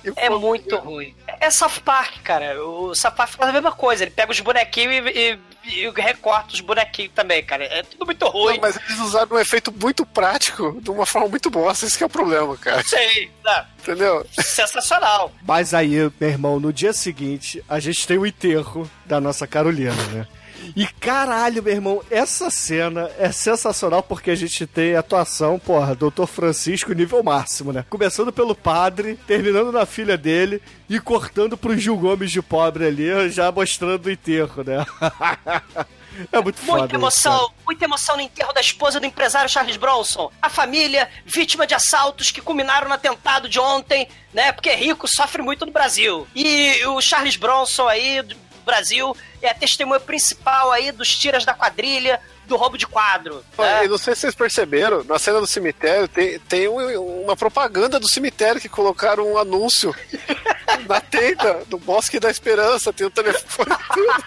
E 0.03 0.11
É 0.17 0.29
muito 0.29 0.75
ruim. 0.77 1.15
É 1.39 1.49
South 1.49 1.79
Park, 1.85 2.21
cara. 2.23 2.61
O 2.63 2.93
South 2.93 3.13
Park 3.13 3.31
faz 3.31 3.49
a 3.49 3.53
mesma 3.53 3.71
coisa. 3.71 4.03
Ele 4.03 4.11
pega 4.11 4.31
os 4.31 4.39
bonequinhos 4.41 5.07
e, 5.07 5.09
e- 5.31 5.39
e 5.63 5.89
recorta 5.89 6.53
os 6.53 6.61
bonequinhos 6.61 7.11
também, 7.13 7.43
cara. 7.43 7.63
É 7.65 7.83
tudo 7.83 8.05
muito 8.05 8.27
ruim. 8.27 8.55
Não, 8.55 8.61
mas 8.61 8.77
eles 8.77 8.99
usaram 8.99 9.35
um 9.35 9.39
efeito 9.39 9.71
muito 9.71 10.05
prático 10.05 10.79
de 10.81 10.89
uma 10.89 11.05
forma 11.05 11.27
muito 11.29 11.49
bosta. 11.49 11.85
Esse 11.85 11.97
que 11.97 12.03
é 12.03 12.07
o 12.07 12.09
problema, 12.09 12.57
cara. 12.57 12.83
Sei, 12.83 13.31
não, 13.43 13.65
Entendeu? 13.79 14.25
sensacional. 14.39 15.31
Mas 15.45 15.73
aí, 15.73 16.11
meu 16.19 16.29
irmão, 16.29 16.59
no 16.59 16.73
dia 16.73 16.93
seguinte, 16.93 17.63
a 17.67 17.79
gente 17.79 18.05
tem 18.07 18.17
o 18.17 18.25
enterro 18.25 18.89
da 19.05 19.19
nossa 19.19 19.45
Carolina, 19.47 19.93
né? 20.11 20.27
E 20.75 20.85
caralho, 20.85 21.63
meu 21.63 21.73
irmão, 21.73 22.03
essa 22.09 22.49
cena 22.49 23.09
é 23.17 23.31
sensacional 23.31 24.03
porque 24.03 24.31
a 24.31 24.35
gente 24.35 24.65
tem 24.65 24.95
atuação, 24.95 25.59
porra, 25.59 25.95
Dr. 25.95 26.25
Francisco 26.25 26.93
nível 26.93 27.23
máximo, 27.23 27.71
né? 27.71 27.85
Começando 27.89 28.31
pelo 28.31 28.55
padre, 28.55 29.17
terminando 29.27 29.71
na 29.71 29.85
filha 29.85 30.17
dele 30.17 30.61
e 30.89 30.99
cortando 30.99 31.57
pro 31.57 31.77
Gil 31.77 31.97
Gomes 31.97 32.31
de 32.31 32.41
pobre 32.41 32.85
ali, 32.85 33.29
já 33.29 33.51
mostrando 33.51 34.05
o 34.05 34.11
enterro, 34.11 34.63
né? 34.63 34.85
é 36.31 36.41
muito 36.41 36.59
foda. 36.59 36.79
Muita 36.79 36.95
isso, 36.95 36.95
emoção, 36.95 37.39
cara. 37.39 37.53
muita 37.65 37.85
emoção 37.85 38.15
no 38.15 38.21
enterro 38.21 38.53
da 38.53 38.61
esposa 38.61 38.99
do 38.99 39.05
empresário 39.05 39.49
Charles 39.49 39.77
Bronson. 39.77 40.31
A 40.41 40.49
família, 40.49 41.09
vítima 41.25 41.65
de 41.65 41.73
assaltos 41.73 42.31
que 42.31 42.41
culminaram 42.41 42.87
no 42.87 42.93
atentado 42.93 43.49
de 43.49 43.59
ontem, 43.59 44.07
né? 44.33 44.51
Porque 44.51 44.71
rico 44.71 45.07
sofre 45.07 45.41
muito 45.41 45.65
no 45.65 45.71
Brasil. 45.71 46.27
E 46.35 46.85
o 46.85 47.01
Charles 47.01 47.35
Bronson 47.35 47.87
aí, 47.87 48.23
Brasil, 48.61 49.15
é 49.41 49.49
a 49.49 49.53
testemunha 49.53 49.99
principal 49.99 50.71
aí 50.71 50.91
dos 50.91 51.15
tiras 51.15 51.45
da 51.45 51.53
quadrilha, 51.53 52.19
do 52.45 52.55
roubo 52.57 52.77
de 52.77 52.87
quadro. 52.87 53.43
né? 53.57 53.87
Não 53.87 53.97
sei 53.97 54.15
se 54.15 54.21
vocês 54.21 54.35
perceberam, 54.35 55.03
na 55.03 55.19
cena 55.19 55.39
do 55.39 55.47
cemitério 55.47 56.07
tem, 56.07 56.39
tem 56.39 56.67
um- 56.67 57.23
uma 57.23 57.35
propaganda 57.35 57.99
do 57.99 58.09
cemitério 58.09 58.59
que 58.59 58.67
colocaram 58.69 59.31
um 59.33 59.37
anúncio 59.37 59.95
na 60.87 60.99
tenda 60.99 61.63
do 61.67 61.77
Bosque 61.77 62.19
da 62.19 62.29
Esperança, 62.29 62.91
tem 62.91 63.05
o 63.07 63.11
telefone 63.11 63.71
tudo. 63.93 64.23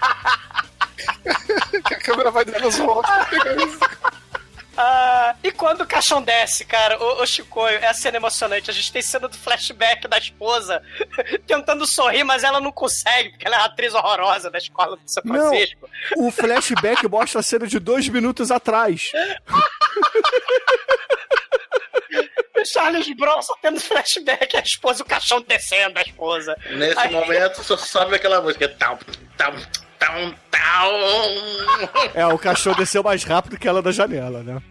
que 1.84 1.94
a 1.94 1.98
câmera 2.00 2.30
vai 2.30 2.44
dando 2.44 2.66
as 2.68 2.78
voltas. 2.78 3.10
Ah, 4.76 5.34
e 5.42 5.52
quando 5.52 5.82
o 5.82 5.86
caixão 5.86 6.20
desce, 6.22 6.64
cara, 6.64 7.00
o, 7.02 7.22
o 7.22 7.26
Chicoio, 7.26 7.78
é 7.78 7.86
a 7.86 7.94
cena 7.94 8.16
emocionante. 8.16 8.70
A 8.70 8.74
gente 8.74 8.92
tem 8.92 9.02
cena 9.02 9.28
do 9.28 9.36
flashback 9.36 10.08
da 10.08 10.18
esposa 10.18 10.82
tentando 11.46 11.86
sorrir, 11.86 12.24
mas 12.24 12.42
ela 12.44 12.60
não 12.60 12.72
consegue, 12.72 13.30
porque 13.30 13.46
ela 13.46 13.56
é 13.56 13.60
atriz 13.60 13.94
horrorosa 13.94 14.50
da 14.50 14.58
escola 14.58 14.96
do 14.96 15.02
São 15.06 15.22
Não, 15.24 15.48
Francisco. 15.50 15.88
o 16.16 16.30
flashback 16.30 17.06
mostra 17.08 17.40
a 17.40 17.42
cena 17.42 17.66
de 17.66 17.78
dois 17.78 18.08
minutos 18.08 18.50
atrás. 18.50 19.10
O 22.56 22.64
Charles 22.64 23.06
Bronson 23.16 23.54
tendo 23.60 23.80
flashback, 23.80 24.56
a 24.56 24.60
esposa, 24.60 25.02
o 25.02 25.06
caixão 25.06 25.42
descendo, 25.42 25.98
a 25.98 26.02
esposa. 26.02 26.56
Nesse 26.70 26.98
Aí- 26.98 27.10
momento 27.12 27.62
só 27.64 27.76
sobe 27.76 28.14
aquela 28.14 28.40
música. 28.40 28.68
Tal, 28.68 28.98
tal, 29.36 29.52
tal, 30.04 30.34
tal. 30.50 30.90
É, 32.14 32.26
o 32.26 32.38
cachorro 32.38 32.76
desceu 32.76 33.02
mais 33.02 33.24
rápido 33.24 33.58
que 33.58 33.68
ela 33.68 33.82
da 33.82 33.92
janela, 33.92 34.42
né? 34.42 34.62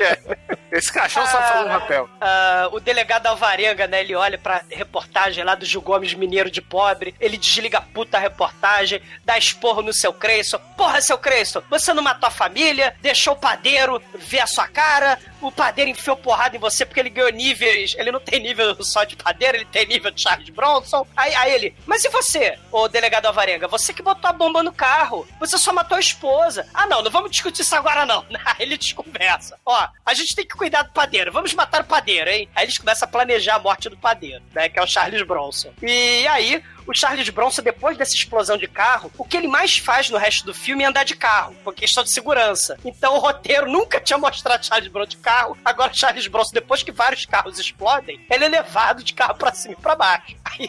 É. 0.00 0.44
Esse 0.74 0.92
cachorro 0.92 1.26
só 1.28 1.38
faz 1.40 1.66
um 1.66 1.68
rapel. 1.68 2.08
Ah, 2.20 2.68
o 2.72 2.80
delegado 2.80 3.26
Alvarenga, 3.26 3.86
né? 3.86 4.00
Ele 4.00 4.14
olha 4.14 4.36
pra 4.36 4.62
reportagem 4.68 5.44
lá 5.44 5.54
do 5.54 5.64
Gil 5.64 5.80
Gomes 5.80 6.14
Mineiro 6.14 6.50
de 6.50 6.60
Pobre, 6.60 7.14
ele 7.20 7.36
desliga 7.36 7.78
a 7.78 7.80
puta 7.80 8.18
reportagem, 8.18 9.00
dá 9.24 9.38
esporro 9.38 9.82
no 9.82 9.92
seu 9.92 10.12
Creyson. 10.12 10.58
Porra, 10.76 11.00
seu 11.00 11.16
Creyson, 11.16 11.62
você 11.70 11.94
não 11.94 12.02
matou 12.02 12.26
a 12.26 12.30
família, 12.30 12.94
deixou 13.00 13.34
o 13.34 13.38
padeiro 13.38 14.02
ver 14.16 14.40
a 14.40 14.48
sua 14.48 14.66
cara, 14.66 15.16
o 15.48 15.52
padeiro 15.52 15.90
enfiou 15.90 16.16
porrada 16.16 16.56
em 16.56 16.60
você 16.60 16.84
porque 16.84 17.00
ele 17.00 17.10
ganhou 17.10 17.30
níveis. 17.30 17.94
Ele 17.96 18.12
não 18.12 18.20
tem 18.20 18.40
nível 18.40 18.74
só 18.82 19.04
de 19.04 19.16
padeiro, 19.16 19.58
ele 19.58 19.64
tem 19.66 19.86
nível 19.86 20.10
de 20.10 20.22
Charles 20.22 20.48
Bronson. 20.50 21.06
Aí, 21.16 21.34
aí 21.34 21.52
ele, 21.52 21.74
mas 21.86 22.04
e 22.04 22.08
você, 22.08 22.58
ô 22.70 22.88
delegado 22.88 23.26
Alvarenga? 23.26 23.68
Você 23.68 23.92
que 23.92 24.02
botou 24.02 24.28
a 24.28 24.32
bomba 24.32 24.62
no 24.62 24.72
carro, 24.72 25.26
você 25.38 25.58
só 25.58 25.72
matou 25.72 25.96
a 25.96 26.00
esposa. 26.00 26.66
Ah, 26.72 26.86
não, 26.86 27.02
não 27.02 27.10
vamos 27.10 27.30
discutir 27.30 27.62
isso 27.62 27.74
agora, 27.74 28.04
não. 28.06 28.24
Aí 28.44 28.56
ele 28.60 28.76
desconversa. 28.76 29.58
Ó, 29.64 29.88
a 30.04 30.14
gente 30.14 30.34
tem 30.34 30.46
que 30.46 30.56
cuidar 30.56 30.82
do 30.82 30.92
padeiro, 30.92 31.32
vamos 31.32 31.54
matar 31.54 31.82
o 31.82 31.86
padeiro, 31.86 32.30
hein? 32.30 32.48
Aí 32.54 32.64
eles 32.64 32.78
começam 32.78 33.08
a 33.08 33.10
planejar 33.10 33.56
a 33.56 33.58
morte 33.58 33.88
do 33.88 33.96
padeiro, 33.96 34.42
né? 34.54 34.68
Que 34.68 34.78
é 34.78 34.82
o 34.82 34.86
Charles 34.86 35.22
Bronson. 35.26 35.72
E 35.82 36.26
aí, 36.28 36.62
o 36.86 36.94
Charles 36.94 37.28
Bronson, 37.30 37.62
depois 37.62 37.96
dessa 37.96 38.14
explosão 38.14 38.56
de 38.56 38.66
carro, 38.68 39.10
o 39.18 39.24
que 39.24 39.36
ele 39.36 39.48
mais 39.48 39.78
faz 39.78 40.10
no 40.10 40.18
resto 40.18 40.44
do 40.44 40.54
filme 40.54 40.84
é 40.84 40.86
andar 40.86 41.04
de 41.04 41.16
carro, 41.16 41.54
por 41.64 41.74
questão 41.74 42.02
de 42.04 42.12
segurança. 42.12 42.78
Então 42.84 43.14
o 43.14 43.18
roteiro 43.18 43.70
nunca 43.70 44.00
tinha 44.00 44.18
mostrado 44.18 44.64
Charles 44.66 44.88
Bronson 44.90 45.10
de 45.10 45.16
carro. 45.18 45.56
Agora 45.64 45.92
Charles 45.94 46.26
Bronson, 46.26 46.52
depois 46.52 46.82
que 46.82 46.92
vários 46.92 47.24
carros 47.26 47.58
explodem, 47.58 48.20
ele 48.30 48.44
é 48.44 48.48
levado 48.48 49.02
de 49.02 49.12
carro 49.14 49.34
pra 49.36 49.52
cima 49.52 49.74
e 49.74 49.82
pra 49.82 49.94
baixo. 49.94 50.36
Aí... 50.44 50.68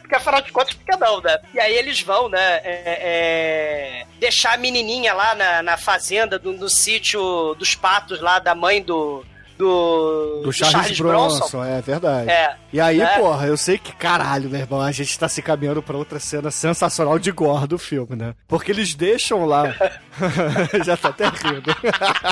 Porque 0.00 0.14
afinal 0.14 0.40
de 0.40 0.52
contas, 0.52 0.74
que 0.74 0.96
não, 0.96 1.20
né? 1.20 1.36
E 1.52 1.58
aí 1.58 1.74
eles 1.74 2.00
vão, 2.00 2.28
né? 2.28 2.60
é, 2.62 2.82
é, 3.20 4.06
deixar 4.20 4.54
a 4.54 4.56
menininha 4.56 5.12
lá 5.12 5.34
na, 5.34 5.62
na 5.64 5.76
fazenda, 5.76 6.38
do- 6.38 6.52
no 6.52 6.68
sítio 6.68 7.54
dos 7.54 7.74
patos 7.74 8.20
lá, 8.20 8.38
da 8.38 8.54
mãe 8.54 8.80
do. 8.80 9.26
Do, 9.58 10.42
Do 10.44 10.52
Charles, 10.52 10.98
Bronson, 11.00 11.64
é 11.64 11.80
verdade. 11.80 12.28
É. 12.30 12.56
E 12.72 12.78
aí, 12.80 12.98
né? 12.98 13.18
porra, 13.18 13.46
eu 13.46 13.56
sei 13.56 13.78
que, 13.78 13.90
caralho, 13.92 14.50
meu 14.50 14.60
irmão, 14.60 14.80
a 14.82 14.92
gente 14.92 15.18
tá 15.18 15.28
se 15.28 15.40
caminhando 15.40 15.82
pra 15.82 15.96
outra 15.96 16.20
cena 16.20 16.50
sensacional 16.50 17.18
de 17.18 17.30
gore 17.32 17.66
do 17.66 17.78
filme, 17.78 18.14
né? 18.16 18.34
Porque 18.46 18.70
eles 18.70 18.94
deixam 18.94 19.46
lá. 19.46 19.74
Já 20.84 20.96
tá 20.96 21.08
até 21.08 21.26
rindo. 21.26 21.74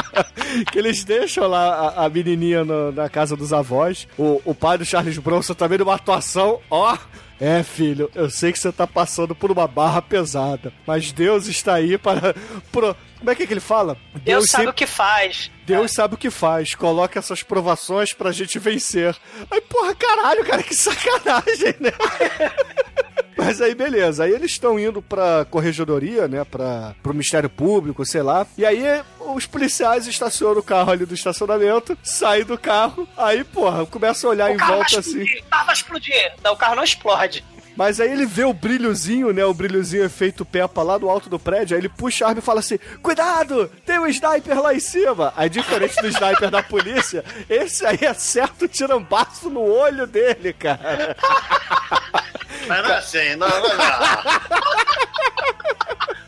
que 0.71 0.79
eles 0.79 1.05
deixam 1.05 1.47
lá 1.49 1.93
a, 1.97 2.05
a 2.05 2.09
menininha 2.09 2.65
no- 2.65 2.93
na 2.93 3.09
casa 3.09 3.37
dos 3.37 3.53
avós. 3.53 4.07
O, 4.19 4.41
o 4.45 4.55
pai 4.55 4.79
do 4.79 4.85
Charles 4.85 5.19
Bronson 5.19 5.55
também 5.55 5.79
numa 5.79 5.95
atuação, 5.95 6.61
ó. 6.71 6.97
É, 7.41 7.63
filho, 7.65 8.09
eu 8.15 8.31
sei 8.31 8.53
que 8.53 8.59
você 8.59 8.71
tá 8.71 8.87
passando 8.87 9.35
por 9.35 9.51
uma 9.51 9.67
barra 9.67 10.01
pesada, 10.01 10.73
mas 10.87 11.11
Deus 11.11 11.47
está 11.49 11.75
aí 11.75 11.99
para. 11.99 12.35
pro- 12.71 12.95
Como 13.25 13.31
é 13.33 13.35
que, 13.35 13.43
é 13.45 13.47
que 13.47 13.53
ele 13.55 13.61
fala? 13.61 13.97
Deus 14.23 14.51
sabe 14.51 14.65
sempre- 14.65 14.71
o 14.71 14.75
que 14.75 14.87
faz. 14.87 15.51
Deus 15.65 15.93
sabe 15.93 16.15
o 16.15 16.19
que 16.19 16.29
faz, 16.31 16.75
coloca 16.75 17.19
essas 17.19 17.43
provações 17.43 18.13
pra 18.13 18.31
gente 18.33 18.59
vencer. 18.59 19.17
Aí, 19.51 19.63
porra, 19.63 19.95
caralho, 19.95 20.45
cara, 20.45 20.63
que 20.63 20.75
sacanagem, 20.77 21.75
né? 21.81 21.91
Mas 23.37 23.61
aí, 23.61 23.75
beleza. 23.75 24.25
Aí 24.25 24.33
eles 24.33 24.53
estão 24.53 24.79
indo 24.79 25.03
pra 25.03 25.45
corregedoria, 25.51 26.29
né? 26.29 26.45
Pra, 26.45 26.95
pro 27.03 27.13
Ministério 27.13 27.49
Público, 27.51 28.05
sei 28.07 28.23
lá. 28.23 28.47
E 28.57 28.65
aí 28.65 28.83
os 29.19 29.45
policiais 29.47 30.07
estacionam 30.07 30.59
o 30.61 30.63
carro 30.63 30.93
ali 30.93 31.05
do 31.05 31.15
estacionamento, 31.15 31.97
saem 32.03 32.45
do 32.45 32.57
carro, 32.59 33.09
aí, 33.17 33.43
porra, 33.43 33.85
começa 33.87 34.27
a 34.27 34.31
olhar 34.31 34.51
em 34.51 34.55
O 34.55 34.59
vai 34.59 34.69
volta 34.69 35.01
assim. 35.01 35.23
o 35.23 35.45
carro 35.51 35.67
vai 35.67 35.75
explodir. 35.75 36.33
Não, 36.45 36.53
o 36.53 36.57
carro 36.57 36.77
não 36.77 36.85
explode. 36.85 37.45
Mas 37.77 38.01
aí 38.01 38.11
ele 38.11 38.27
vê 38.27 38.45
o 38.45 38.53
brilhozinho, 38.53 39.33
né? 39.33 39.45
O 39.45 39.55
brilhozinho 39.55 40.05
efeito 40.05 40.45
Peppa 40.45 40.83
lá 40.83 40.97
do 40.97 41.09
alto 41.09 41.29
do 41.29 41.39
prédio. 41.39 41.75
Aí 41.75 41.81
ele 41.81 41.89
puxa 41.89 42.25
a 42.25 42.29
arma 42.29 42.39
e 42.39 42.43
fala 42.43 42.61
assim: 42.61 42.79
Cuidado! 43.03 43.71
Tem 43.85 43.99
um 43.99 44.07
sniper 44.07 44.61
lá 44.61 44.75
em 44.75 44.81
cima! 44.81 45.33
Aí, 45.37 45.49
diferente 45.49 46.01
do 46.01 46.09
sniper 46.09 46.51
da 46.51 46.63
polícia, 46.63 47.25
esse 47.49 47.85
aí 47.85 48.07
acerta 48.07 48.65
o 48.65 48.69
tirambaço 48.69 49.51
no 49.51 49.63
olho 49.63 50.07
dele, 50.07 50.53
cara. 50.53 51.17
Mas 52.67 52.83
não 52.83 52.91
é 52.91 52.97
assim, 52.99 53.37
não, 53.37 53.49
não, 53.49 53.69
não. 53.69 53.75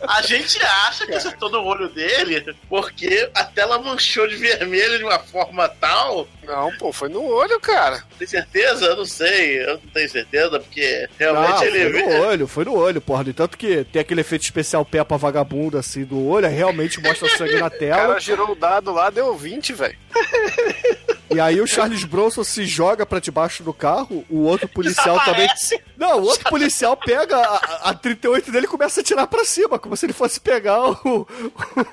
A 0.09 0.23
gente 0.23 0.63
acha 0.63 1.05
que 1.05 1.15
acertou 1.15 1.51
no 1.51 1.63
olho 1.65 1.89
dele 1.89 2.55
porque 2.69 3.29
a 3.35 3.43
tela 3.45 3.77
manchou 3.79 4.27
de 4.29 4.37
vermelho 4.37 4.99
de 4.99 5.05
uma 5.05 5.19
forma 5.19 5.69
tal. 5.69 6.29
Não, 6.45 6.71
pô, 6.79 6.93
foi 6.93 7.09
no 7.09 7.25
olho, 7.25 7.59
cara. 7.59 8.05
Tem 8.17 8.27
certeza? 8.27 8.85
Eu 8.87 8.97
não 8.97 9.05
sei. 9.05 9.65
Eu 9.65 9.73
não 9.75 9.91
tenho 9.93 10.09
certeza, 10.09 10.61
porque 10.61 11.09
realmente 11.19 11.57
Não, 11.57 11.65
ele 11.65 11.91
foi 11.91 12.03
no 12.03 12.21
olho, 12.23 12.47
foi 12.47 12.65
no 12.65 12.75
olho, 12.77 13.01
porra. 13.01 13.25
No 13.25 13.35
Tanto 13.35 13.59
que 13.59 13.83
tem 13.85 14.01
aquele 14.01 14.21
efeito 14.21 14.43
especial 14.43 14.85
Peppa 14.85 15.17
vagabunda 15.19 15.81
assim 15.81 16.05
do 16.05 16.25
olho, 16.25 16.47
aí 16.47 16.55
realmente 16.55 17.01
mostra 17.01 17.29
sangue 17.37 17.59
na 17.59 17.67
O 17.67 17.71
tela. 17.71 17.97
cara 17.97 18.21
girou 18.21 18.53
o 18.53 18.55
dado 18.55 18.93
lá, 18.93 19.11
deu 19.11 19.35
20, 19.37 19.73
velho. 19.73 19.99
E 21.29 21.41
aí 21.41 21.61
o 21.61 21.67
Charles 21.67 22.05
Bronson 22.05 22.45
se 22.45 22.65
joga 22.65 23.05
pra 23.05 23.19
debaixo 23.19 23.63
do 23.63 23.73
carro, 23.73 24.25
o 24.31 24.45
outro 24.45 24.69
policial 24.69 25.19
também. 25.25 25.49
Não, 25.97 26.21
o 26.21 26.25
outro 26.25 26.49
policial 26.49 26.97
pega 26.97 27.37
a, 27.39 27.91
a 27.91 27.95
38 27.95 28.53
dele 28.53 28.67
e 28.67 28.69
começa 28.69 29.01
a 29.01 29.05
tirar 29.05 29.27
pra 29.27 29.45
cima, 29.45 29.79
como 29.79 29.97
se 29.97 30.07
ele 30.07 30.13
fosse 30.13 30.39
pegar 30.39 30.79
o, 30.91 31.27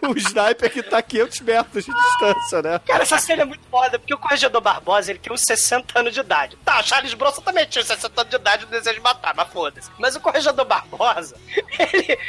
o, 0.07 0.17
sniper 0.17 0.71
que 0.71 0.83
tá 0.83 0.97
a 0.99 1.01
500 1.01 1.39
metros 1.41 1.85
de 1.85 1.91
distância, 1.93 2.61
né? 2.61 2.79
Cara, 2.85 3.03
essa 3.03 3.17
cena 3.17 3.43
é 3.43 3.45
muito 3.45 3.65
foda, 3.71 3.97
porque 3.97 4.13
o 4.13 4.17
Corregedor 4.17 4.61
Barbosa, 4.61 5.11
ele 5.11 5.19
tem 5.19 5.33
uns 5.33 5.41
60 5.41 5.99
anos 5.99 6.13
de 6.13 6.19
idade. 6.19 6.57
Tá, 6.63 6.79
o 6.79 6.83
Charles 6.83 7.13
Bronson 7.13 7.41
também 7.41 7.65
tinha 7.65 7.81
uns 7.81 7.87
60 7.87 8.21
anos 8.21 8.29
de 8.29 8.35
idade 8.35 8.63
e 8.63 8.65
o 8.65 8.69
desejo 8.69 8.97
de 8.97 9.01
matar, 9.01 9.33
mas 9.35 9.47
foda-se. 9.49 9.89
Mas 9.97 10.15
o 10.15 10.19
Corregedor 10.19 10.65
Barbosa, 10.65 11.35
ele, 11.79 12.19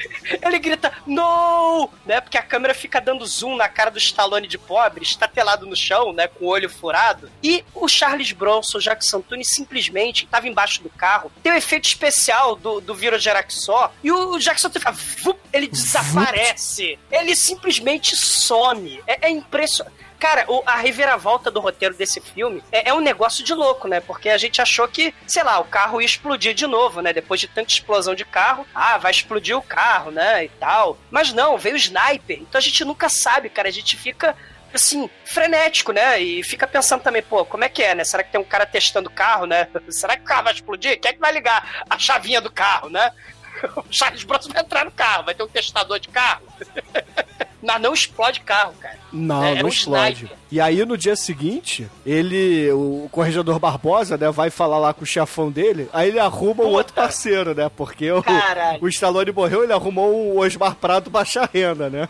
ele 0.43 0.59
grita, 0.59 0.93
no! 1.07 1.91
Né? 2.07 2.21
Porque 2.21 2.39
a 2.39 2.43
câmera 2.43 2.73
fica 2.73 3.01
dando 3.01 3.27
zoom 3.27 3.57
na 3.57 3.69
cara 3.69 3.91
do 3.91 3.99
Stallone 3.99 4.47
de 4.47 4.59
pobre, 4.59 5.05
estatelado 5.05 5.67
no 5.67 5.77
chão, 5.77 6.13
né? 6.13 6.29
Com 6.29 6.47
o 6.47 6.49
olho 6.49 6.71
furado. 6.71 6.94
E 7.43 7.65
o 7.75 7.89
Charles 7.89 8.33
Bronson, 8.33 8.79
o 8.79 8.81
Jacques 8.81 9.09
Santoni, 9.09 9.45
simplesmente 9.45 10.25
estava 10.25 10.49
embaixo 10.49 10.83
do 10.83 10.91
carro. 10.91 11.31
Tem 11.43 11.53
o 11.53 11.55
um 11.55 11.59
efeito 11.59 11.87
especial 11.87 12.57
do, 12.57 12.81
do 12.81 12.95
Viro 12.95 13.19
Geraxó. 13.19 13.93
E 14.03 14.11
o 14.11 14.39
fica, 14.41 14.93
vup, 14.93 15.39
ele 15.53 15.67
desaparece. 15.69 16.99
Ele 17.11 17.35
simplesmente 17.35 18.17
some. 18.17 19.03
É, 19.07 19.27
é 19.27 19.31
impressionante. 19.31 20.05
Cara, 20.25 20.47
o, 20.49 20.63
a 20.65 20.77
reviravolta 20.77 21.51
do 21.51 21.61
roteiro 21.61 21.95
desse 21.95 22.19
filme 22.19 22.63
é, 22.73 22.89
é, 22.89 22.95
um 22.95 23.01
negócio 23.01 23.45
de 23.45 23.53
louco, 23.53 23.87
né? 23.87 24.01
Porque 24.01 24.31
a 24.31 24.39
gente 24.39 24.63
achou 24.63 24.89
que, 24.89 25.13
sei 25.27 25.43
lá, 25.43 25.59
o 25.59 25.65
carro 25.65 26.01
ia 26.01 26.07
explodir 26.07 26.55
de 26.55 26.67
novo, 26.67 27.03
né? 27.03 27.13
Depois 27.13 27.41
de 27.41 27.47
tanta 27.47 27.71
explosão 27.71 28.15
de 28.15 28.25
carro, 28.25 28.67
ah, 28.75 28.97
vai 28.97 29.11
explodir 29.11 29.55
o 29.55 29.61
carro, 29.61 30.11
né? 30.11 30.47
E 30.47 30.49
tal. 30.49 30.97
Mas 31.11 31.33
não, 31.33 31.59
veio 31.59 31.75
o 31.75 31.79
sniper. 31.79 32.39
Então 32.41 32.59
a 32.59 32.63
gente 32.63 32.83
nunca 32.87 33.11
sabe, 33.11 33.51
cara. 33.51 33.69
A 33.69 33.73
gente 33.73 33.97
fica 33.97 34.35
assim, 34.77 35.09
frenético, 35.25 35.93
né? 35.93 36.21
E 36.21 36.43
fica 36.43 36.67
pensando 36.67 37.03
também, 37.03 37.23
pô, 37.23 37.45
como 37.45 37.65
é 37.65 37.69
que 37.69 37.83
é, 37.83 37.95
né? 37.95 38.05
Será 38.05 38.23
que 38.23 38.33
tem 38.33 38.41
um 38.41 38.45
cara 38.45 38.67
testando 38.67 39.09
o 39.09 39.13
carro, 39.13 39.47
né? 39.47 39.69
Será 39.89 40.17
que 40.17 40.23
o 40.23 40.27
carro 40.27 40.45
vai 40.45 40.53
explodir? 40.53 41.01
Quem 41.01 41.11
é 41.11 41.15
que 41.15 41.21
vai 41.21 41.33
ligar 41.33 41.85
a 41.89 41.99
chavinha 41.99 42.41
do 42.41 42.51
carro, 42.51 42.89
né? 42.89 43.11
O 43.77 43.85
Charles 43.89 44.25
Bronson 44.25 44.51
vai 44.51 44.63
entrar 44.63 44.85
no 44.85 44.91
carro, 44.91 45.25
vai 45.25 45.35
ter 45.35 45.43
um 45.43 45.49
testador 45.49 45.99
de 45.99 46.09
carro. 46.09 46.43
Mas 47.65 47.81
não 47.81 47.95
explode 47.95 48.41
carro, 48.41 48.75
cara. 48.81 48.99
Não, 49.13 49.43
É, 49.43 49.55
não 49.55 49.61
é 49.61 49.65
um 49.65 49.69
explode. 49.69 50.13
sniper. 50.25 50.37
E 50.51 50.61
aí 50.61 50.85
no 50.85 50.97
dia 50.99 51.17
seguinte, 51.17 51.89
ele, 52.05 52.71
o 52.73 53.09
corregedor 53.11 53.59
Barbosa, 53.59 54.17
né, 54.17 54.31
vai 54.31 54.51
falar 54.51 54.79
lá 54.79 54.93
com 54.93 55.03
o 55.03 55.07
chefão 55.07 55.51
dele, 55.51 55.89
aí 55.93 56.09
ele 56.09 56.19
arruma 56.19 56.65
um 56.65 56.69
outro 56.69 56.93
parceiro, 56.95 57.55
né? 57.55 57.71
Porque 57.75 58.11
o, 58.13 58.23
o 58.81 58.89
Stallone 58.89 59.33
morreu, 59.33 59.65
ele 59.65 59.73
arrumou 59.73 60.15
o 60.15 60.39
Osmar 60.41 60.75
Prado 60.77 61.11
baixa 61.11 61.49
renda, 61.53 61.89
né? 61.89 62.09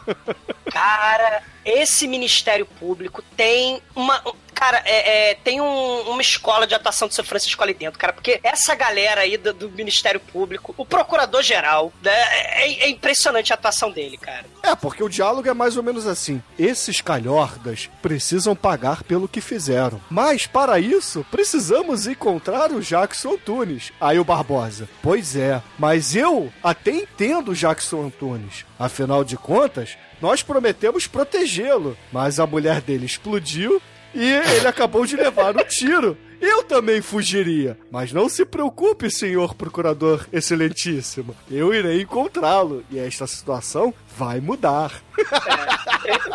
Cara, 0.71 1.43
esse 1.65 2.07
Ministério 2.07 2.67
Público 2.67 3.23
tem 3.37 3.81
uma. 3.95 4.21
Cara, 4.55 4.83
é, 4.85 5.31
é, 5.31 5.35
tem 5.35 5.61
um- 5.61 6.01
uma 6.11 6.23
escola 6.23 6.67
de 6.67 6.75
atuação 6.75 7.09
de 7.09 7.15
São 7.15 7.25
Francisco 7.25 7.63
ali 7.63 7.75
dentro, 7.75 7.99
cara, 7.99 8.13
porque 8.13 8.41
essa 8.43 8.75
galera 8.75 9.21
aí 9.23 9.37
do, 9.37 9.53
do 9.53 9.71
Ministério 9.71 10.21
Público, 10.21 10.75
o 10.77 10.87
Procurador-Geral, 10.87 11.93
né, 12.03 12.13
é, 12.13 12.85
é 12.85 12.89
impressionante 12.89 13.53
a 13.53 13.55
atuação 13.55 13.91
dele, 13.91 14.17
cara. 14.17 14.45
É, 14.63 14.75
porque 14.75 15.03
o 15.03 15.09
diálogo 15.09 15.49
é 15.49 15.53
mais 15.55 15.77
ou 15.77 15.83
menos 15.83 16.07
assim. 16.07 16.43
Esses 16.59 17.01
calhordas 17.01 17.91
precisam 18.01 18.55
pagar 18.57 19.03
pelo 19.03 19.29
que 19.29 19.41
fizeram. 19.41 20.01
Mas, 20.09 20.47
para 20.47 20.79
isso, 20.79 21.27
precisamos 21.31 22.07
encontrar 22.07 22.71
o 22.73 22.81
Jackson 22.81 23.33
Antunes. 23.33 23.93
Aí 24.01 24.19
o 24.19 24.25
Barbosa. 24.25 24.89
Pois 25.03 25.37
é, 25.37 25.61
mas 25.79 26.15
eu 26.17 26.53
até 26.63 26.93
entendo 26.93 27.51
o 27.51 27.55
Jackson 27.55 28.05
Antunes. 28.07 28.65
Afinal 28.79 29.23
de 29.25 29.37
contas, 29.37 29.97
nós 30.21 30.43
prometemos 30.43 31.07
protegê-lo. 31.07 31.97
Mas 32.13 32.41
a 32.41 32.47
mulher 32.47 32.81
dele 32.81 33.05
explodiu 33.07 33.83
e 34.15 34.33
ele 34.57 34.67
acabou 34.67 35.05
de 35.05 35.17
levar 35.17 35.57
um 35.57 35.65
tiro. 35.65 36.17
Eu 36.41 36.63
também 36.63 37.01
fugiria. 37.01 37.79
Mas 37.91 38.13
não 38.13 38.29
se 38.29 38.45
preocupe, 38.45 39.11
senhor 39.11 39.55
procurador 39.55 40.27
excelentíssimo. 40.33 41.37
Eu 41.51 41.73
irei 41.75 42.03
encontrá-lo. 42.03 42.85
E 42.91 42.99
esta 42.99 43.27
situação 43.27 43.95
vai 44.17 44.41
mudar. 44.41 45.03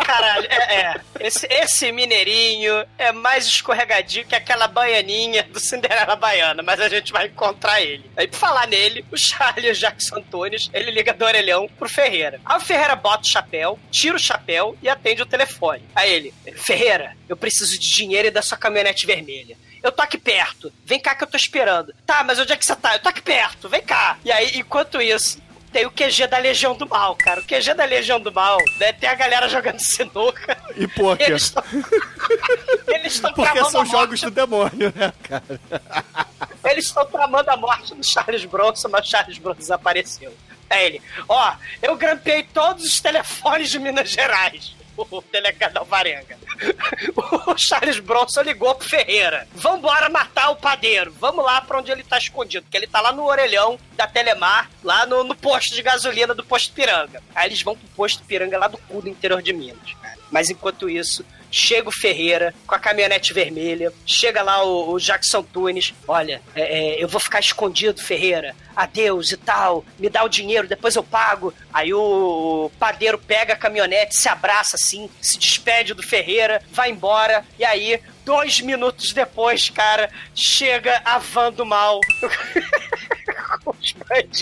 Caralho, 0.06 0.48
é, 0.50 0.76
é. 0.76 1.02
Esse, 1.20 1.48
esse 1.50 1.92
mineirinho 1.92 2.74
é 2.98 3.12
mais 3.12 3.46
escorregadio 3.46 4.26
que 4.26 4.36
aquela 4.36 4.68
baianinha 4.68 5.44
do 5.44 5.60
Cinderela 5.60 6.16
Baiana, 6.16 6.64
mas 6.64 6.80
a 6.80 6.90
gente 6.90 7.12
vai 7.12 7.28
encontrar 7.28 7.82
ele. 7.82 8.10
Aí, 8.18 8.28
por 8.28 8.38
falar 8.38 8.68
nele, 8.68 9.06
o 9.12 9.18
Charles 9.18 9.78
Jackson 9.78 10.18
Antunes, 10.18 10.70
ele 10.74 10.92
liga 10.92 11.14
do 11.14 11.26
orelhão 11.26 11.68
pro 11.78 11.90
Ferreira. 11.90 12.40
Aí 12.46 12.58
o 12.58 12.62
Ferreira 12.62 12.96
bota 12.96 13.24
o 13.24 13.30
chapéu, 13.30 13.80
tira 13.92 14.16
o 14.16 14.20
chapéu 14.20 14.78
e 14.82 14.90
atende 14.90 15.22
o 15.22 15.26
telefone. 15.26 15.84
Aí 15.96 16.12
ele, 16.12 16.34
Ferreira, 16.56 17.16
eu 17.28 17.38
preciso 17.38 17.78
de 17.78 17.88
dinheiro 17.88 18.28
e 18.28 18.32
da 18.32 18.42
sua 18.42 18.58
caminhonete 18.58 19.06
vermelha. 19.06 19.58
Eu 19.82 19.92
tô 19.92 20.02
aqui 20.02 20.18
perto. 20.18 20.72
Vem 20.86 21.00
cá 21.00 21.16
que 21.16 21.24
eu 21.24 21.28
tô 21.28 21.38
esperando. 21.38 21.94
Tá, 22.06 22.24
mas 22.24 22.40
onde 22.40 22.52
é 22.52 22.58
que 22.58 22.66
você 22.66 22.76
tá? 22.76 22.96
Eu 22.96 23.00
tô 23.00 23.10
aqui 23.10 23.22
perto. 23.22 23.70
Vem 23.70 23.82
cá. 23.82 24.18
E 24.26 24.32
aí, 24.32 24.58
enquanto 24.58 25.02
isso, 25.02 25.42
tem 25.72 25.86
o 25.86 25.92
QG 25.92 26.28
da 26.28 26.38
Legião 26.38 26.76
do 26.76 26.88
Mal, 26.88 27.16
cara. 27.16 27.40
O 27.42 27.46
QG 27.46 27.74
da 27.76 27.86
Legião 27.86 28.20
do 28.20 28.32
Mal, 28.32 28.58
né? 28.78 28.92
Tem 28.94 29.08
a 29.10 29.16
galera 29.16 29.48
jogando 29.48 29.80
sinuca. 29.80 30.58
E 30.76 30.88
pôquer. 30.88 31.30
Eles 31.30 31.44
estão. 31.44 31.64
Eles 32.88 33.14
estão 33.14 33.34
Porque 33.34 33.64
são 33.66 33.82
a 33.82 33.86
jogos 33.86 34.22
morte. 34.22 34.26
do 34.26 34.32
demônio, 34.32 34.94
né, 34.96 35.14
cara? 35.24 35.60
Eles 36.66 36.86
estão 36.86 37.06
tramando 37.06 37.50
a 37.50 37.56
morte 37.58 37.96
do 37.96 38.06
Charles 38.06 38.44
Bronson, 38.46 38.90
mas 38.90 39.08
Charles 39.08 39.38
Bronson 39.38 39.60
desapareceu. 39.60 40.36
É 40.70 40.86
ele. 40.86 41.02
Ó, 41.28 41.54
eu 41.82 41.96
grampeei 41.98 42.44
todos 42.44 42.84
os 42.84 43.00
telefones 43.00 43.72
de 43.72 43.80
Minas 43.80 44.10
Gerais. 44.10 44.76
O 45.10 45.22
delegado 45.32 45.78
Alvarenga. 45.78 46.38
O 47.48 47.56
Charles 47.58 48.00
Bronson 48.00 48.42
ligou 48.42 48.76
pro 48.76 48.88
Ferreira. 48.88 49.48
Vambora 49.54 50.10
matar 50.10 50.50
o 50.50 50.56
padeiro. 50.56 51.12
Vamos 51.20 51.44
lá 51.44 51.62
pra 51.62 51.80
onde 51.80 51.92
ele 51.92 52.04
tá 52.04 52.18
escondido. 52.18 52.64
Porque 52.64 52.78
ele 52.78 52.88
tá 52.88 53.02
lá 53.02 53.12
no 53.12 53.26
orelhão 53.26 53.80
da 53.94 54.06
Telemar, 54.08 54.70
lá 54.84 55.06
no, 55.06 55.24
no 55.24 55.36
posto 55.36 55.74
de 55.74 55.82
gasolina 55.82 56.34
do 56.34 56.44
posto 56.44 56.74
Piranga. 56.74 57.24
Aí 57.34 57.48
eles 57.48 57.62
vão 57.62 57.76
pro 57.76 57.88
posto 57.90 58.24
Piranga 58.24 58.58
lá 58.58 58.68
do 58.68 58.78
cu 58.78 59.02
do 59.02 59.10
interior 59.10 59.42
de 59.42 59.54
Minas. 59.54 59.96
Mas 60.32 60.50
enquanto 60.50 60.90
isso, 60.90 61.26
chega 61.52 61.90
o 61.90 61.92
Ferreira 61.92 62.54
com 62.66 62.76
a 62.76 62.80
caminhonete 62.80 63.34
vermelha, 63.34 63.92
chega 64.06 64.42
lá 64.42 64.64
o, 64.64 64.92
o 64.94 65.00
Jackson 65.00 65.44
Tunes, 65.44 65.94
olha, 66.08 66.42
é, 66.56 66.62
é, 66.62 67.04
eu 67.04 67.08
vou 67.08 67.20
ficar 67.20 67.40
escondido, 67.40 68.02
Ferreira, 68.02 68.56
adeus 68.76 69.32
e 69.32 69.38
tal, 69.38 69.84
me 69.98 70.10
dá 70.10 70.24
o 70.24 70.30
dinheiro, 70.30 70.68
depois 70.68 70.96
eu 70.96 71.04
pago. 71.04 71.54
Aí 71.74 71.94
o 71.94 72.72
padeiro 72.80 73.18
pega 73.18 73.54
a 73.54 73.58
caminhonete, 73.58 74.16
se 74.16 74.30
abraça 74.30 74.76
assim, 74.76 75.10
se 75.22 75.38
despede 75.38 75.94
do 75.94 76.04
Ferreira, 76.04 76.62
vai 76.72 76.90
embora, 76.90 77.46
e 77.58 77.66
aí, 77.66 78.00
dois 78.30 78.62
minutos 78.62 79.12
depois, 79.12 79.72
cara, 79.72 80.08
chega 80.36 81.02
a 81.04 81.18
van 81.18 81.52
do 81.52 81.66
mal. 81.66 82.00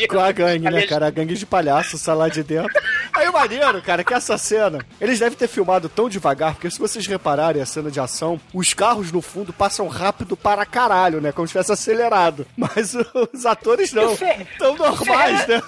Com 0.10 0.20
a 0.20 0.32
gangue, 0.32 0.70
né, 0.70 0.86
cara? 0.86 1.08
A 1.08 1.10
gangue 1.10 1.36
de 1.36 1.46
palhaço, 1.46 1.98
sai 1.98 2.16
lá 2.16 2.28
de 2.28 2.44
dentro. 2.44 2.72
Aí 3.14 3.30
o 3.30 3.34
maneiro, 3.34 3.82
cara, 3.82 4.04
que 4.04 4.14
essa 4.14 4.38
cena, 4.38 4.86
eles 5.00 5.20
devem 5.20 5.38
ter 5.38 5.48
filmado 5.48 5.88
tão 5.88 6.10
devagar, 6.10 6.54
porque 6.54 6.70
se 6.70 6.80
vocês 6.80 7.08
repararem 7.08 7.62
a 7.62 7.66
cena 7.66 7.90
de 7.90 8.00
ação, 8.00 8.40
os 8.54 8.74
carros 8.74 9.12
no 9.12 9.22
fundo 9.22 9.54
passam 9.54 9.88
rápido 9.88 10.36
para 10.36 10.66
caralho, 10.66 11.22
né? 11.22 11.32
Como 11.32 11.48
se 11.48 11.54
tivesse 11.54 11.72
acelerado. 11.72 12.46
Mas 12.58 12.94
os 13.34 13.46
atores 13.46 13.94
não. 13.94 14.18
Tão 14.58 14.76
normais, 14.76 15.48
né? 15.48 15.62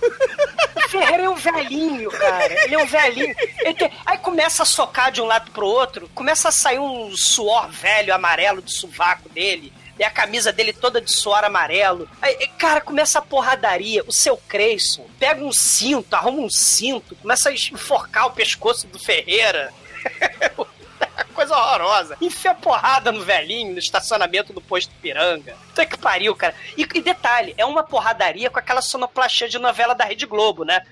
Ferreira 1.00 1.24
é 1.24 1.30
um 1.30 1.36
velhinho, 1.36 2.12
cara. 2.12 2.64
Ele 2.66 2.76
é 2.76 2.78
um 2.78 2.86
velhinho. 2.86 3.36
Tem- 3.78 3.92
Aí 4.06 4.18
começa 4.18 4.64
a 4.64 4.66
socar 4.66 5.12
de 5.12 5.22
um 5.22 5.26
lado 5.26 5.52
pro 5.52 5.66
outro, 5.66 6.10
começa 6.14 6.50
a 6.50 6.52
sair 6.52 6.80
um 6.80 7.16
suor 7.16 7.70
velho 7.70 8.14
amarelo 8.14 8.62
do 8.62 8.72
sovaco 8.72 9.28
dele. 9.30 9.72
E 9.98 10.04
a 10.04 10.10
camisa 10.10 10.54
dele 10.54 10.72
toda 10.72 11.02
de 11.02 11.12
suor 11.12 11.44
amarelo. 11.44 12.10
Aí, 12.22 12.48
cara, 12.58 12.80
começa 12.80 13.20
a 13.20 13.22
porradaria. 13.22 14.02
O 14.08 14.14
seu 14.14 14.38
Creyson 14.38 15.06
pega 15.20 15.44
um 15.44 15.52
cinto, 15.52 16.14
arruma 16.14 16.42
um 16.42 16.50
cinto, 16.50 17.16
começa 17.18 17.50
a 17.50 17.54
enforcar 17.54 18.28
o 18.28 18.32
pescoço 18.32 18.88
do 18.88 18.98
Ferreira. 18.98 19.74
Coisa 21.40 21.56
horrorosa. 21.56 22.18
Enfia 22.20 22.54
porrada 22.54 23.14
no 23.14 23.24
velhinho, 23.24 23.72
no 23.72 23.80
estacionamento 23.80 24.52
do 24.52 24.60
posto 24.60 24.94
Piranga. 25.02 25.56
Puta 25.68 25.86
que 25.86 25.98
pariu, 25.98 26.36
cara. 26.36 26.54
E, 26.76 26.82
e 26.82 27.02
detalhe, 27.02 27.56
é 27.58 27.64
uma 27.64 27.82
porradaria 27.82 28.50
com 28.50 28.60
aquela 28.60 28.82
sonoplastia 28.82 29.48
de 29.48 29.58
novela 29.58 29.96
da 29.96 30.04
Rede 30.04 30.26
Globo, 30.26 30.66
né? 30.66 30.86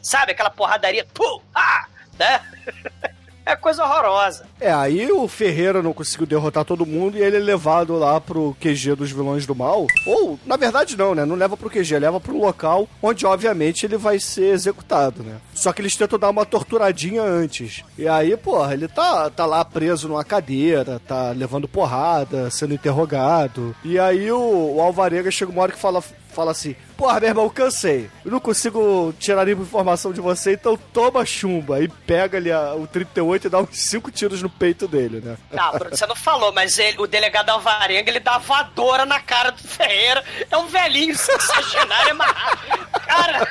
Sabe? 0.00 0.30
Aquela 0.30 0.48
porradaria. 0.48 1.04
Pum! 1.12 1.40
Ah! 1.52 1.88
Né? 2.16 2.40
É 3.46 3.54
coisa 3.54 3.84
horrorosa. 3.84 4.46
É, 4.58 4.72
aí 4.72 5.10
o 5.12 5.28
Ferreira 5.28 5.82
não 5.82 5.92
conseguiu 5.92 6.26
derrotar 6.26 6.64
todo 6.64 6.86
mundo 6.86 7.18
e 7.18 7.22
ele 7.22 7.36
é 7.36 7.40
levado 7.40 7.94
lá 7.98 8.18
pro 8.20 8.56
QG 8.58 8.94
dos 8.94 9.10
vilões 9.10 9.44
do 9.44 9.54
mal. 9.54 9.86
Ou, 10.06 10.38
na 10.46 10.56
verdade, 10.56 10.96
não, 10.96 11.14
né? 11.14 11.26
Não 11.26 11.36
leva 11.36 11.56
pro 11.56 11.68
QG, 11.68 11.98
leva 11.98 12.18
pro 12.18 12.38
local 12.38 12.88
onde, 13.02 13.26
obviamente, 13.26 13.84
ele 13.84 13.98
vai 13.98 14.18
ser 14.18 14.54
executado, 14.54 15.22
né? 15.22 15.36
Só 15.54 15.72
que 15.72 15.82
eles 15.82 15.94
tentam 15.94 16.18
dar 16.18 16.30
uma 16.30 16.46
torturadinha 16.46 17.22
antes. 17.22 17.84
E 17.98 18.08
aí, 18.08 18.34
porra, 18.36 18.72
ele 18.72 18.88
tá, 18.88 19.28
tá 19.28 19.44
lá 19.44 19.62
preso 19.64 20.08
numa 20.08 20.24
cadeira, 20.24 21.00
tá 21.06 21.30
levando 21.30 21.68
porrada, 21.68 22.50
sendo 22.50 22.72
interrogado. 22.74 23.76
E 23.84 23.98
aí 23.98 24.32
o, 24.32 24.76
o 24.76 24.80
Alvarenga 24.80 25.30
chega 25.30 25.52
uma 25.52 25.62
hora 25.62 25.72
que 25.72 25.78
fala. 25.78 26.02
Fala 26.34 26.50
assim, 26.50 26.74
porra, 27.04 27.20
meu 27.20 27.28
irmão, 27.28 27.50
cansei. 27.50 28.10
Eu 28.24 28.30
não 28.32 28.40
consigo 28.40 29.12
tirar 29.18 29.44
nenhuma 29.44 29.62
informação 29.64 30.10
de 30.10 30.22
você, 30.22 30.54
então 30.54 30.74
toma 30.90 31.24
chumba. 31.26 31.78
E 31.80 31.86
pega 31.88 32.38
ali 32.38 32.50
a- 32.50 32.74
o 32.74 32.86
38 32.86 33.46
e 33.46 33.50
dá 33.50 33.58
uns 33.60 33.78
5 33.78 34.10
tiros 34.10 34.40
no 34.40 34.48
peito 34.48 34.88
dele, 34.88 35.20
né? 35.20 35.36
Não, 35.52 35.72
Bruno, 35.72 35.94
você 35.94 36.06
não 36.06 36.16
falou, 36.16 36.50
mas 36.52 36.78
ele- 36.78 36.96
o 36.98 37.06
delegado 37.06 37.50
Alvarenga, 37.50 38.10
ele 38.10 38.20
dá 38.20 38.38
voadora 38.38 39.04
na 39.04 39.20
cara 39.20 39.50
do 39.50 39.62
Ferreira. 39.62 40.24
É 40.50 40.56
um 40.56 40.66
velhinho 40.66 41.14
sensacionário, 41.14 42.12
amarrado. 42.12 42.58
Cara, 43.06 43.48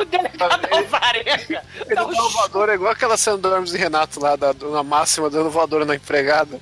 o, 0.00 0.04
delegado 0.06 0.68
Alvarenga. 0.72 1.62
Ele 1.84 1.94
dá 1.94 2.06
um 2.06 2.28
voador, 2.30 2.70
é 2.70 2.74
igual 2.74 2.92
aquela 2.92 3.18
cena 3.18 3.36
do 3.36 3.54
Hermes 3.54 3.74
e 3.74 3.76
Renato 3.78 4.18
lá, 4.18 4.34
da, 4.34 4.54
na 4.54 4.82
máxima, 4.82 5.28
dando 5.28 5.50
voadora 5.50 5.84
na 5.84 5.94
empregada. 5.94 6.58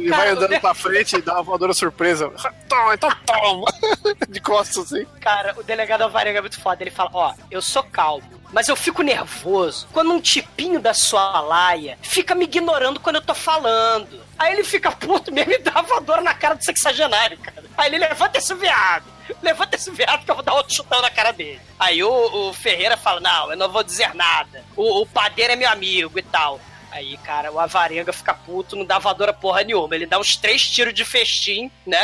Ele 0.00 0.10
vai 0.10 0.28
andando 0.30 0.50
de- 0.50 0.60
pra 0.60 0.74
frente 0.74 1.16
e 1.16 1.22
dá 1.22 1.34
uma 1.34 1.42
voadora 1.42 1.72
surpresa. 1.74 2.30
Toma, 2.68 2.94
então 2.94 3.10
toma! 3.26 3.66
De 4.28 4.40
costas, 4.40 4.92
assim. 4.92 5.04
Cara, 5.20 5.54
o 5.58 5.62
delegado 5.62 6.02
Alvarenga 6.02 6.38
é 6.38 6.40
muito 6.40 6.60
foda. 6.60 6.82
Ele 6.82 6.90
fala: 6.90 7.10
Ó, 7.12 7.34
eu 7.50 7.60
sou 7.60 7.82
calmo, 7.82 8.22
mas 8.52 8.68
eu 8.68 8.76
fico 8.76 9.02
nervoso 9.02 9.88
quando 9.92 10.12
um 10.12 10.20
tipinho 10.20 10.80
da 10.80 10.94
sua 10.94 11.40
laia 11.40 11.98
fica 12.02 12.34
me 12.34 12.44
ignorando 12.44 13.00
quando 13.00 13.16
eu 13.16 13.22
tô 13.22 13.34
falando. 13.34 14.20
Aí 14.38 14.52
ele 14.52 14.64
fica 14.64 14.90
puto 14.92 15.32
mesmo 15.32 15.52
e 15.52 15.58
dá 15.58 15.72
uma 15.72 15.82
voadora 15.82 16.20
na 16.22 16.32
cara 16.34 16.54
do 16.54 16.64
sexagenário, 16.64 17.36
cara. 17.38 17.64
Aí 17.76 17.88
ele 17.90 17.98
levanta 17.98 18.38
esse 18.38 18.54
viado. 18.54 19.04
Levanta 19.42 19.76
esse 19.76 19.90
viado 19.92 20.24
que 20.24 20.30
eu 20.30 20.34
vou 20.34 20.42
dar 20.44 20.54
outro 20.54 20.74
chutão 20.74 21.00
na 21.02 21.10
cara 21.10 21.30
dele. 21.32 21.60
Aí 21.78 22.02
o, 22.02 22.48
o 22.48 22.52
Ferreira 22.52 22.96
fala: 22.96 23.20
Não, 23.20 23.50
eu 23.50 23.56
não 23.56 23.68
vou 23.70 23.82
dizer 23.82 24.14
nada. 24.14 24.64
O, 24.76 25.02
o 25.02 25.06
padeiro 25.06 25.52
é 25.52 25.56
meu 25.56 25.68
amigo 25.70 26.18
e 26.18 26.22
tal. 26.22 26.60
Aí, 26.90 27.16
cara, 27.18 27.52
o 27.52 27.58
Avarenga 27.58 28.12
fica 28.12 28.34
puto, 28.34 28.74
não 28.74 28.84
dá 28.84 28.98
voadora 28.98 29.32
porra 29.32 29.62
nenhuma. 29.62 29.94
Ele 29.94 30.06
dá 30.06 30.18
uns 30.18 30.36
três 30.36 30.68
tiros 30.68 30.92
de 30.92 31.04
festim, 31.04 31.70
né? 31.86 31.98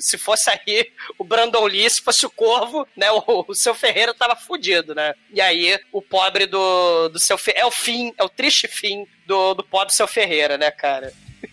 Se 0.00 0.18
fosse 0.18 0.50
aí 0.50 0.90
o 1.18 1.24
Brandon 1.24 1.64
Lee, 1.64 1.88
se 1.88 2.02
fosse 2.02 2.26
o 2.26 2.30
Corvo, 2.30 2.86
né? 2.96 3.10
O, 3.10 3.44
o 3.48 3.54
seu 3.54 3.74
Ferreira 3.74 4.12
tava 4.12 4.36
fudido, 4.36 4.94
né? 4.94 5.14
E 5.32 5.40
aí, 5.40 5.78
o 5.90 6.02
pobre 6.02 6.46
do, 6.46 7.08
do 7.08 7.18
seu 7.18 7.38
Ferreira. 7.38 7.66
É 7.66 7.66
o 7.66 7.70
fim, 7.70 8.12
é 8.18 8.24
o 8.24 8.28
triste 8.28 8.68
fim 8.68 9.06
do, 9.26 9.54
do 9.54 9.64
pobre 9.64 9.94
seu 9.94 10.06
Ferreira, 10.06 10.58
né, 10.58 10.70
cara? 10.70 11.12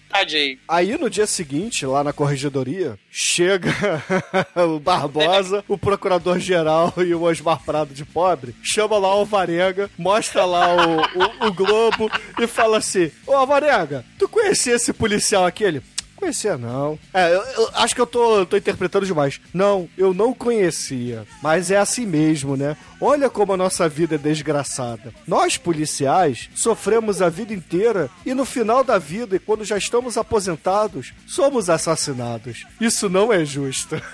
Tadinho. 0.09 0.57
Aí 0.67 0.97
no 0.97 1.09
dia 1.09 1.27
seguinte, 1.27 1.85
lá 1.85 2.03
na 2.03 2.11
corregedoria, 2.11 2.97
chega 3.11 3.71
o 4.67 4.79
Barbosa, 4.79 5.63
o 5.67 5.77
procurador-geral 5.77 6.93
e 7.05 7.13
o 7.13 7.23
Osmar 7.23 7.63
Prado 7.63 7.93
de 7.93 8.03
pobre, 8.03 8.55
chama 8.63 8.97
lá 8.97 9.09
o 9.09 9.19
Alvarenga, 9.19 9.89
mostra 9.97 10.45
lá 10.45 10.75
o, 10.75 11.45
o, 11.45 11.47
o 11.47 11.53
Globo 11.53 12.09
e 12.39 12.47
fala 12.47 12.77
assim: 12.77 13.11
Ô 13.27 13.33
Alvarenga, 13.33 14.03
tu 14.17 14.27
conhecia 14.27 14.75
esse 14.75 14.91
policial 14.91 15.45
aquele? 15.45 15.81
Conhecia 16.19 16.57
não. 16.57 16.99
É, 17.13 17.33
eu, 17.33 17.41
eu 17.41 17.69
acho 17.75 17.95
que 17.95 18.01
eu 18.01 18.05
tô, 18.05 18.45
tô 18.45 18.57
interpretando 18.57 19.05
demais. 19.05 19.39
Não, 19.53 19.87
eu 19.97 20.13
não 20.13 20.33
conhecia. 20.33 21.25
Mas 21.41 21.71
é 21.71 21.77
assim 21.77 22.05
mesmo, 22.05 22.57
né? 22.57 22.75
Olha 22.99 23.29
como 23.29 23.53
a 23.53 23.57
nossa 23.57 23.87
vida 23.87 24.15
é 24.15 24.17
desgraçada. 24.17 25.13
Nós, 25.25 25.55
policiais, 25.55 26.49
sofremos 26.53 27.21
a 27.21 27.29
vida 27.29 27.53
inteira 27.53 28.09
e 28.25 28.33
no 28.33 28.43
final 28.43 28.83
da 28.83 28.97
vida, 28.97 29.37
e 29.37 29.39
quando 29.39 29.63
já 29.63 29.77
estamos 29.77 30.17
aposentados, 30.17 31.13
somos 31.25 31.69
assassinados. 31.69 32.65
Isso 32.81 33.07
não 33.07 33.31
é 33.31 33.45
justo. 33.45 33.95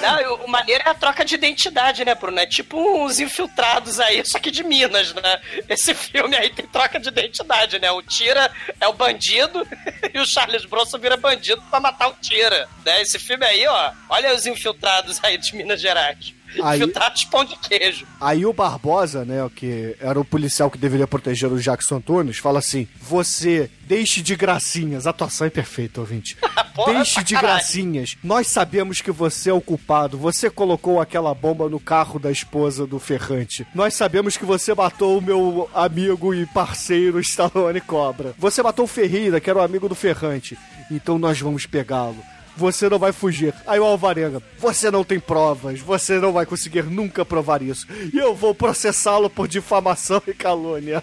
Não, 0.00 0.34
o 0.44 0.48
maneiro 0.48 0.82
é 0.84 0.90
a 0.90 0.94
troca 0.94 1.24
de 1.24 1.34
identidade, 1.34 2.04
né, 2.04 2.14
Bruno? 2.14 2.38
É 2.38 2.46
tipo 2.46 2.76
uns 2.78 3.20
infiltrados 3.20 3.98
aí, 3.98 4.22
só 4.26 4.38
que 4.38 4.50
de 4.50 4.62
Minas, 4.62 5.14
né? 5.14 5.40
Esse 5.66 5.94
filme 5.94 6.36
aí 6.36 6.50
tem 6.50 6.66
troca 6.66 7.00
de 7.00 7.08
identidade, 7.08 7.78
né? 7.78 7.90
O 7.90 8.02
Tira 8.02 8.50
é 8.78 8.86
o 8.86 8.92
bandido 8.92 9.66
e 10.12 10.18
o 10.18 10.26
Charles 10.26 10.66
Bronson 10.66 10.83
vira 10.98 11.16
bandido 11.16 11.62
pra 11.70 11.80
matar 11.80 12.08
o 12.08 12.14
Tira, 12.20 12.68
né? 12.84 13.02
Esse 13.02 13.18
filme 13.18 13.44
aí, 13.44 13.66
ó, 13.66 13.90
olha 14.08 14.34
os 14.34 14.46
infiltrados 14.46 15.18
aí 15.22 15.38
de 15.38 15.54
Minas 15.56 15.80
Gerais. 15.80 16.34
Aí- 16.62 16.78
Infiltrados 16.78 17.24
pão 17.24 17.44
de 17.44 17.56
queijo. 17.56 18.06
Aí 18.20 18.46
o 18.46 18.52
Barbosa, 18.52 19.24
né, 19.24 19.42
o 19.42 19.50
que 19.50 19.96
era 19.98 20.20
o 20.20 20.24
policial 20.24 20.70
que 20.70 20.78
deveria 20.78 21.04
proteger 21.06 21.50
o 21.50 21.58
Jackson 21.60 21.96
Antunes, 21.96 22.38
fala 22.38 22.60
assim: 22.60 22.86
Você 23.00 23.68
deixe 23.82 24.22
de 24.22 24.36
gracinhas. 24.36 25.04
A 25.04 25.10
atuação 25.10 25.48
é 25.48 25.50
perfeita, 25.50 25.98
ouvinte. 26.00 26.36
Porra, 26.72 26.94
deixe 26.94 27.24
de 27.24 27.34
caralho. 27.34 27.54
gracinhas. 27.54 28.16
Nós 28.22 28.46
sabemos 28.48 29.00
que 29.00 29.10
você 29.10 29.50
é 29.50 29.52
o 29.52 29.60
culpado. 29.60 30.16
Você 30.16 30.48
colocou 30.48 31.00
aquela 31.00 31.34
bomba 31.34 31.68
no 31.68 31.80
carro 31.80 32.20
da 32.20 32.30
esposa 32.30 32.86
do 32.86 33.00
Ferrante. 33.00 33.66
Nós 33.74 33.94
sabemos 33.94 34.36
que 34.36 34.44
você 34.44 34.72
matou 34.74 35.18
o 35.18 35.22
meu 35.22 35.68
amigo 35.74 36.32
e 36.34 36.46
parceiro 36.46 37.18
Stallone 37.20 37.80
Cobra. 37.80 38.32
Você 38.38 38.62
matou 38.62 38.84
o 38.84 38.88
Ferreira, 38.88 39.40
que 39.40 39.50
era 39.50 39.58
o 39.58 39.62
amigo 39.62 39.88
do 39.88 39.94
Ferrante. 39.96 40.56
Então 40.90 41.18
nós 41.18 41.40
vamos 41.40 41.66
pegá-lo. 41.66 42.16
Você 42.56 42.88
não 42.88 43.00
vai 43.00 43.10
fugir. 43.12 43.52
Aí 43.66 43.80
o 43.80 43.84
Alvarenga, 43.84 44.40
você 44.58 44.88
não 44.90 45.02
tem 45.02 45.18
provas, 45.18 45.80
você 45.80 46.18
não 46.20 46.32
vai 46.32 46.46
conseguir 46.46 46.84
nunca 46.84 47.24
provar 47.24 47.60
isso. 47.62 47.84
E 48.12 48.16
eu 48.16 48.32
vou 48.34 48.54
processá-lo 48.54 49.28
por 49.28 49.48
difamação 49.48 50.22
e 50.26 50.32
calúnia. 50.32 51.02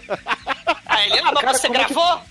Aí 0.86 1.10
ele, 1.12 1.20
ah, 1.20 1.32
mas 1.34 1.42
Cara, 1.42 1.54
você 1.58 1.68
como 1.68 1.80
é 1.82 1.86
que- 1.86 1.94
gravou? 1.94 2.22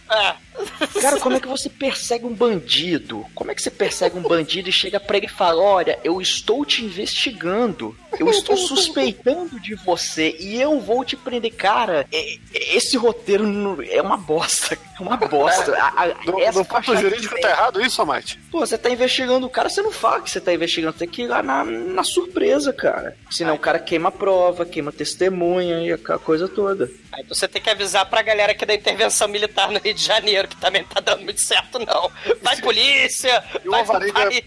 É. 0.96 1.00
Cara, 1.00 1.18
como 1.20 1.36
é 1.36 1.40
que 1.40 1.48
você 1.48 1.68
persegue 1.68 2.24
um 2.24 2.34
bandido? 2.34 3.24
Como 3.34 3.50
é 3.50 3.54
que 3.54 3.62
você 3.62 3.70
persegue 3.70 4.18
um 4.18 4.22
bandido 4.22 4.68
e 4.68 4.72
chega 4.72 4.98
pra 5.00 5.16
ele 5.16 5.26
e 5.26 5.28
fala: 5.30 5.62
Olha, 5.62 5.98
eu 6.04 6.20
estou 6.20 6.64
te 6.64 6.84
investigando, 6.84 7.96
eu 8.18 8.28
estou 8.28 8.56
suspeitando 8.56 9.58
de 9.60 9.74
você 9.74 10.36
e 10.38 10.60
eu 10.60 10.80
vou 10.80 11.04
te 11.04 11.16
prender. 11.16 11.52
Cara, 11.54 12.06
é- 12.12 12.34
é- 12.54 12.76
esse 12.76 12.96
roteiro 12.96 13.46
não- 13.46 13.78
é 13.82 14.00
uma 14.02 14.16
bosta. 14.16 14.76
É 14.98 15.02
uma 15.02 15.16
bosta. 15.16 15.74
A- 15.76 16.02
a- 16.04 16.06
Do, 16.24 16.38
essa 16.40 16.62
jurídico 16.82 17.40
tá 17.40 17.48
errado 17.50 17.80
isso, 17.80 18.02
Amate? 18.02 18.38
Pô, 18.50 18.60
você 18.60 18.76
tá 18.76 18.90
investigando 18.90 19.46
o 19.46 19.50
cara, 19.50 19.68
você 19.70 19.80
não 19.80 19.90
fala 19.92 20.20
que 20.20 20.30
você 20.30 20.40
tá 20.40 20.52
investigando, 20.52 20.92
tem 20.98 21.08
que 21.08 21.22
ir 21.22 21.26
lá 21.26 21.42
na, 21.42 21.64
na 21.64 22.04
surpresa, 22.04 22.70
cara. 22.72 23.16
Senão 23.30 23.54
o 23.54 23.58
cara 23.58 23.78
queima 23.78 24.08
a 24.10 24.12
prova, 24.12 24.66
queima 24.66 24.92
testemunha 24.92 25.80
e 25.80 25.92
aquela 25.92 26.18
coisa 26.18 26.46
toda. 26.48 26.90
Aí 27.12 27.24
você 27.24 27.48
tem 27.48 27.60
que 27.62 27.70
avisar 27.70 28.04
pra 28.10 28.22
galera 28.22 28.52
aqui 28.52 28.64
da 28.66 28.74
intervenção 28.74 29.26
militar 29.26 29.70
no 29.72 29.78
Rio 29.80 29.94
de 29.94 30.04
Janeiro, 30.04 30.46
que 30.50 30.56
também 30.56 30.82
não 30.82 30.88
tá 30.88 31.00
dando 31.00 31.22
muito 31.24 31.40
certo, 31.40 31.78
não. 31.78 32.10
Vai 32.42 32.56
polícia, 32.60 33.42
E 33.64 33.68
o 33.68 33.74
Alvarenga- 33.74 34.12
vai- 34.12 34.44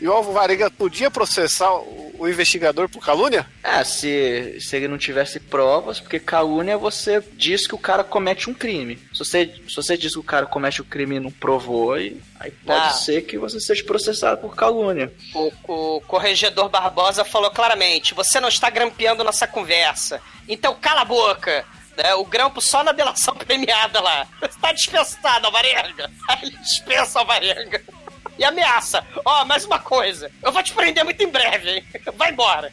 E 0.00 0.06
o 0.08 0.12
Alvarenga 0.12 0.70
podia 0.70 1.10
processar 1.10 1.72
o, 1.74 2.06
investigador 2.28 2.88
por 2.88 3.04
calúnia? 3.04 3.46
É, 3.62 3.82
se, 3.84 4.58
se 4.60 4.74
ele 4.76 4.88
não 4.88 4.96
tivesse 4.98 5.38
provas, 5.40 6.00
porque 6.00 6.18
calúnia 6.18 6.76
você 6.78 7.22
diz 7.34 7.66
que 7.66 7.74
o 7.74 7.78
cara 7.78 8.02
comete 8.04 8.48
um 8.50 8.54
crime. 8.54 8.96
Se 9.12 9.18
você, 9.20 9.54
se 9.68 9.74
você 9.76 9.96
diz 9.96 10.12
que 10.14 10.18
o 10.18 10.22
cara 10.22 10.44
comete 10.46 10.80
o 10.80 10.84
crime 10.84 11.16
e 11.16 11.20
não 11.20 11.30
provou, 11.30 11.92
aí, 11.94 12.20
aí 12.40 12.50
pode 12.50 12.86
Ah. 12.88 12.90
ser 12.92 13.22
que 13.22 13.36
você 13.38 13.58
seja 13.60 13.84
processado 13.84 14.40
por 14.40 14.54
calúnia. 14.56 15.12
O, 15.34 15.52
o 15.96 16.00
corregedor 16.02 16.68
Barbosa 16.70 17.24
falou 17.24 17.50
claramente: 17.50 18.12
você 18.14 18.38
não 18.40 18.48
está 18.48 18.68
grampeando 18.70 19.24
nossa 19.24 19.46
conversa. 19.46 20.20
Então 20.48 20.74
cala 20.80 21.02
a 21.02 21.04
boca. 21.06 21.64
Né? 21.96 22.14
O 22.14 22.24
grampo 22.24 22.60
só 22.60 22.84
na 22.84 22.92
delação 22.92 23.34
premiada 23.36 24.00
lá. 24.00 24.26
Está 24.42 24.72
dispensado, 24.72 25.46
Alvarenga. 25.46 26.10
Aí 26.28 26.38
ele 26.42 26.56
dispensa 26.58 27.18
Alvarenga. 27.18 27.82
E 28.38 28.44
ameaça: 28.44 29.04
ó, 29.24 29.44
mais 29.44 29.64
uma 29.64 29.78
coisa. 29.78 30.30
Eu 30.42 30.52
vou 30.52 30.62
te 30.62 30.72
prender 30.72 31.04
muito 31.04 31.22
em 31.22 31.28
breve, 31.30 31.70
hein? 31.70 31.84
Vai 32.14 32.30
embora. 32.30 32.72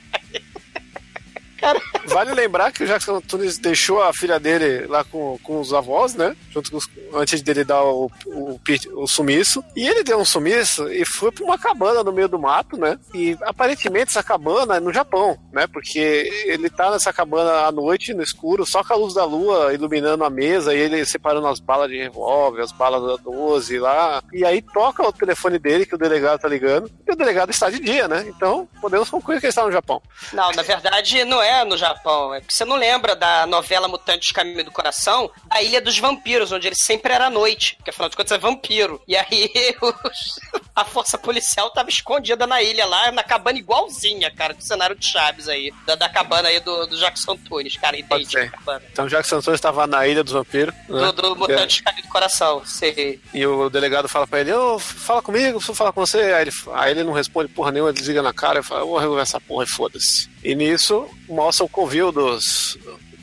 Cara, 1.64 1.80
Vale 2.06 2.34
lembrar 2.34 2.74
que 2.74 2.84
o 2.84 2.88
Jackson 2.88 3.16
Antunes 3.16 3.58
deixou 3.58 4.04
a 4.04 4.14
filha 4.14 4.38
dele 4.38 4.86
lá 4.88 5.04
com, 5.06 5.40
com 5.42 5.62
os 5.62 5.74
avós, 5.74 6.14
né? 6.14 6.36
Junto 6.50 6.72
com 6.72 6.78
os, 6.78 6.90
antes 7.14 7.42
dele 7.42 7.64
dar 7.64 7.82
o, 7.84 8.12
o, 8.26 8.60
o 8.96 9.08
sumiço. 9.08 9.64
E 9.74 9.88
ele 9.88 10.04
deu 10.04 10.20
um 10.20 10.26
sumiço 10.26 10.92
e 10.92 11.06
foi 11.06 11.32
pra 11.32 11.46
uma 11.46 11.58
cabana 11.58 12.04
no 12.04 12.12
meio 12.12 12.28
do 12.28 12.38
mato, 12.38 12.78
né? 12.78 13.00
E 13.14 13.38
aparentemente 13.44 14.10
essa 14.10 14.22
cabana 14.22 14.76
é 14.76 14.80
no 14.82 14.92
Japão, 14.92 15.38
né? 15.54 15.66
Porque 15.66 16.30
ele 16.46 16.70
tá 16.70 16.92
nessa 16.92 17.14
cabana 17.14 17.66
à 17.66 17.72
noite, 17.72 18.14
no 18.14 18.22
escuro, 18.22 18.66
só 18.66 18.84
com 18.84 18.94
a 18.94 18.98
luz 18.98 19.14
da 19.14 19.24
lua 19.24 19.74
iluminando 19.74 20.26
a 20.26 20.30
mesa 20.30 20.76
e 20.76 20.80
ele 20.80 21.06
separando 21.06 21.48
as 21.48 21.62
balas 21.62 21.90
de 21.90 21.98
revólver, 21.98 22.62
as 22.62 22.74
balas 22.74 23.02
da 23.02 23.24
12 23.24 23.80
lá. 23.80 24.22
E 24.34 24.44
aí 24.44 24.62
toca 24.62 25.08
o 25.08 25.14
telefone 25.14 25.58
dele, 25.58 25.86
que 25.86 25.96
o 25.96 26.00
delegado 26.00 26.42
tá 26.42 26.50
ligando. 26.50 26.92
E 27.08 27.12
o 27.14 27.16
delegado 27.16 27.52
está 27.52 27.70
de 27.70 27.80
dia, 27.80 28.10
né? 28.10 28.26
Então 28.28 28.68
podemos 28.82 29.10
concluir 29.10 29.40
que 29.40 29.46
ele 29.46 29.52
está 29.52 29.64
no 29.64 29.72
Japão. 29.72 30.02
Não, 30.34 30.52
na 30.52 30.64
verdade 30.64 31.24
não 31.24 31.42
é 31.42 31.53
no 31.66 31.78
Japão. 31.78 32.34
É 32.34 32.40
porque 32.40 32.54
você 32.56 32.66
não 32.66 32.76
lembra 32.76 33.16
da 33.16 33.46
novela 33.46 33.88
Mutantes 33.88 34.32
Caminho 34.32 34.64
do 34.64 34.72
Coração, 34.72 35.30
a 35.50 35.62
Ilha 35.62 35.82
dos 35.82 35.98
Vampiros, 36.00 36.52
onde 36.52 36.68
ele 36.68 36.76
sempre 36.76 37.14
era 37.14 37.28
à 37.28 37.30
noite. 37.30 37.76
Porque 37.78 37.90
afinal 37.90 38.10
de 38.10 38.16
contas 38.16 38.32
é 38.32 38.38
vampiro. 38.38 39.02
E 39.08 39.16
aí 39.16 39.50
os- 39.82 40.40
a 40.76 40.84
força 40.84 41.18
policial 41.18 41.70
tava 41.72 41.90
escondida 41.90 42.48
na 42.48 42.62
ilha 42.64 42.86
lá, 42.86 43.12
na 43.12 43.24
cabana 43.24 43.60
igualzinha, 43.60 44.32
cara, 44.32 44.54
do 44.54 44.64
cenário 44.64 44.96
de 44.96 45.06
Chaves 45.06 45.48
aí. 45.48 45.72
Da, 45.86 45.96
da 45.96 46.10
cabana 46.10 46.50
aí 46.50 46.60
do, 46.60 46.88
do 46.88 46.98
Jackson 46.98 47.38
Tunes, 47.38 47.78
cara, 47.78 47.98
idêntica 47.98 48.50
cabana. 48.50 48.82
Então 48.92 49.08
Jackson 49.08 49.36
Antunes 49.38 49.58
estava 49.58 49.86
na 49.86 50.08
ilha 50.08 50.24
dos 50.24 50.34
vampiros. 50.34 50.74
né? 50.90 51.12
Do, 51.12 51.12
do 51.12 51.36
Mutantes 51.36 51.82
Caminho 51.82 52.04
do 52.08 52.10
Coração. 52.10 52.64
Sei. 52.66 53.20
E 53.34 53.46
o 53.46 53.70
delegado 53.70 54.08
fala 54.08 54.26
pra 54.26 54.40
ele, 54.42 54.54
ô, 54.54 54.80
fala 54.80 55.22
comigo, 55.22 55.58
preciso 55.58 55.76
falar 55.76 55.92
com 55.92 56.06
você. 56.06 56.20
Aí 56.22 56.42
ele, 56.44 56.52
aí 56.74 56.92
ele 56.92 57.04
não 57.04 57.14
responde 57.14 57.52
porra 57.54 57.72
nenhuma, 57.72 57.90
ele 57.92 57.98
desliga 57.98 58.22
na 58.22 58.34
cara 58.34 58.60
e 58.60 58.64
fala, 58.64 58.82
eu 58.82 58.88
vou 58.88 58.98
resolver 58.98 59.22
essa 59.22 59.40
porra 59.42 59.66
e 59.66 59.68
foda-se. 59.68 60.30
E 60.44 60.54
nisso, 60.56 61.08
mostra 61.28 61.66
o 61.66 61.70
covil 61.70 62.12
dos, 62.12 62.78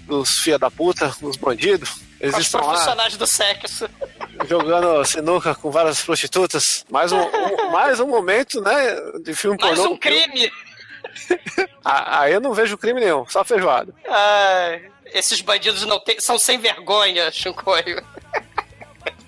dos 0.07 0.39
filha 0.39 0.59
da 0.59 0.71
puta, 0.71 1.15
dos 1.21 1.37
bandidos. 1.37 2.01
Eles 2.21 2.35
Os 2.37 2.43
estão 2.47 2.61
lá 2.61 2.69
profissionais 2.73 3.17
do 3.17 3.27
sexo. 3.27 3.89
jogando 4.49 5.05
sinuca 5.05 5.55
com 5.55 5.71
várias 5.71 6.03
prostitutas. 6.03 6.85
Mais 6.91 7.13
um, 7.13 7.21
um- 7.21 7.71
mais 7.71 7.99
um 8.01 8.07
momento, 8.07 8.61
né, 8.61 8.97
de 9.23 9.35
filme 9.35 9.57
Mais 9.61 9.79
pornô. 9.79 9.95
um 9.95 9.99
crime. 9.99 10.51
Aí 11.85 12.33
eu 12.33 12.41
não 12.41 12.53
vejo 12.53 12.77
crime 12.79 13.01
nenhum, 13.01 13.27
só 13.29 13.43
feijoada. 13.45 13.93
Ai, 14.09 14.91
esses 15.13 15.41
bandidos 15.41 15.85
não 15.87 15.99
tem, 15.99 16.17
são 16.21 16.39
sem 16.39 16.59
vergonha, 16.59 17.31
Chuncoio. 17.33 18.03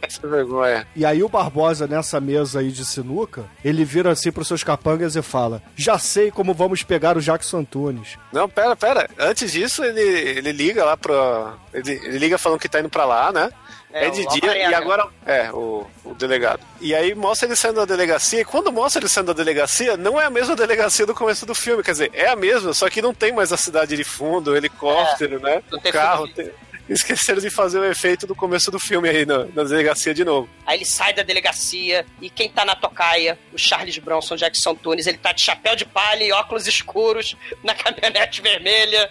Essa 0.02 0.26
vergonha. 0.26 0.86
E 0.96 1.06
aí 1.06 1.22
o 1.22 1.28
Barbosa, 1.28 1.86
nessa 1.86 2.20
mesa 2.20 2.58
aí 2.60 2.70
de 2.72 2.84
sinuca, 2.84 3.44
ele 3.64 3.84
vira 3.84 4.10
assim 4.10 4.32
pros 4.32 4.48
seus 4.48 4.64
capangas 4.64 5.14
e 5.14 5.22
fala: 5.22 5.62
Já 5.76 5.96
sei 5.98 6.30
como 6.30 6.52
vamos 6.52 6.82
pegar 6.82 7.16
o 7.16 7.20
Jackson 7.20 7.58
Antunes. 7.60 8.18
Não, 8.32 8.48
pera, 8.48 8.74
pera. 8.74 9.08
Antes 9.18 9.52
disso, 9.52 9.84
ele, 9.84 10.00
ele 10.00 10.52
liga 10.52 10.84
lá 10.84 10.96
pra. 10.96 11.54
Ele, 11.72 11.92
ele 11.92 12.18
liga 12.18 12.36
falando 12.36 12.58
que 12.58 12.68
tá 12.68 12.80
indo 12.80 12.90
pra 12.90 13.04
lá, 13.04 13.30
né? 13.32 13.50
É, 13.94 14.06
É, 14.06 14.10
de 14.10 14.26
dia 14.26 14.70
e 14.70 14.74
agora. 14.74 15.06
É, 15.24 15.52
o, 15.52 15.86
o 16.04 16.14
delegado. 16.14 16.60
E 16.80 16.94
aí 16.94 17.14
mostra 17.14 17.46
ele 17.46 17.54
saindo 17.54 17.76
da 17.76 17.84
delegacia. 17.84 18.40
E 18.40 18.44
quando 18.44 18.72
mostra 18.72 19.00
ele 19.00 19.08
saindo 19.08 19.26
da 19.28 19.32
delegacia, 19.34 19.96
não 19.98 20.20
é 20.20 20.24
a 20.24 20.30
mesma 20.30 20.56
delegacia 20.56 21.04
do 21.06 21.14
começo 21.14 21.44
do 21.46 21.54
filme. 21.54 21.82
Quer 21.82 21.92
dizer, 21.92 22.10
é 22.14 22.28
a 22.28 22.34
mesma, 22.36 22.72
só 22.72 22.88
que 22.88 23.02
não 23.02 23.12
tem 23.14 23.32
mais 23.32 23.52
a 23.52 23.56
cidade 23.56 23.94
de 23.96 24.02
fundo, 24.02 24.50
o 24.52 24.56
helicóptero, 24.56 25.38
né? 25.40 25.62
não 25.70 25.78
O 25.78 25.92
carro. 25.92 26.26
tem- 26.32 26.50
Esqueceram 26.92 27.40
de 27.40 27.50
fazer 27.50 27.78
o 27.78 27.84
efeito 27.84 28.26
do 28.26 28.34
começo 28.34 28.70
do 28.70 28.78
filme 28.78 29.08
aí 29.08 29.24
na, 29.24 29.44
na 29.46 29.64
delegacia 29.64 30.12
de 30.12 30.24
novo. 30.24 30.48
Aí 30.66 30.78
ele 30.78 30.84
sai 30.84 31.12
da 31.12 31.22
delegacia 31.22 32.04
e 32.20 32.28
quem 32.28 32.50
tá 32.50 32.64
na 32.64 32.74
tocaia, 32.74 33.38
o 33.52 33.58
Charles 33.58 33.96
Bronson 33.98 34.36
Jackson 34.36 34.74
Tunes, 34.74 35.06
ele 35.06 35.18
tá 35.18 35.32
de 35.32 35.40
chapéu 35.40 35.74
de 35.74 35.84
palha 35.84 36.24
e 36.24 36.32
óculos 36.32 36.66
escuros 36.66 37.36
na 37.62 37.74
caminhonete 37.74 38.42
vermelha. 38.42 39.10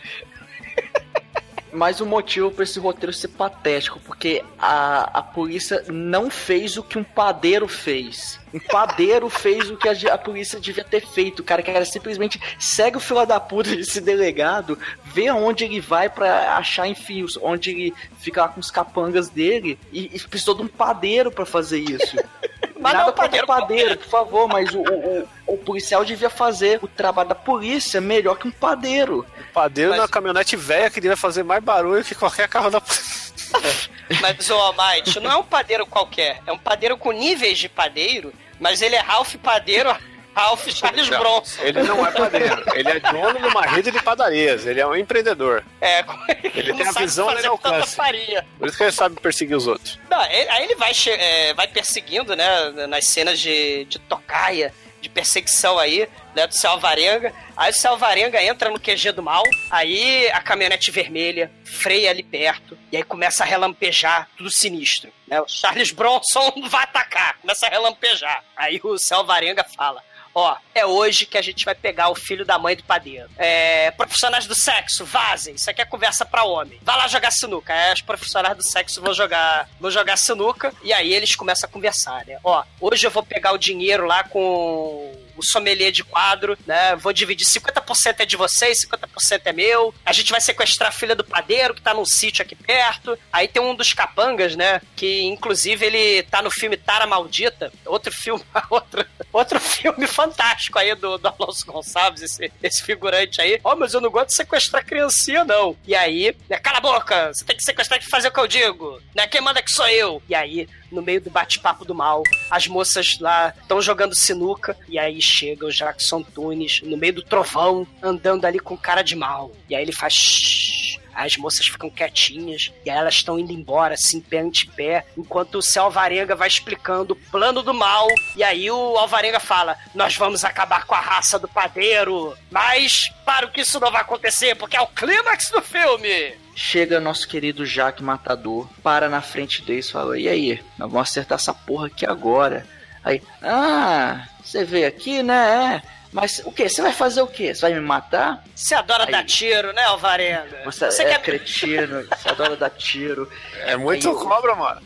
Mais 1.73 2.01
um 2.01 2.05
motivo 2.05 2.51
pra 2.51 2.63
esse 2.63 2.79
roteiro 2.79 3.13
ser 3.13 3.29
patético, 3.29 3.99
porque 4.01 4.43
a, 4.59 5.19
a 5.19 5.23
polícia 5.23 5.83
não 5.87 6.29
fez 6.29 6.75
o 6.77 6.83
que 6.83 6.97
um 6.97 7.03
padeiro 7.03 7.67
fez. 7.67 8.39
Um 8.53 8.59
padeiro 8.59 9.29
fez 9.31 9.69
o 9.69 9.77
que 9.77 9.87
a, 9.87 10.13
a 10.13 10.17
polícia 10.17 10.59
devia 10.59 10.83
ter 10.83 11.05
feito, 11.05 11.43
cara, 11.43 11.61
que 11.61 11.71
era 11.71 11.85
simplesmente 11.85 12.41
segue 12.59 12.97
o 12.97 12.99
filho 12.99 13.25
da 13.25 13.39
puta 13.39 13.75
desse 13.75 14.01
delegado, 14.01 14.77
vê 15.05 15.27
aonde 15.29 15.63
ele 15.63 15.79
vai 15.79 16.09
pra 16.09 16.57
achar 16.57 16.87
enfios, 16.87 17.37
onde 17.41 17.71
ele 17.71 17.93
fica 18.19 18.41
lá 18.41 18.47
com 18.49 18.59
os 18.59 18.69
capangas 18.69 19.29
dele, 19.29 19.79
e, 19.91 20.11
e 20.13 20.19
precisou 20.19 20.55
de 20.55 20.63
um 20.63 20.67
padeiro 20.67 21.31
pra 21.31 21.45
fazer 21.45 21.79
isso. 21.79 22.17
Mas 22.81 22.93
não 22.93 22.99
Nada 23.01 23.11
é 23.11 23.13
um 23.13 23.15
padeiro 23.15 23.47
padeiro, 23.47 23.97
por 23.99 24.09
favor, 24.09 24.47
mas 24.47 24.73
o, 24.73 24.79
o, 24.81 25.19
o- 25.21 25.53
o 25.53 25.57
policial 25.57 26.03
devia 26.03 26.29
fazer 26.29 26.79
o 26.81 26.87
trabalho 26.87 27.29
da 27.29 27.35
polícia 27.35 28.01
melhor 28.01 28.37
que 28.37 28.47
um 28.47 28.51
padeiro. 28.51 29.19
O 29.49 29.53
padeiro 29.53 29.91
Mas- 29.91 29.99
na 30.01 30.07
caminhonete 30.07 30.55
velha 30.55 30.89
que 30.89 30.99
devia 30.99 31.15
fazer 31.15 31.43
mais 31.43 31.63
barulho 31.63 32.03
que 32.03 32.15
qualquer 32.15 32.47
carro 32.49 32.69
da 32.71 32.81
Mas, 34.21 34.49
ô 34.49 34.55
Almighty, 34.55 35.19
não 35.19 35.31
é 35.31 35.35
um 35.37 35.43
padeiro 35.43 35.85
qualquer. 35.85 36.39
É 36.45 36.51
um 36.51 36.57
padeiro 36.57 36.97
com 36.97 37.11
níveis 37.11 37.57
de 37.59 37.69
padeiro, 37.69 38.33
mas 38.59 38.81
ele 38.81 38.95
é 38.95 38.99
Ralph 38.99 39.35
Padeiro, 39.35 39.95
Ralph 40.35 40.67
Charles 40.69 41.09
Não, 41.09 41.19
Bronson. 41.19 41.61
Ele 41.63 41.83
não 41.83 42.05
é 42.05 42.11
padeiro, 42.11 42.63
ele 42.73 42.89
é 42.89 42.99
dono 42.99 43.39
de 43.39 43.47
uma 43.47 43.61
rede 43.65 43.91
de 43.91 44.01
padarias, 44.01 44.65
ele 44.65 44.79
é 44.79 44.87
um 44.87 44.95
empreendedor. 44.95 45.63
É, 45.81 46.03
Ele 46.55 46.73
tem 46.73 46.87
a 46.87 46.91
visão, 46.91 47.29
alcança. 47.29 47.57
tanta 47.59 47.87
farinha. 47.87 48.45
Por 48.59 48.67
isso 48.67 48.77
que 48.77 48.83
ele 48.83 48.91
sabe 48.91 49.19
perseguir 49.19 49.55
os 49.57 49.67
outros. 49.67 49.97
Não, 50.09 50.21
ele- 50.25 50.49
aí 50.49 50.63
ele 50.65 50.75
vai, 50.75 50.91
é, 51.07 51.53
vai 51.53 51.67
perseguindo, 51.67 52.35
né, 52.35 52.69
nas 52.87 53.07
cenas 53.07 53.39
de, 53.39 53.85
de 53.85 53.99
tocaia, 53.99 54.73
de 55.01 55.09
perseguição 55.09 55.79
aí, 55.79 56.07
né, 56.35 56.45
do 56.47 56.55
Céu 56.55 56.71
Alvarenga. 56.71 57.33
Aí 57.57 57.71
o 57.71 57.73
Céu 57.73 57.91
Alvarenga 57.93 58.41
entra 58.43 58.69
no 58.69 58.79
QG 58.79 59.11
do 59.13 59.23
mal, 59.23 59.43
aí 59.69 60.29
a 60.31 60.41
caminhonete 60.41 60.91
vermelha 60.91 61.51
freia 61.65 62.09
ali 62.11 62.21
perto, 62.23 62.77
e 62.91 62.97
aí 62.97 63.03
começa 63.03 63.43
a 63.43 63.47
relampejar, 63.47 64.27
tudo 64.37 64.49
sinistro. 64.51 65.11
Né? 65.27 65.39
O 65.41 65.47
Charles 65.47 65.91
Bronson 65.91 66.53
vai 66.69 66.83
atacar, 66.83 67.37
começa 67.41 67.65
a 67.65 67.69
relampejar. 67.69 68.43
Aí 68.55 68.79
o 68.83 68.97
Céu 68.97 69.19
Alvarenga 69.19 69.63
fala... 69.75 70.03
Ó, 70.33 70.55
é 70.73 70.85
hoje 70.85 71.25
que 71.25 71.37
a 71.37 71.41
gente 71.41 71.65
vai 71.65 71.75
pegar 71.75 72.09
o 72.09 72.15
filho 72.15 72.45
da 72.45 72.57
mãe 72.57 72.75
do 72.75 72.83
padeiro. 72.83 73.29
É, 73.37 73.91
profissionais 73.91 74.45
do 74.45 74.55
sexo, 74.55 75.05
vazem. 75.05 75.55
Isso 75.55 75.69
aqui 75.69 75.81
é 75.81 75.85
conversa 75.85 76.25
pra 76.25 76.43
homem. 76.43 76.79
Vai 76.81 76.97
lá 76.97 77.07
jogar 77.07 77.31
sinuca. 77.31 77.73
Aí 77.73 77.93
os 77.93 78.01
profissionais 78.01 78.55
do 78.55 78.63
sexo 78.63 79.01
vão 79.01 79.13
jogar, 79.13 79.69
vão 79.79 79.91
jogar 79.91 80.17
sinuca. 80.17 80.73
E 80.83 80.93
aí 80.93 81.13
eles 81.13 81.35
começam 81.35 81.69
a 81.69 81.71
conversar, 81.71 82.25
né? 82.25 82.39
Ó, 82.43 82.63
hoje 82.79 83.05
eu 83.05 83.11
vou 83.11 83.23
pegar 83.23 83.51
o 83.51 83.57
dinheiro 83.57 84.05
lá 84.05 84.23
com 84.23 85.13
o 85.41 85.45
sommelier 85.45 85.91
de 85.91 86.03
quadro, 86.03 86.57
né? 86.65 86.95
Vou 86.95 87.11
dividir 87.11 87.45
50% 87.45 88.19
é 88.19 88.25
de 88.25 88.37
vocês, 88.37 88.85
50% 88.85 89.41
é 89.45 89.51
meu. 89.51 89.93
A 90.05 90.13
gente 90.13 90.31
vai 90.31 90.39
sequestrar 90.39 90.89
a 90.89 90.93
filha 90.93 91.15
do 91.15 91.23
padeiro, 91.23 91.73
que 91.73 91.81
tá 91.81 91.93
num 91.93 92.05
sítio 92.05 92.43
aqui 92.43 92.55
perto. 92.55 93.17
Aí 93.33 93.47
tem 93.47 93.61
um 93.61 93.75
dos 93.75 93.93
capangas, 93.93 94.55
né? 94.55 94.81
Que 94.95 95.23
inclusive 95.23 95.85
ele 95.85 96.23
tá 96.23 96.41
no 96.41 96.51
filme 96.51 96.77
Tara 96.77 97.07
Maldita, 97.07 97.71
outro 97.85 98.11
filme, 98.13 98.43
outro, 98.69 99.05
outro 99.33 99.59
filme 99.59 100.07
fantástico 100.07 100.77
aí 100.77 100.93
do, 100.95 101.17
do 101.17 101.27
Alonso 101.27 101.65
Gonçalves, 101.65 102.21
esse, 102.21 102.51
esse 102.61 102.83
figurante 102.83 103.41
aí. 103.41 103.59
Ó, 103.63 103.75
mas 103.75 103.93
eu 103.93 104.01
não 104.01 104.11
gosto 104.11 104.27
de 104.27 104.35
sequestrar 104.35 104.85
criancinha, 104.85 105.43
não. 105.43 105.75
E 105.85 105.95
aí, 105.95 106.35
né, 106.47 106.57
cala 106.59 106.77
a 106.77 106.81
boca, 106.81 107.33
você 107.33 107.43
tem 107.43 107.57
que 107.57 107.63
sequestrar 107.63 107.99
e 107.99 108.09
fazer 108.09 108.27
o 108.27 108.31
que 108.31 108.39
eu 108.39 108.47
digo. 108.47 109.01
Né? 109.15 109.27
Quem 109.27 109.41
manda 109.41 109.61
que 109.61 109.71
sou 109.71 109.87
eu. 109.87 110.21
E 110.29 110.35
aí, 110.35 110.67
no 110.91 111.01
meio 111.01 111.21
do 111.21 111.29
bate-papo 111.29 111.85
do 111.85 111.95
mal, 111.95 112.23
as 112.49 112.67
moças 112.67 113.17
lá 113.19 113.53
estão 113.61 113.81
jogando 113.81 114.15
sinuca, 114.15 114.77
e 114.87 114.99
aí 114.99 115.21
chega 115.21 115.65
o 115.65 115.71
Jackson 115.71 116.21
Tunes 116.21 116.81
no 116.83 116.97
meio 116.97 117.13
do 117.13 117.23
trovão, 117.23 117.87
andando 118.01 118.45
ali 118.45 118.59
com 118.59 118.77
cara 118.77 119.01
de 119.01 119.15
mal. 119.15 119.51
E 119.69 119.75
aí 119.75 119.83
ele 119.83 119.93
faz. 119.93 120.13
"Shh". 120.13 120.91
As 121.13 121.35
moças 121.35 121.67
ficam 121.67 121.89
quietinhas 121.89 122.71
e 122.85 122.89
aí 122.89 122.97
elas 122.97 123.15
estão 123.15 123.37
indo 123.37 123.51
embora, 123.51 123.95
assim, 123.95 124.21
pé 124.21 124.39
ante 124.39 124.65
pé, 124.67 125.05
enquanto 125.17 125.55
o 125.55 125.61
Céu 125.61 125.83
Alvarenga 125.83 126.37
vai 126.37 126.47
explicando 126.47 127.13
o 127.13 127.29
plano 127.29 127.61
do 127.61 127.73
mal. 127.73 128.07
E 128.35 128.41
aí 128.43 128.71
o 128.71 128.97
Alvarenga 128.97 129.39
fala: 129.39 129.77
Nós 129.93 130.15
vamos 130.15 130.45
acabar 130.45 130.85
com 130.85 130.95
a 130.95 131.01
raça 131.01 131.37
do 131.37 131.49
padeiro. 131.49 132.33
Mas, 132.49 133.09
para 133.25 133.47
que 133.47 133.61
isso 133.61 133.79
não 133.79 133.91
vai 133.91 134.01
acontecer, 134.01 134.55
porque 134.55 134.77
é 134.77 134.81
o 134.81 134.87
clímax 134.87 135.49
do 135.49 135.61
filme. 135.61 136.33
Chega 136.53 136.99
nosso 136.99 137.27
querido 137.27 137.65
Jaque 137.65 138.03
Matador, 138.03 138.67
para 138.83 139.07
na 139.09 139.21
frente 139.21 139.61
deles 139.61 139.87
e 139.87 139.91
fala: 139.91 140.19
E 140.19 140.27
aí, 140.27 140.63
nós 140.77 140.91
vamos 140.91 141.09
acertar 141.09 141.37
essa 141.37 141.53
porra 141.53 141.87
aqui 141.87 142.05
agora. 142.05 142.65
Aí, 143.03 143.21
ah, 143.41 144.27
você 144.43 144.63
veio 144.63 144.87
aqui, 144.87 145.23
né? 145.23 145.81
É. 145.85 146.01
Mas 146.11 146.41
o 146.43 146.51
que? 146.51 146.67
Você 146.67 146.81
vai 146.81 146.91
fazer 146.91 147.21
o 147.21 147.27
quê? 147.27 147.55
Você 147.55 147.61
vai 147.61 147.73
me 147.73 147.79
matar? 147.79 148.43
Você 148.53 148.75
adora 148.75 149.05
Aí. 149.05 149.11
dar 149.11 149.23
tiro, 149.23 149.71
né, 149.71 149.81
Alvarenga? 149.85 150.61
Você, 150.65 150.85
é 150.85 151.05
quer 151.05 151.21
cretino, 151.21 152.03
você 152.11 152.29
adora 152.29 152.57
dar 152.57 152.69
tiro. 152.69 153.31
É 153.61 153.77
muito 153.77 154.09
Aí 154.09 154.15
cobra, 154.15 154.53
mano. 154.53 154.81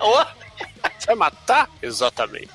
Ô, 0.00 0.24
Você 0.98 1.06
vai 1.06 1.14
matar? 1.14 1.70
Exatamente. 1.80 2.50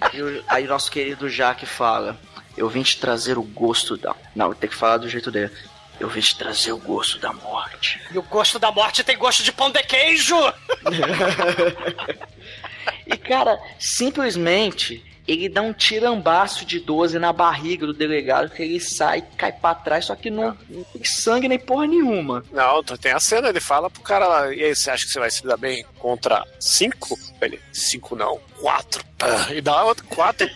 Aí, 0.00 0.22
o- 0.22 0.44
aí 0.46 0.64
nosso 0.66 0.90
querido 0.90 1.28
Jaque 1.28 1.64
fala: 1.64 2.18
Eu 2.56 2.68
vim 2.68 2.82
te 2.82 2.98
trazer 3.00 3.38
o 3.38 3.42
gosto 3.42 3.96
da. 3.96 4.14
Não, 4.34 4.52
tem 4.54 4.68
que 4.68 4.76
falar 4.76 4.98
do 4.98 5.08
jeito 5.08 5.30
dele. 5.30 5.50
Eu 5.98 6.08
vim 6.08 6.20
te 6.20 6.36
trazer 6.36 6.72
o 6.72 6.78
gosto 6.78 7.18
da 7.18 7.32
morte. 7.32 8.00
E 8.12 8.18
o 8.18 8.22
gosto 8.22 8.58
da 8.58 8.70
morte 8.70 9.02
tem 9.02 9.16
gosto 9.16 9.42
de 9.42 9.52
pão 9.52 9.70
de 9.70 9.82
queijo! 9.82 10.36
E 13.06 13.16
cara, 13.16 13.58
simplesmente 13.78 15.04
ele 15.26 15.48
dá 15.48 15.60
um 15.60 15.72
tirambaço 15.72 16.64
de 16.64 16.78
12 16.78 17.18
na 17.18 17.32
barriga 17.32 17.86
do 17.86 17.92
delegado 17.92 18.50
que 18.50 18.62
ele 18.62 18.80
sai 18.80 19.18
e 19.18 19.36
cai 19.36 19.52
pra 19.52 19.74
trás, 19.74 20.04
só 20.04 20.14
que 20.14 20.30
não, 20.30 20.56
não 20.68 20.84
tem 20.84 21.04
sangue 21.04 21.48
nem 21.48 21.58
porra 21.58 21.86
nenhuma. 21.86 22.44
Não, 22.52 22.82
tem 22.82 23.12
a 23.12 23.18
cena, 23.18 23.48
ele 23.48 23.60
fala 23.60 23.90
pro 23.90 24.02
cara 24.02 24.26
lá, 24.26 24.54
e 24.54 24.62
aí, 24.62 24.74
você 24.74 24.90
acha 24.90 25.04
que 25.04 25.10
você 25.10 25.18
vai 25.18 25.30
se 25.30 25.44
dar 25.44 25.56
bem 25.56 25.84
contra 25.98 26.44
cinco? 26.60 27.18
Ele, 27.40 27.60
cinco 27.72 28.14
não, 28.14 28.40
quatro. 28.60 29.04
Pá, 29.18 29.48
E 29.50 29.60
dá 29.60 29.84
outro 29.84 30.04
quatro. 30.06 30.48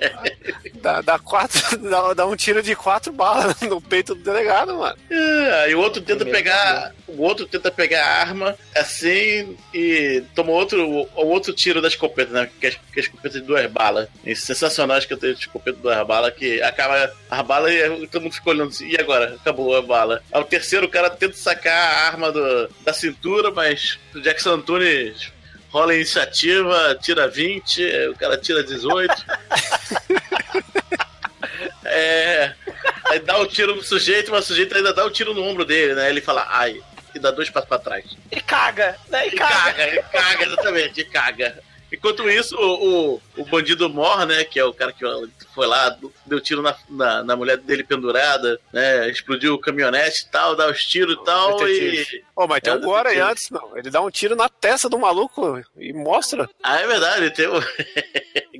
dá, 0.82 1.00
dá 1.00 1.18
quatro, 1.18 1.78
dá, 1.88 2.14
dá 2.14 2.26
um 2.26 2.36
tiro 2.36 2.62
de 2.62 2.74
quatro 2.74 3.12
balas 3.12 3.60
no 3.62 3.80
peito 3.80 4.14
do 4.14 4.22
delegado, 4.22 4.74
mano. 4.74 4.96
É, 5.10 5.64
aí 5.64 5.74
o 5.74 5.80
outro 5.80 6.02
tenta 6.02 6.24
pegar. 6.24 6.92
O 7.06 7.22
outro 7.22 7.46
tenta 7.46 7.70
pegar 7.70 8.04
a 8.04 8.20
arma 8.20 8.54
assim 8.74 9.56
e 9.72 10.22
toma 10.34 10.52
outro, 10.52 10.86
o, 10.86 11.08
o 11.14 11.26
outro 11.28 11.54
tiro 11.54 11.80
da 11.80 11.88
escopeta, 11.88 12.32
né? 12.32 12.50
Que 12.60 12.66
é, 12.66 12.70
que 12.70 12.76
é 12.96 12.98
a 12.98 13.00
escopeta 13.00 13.40
de 13.40 13.46
duas 13.46 13.70
balas. 13.70 14.08
É 14.24 14.34
sensacional 14.34 15.00
que 15.00 15.12
eu 15.12 15.16
tenho 15.18 15.32
escopeta 15.32 15.76
de 15.76 15.82
duas 15.82 16.06
balas, 16.06 16.34
que 16.34 16.60
acaba 16.62 17.10
a 17.30 17.42
bala 17.42 17.72
e 17.72 18.06
todo 18.08 18.22
mundo 18.22 18.34
fica 18.34 18.50
olhando 18.50 18.68
assim, 18.68 18.88
e 18.88 19.00
agora? 19.00 19.34
Acabou 19.34 19.74
a 19.74 19.82
bala. 19.82 20.22
Aí 20.30 20.40
o 20.40 20.44
terceiro 20.44 20.86
o 20.86 20.90
cara 20.90 21.08
tenta 21.08 21.36
sacar 21.36 21.72
a 21.72 22.06
arma 22.08 22.30
do, 22.30 22.68
da 22.84 22.92
cintura, 22.92 23.50
mas 23.50 23.98
o 24.14 24.20
Jackson 24.20 24.50
Antunes 24.54 25.32
rola 25.70 25.92
a 25.92 25.96
iniciativa, 25.96 26.98
tira 27.02 27.28
20, 27.28 28.08
o 28.10 28.14
cara 28.16 28.36
tira 28.36 28.62
18. 28.62 29.14
É. 31.84 32.52
Aí 33.06 33.18
dá 33.20 33.38
o 33.38 33.46
tiro 33.46 33.74
no 33.74 33.82
sujeito, 33.82 34.30
mas 34.30 34.44
o 34.44 34.48
sujeito 34.48 34.76
ainda 34.76 34.92
dá 34.92 35.04
o 35.04 35.10
tiro 35.10 35.32
no 35.32 35.42
ombro 35.42 35.64
dele, 35.64 35.94
né? 35.94 36.08
Ele 36.10 36.20
fala, 36.20 36.46
ai, 36.50 36.80
e 37.14 37.18
dá 37.18 37.30
dois 37.30 37.48
passos 37.48 37.68
pra 37.68 37.78
trás. 37.78 38.04
E 38.30 38.40
caga, 38.40 38.96
né? 39.08 39.26
E 39.26 39.30
E 39.30 39.36
caga. 39.36 39.72
caga, 39.72 39.94
e 39.94 40.02
caga, 40.02 40.44
exatamente, 40.44 41.00
e 41.00 41.04
caga. 41.06 41.58
Enquanto 41.92 42.28
isso, 42.28 42.54
o, 42.56 43.14
o, 43.14 43.22
o 43.38 43.44
bandido 43.46 43.88
Mor, 43.88 44.26
né, 44.26 44.44
que 44.44 44.60
é 44.60 44.64
o 44.64 44.74
cara 44.74 44.92
que 44.92 45.04
foi 45.54 45.66
lá, 45.66 45.96
deu 46.26 46.38
tiro 46.40 46.60
na, 46.60 46.76
na, 46.90 47.22
na 47.22 47.34
mulher 47.36 47.56
dele 47.56 47.82
pendurada, 47.82 48.60
né, 48.72 49.08
explodiu 49.08 49.54
o 49.54 49.58
caminhonete 49.58 50.24
e 50.24 50.30
tal, 50.30 50.54
dá 50.54 50.68
os 50.70 50.82
tiros 50.84 51.16
e 51.20 51.24
tal, 51.24 51.56
Detetive. 51.56 52.16
e... 52.18 52.24
Ô, 52.36 52.46
mas 52.46 52.60
tem 52.60 52.72
É, 52.72 52.76
um 52.76 52.80
gore 52.80 53.08
aí 53.08 53.20
antes, 53.20 53.48
não. 53.50 53.76
Ele 53.76 53.88
dá 53.90 54.00
um 54.02 54.10
tiro 54.10 54.36
na 54.36 54.48
testa 54.48 54.88
do 54.88 54.98
maluco 54.98 55.62
e 55.78 55.92
mostra. 55.94 56.48
Ah, 56.62 56.78
é 56.80 56.86
verdade, 56.86 57.30
tem 57.30 57.46
o... 57.46 57.54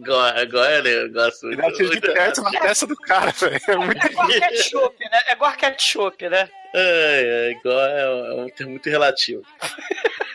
Agora, 0.01 0.41
agora 0.43 0.89
eu 0.89 1.13
gosto 1.13 1.47
Ele 1.49 1.57
dá 1.57 1.67
um 1.67 1.73
tiro 1.73 1.91
de 1.91 2.01
perto 2.01 2.41
na 2.43 2.51
testa 2.53 2.87
do 2.87 2.97
cara, 2.97 3.31
velho. 3.33 3.61
É 3.69 3.77
muito 3.77 4.07
É 4.07 4.11
igual 4.11 4.29
ketchup, 4.29 5.05
né? 5.11 5.21
É 5.27 5.33
igual 5.33 5.53
ketchup, 5.53 6.29
né? 6.29 6.49
Ai, 6.75 7.31
ai, 7.47 7.51
igual 7.53 7.81
é, 7.81 8.09
um- 8.11 8.27
é 8.27 8.45
um 8.45 8.49
termo 8.49 8.73
muito 8.73 8.89
relativo. 8.89 9.43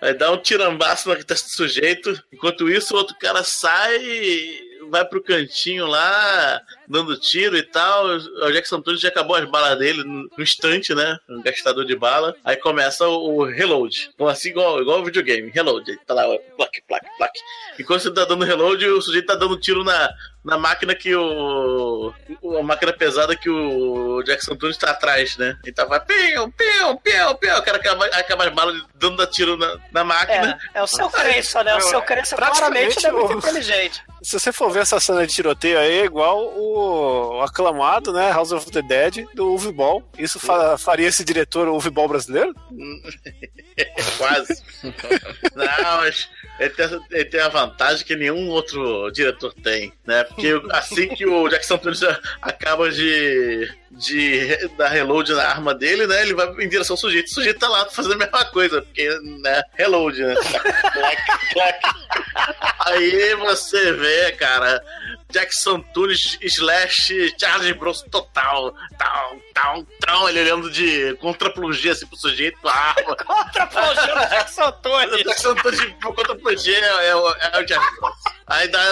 Aí 0.00 0.14
dá 0.14 0.30
um 0.32 0.38
tirambaço 0.38 1.08
no 1.08 1.14
sujeito. 1.50 2.22
Enquanto 2.32 2.70
isso, 2.70 2.94
o 2.94 2.98
outro 2.98 3.16
cara 3.18 3.44
sai 3.44 4.68
vai 4.90 5.04
pro 5.04 5.22
cantinho 5.22 5.86
lá, 5.86 6.60
dando 6.90 7.16
tiro 7.16 7.56
e 7.56 7.62
tal. 7.62 8.06
O 8.06 8.52
Jackson 8.52 8.76
Antunes 8.76 9.00
já 9.00 9.08
acabou 9.08 9.36
as 9.36 9.48
balas 9.48 9.78
dele 9.78 10.02
no 10.04 10.28
instante, 10.42 10.94
né? 10.94 11.16
Um 11.28 11.40
gastador 11.40 11.84
de 11.84 11.96
bala. 11.96 12.34
Aí 12.44 12.56
começa 12.56 13.06
o, 13.06 13.44
reload. 13.44 14.10
Então, 14.14 14.26
assim, 14.26 14.50
igual, 14.50 14.80
igual 14.80 15.00
o 15.00 15.04
videogame, 15.04 15.50
reload. 15.50 15.90
Aí 15.90 15.98
tá 16.06 16.14
lá, 16.14 16.24
plaque, 16.56 16.82
plaque, 16.86 17.06
plaque. 17.16 17.40
Enquanto 17.78 18.02
você 18.02 18.10
tá 18.10 18.24
dando 18.24 18.44
reload, 18.44 18.84
o 18.86 19.00
sujeito 19.00 19.26
tá 19.26 19.36
dando 19.36 19.58
tiro 19.58 19.84
na, 19.84 20.10
na 20.44 20.58
máquina 20.58 20.94
que 20.94 21.14
o. 21.14 22.12
A 22.58 22.62
máquina 22.62 22.92
pesada 22.92 23.36
que 23.36 23.48
o 23.48 24.22
Jackson 24.22 24.56
Tunes 24.56 24.76
tá 24.76 24.90
atrás, 24.90 25.36
né? 25.36 25.56
Ele 25.62 25.72
tava 25.72 26.00
piu, 26.00 26.50
piu, 26.52 26.96
piu, 26.96 27.34
piu. 27.36 27.56
O 27.56 27.62
cara 27.62 27.76
acaba, 27.76 28.06
acaba 28.06 28.44
as 28.44 28.52
balas 28.52 28.82
dando 28.94 29.24
tiro 29.26 29.56
na, 29.56 29.76
na 29.92 30.04
máquina. 30.04 30.58
É, 30.74 30.78
é 30.78 30.82
o 30.82 30.86
seu 30.86 31.08
crença, 31.08 31.62
né? 31.62 31.76
O 31.76 31.80
seu 31.80 32.02
crença 32.02 32.36
claramente 32.36 33.06
é 33.06 33.12
muito 33.12 33.34
inteligente. 33.34 34.02
Se 34.22 34.38
você 34.38 34.52
for 34.52 34.70
ver 34.70 34.80
essa 34.80 35.00
cena 35.00 35.26
de 35.26 35.32
tiroteio 35.32 35.78
aí, 35.78 36.00
é 36.00 36.04
igual 36.04 36.38
o 36.38 36.79
aclamado, 37.42 38.12
né? 38.12 38.30
House 38.30 38.52
of 38.52 38.70
the 38.70 38.82
Dead 38.82 39.26
do 39.34 39.54
Uwe 39.54 39.72
Ball. 39.72 40.02
Isso 40.18 40.38
fa 40.38 40.76
faria 40.78 41.08
esse 41.08 41.24
diretor 41.24 41.68
Uwe 41.68 41.90
Ball 41.90 42.08
brasileiro? 42.08 42.54
Quase. 44.18 44.62
Não, 45.54 45.96
mas 45.98 46.28
ele 46.58 46.70
tem, 46.70 47.00
ele 47.10 47.24
tem 47.24 47.40
a 47.40 47.48
vantagem 47.48 48.04
que 48.04 48.14
nenhum 48.14 48.48
outro 48.48 49.10
diretor 49.10 49.54
tem, 49.54 49.92
né? 50.06 50.24
Porque 50.24 50.60
assim 50.70 51.08
que 51.08 51.26
o 51.26 51.48
Jackson 51.48 51.78
Tunes 51.78 52.02
acaba 52.42 52.90
de, 52.90 53.70
de 53.90 54.68
dar 54.76 54.88
reload 54.88 55.32
na 55.32 55.44
arma 55.44 55.74
dele, 55.74 56.06
né? 56.06 56.22
Ele 56.22 56.34
vai 56.34 56.46
em 56.60 56.68
direção 56.68 56.94
ao 56.94 56.98
sujeito. 56.98 57.26
O 57.26 57.34
sujeito 57.34 57.58
tá 57.58 57.68
lá 57.68 57.86
fazendo 57.86 58.14
a 58.14 58.18
mesma 58.18 58.44
coisa, 58.46 58.82
porque, 58.82 59.08
né? 59.40 59.62
Reload, 59.74 60.22
né? 60.22 60.34
clac, 60.92 61.22
clac. 61.52 61.80
Aí 62.86 63.34
você 63.34 63.92
vê, 63.92 64.32
cara, 64.32 64.82
Jackson 65.30 65.80
Tunes 65.80 66.38
slash 66.40 67.34
Charles 67.38 67.72
Bronson 67.76 68.08
total. 68.08 68.74
Tal, 68.98 69.36
tal, 69.54 69.86
tal. 70.00 70.28
Ele 70.28 70.40
olhando 70.40 70.70
de 70.70 71.14
contraplogia 71.16 71.92
assim 71.92 72.06
pro 72.06 72.16
sujeito 72.16 72.58
com 72.60 72.68
a 72.68 72.74
arma. 72.74 73.16
contraplogia 73.16 74.14
do 74.14 74.28
Jackson 74.28 74.72
Tunes. 74.72 75.24
Jackson 75.24 75.54
Tunes 75.56 75.80
contraplogia 76.00 76.78
é, 76.78 77.08
é, 77.08 77.16
o, 77.16 77.28
é 77.28 77.62
o 77.62 77.68
Charles 77.68 77.98
Bronson. 77.98 78.30
Aí 78.46 78.66
dá, 78.66 78.82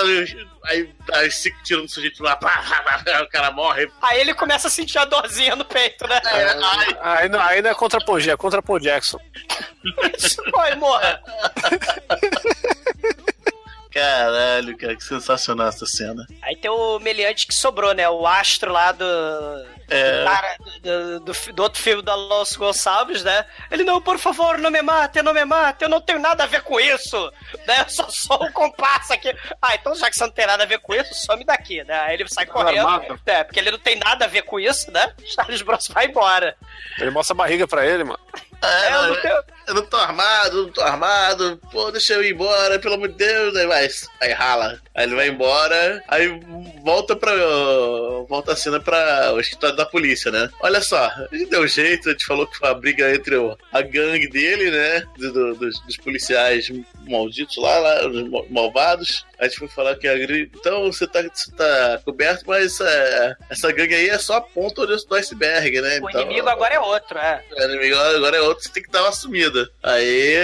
aí 0.67 0.95
dá 1.05 1.31
cinco 1.31 1.61
tiros 1.65 1.83
no 1.83 1.89
sujeito 1.89 2.23
lá, 2.23 2.37
pá, 2.37 2.63
pá, 2.85 3.03
pá, 3.05 3.23
o 3.23 3.29
cara 3.29 3.51
morre. 3.51 3.91
Aí 4.01 4.21
ele 4.21 4.33
começa 4.33 4.69
a 4.69 4.71
sentir 4.89 4.99
a 4.99 5.05
dorzinha 5.05 5.55
no 5.55 5.65
peito, 5.65 6.09
né? 6.09 6.19
É, 6.25 6.45
aí, 6.45 6.97
aí, 7.01 7.29
não, 7.29 7.41
aí 7.41 7.63
não 7.63 7.71
é 7.71 7.75
contra 7.75 8.01
Paul 8.01 8.19
é 8.19 8.37
contra 8.37 8.63
Paul 8.63 8.81
Jackson. 8.81 9.21
Vai, 10.53 10.75
morra. 10.77 11.23
Caralho, 13.99 14.77
cara, 14.77 14.97
que 14.97 15.05
sensacional 15.05 15.69
essa 15.69 15.87
cena. 15.87 16.27
Aí 16.43 16.57
tem 16.57 16.71
o 16.71 16.99
meliante 16.99 17.47
que 17.47 17.55
sobrou, 17.55 17.93
né? 17.95 18.09
O 18.09 18.27
astro 18.27 18.73
lá 18.73 18.93
do. 18.93 19.05
É. 19.91 20.25
Cara, 20.25 20.57
do, 20.83 21.21
do, 21.21 21.53
do, 21.55 21.63
outro 21.63 21.83
filme 21.83 22.03
da 22.03 22.15
Los 22.15 22.55
Gonçalves, 22.57 23.25
né? 23.25 23.47
Ele, 23.71 23.85
não, 23.85 24.03
por 24.03 24.19
favor, 24.19 24.59
não 24.59 24.71
me 24.71 24.83
mate, 24.83 25.23
não 25.23 25.33
me 25.33 25.45
mate, 25.47 25.83
eu 25.83 25.89
não 25.89 26.01
tenho 26.01 26.19
nada 26.19 26.45
a 26.45 26.47
ver 26.47 26.61
com 26.63 26.79
isso, 26.79 27.33
né? 27.67 27.81
Eu 27.81 27.89
só 27.89 28.09
sou 28.11 28.45
um 28.45 28.53
compasso 28.53 29.15
aqui. 29.15 29.35
Ah, 29.63 29.75
então 29.75 29.95
já 29.95 30.11
que 30.11 30.17
você 30.17 30.25
não 30.25 30.31
tem 30.31 30.47
nada 30.47 30.63
a 30.63 30.67
ver 30.67 30.79
com 30.81 30.95
isso, 30.95 31.15
some 31.15 31.43
daqui, 31.45 31.83
né? 31.85 31.99
Aí 32.01 32.15
ele 32.15 32.29
sai 32.29 32.45
correndo. 32.45 33.19
É, 33.25 33.45
porque 33.45 33.59
ele 33.59 33.71
não 33.71 33.79
tem 33.79 33.97
nada 33.97 34.27
a 34.27 34.29
ver 34.29 34.43
com 34.43 34.61
isso, 34.61 34.91
né? 34.91 35.15
Charles 35.25 35.63
Bros 35.63 35.89
vai 35.89 36.07
embora. 36.07 36.55
Ele 36.99 37.11
mostra 37.11 37.35
a 37.35 37.37
barriga 37.37 37.67
pra 37.67 37.87
ele, 37.87 38.05
mano. 38.05 38.21
É, 38.63 38.95
eu, 38.95 39.03
não 39.09 39.21
tenho... 39.23 39.43
eu 39.69 39.75
não 39.75 39.87
tô 39.87 39.97
armado, 39.97 40.63
não 40.63 40.73
tô 40.73 40.81
armado, 40.81 41.61
pô, 41.71 41.91
deixa 41.93 42.15
eu 42.15 42.25
ir 42.25 42.33
embora, 42.33 42.79
pelo 42.79 42.95
amor 42.95 43.09
de 43.09 43.15
Deus, 43.15 43.57
aí 43.57 43.67
vai, 43.67 43.89
aí 44.21 44.33
rala. 44.33 44.81
Aí 44.95 45.05
ele 45.05 45.15
vai 45.15 45.29
embora, 45.29 46.03
aí 46.09 46.29
volta 46.83 47.15
pra. 47.15 47.33
Volta 48.29 48.53
a 48.53 48.57
cena 48.57 48.81
pra 48.81 49.33
o 49.33 49.41
escritório 49.41 49.77
da 49.77 49.87
polícia, 49.87 50.31
né? 50.31 50.51
Olha 50.61 50.81
só, 50.81 51.07
a 51.07 51.29
gente 51.33 51.51
deu 51.51 51.67
jeito, 51.69 52.09
a 52.09 52.13
gente 52.13 52.27
falou 52.27 52.47
que 52.47 52.59
foi 52.59 52.69
a 52.69 52.75
briga 52.75 53.15
entre 53.15 53.37
o, 53.37 53.57
a 53.73 53.81
gangue 53.81 54.29
dele, 54.29 54.71
né? 54.71 55.05
Do, 55.17 55.55
dos, 55.55 55.81
dos, 55.81 55.97
policiais 55.99 56.69
malditos 57.09 57.57
lá, 57.57 57.79
lá, 57.79 58.07
os 58.07 58.51
malvados. 58.51 59.27
A 59.39 59.45
gente 59.45 59.59
foi 59.59 59.69
falar 59.69 59.97
que 59.97 60.09
a 60.09 60.17
Então 60.17 60.91
você 60.93 61.07
tá, 61.07 61.23
você 61.23 61.51
tá 61.53 62.01
coberto, 62.05 62.45
mas 62.47 62.81
é, 62.81 63.37
essa 63.49 63.71
gangue 63.73 63.95
aí 63.95 64.09
é 64.09 64.19
só 64.19 64.37
a 64.37 64.41
ponta 64.41 64.87
do 64.87 65.15
iceberg, 65.15 65.81
né? 65.81 66.01
O 66.01 66.09
então, 66.09 66.23
inimigo 66.23 66.49
agora 66.49 66.75
é 66.75 66.81
outro, 66.81 67.19
é. 67.19 67.45
O 67.53 67.63
inimigo 67.63 67.97
agora 67.97 68.37
é 68.37 68.41
outro, 68.41 68.65
você 68.65 68.71
tem 68.71 68.83
que 68.83 68.91
dar 68.91 69.03
uma 69.03 69.13
sumida. 69.13 69.71
Aí 69.83 70.37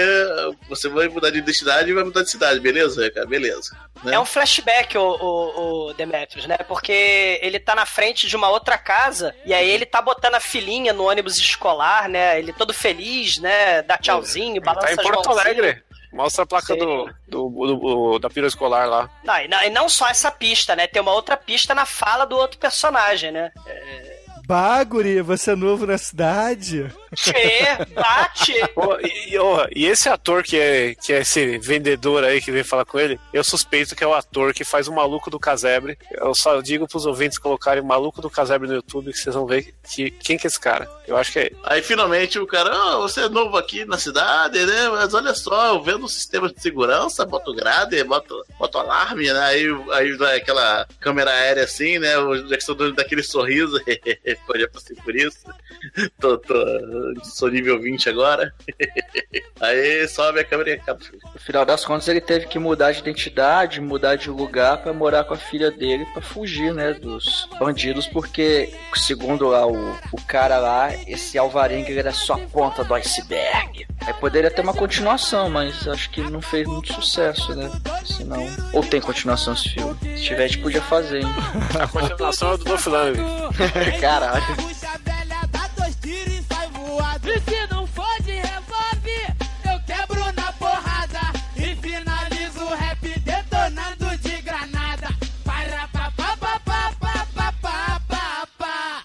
você 0.69 0.87
vai 0.87 1.07
mudar 1.07 1.29
de 1.29 1.39
identidade 1.39 1.89
e 1.89 1.93
vai 1.93 2.03
mudar 2.03 2.23
de 2.23 2.31
cidade, 2.31 2.59
beleza, 2.59 3.09
cara? 3.11 3.27
Beleza. 3.27 3.75
Né? 4.03 4.15
É 4.15 4.19
um 4.19 4.25
flashback, 4.25 4.97
o, 4.97 5.01
o, 5.01 5.89
o, 5.89 5.93
Demetrius, 5.93 6.45
né? 6.45 6.57
Porque 6.67 7.39
ele 7.41 7.59
tá 7.59 7.73
na 7.73 7.85
frente 7.85 8.27
de 8.27 8.35
uma 8.35 8.49
outra 8.49 8.77
casa 8.77 9.35
e 9.45 9.53
aí 9.53 9.69
ele 9.69 9.85
tá 9.85 10.01
botando 10.01 10.35
a 10.35 10.39
filhinha 10.39 10.93
no 10.93 11.07
ônibus 11.09 11.37
escolar, 11.37 12.09
né? 12.09 12.37
Ele 12.37 12.53
todo 12.53 12.73
feliz, 12.73 13.39
né? 13.39 13.81
Dá 13.81 13.97
tchauzinho, 13.97 14.61
balança 14.61 14.87
tá 14.87 14.93
em 14.93 14.95
Porto 14.95 15.29
Alegre. 15.29 15.83
Mostra 16.15 16.43
a 16.43 16.47
placa 16.47 16.73
do, 16.77 17.09
do, 17.27 17.49
do, 17.49 18.19
da 18.19 18.29
pira 18.29 18.47
escolar 18.47 18.87
lá. 18.87 19.09
Não 19.21 19.37
e, 19.37 19.47
não, 19.49 19.63
e 19.63 19.69
não 19.69 19.89
só 19.89 20.07
essa 20.07 20.31
pista, 20.31 20.73
né? 20.73 20.87
Tem 20.87 21.01
uma 21.01 21.11
outra 21.11 21.35
pista 21.35 21.75
na 21.75 21.85
fala 21.85 22.25
do 22.25 22.37
outro 22.37 22.57
personagem, 22.57 23.33
né? 23.33 23.51
É... 23.67 24.14
Baguri, 24.45 25.21
você 25.21 25.51
é 25.51 25.55
novo 25.55 25.85
na 25.87 25.97
cidade? 25.97 26.91
Che, 27.15 27.33
bate! 27.95 28.53
Oh, 28.75 28.97
e, 28.99 29.39
oh, 29.39 29.65
e, 29.73 29.85
esse 29.85 30.09
ator 30.09 30.43
que 30.43 30.57
é, 30.57 30.93
que 30.95 31.13
é 31.13 31.21
esse 31.21 31.57
vendedor 31.57 32.23
aí 32.23 32.41
que 32.41 32.51
vem 32.51 32.63
falar 32.63 32.85
com 32.85 32.99
ele, 32.99 33.19
eu 33.33 33.43
suspeito 33.43 33.95
que 33.95 34.03
é 34.03 34.07
o 34.07 34.13
ator 34.13 34.53
que 34.53 34.63
faz 34.63 34.87
o 34.87 34.93
maluco 34.93 35.31
do 35.31 35.39
casebre. 35.39 35.97
Eu 36.11 36.35
só 36.35 36.61
digo 36.61 36.87
pros 36.87 37.05
ouvintes 37.05 37.39
colocarem 37.39 37.83
maluco 37.83 38.21
do 38.21 38.29
casebre 38.29 38.67
no 38.67 38.75
YouTube 38.75 39.11
que 39.11 39.17
vocês 39.17 39.33
vão 39.33 39.45
ver 39.45 39.73
que, 39.89 40.11
quem 40.11 40.37
que 40.37 40.45
é 40.45 40.49
esse 40.49 40.59
cara. 40.59 40.89
Eu 41.07 41.15
acho 41.15 41.31
que 41.31 41.39
é 41.39 41.45
ele. 41.47 41.57
Aí 41.63 41.81
finalmente 41.81 42.37
o 42.37 42.45
cara, 42.45 42.97
oh, 42.97 43.01
você 43.01 43.21
é 43.21 43.29
novo 43.29 43.57
aqui 43.57 43.85
na 43.85 43.97
cidade, 43.97 44.63
né? 44.65 44.89
Mas 44.89 45.13
olha 45.13 45.33
só, 45.33 45.67
eu 45.67 45.81
vendo 45.81 46.05
o 46.05 46.09
sistema 46.09 46.51
de 46.51 46.61
segurança, 46.61 47.25
boto 47.25 47.53
grade, 47.53 48.03
boto, 48.03 48.43
boto 48.59 48.77
alarme, 48.77 49.31
né? 49.31 49.39
Aí, 49.39 49.65
aí 49.93 50.11
vai 50.13 50.37
aquela 50.37 50.85
câmera 50.99 51.31
aérea 51.31 51.63
assim, 51.63 51.97
né? 51.97 52.17
O 52.17 52.47
Jackson 52.47 52.75
daquele 52.93 53.23
sorriso, 53.23 53.79
pode 54.45 54.61
já 54.61 54.67
passei 54.67 54.95
por 54.95 55.15
isso. 55.15 55.45
tô, 56.19 56.37
tô 56.37 56.55
sou 57.23 57.49
nível 57.49 57.79
20 57.79 58.09
agora. 58.09 58.53
Aí 59.61 60.07
sobe 60.07 60.39
a 60.39 60.43
câmera 60.43 60.71
e 60.71 60.73
acaba. 60.73 60.99
No 61.33 61.39
final 61.39 61.65
das 61.65 61.85
contas, 61.85 62.07
ele 62.07 62.21
teve 62.21 62.47
que 62.47 62.59
mudar 62.59 62.91
de 62.91 62.99
identidade, 62.99 63.81
mudar 63.81 64.15
de 64.15 64.29
lugar 64.29 64.81
para 64.81 64.93
morar 64.93 65.23
com 65.23 65.33
a 65.33 65.37
filha 65.37 65.71
dele 65.71 66.05
para 66.13 66.21
fugir, 66.21 66.73
né, 66.73 66.93
dos 66.93 67.47
bandidos, 67.59 68.07
porque, 68.07 68.73
segundo 68.95 69.47
lá 69.47 69.65
o, 69.65 69.91
o 70.11 70.21
cara 70.27 70.57
lá, 70.57 70.93
esse 71.07 71.37
Alvarenga 71.37 71.91
era 71.93 72.11
só 72.11 72.33
a 72.33 72.39
ponta 72.39 72.83
do 72.83 72.93
iceberg. 72.93 73.85
Aí 74.05 74.13
poderia 74.13 74.51
ter 74.51 74.61
uma 74.61 74.73
continuação, 74.73 75.49
mas 75.49 75.87
acho 75.87 76.09
que 76.11 76.21
não 76.21 76.41
fez 76.41 76.67
muito 76.67 76.93
sucesso, 76.93 77.55
né? 77.55 77.71
Senão. 78.05 78.45
Ou 78.73 78.83
tem 78.83 79.01
continuação 79.01 79.53
esse 79.53 79.69
filme? 79.69 79.97
Se 80.01 80.23
tiver, 80.23 80.43
a 80.43 80.47
gente 80.47 80.61
podia 80.61 80.81
fazer, 80.81 81.21
hein? 81.21 81.27
a 81.79 81.87
continuação 81.87 82.53
é 82.53 82.57
do 82.57 82.63
Dolph 82.65 82.85
Lundgren. 82.85 83.25
Caralho. 84.25 84.55
E 87.25 87.39
se 87.41 87.67
não 87.67 87.85
for 87.85 88.21
de 88.23 88.31
revólver, 88.31 89.35
eu 89.63 89.79
quebro 89.85 90.31
na 90.33 90.51
porrada 90.53 91.21
e 91.55 91.75
finalizo 91.75 92.63
o 92.63 92.75
rap 92.75 93.19
detonando 93.19 94.17
de 94.17 94.41
granada. 94.41 95.09
Para 95.43 95.87
pa 95.89 96.11
pa 96.11 96.37
pa 96.37 96.59
pa 96.59 96.91
pa 96.99 97.27
pa 97.35 97.53
pa 97.61 97.99
pa 98.07 98.47
pa. 98.57 99.03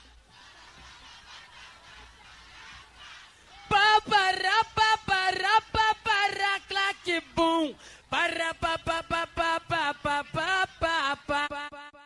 Pa 3.69 4.01
para 4.09 4.65
pa 4.75 4.99
para 5.07 5.61
pa 5.73 5.95
para 6.03 6.61
claque 6.69 7.23
bum. 7.35 7.75
Para 8.09 8.55
pa 8.55 8.79
pa 8.79 9.03
pa 9.03 9.27
pa 9.27 9.61
pa 9.69 9.95
pa 10.03 10.23
pa 10.25 11.17
pa 11.27 11.49
pa. 11.51 12.00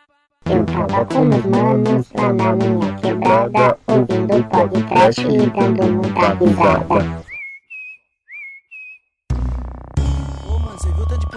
Eu 0.51 0.65
tava 0.67 1.05
com 1.07 1.25
meus 1.25 1.45
manos 1.47 2.07
lá 2.15 2.33
na 2.33 2.53
minha 2.55 2.95
quebrada, 2.97 3.79
ouvindo 3.87 4.45
podcast 4.51 5.21
e 5.23 5.47
dando 5.51 5.93
muita 5.93 6.35
risada. 6.35 7.34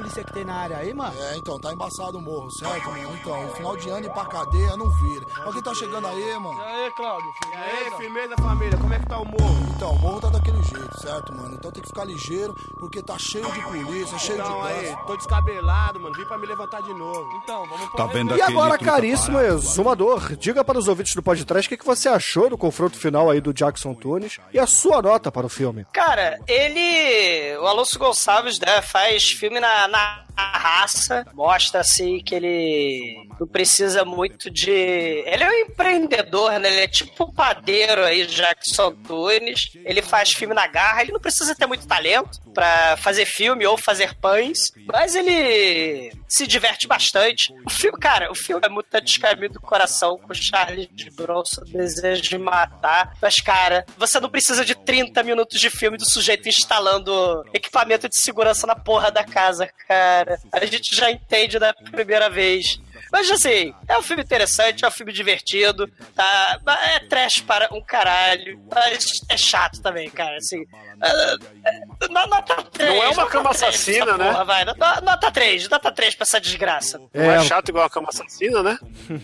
Polícia 0.07 0.23
que 0.23 0.33
tem 0.33 0.45
na 0.45 0.55
área 0.55 0.77
aí, 0.77 0.93
mano? 0.93 1.13
É, 1.19 1.37
então, 1.37 1.59
tá 1.59 1.73
embaçado 1.73 2.17
o 2.17 2.21
morro, 2.21 2.49
certo, 2.51 2.89
mano? 2.89 3.17
Então, 3.19 3.49
final 3.55 3.75
de 3.77 3.89
ano 3.89 4.05
e 4.05 4.09
pra 4.09 4.25
cadeia 4.25 4.77
não 4.77 4.89
vira. 4.89 5.25
Alguém 5.45 5.61
tá 5.61 5.73
chegando 5.75 6.07
aí, 6.07 6.39
mano? 6.39 6.57
E 6.59 6.63
aí, 6.63 6.91
Cláudio? 6.91 7.29
E 7.51 7.55
aí, 7.55 7.91
firmeza, 7.97 8.35
família? 8.37 8.77
Como 8.77 8.93
é 8.93 8.99
que 8.99 9.05
tá 9.05 9.19
o 9.19 9.25
morro? 9.25 9.67
Então, 9.75 9.91
o 9.91 9.99
morro 9.99 10.21
tá 10.21 10.29
daquele 10.29 10.61
jeito, 10.63 10.99
certo, 10.99 11.33
mano? 11.33 11.55
Então 11.55 11.71
tem 11.71 11.81
que 11.83 11.89
ficar 11.89 12.05
ligeiro, 12.05 12.53
porque 12.79 13.01
tá 13.01 13.17
cheio 13.19 13.51
de 13.51 13.61
polícia, 13.61 14.17
cheio 14.17 14.39
Então, 14.39 14.61
de 14.61 14.67
aí, 14.67 14.79
trânsito. 14.79 15.05
tô 15.07 15.17
descabelado, 15.17 15.99
mano. 15.99 16.15
Vim 16.15 16.25
pra 16.25 16.37
me 16.37 16.47
levantar 16.47 16.81
de 16.81 16.93
novo. 16.93 17.29
Então, 17.43 17.65
vamos 17.67 17.91
Tá 17.93 18.05
vendo 18.05 18.35
E 18.35 18.41
agora, 18.41 18.77
caríssimo 18.77 19.39
exumador, 19.39 20.35
diga 20.35 20.63
para 20.63 20.77
os 20.77 20.87
ouvintes 20.87 21.15
do 21.15 21.21
podcast 21.23 21.67
o 21.67 21.69
que, 21.69 21.77
que 21.77 21.85
você 21.85 22.07
achou 22.09 22.49
do 22.49 22.57
confronto 22.57 22.97
final 22.97 23.29
aí 23.29 23.41
do 23.41 23.53
Jackson 23.53 23.93
Tunes 23.93 24.39
e 24.53 24.59
a 24.59 24.67
sua 24.67 25.01
nota 25.01 25.31
para 25.31 25.45
o 25.45 25.49
filme. 25.49 25.85
Cara, 25.93 26.39
ele. 26.47 27.57
O 27.57 27.67
Alonso 27.67 27.97
Gonçalves 27.99 28.59
né, 28.59 28.81
faz 28.81 29.23
filme 29.31 29.59
na, 29.59 29.87
na 29.87 29.96
Bye. 29.97 30.26
Raça, 30.37 31.25
mostra 31.33 31.81
assim 31.81 32.19
que 32.23 32.35
ele 32.35 33.27
não 33.39 33.47
precisa 33.47 34.05
muito 34.05 34.49
de. 34.49 34.71
Ele 34.71 35.43
é 35.43 35.49
um 35.49 35.53
empreendedor, 35.53 36.59
né? 36.59 36.69
Ele 36.69 36.81
é 36.81 36.87
tipo 36.87 37.23
o 37.23 37.33
padeiro 37.33 38.03
aí, 38.03 38.25
Jackson 38.25 38.91
Tunes. 38.91 39.71
Ele 39.85 40.01
faz 40.01 40.31
filme 40.31 40.53
na 40.53 40.67
garra, 40.67 41.01
ele 41.01 41.11
não 41.11 41.19
precisa 41.19 41.55
ter 41.55 41.65
muito 41.65 41.87
talento 41.87 42.39
pra 42.53 42.97
fazer 42.97 43.25
filme 43.25 43.65
ou 43.65 43.77
fazer 43.77 44.15
pães, 44.15 44.71
mas 44.85 45.15
ele 45.15 46.11
se 46.27 46.47
diverte 46.47 46.87
bastante. 46.87 47.53
O 47.65 47.69
filme, 47.69 47.97
cara, 47.99 48.31
o 48.31 48.35
filme 48.35 48.65
é 48.65 48.69
muito 48.69 48.99
descaminho 49.01 49.51
do 49.51 49.61
coração 49.61 50.17
com 50.17 50.31
o 50.31 50.35
Charles 50.35 50.87
Bronson, 51.15 51.63
desejo 51.65 52.21
de 52.21 52.37
matar. 52.37 53.13
Mas, 53.21 53.35
cara, 53.35 53.85
você 53.97 54.19
não 54.19 54.29
precisa 54.29 54.65
de 54.65 54.75
30 54.75 55.23
minutos 55.23 55.59
de 55.59 55.69
filme 55.69 55.97
do 55.97 56.09
sujeito 56.09 56.49
instalando 56.49 57.45
equipamento 57.53 58.09
de 58.09 58.19
segurança 58.19 58.65
na 58.67 58.75
porra 58.75 59.11
da 59.11 59.23
casa, 59.23 59.69
cara. 59.87 60.26
A 60.51 60.65
gente 60.65 60.95
já 60.95 61.11
entende 61.11 61.59
da 61.59 61.73
primeira 61.73 62.29
vez. 62.29 62.79
Mas 63.11 63.29
assim, 63.31 63.73
é 63.87 63.97
um 63.97 64.01
filme 64.01 64.23
interessante, 64.23 64.83
é 64.83 64.87
um 64.87 64.91
filme 64.91 65.11
divertido, 65.11 65.87
tá? 66.15 66.59
É 66.95 66.99
trash 66.99 67.41
para 67.41 67.69
um 67.73 67.81
caralho, 67.81 68.59
mas 68.73 69.21
é 69.29 69.37
chato 69.37 69.81
também, 69.81 70.09
cara, 70.09 70.37
assim. 70.37 70.63
ah, 71.01 71.37
ah, 71.65 72.27
Nota 72.27 72.63
3. 72.71 72.89
Não 72.89 73.03
é 73.03 73.09
uma 73.09 73.25
cama 73.27 73.49
3 73.53 73.63
assassina, 73.63 74.17
né? 74.17 74.31
porra, 74.31 74.45
vai. 74.45 74.65
Nota 74.65 75.01
nota 75.01 75.31
3, 75.31 75.69
nota 75.69 75.91
3 75.91 76.15
pra 76.15 76.23
essa 76.23 76.41
desgraça. 76.41 76.99
Não 77.13 77.31
é 77.31 77.43
chato 77.43 77.69
igual 77.69 77.85
a 77.85 77.89
cama 77.89 78.09
assassina, 78.09 78.61
né? 78.63 78.77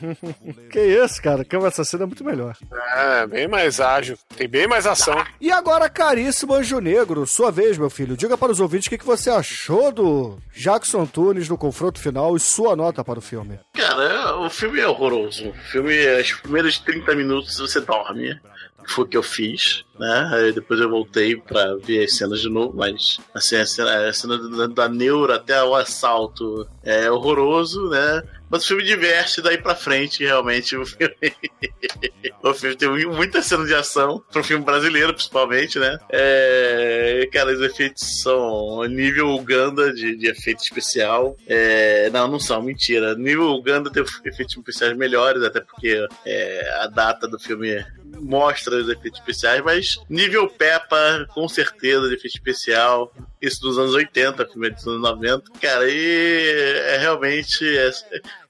que 0.71 0.79
isso, 0.79 1.21
cara, 1.21 1.43
Cama 1.45 1.67
Assassina 1.67 2.03
é 2.03 2.05
muito 2.05 2.23
melhor. 2.23 2.55
É, 2.95 3.27
bem 3.27 3.47
mais 3.47 3.79
ágil. 3.79 4.17
Tem 4.35 4.47
bem 4.47 4.67
mais 4.67 4.85
ação. 4.85 5.15
E 5.39 5.51
agora, 5.51 5.89
caríssimo 5.89 6.53
Anjo 6.53 6.79
Negro, 6.79 7.25
sua 7.27 7.51
vez, 7.51 7.77
meu 7.77 7.89
filho. 7.89 8.17
Diga 8.17 8.37
para 8.37 8.51
os 8.51 8.59
ouvintes 8.59 8.87
o 8.87 8.89
que, 8.89 8.97
que 8.97 9.05
você 9.05 9.29
achou 9.29 9.91
do 9.91 10.39
Jackson 10.53 11.05
Tunes 11.05 11.49
no 11.49 11.57
confronto 11.57 11.99
final 11.99 12.35
e 12.35 12.39
sua 12.39 12.75
nota 12.75 13.03
para 13.03 13.19
o 13.19 13.21
filme. 13.21 13.59
Cara, 13.73 14.37
o 14.37 14.49
filme 14.49 14.79
é 14.79 14.87
horroroso. 14.87 15.49
O 15.49 15.53
filme, 15.53 16.21
os 16.21 16.31
primeiros 16.33 16.77
30 16.79 17.15
minutos 17.15 17.57
você 17.57 17.81
dorme. 17.81 18.39
Foi 18.87 19.05
o 19.05 19.07
que 19.07 19.17
eu 19.17 19.23
fiz, 19.23 19.83
né? 19.97 20.29
Aí 20.33 20.51
depois 20.51 20.79
eu 20.79 20.89
voltei 20.89 21.35
pra 21.35 21.75
ver 21.75 22.03
as 22.03 22.15
cenas 22.15 22.39
de 22.41 22.49
novo, 22.49 22.75
mas 22.75 23.17
assim, 23.33 23.57
a 23.57 23.65
cena, 23.65 24.07
a 24.07 24.13
cena 24.13 24.37
da, 24.37 24.67
da 24.67 24.89
neura 24.89 25.35
até 25.35 25.63
o 25.63 25.75
assalto 25.75 26.67
é 26.83 27.09
horroroso, 27.09 27.89
né? 27.89 28.23
Mas 28.53 28.65
o 28.65 28.67
filme 28.67 28.83
diverte 28.83 29.41
daí 29.41 29.57
pra 29.57 29.73
frente, 29.73 30.23
realmente. 30.23 30.77
O 30.77 30.85
filme, 30.85 31.15
o 32.43 32.53
filme 32.53 32.75
tem 32.75 32.87
muita 33.07 33.41
cena 33.41 33.65
de 33.65 33.73
ação, 33.73 34.23
pro 34.31 34.43
filme 34.43 34.63
brasileiro, 34.63 35.11
principalmente, 35.11 35.79
né? 35.79 35.97
É, 36.07 37.27
cara, 37.33 37.51
os 37.51 37.61
efeitos 37.61 38.21
são 38.21 38.83
nível 38.83 39.29
Uganda 39.29 39.91
de, 39.91 40.15
de 40.15 40.29
efeito 40.29 40.61
especial. 40.61 41.35
É, 41.47 42.11
não, 42.11 42.27
não 42.27 42.39
são, 42.39 42.61
mentira. 42.61 43.15
Nível 43.15 43.55
Uganda 43.55 43.89
tem 43.89 44.03
efeitos 44.23 44.55
especiais 44.55 44.95
melhores, 44.95 45.41
até 45.41 45.59
porque 45.59 46.05
é, 46.23 46.77
a 46.81 46.85
data 46.85 47.27
do 47.27 47.39
filme 47.39 47.83
mostra 48.21 48.75
os 48.75 48.87
efeitos 48.87 49.19
especiais, 49.19 49.63
mas 49.63 49.82
nível 50.09 50.47
Peppa, 50.49 51.25
com 51.33 51.47
certeza, 51.47 52.07
de 52.07 52.15
efeito 52.15 52.35
especial. 52.35 53.13
Isso 53.41 53.61
dos 53.61 53.77
anos 53.77 53.93
80, 53.93 54.45
filme 54.47 54.69
dos 54.69 54.87
anos 54.87 55.01
90. 55.01 55.43
Cara, 55.59 55.89
e 55.89 56.81
é 56.87 56.97
realmente. 56.97 57.65
é- 57.77 57.91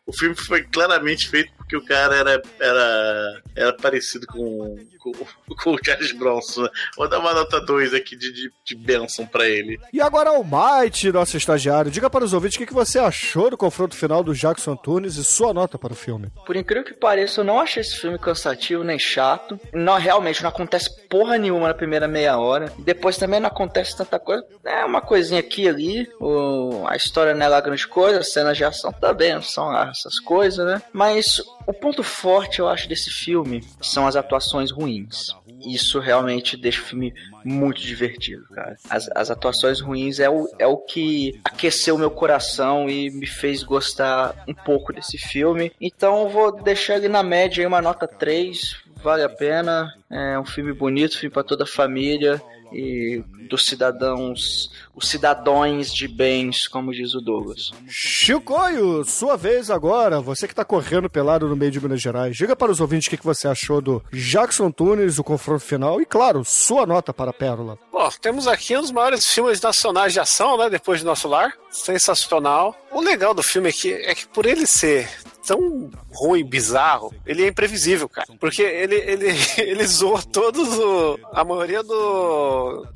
o 0.06 0.12
filme 0.12 0.36
foi 0.36 0.64
claramente 0.64 1.30
feito 1.30 1.52
porque 1.74 1.78
o 1.78 1.82
cara 1.82 2.16
era, 2.16 2.42
era, 2.60 3.42
era 3.56 3.74
parecido 3.74 4.28
com, 4.28 4.78
com, 5.00 5.12
com 5.56 5.72
o 5.72 5.80
Charles 5.84 6.12
Bronson. 6.12 6.68
Vou 6.96 7.10
dar 7.10 7.20
uma 7.20 7.34
nota 7.34 7.60
2 7.60 7.94
aqui 7.94 8.16
de, 8.16 8.32
de, 8.32 8.52
de 8.64 8.76
bênção 8.76 9.26
pra 9.26 9.48
ele. 9.48 9.80
E 9.92 10.00
agora 10.00 10.32
o 10.34 10.44
Might, 10.44 11.12
nosso 11.12 11.36
estagiário. 11.36 11.92
Diga 11.92 12.10
para 12.10 12.24
os 12.24 12.34
ouvintes 12.34 12.56
o 12.56 12.60
que, 12.60 12.68
que 12.68 12.74
você 12.74 13.00
achou 13.00 13.50
do 13.50 13.58
confronto 13.58 13.96
final 13.96 14.24
do 14.24 14.36
Jackson 14.36 14.76
Tunes 14.76 15.16
e 15.16 15.24
sua 15.24 15.54
nota 15.54 15.78
para 15.80 15.94
o 15.94 15.96
filme. 15.96 16.32
Por 16.46 16.56
incrível 16.56 16.84
que 16.84 16.94
pareça, 16.94 17.42
eu 17.42 17.46
não 17.46 17.60
achei 17.60 17.82
esse 17.82 17.98
filme 17.98 18.20
cansativo 18.20 18.84
nem 18.84 19.00
chato. 19.00 19.60
Não, 19.74 19.98
realmente 19.98 20.44
não 20.44 20.50
acontece 20.50 21.08
porra 21.08 21.38
nenhuma 21.38 21.70
na 21.70 21.74
primeira 21.74 22.08
meia 22.08 22.38
hora. 22.38 22.72
Depois 22.80 23.18
também 23.18 23.40
não 23.40 23.48
acontece 23.48 23.98
tanta 23.98 24.20
coisa. 24.20 24.46
É 24.64 24.86
uma 24.86 25.02
coisinha 25.02 25.40
aqui 25.40 25.64
e 25.64 25.68
ali. 25.68 26.10
O, 26.20 26.86
a 26.88 26.96
história 26.96 27.34
não 27.34 27.46
é 27.46 27.50
lá 27.50 27.62
grande 27.62 27.88
coisa, 27.88 28.20
as 28.20 28.32
cenas 28.32 28.58
de 28.58 28.64
ação 28.64 28.92
também 28.92 29.34
não 29.34 29.42
são 29.42 29.68
lá 29.68 29.90
essas 29.90 30.20
coisas, 30.20 30.66
né? 30.66 30.82
Mas 30.92 31.42
o 31.66 31.74
ponto 31.74 32.04
forte, 32.04 32.60
eu 32.60 32.68
acho, 32.68 32.88
desse 32.88 33.10
filme 33.10 33.64
são 33.82 34.06
as 34.08 34.16
atuações 34.16 34.72
ruins. 34.72 35.36
Isso 35.66 36.00
realmente 36.00 36.58
deixa 36.58 36.82
o 36.82 36.86
filme 36.86 37.14
muito 37.44 37.82
divertido, 37.82 38.46
cara. 38.50 38.76
As, 38.90 39.10
as 39.16 39.32
atuações 39.32 39.80
ruins 39.80 40.20
é 40.20 40.30
o, 40.30 40.48
é 40.60 40.68
o 40.68 40.78
que 40.78 41.40
aqueceu 41.44 41.98
meu 41.98 42.12
coração 42.12 42.90
e 42.90 43.10
me 43.10 43.26
fez 43.26 43.64
gostar 43.64 44.44
um 44.48 44.54
pouco 44.54 44.94
desse 44.94 45.18
filme. 45.18 45.72
Então 45.80 46.24
eu 46.24 46.30
vou 46.30 46.52
deixar 46.52 46.96
ele 46.96 47.08
na 47.08 47.24
média 47.24 47.68
uma 47.68 47.82
nota 47.82 48.08
3. 48.08 48.84
Vale 49.04 49.24
a 49.24 49.30
pena. 49.30 49.94
É 50.10 50.40
um 50.40 50.46
filme 50.46 50.74
bonito, 50.74 51.18
filme 51.18 51.34
para 51.34 51.44
toda 51.44 51.64
a 51.64 51.68
família. 51.68 52.42
E 52.74 53.24
dos 53.50 53.66
cidadãos, 53.66 54.72
os 54.96 55.10
cidadãos 55.10 55.94
de 55.94 56.08
bens, 56.08 56.68
como 56.68 56.92
diz 56.92 57.14
o 57.14 57.22
Douglas. 57.22 57.72
Chicoio, 57.88 59.04
sua 59.06 59.38
vez 59.38 59.70
agora. 59.70 60.20
Você 60.20 60.48
que 60.48 60.56
tá 60.56 60.66
correndo 60.66 61.10
pelado 61.10 61.48
no 61.48 61.56
meio 61.56 61.72
de 61.72 61.80
Minas 61.80 62.02
Gerais. 62.02 62.36
Diga 62.36 62.56
para 62.56 62.72
os 62.72 62.82
ouvintes 62.82 63.08
o 63.08 63.10
que, 63.10 63.18
que 63.18 63.26
você 63.26 63.48
achou 63.48 63.82
do 63.82 64.04
Jackson 64.12 64.72
Tunes, 64.72 65.20
o 65.20 65.24
confronto 65.24 65.64
final. 65.64 66.02
E, 66.02 66.06
claro, 66.06 66.44
sua 66.44 66.86
nota 66.86 67.14
para 67.14 67.30
a 67.30 67.34
Pérola. 67.34 67.78
Bom, 67.92 68.10
temos 68.22 68.48
aqui 68.48 68.76
um 68.76 68.82
dos 68.82 68.92
maiores 68.92 69.28
filmes 69.28 69.62
nacionais 69.62 70.14
de 70.14 70.20
ação, 70.20 70.58
né? 70.58 70.70
Depois 70.70 71.00
de 71.00 71.06
Nosso 71.06 71.28
Lar. 71.28 71.54
Sensacional. 71.70 72.76
O 72.92 73.02
legal 73.02 73.34
do 73.34 73.44
filme 73.44 73.70
é 73.70 73.72
que, 73.72 73.94
é 73.94 74.16
que 74.16 74.28
por 74.28 74.46
ele 74.46 74.66
ser 74.66 75.10
tão 75.46 75.90
ruim, 76.12 76.46
bizarro, 76.46 77.14
ele 77.26 77.44
é 77.44 77.48
imprevisível, 77.48 78.08
cara. 78.08 78.28
Porque 78.40 78.62
ele, 78.62 78.96
ele, 78.96 79.28
ele 79.58 79.86
zoa 79.86 80.22
todos 80.22 80.78
o, 80.78 81.20
a 81.32 81.44
maioria 81.44 81.84
do 81.84 82.88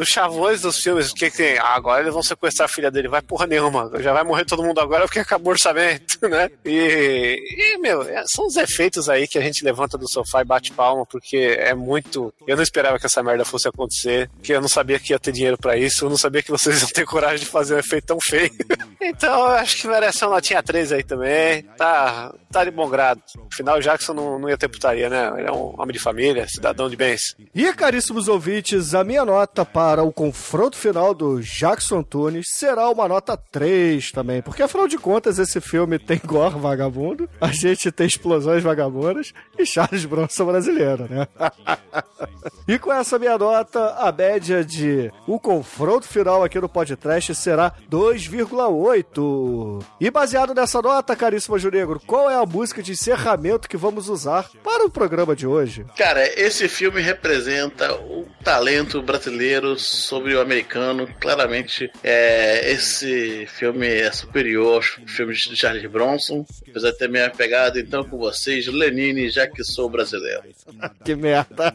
dos 0.00 0.08
chavões 0.08 0.62
dos 0.62 0.78
filmes, 0.82 1.10
o 1.10 1.14
que 1.14 1.30
que 1.30 1.36
tem? 1.36 1.58
Ah, 1.58 1.74
agora 1.74 2.00
eles 2.00 2.14
vão 2.14 2.22
sequestrar 2.22 2.64
a 2.64 2.72
filha 2.72 2.90
dele, 2.90 3.06
vai 3.06 3.20
porra 3.20 3.46
nenhuma, 3.46 3.90
já 4.00 4.14
vai 4.14 4.24
morrer 4.24 4.46
todo 4.46 4.62
mundo 4.62 4.80
agora 4.80 5.04
porque 5.06 5.18
acabou 5.18 5.48
o 5.48 5.50
orçamento, 5.50 6.26
né? 6.26 6.50
E, 6.64 7.36
e 7.74 7.78
meu, 7.78 8.02
é- 8.02 8.24
são 8.26 8.46
os 8.46 8.56
efeitos 8.56 9.08
aí 9.10 9.28
que 9.28 9.36
a 9.36 9.42
gente 9.42 9.62
levanta 9.62 9.98
do 9.98 10.10
sofá 10.10 10.40
e 10.40 10.44
bate 10.44 10.72
palma, 10.72 11.04
porque 11.04 11.36
é 11.36 11.74
muito. 11.74 12.32
Eu 12.46 12.56
não 12.56 12.62
esperava 12.62 12.98
que 12.98 13.04
essa 13.04 13.22
merda 13.22 13.44
fosse 13.44 13.68
acontecer, 13.68 14.30
que 14.42 14.52
eu 14.52 14.60
não 14.60 14.68
sabia 14.68 14.98
que 14.98 15.12
ia 15.12 15.18
ter 15.18 15.32
dinheiro 15.32 15.58
pra 15.58 15.76
isso, 15.76 16.06
eu 16.06 16.10
não 16.10 16.16
sabia 16.16 16.42
que 16.42 16.50
vocês 16.50 16.80
iam 16.80 16.88
ter 16.88 17.04
coragem 17.04 17.40
de 17.40 17.46
fazer 17.46 17.74
um 17.74 17.78
efeito 17.78 18.06
tão 18.06 18.18
feio. 18.22 18.50
então, 19.02 19.40
eu 19.40 19.56
acho 19.56 19.76
que 19.76 19.86
merece 19.86 20.24
uma 20.24 20.36
notinha 20.36 20.62
3 20.62 20.92
aí 20.92 21.02
também. 21.02 21.62
Tá, 21.76 22.34
tá 22.50 22.64
de 22.64 22.70
bom 22.70 22.88
grado. 22.88 23.20
Afinal, 23.52 23.76
o 23.76 23.80
Jackson 23.82 24.14
não, 24.14 24.38
não 24.38 24.48
ia 24.48 24.56
ter 24.56 24.68
putaria, 24.68 25.10
né? 25.10 25.30
Ele 25.36 25.48
é 25.48 25.52
um 25.52 25.74
homem 25.78 25.92
de 25.92 25.98
família, 25.98 26.48
cidadão 26.48 26.88
de 26.88 26.96
bens. 26.96 27.36
E, 27.54 27.70
caríssimos 27.74 28.28
ouvintes, 28.28 28.94
a 28.94 29.04
minha 29.04 29.24
nota 29.24 29.64
para 29.64 29.89
o 29.98 30.12
confronto 30.12 30.76
final 30.76 31.14
do 31.14 31.40
Jackson 31.40 32.02
Tunes 32.02 32.46
será 32.50 32.88
uma 32.90 33.08
nota 33.08 33.36
3 33.36 34.12
também, 34.12 34.42
porque 34.42 34.62
afinal 34.62 34.86
de 34.86 34.96
contas 34.98 35.38
esse 35.38 35.60
filme 35.60 35.98
tem 35.98 36.20
gore 36.24 36.58
vagabundo, 36.58 37.28
a 37.40 37.48
gente 37.48 37.90
tem 37.90 38.06
explosões 38.06 38.62
vagabundas 38.62 39.32
e 39.58 39.66
Charles 39.66 40.04
Bronson 40.04 40.44
brasileiro, 40.44 41.08
né? 41.08 41.26
e 42.68 42.78
com 42.78 42.92
essa 42.92 43.18
minha 43.18 43.36
nota, 43.36 43.94
a 43.98 44.12
média 44.12 44.64
de 44.64 45.10
o 45.26 45.38
confronto 45.38 46.06
final 46.06 46.44
aqui 46.44 46.60
no 46.60 46.68
podcast 46.68 47.34
será 47.34 47.72
2,8. 47.90 49.82
E 50.00 50.10
baseado 50.10 50.54
nessa 50.54 50.80
nota, 50.80 51.16
caríssimo 51.16 51.56
Anjo 51.56 51.70
Negro, 51.70 52.00
qual 52.06 52.30
é 52.30 52.36
a 52.36 52.46
música 52.46 52.82
de 52.82 52.92
encerramento 52.92 53.68
que 53.68 53.76
vamos 53.76 54.08
usar 54.08 54.48
para 54.62 54.84
o 54.84 54.90
programa 54.90 55.34
de 55.34 55.46
hoje? 55.46 55.84
Cara, 55.96 56.26
esse 56.40 56.68
filme 56.68 57.00
representa 57.00 57.94
o 57.94 58.26
talento 58.44 59.02
brasileiro 59.02 59.78
sobre 59.80 60.34
o 60.34 60.40
americano. 60.40 61.08
Claramente, 61.20 61.90
é, 62.02 62.70
esse 62.70 63.46
filme 63.46 63.86
é 63.86 64.10
superior 64.12 64.76
aos 64.76 64.86
filmes 65.06 65.38
de 65.38 65.56
Charles 65.56 65.84
Bronson. 65.90 66.44
Apesar 66.68 66.90
de 66.92 66.98
ter 66.98 67.08
minha 67.08 67.30
pegada, 67.30 67.78
então, 67.80 68.04
com 68.04 68.18
vocês, 68.18 68.66
Lenine, 68.66 69.30
já 69.30 69.46
que 69.46 69.64
sou 69.64 69.88
brasileiro. 69.88 70.42
que 71.04 71.14
merda. 71.14 71.74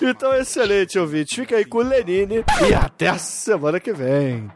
então, 0.00 0.34
excelente, 0.34 0.98
ouvinte. 0.98 1.36
Fica 1.36 1.56
aí 1.56 1.64
com 1.64 1.78
o 1.78 1.82
Lenine 1.82 2.44
e 2.68 2.74
até 2.74 3.08
a 3.08 3.18
semana 3.18 3.78
que 3.78 3.92
vem. 3.92 4.50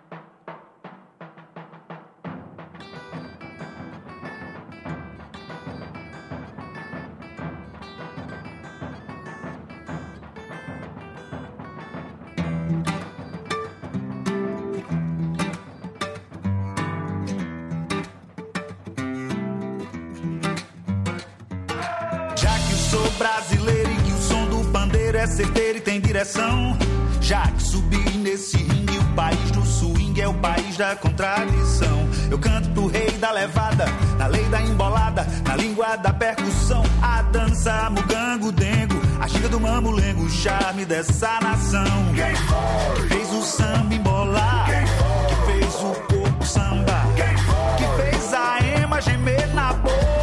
E 25.41 25.81
tem 25.81 26.01
direção. 26.01 26.77
Já 27.21 27.47
que 27.49 27.63
subi 27.63 27.99
nesse 28.19 28.57
ringue, 28.57 28.99
o 28.99 29.05
país 29.15 29.51
do 29.53 29.65
swing 29.65 30.21
é 30.21 30.27
o 30.29 30.35
país 30.35 30.77
da 30.77 30.97
contradição. 30.97 32.09
Eu 32.31 32.39
canto 32.39 32.69
pro 32.71 32.87
rei 32.89 33.11
da 33.13 33.31
levada, 33.31 33.85
na 34.19 34.27
lei 34.27 34.45
da 34.47 34.61
embolada, 34.63 35.27
na 35.47 35.55
língua 35.57 35.97
da 35.97 36.13
percussão. 36.13 36.83
A 37.03 37.23
dança, 37.23 37.89
mugango, 37.91 38.51
dengo, 38.51 39.01
a 39.21 39.29
ginga 39.29 39.49
do 39.49 39.61
mamulengo, 39.61 40.25
o 40.25 40.31
charme 40.31 40.85
dessa 40.85 41.39
nação. 41.41 41.85
Quem 42.15 42.35
foi? 42.35 42.95
Que 43.09 43.15
fez 43.15 43.33
o 43.33 43.43
samba 43.43 43.95
embolar, 43.95 44.67
Quem 44.67 44.87
foi? 44.87 45.27
que 45.29 45.53
fez 45.53 45.75
o 45.75 45.95
corpo 46.09 46.45
samba, 46.47 47.03
Quem 47.15 47.37
foi? 47.37 47.77
que 47.77 48.03
fez 48.03 48.33
a 48.35 48.59
ema 48.83 49.01
gemer 49.01 49.55
na 49.55 49.73
boa. 49.73 50.18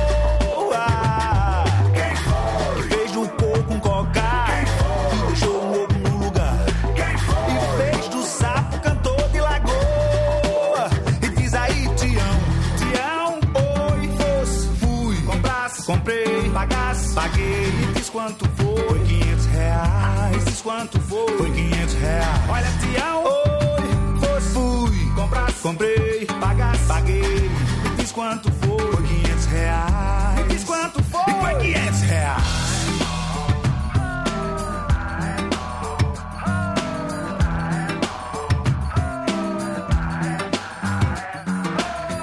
Quanto 18.15 18.49
foi, 18.55 18.87
foi 18.87 18.99
500 18.99 19.45
reais. 19.47 20.45
Diz 20.45 20.61
quanto 20.61 21.01
foi, 21.01 21.37
foi 21.37 21.51
500 21.51 21.93
reais. 21.95 22.49
Olha, 22.49 22.71
Tião, 22.79 23.23
oi, 23.25 24.19
fosse, 24.21 24.53
fui, 24.53 25.13
comprasse, 25.13 25.61
comprei, 25.61 26.25
pagasse, 26.39 26.83
paguei. 26.87 27.51
Diz 27.97 28.13
quanto 28.13 28.49
foi, 28.53 28.79
foi 28.79 29.03
500 29.03 29.45
reais. 29.47 30.47
Diz 30.47 30.63
quanto 30.63 31.03
foi, 31.03 31.23
e 31.27 31.41
foi 31.41 31.55
500 31.55 32.01
reais. 32.03 32.43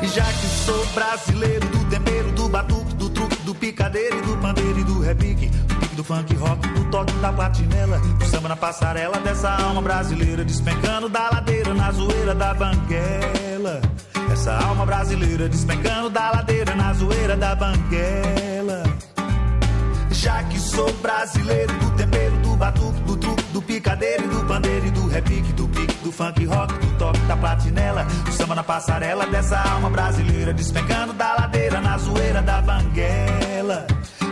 E 0.01 0.09
já 0.09 0.25
que 0.25 0.47
sou 0.65 0.87
brasileiro 0.95 1.69
do 1.69 1.85
tempero, 1.91 2.33
do 2.33 2.49
batuque, 2.49 2.95
do 2.95 3.11
truque, 3.11 3.37
do 3.43 3.55
picadeiro 3.55 4.17
e 4.17 4.23
do 4.23 4.39
pandeiro 4.39 4.79
e 4.79 4.85
do 4.85 5.01
repique, 5.01 5.51
do 5.95 6.05
funk 6.05 6.35
rock, 6.35 6.69
do 6.69 6.85
toque 6.91 7.13
da 7.15 7.33
platinela, 7.33 7.99
do 7.99 8.25
samba 8.27 8.49
na 8.49 8.57
passarela 8.57 9.19
dessa 9.19 9.51
alma 9.51 9.83
brasileira, 9.83 10.45
despencando 10.45 11.09
da 11.09 11.31
ladeira 11.31 11.75
na 11.75 11.93
zoeira 11.93 12.35
da 12.35 12.55
banguela. 12.55 13.81
Essa 14.33 14.57
alma 14.65 14.87
brasileira 14.87 15.49
despencando 15.49 16.09
da 16.09 16.31
ladeira 16.31 16.75
na 16.75 16.93
zoeira 16.95 17.37
da 17.37 17.55
banguela. 17.55 18.83
Já 20.11 20.43
que 20.45 20.59
sou 20.59 20.93
brasileiro 20.95 21.73
do 21.79 21.91
tempero, 21.97 22.37
do 22.39 22.57
batuque, 22.57 23.01
do 23.03 23.17
truque, 23.17 23.43
do 23.53 23.63
picadeiro 23.63 24.29
do 24.29 24.45
pandeiro 24.47 24.87
e 24.87 24.91
do 24.91 25.07
repique, 25.09 25.53
do 25.53 25.69
pique, 25.69 25.95
do 26.05 26.13
funk 26.13 26.45
rock, 26.47 26.73
do 26.75 26.99
toque 26.99 27.21
da 27.21 27.37
platinela, 27.37 28.05
do 28.05 28.33
samba 28.33 28.55
na 28.55 28.63
passarela 28.63 29.27
dessa 29.27 29.59
alma 29.59 29.91
brasileira, 29.91 30.53
despencando 30.53 31.13
da 31.13 31.35
ladeira 31.35 31.81
na 31.81 31.99
zoeira 31.99 32.41
da 32.41 32.63
banguela. 32.63 33.87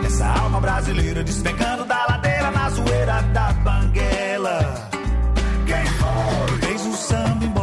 Essa 0.05 0.25
alma 0.25 0.59
brasileira 0.59 1.23
despencando 1.23 1.85
da 1.85 2.05
ladeira 2.07 2.51
na 2.51 2.69
zoeira 2.69 3.21
da 3.33 3.53
banguela. 3.53 4.89
Quem 5.65 5.85
foi? 5.85 6.57
Fez 6.59 6.85
o 6.85 6.93
samba 6.93 7.45
embolar. 7.45 7.60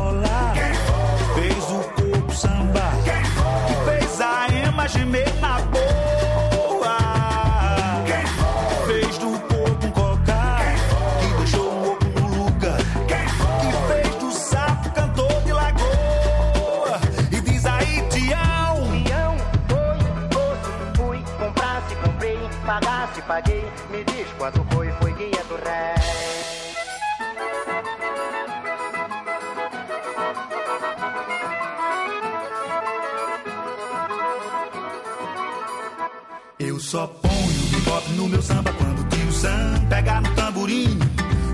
Meu 38.28 38.42
samba 38.42 38.72
quando 38.72 39.00
o 39.00 39.04
tio 39.04 39.32
Sam 39.32 39.86
pegar 39.88 40.20
no 40.20 40.30
tamborim. 40.34 40.98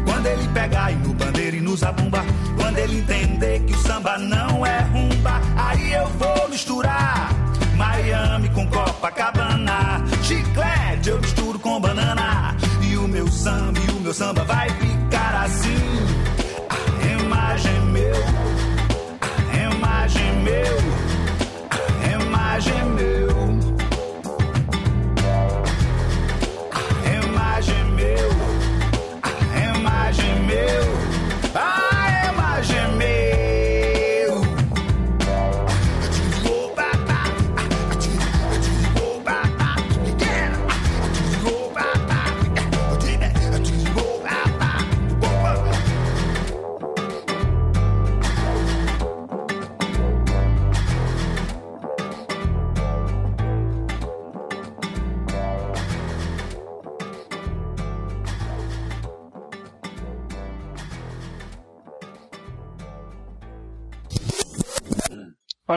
Quando 0.05 0.27
ele 0.27 0.49
pegar 0.49 0.93
e 0.93 0.97
no 0.97 1.15
pandeiro 1.15 1.57
e 1.57 1.61
no 1.61 1.77
zabumba. 1.77 2.25
Quando 2.57 2.79
ele 2.79 2.99
entender 2.99 3.61
que 3.61 3.75
o 3.75 3.79
samba 3.79 4.19
não 4.19 4.67
é 4.67 4.81
rumba. 4.81 5.41
Aí 5.57 5.93
eu 5.93 6.07
vou 6.09 6.49
misturar 6.49 7.31
Miami 7.77 8.49
com 8.51 8.67
Copacabana. 8.69 10.05
Chiclete 10.23 11.09
eu 11.09 11.21
misturo 11.21 11.59
com 11.59 11.81
banana. 11.81 12.57
E 12.83 12.97
o 12.97 13.09
meu 13.09 13.27
samba, 13.29 13.79
e 13.81 13.91
o 13.93 14.01
meu 14.01 14.15
samba 14.15 14.45
vai 14.45 14.64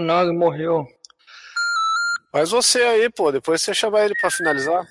O 0.08 0.10
Nog 0.10 0.32
morreu. 0.32 0.88
Mas 2.32 2.50
você 2.50 2.82
aí, 2.82 3.10
pô, 3.10 3.30
depois 3.30 3.62
você 3.62 3.74
chama 3.74 4.00
ele 4.00 4.14
pra 4.22 4.32
finalizar. 4.32 4.88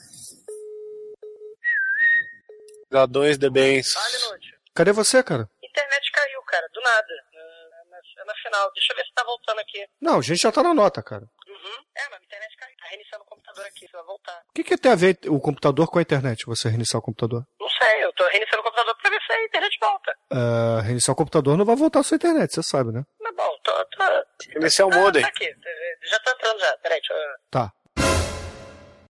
Gadões 2.90 3.38
de 3.38 3.48
bens. 3.48 3.94
Cadê 4.74 4.92
você, 4.92 5.22
cara? 5.22 5.48
Internet 5.62 6.12
caiu, 6.12 6.42
cara, 6.42 6.68
do 6.70 6.80
nada. 6.82 7.06
É 7.32 7.90
na, 7.90 7.96
é 7.96 8.24
na 8.26 8.34
final. 8.42 8.70
Deixa 8.74 8.92
eu 8.92 8.96
ver 8.98 9.04
se 9.06 9.14
tá 9.14 9.24
voltando 9.24 9.58
aqui. 9.58 9.88
Não, 9.98 10.18
a 10.18 10.22
gente 10.22 10.42
já 10.42 10.52
tá 10.52 10.62
na 10.62 10.74
nota, 10.74 11.02
cara. 11.02 11.24
Uhum. 11.48 11.84
É, 11.96 12.08
mas 12.10 12.20
a 12.20 12.24
internet 12.24 12.56
caiu. 12.58 12.76
Tá 12.76 12.84
reiniciando 12.96 13.24
o 13.24 13.26
computador 13.26 13.64
aqui, 13.66 13.86
você 13.86 13.96
vai 13.96 14.06
voltar. 14.06 14.42
O 14.48 14.52
que, 14.54 14.64
que 14.64 14.76
tem 14.76 14.92
a 14.92 14.94
ver 14.94 15.18
o 15.28 15.40
computador 15.40 15.88
com 15.88 15.98
a 15.98 16.02
internet, 16.02 16.46
você 16.46 16.68
reiniciar 16.68 16.98
o 16.98 17.04
computador? 17.04 17.44
Não 17.60 17.68
sei, 17.68 18.04
eu 18.04 18.12
tô 18.14 18.24
reiniciando 18.24 18.60
o 18.60 18.64
computador 18.64 18.96
pra 18.96 19.10
ver 19.10 19.20
se 19.20 19.32
a 19.32 19.44
internet 19.44 19.78
volta. 19.80 20.12
Uh, 20.32 20.80
reiniciar 20.82 21.12
o 21.12 21.16
computador 21.16 21.56
não 21.56 21.64
vai 21.64 21.76
voltar 21.76 22.00
a 22.00 22.02
sua 22.02 22.16
internet, 22.16 22.54
você 22.54 22.62
sabe, 22.62 22.92
né? 22.92 23.04
Mas 23.20 23.36
bom, 23.36 23.58
tô. 23.62 23.72
tô 23.84 24.50
Reiniciar 24.50 24.88
o 24.88 24.94
modem. 24.94 25.22
Tá 25.22 25.28
aqui, 25.28 25.54
já 26.04 26.18
tá 26.20 26.30
entrando 26.32 26.58
já. 26.58 26.76
Peraí, 26.78 27.00
deixa 27.00 27.12
eu. 27.12 27.18
Tá. 27.50 27.72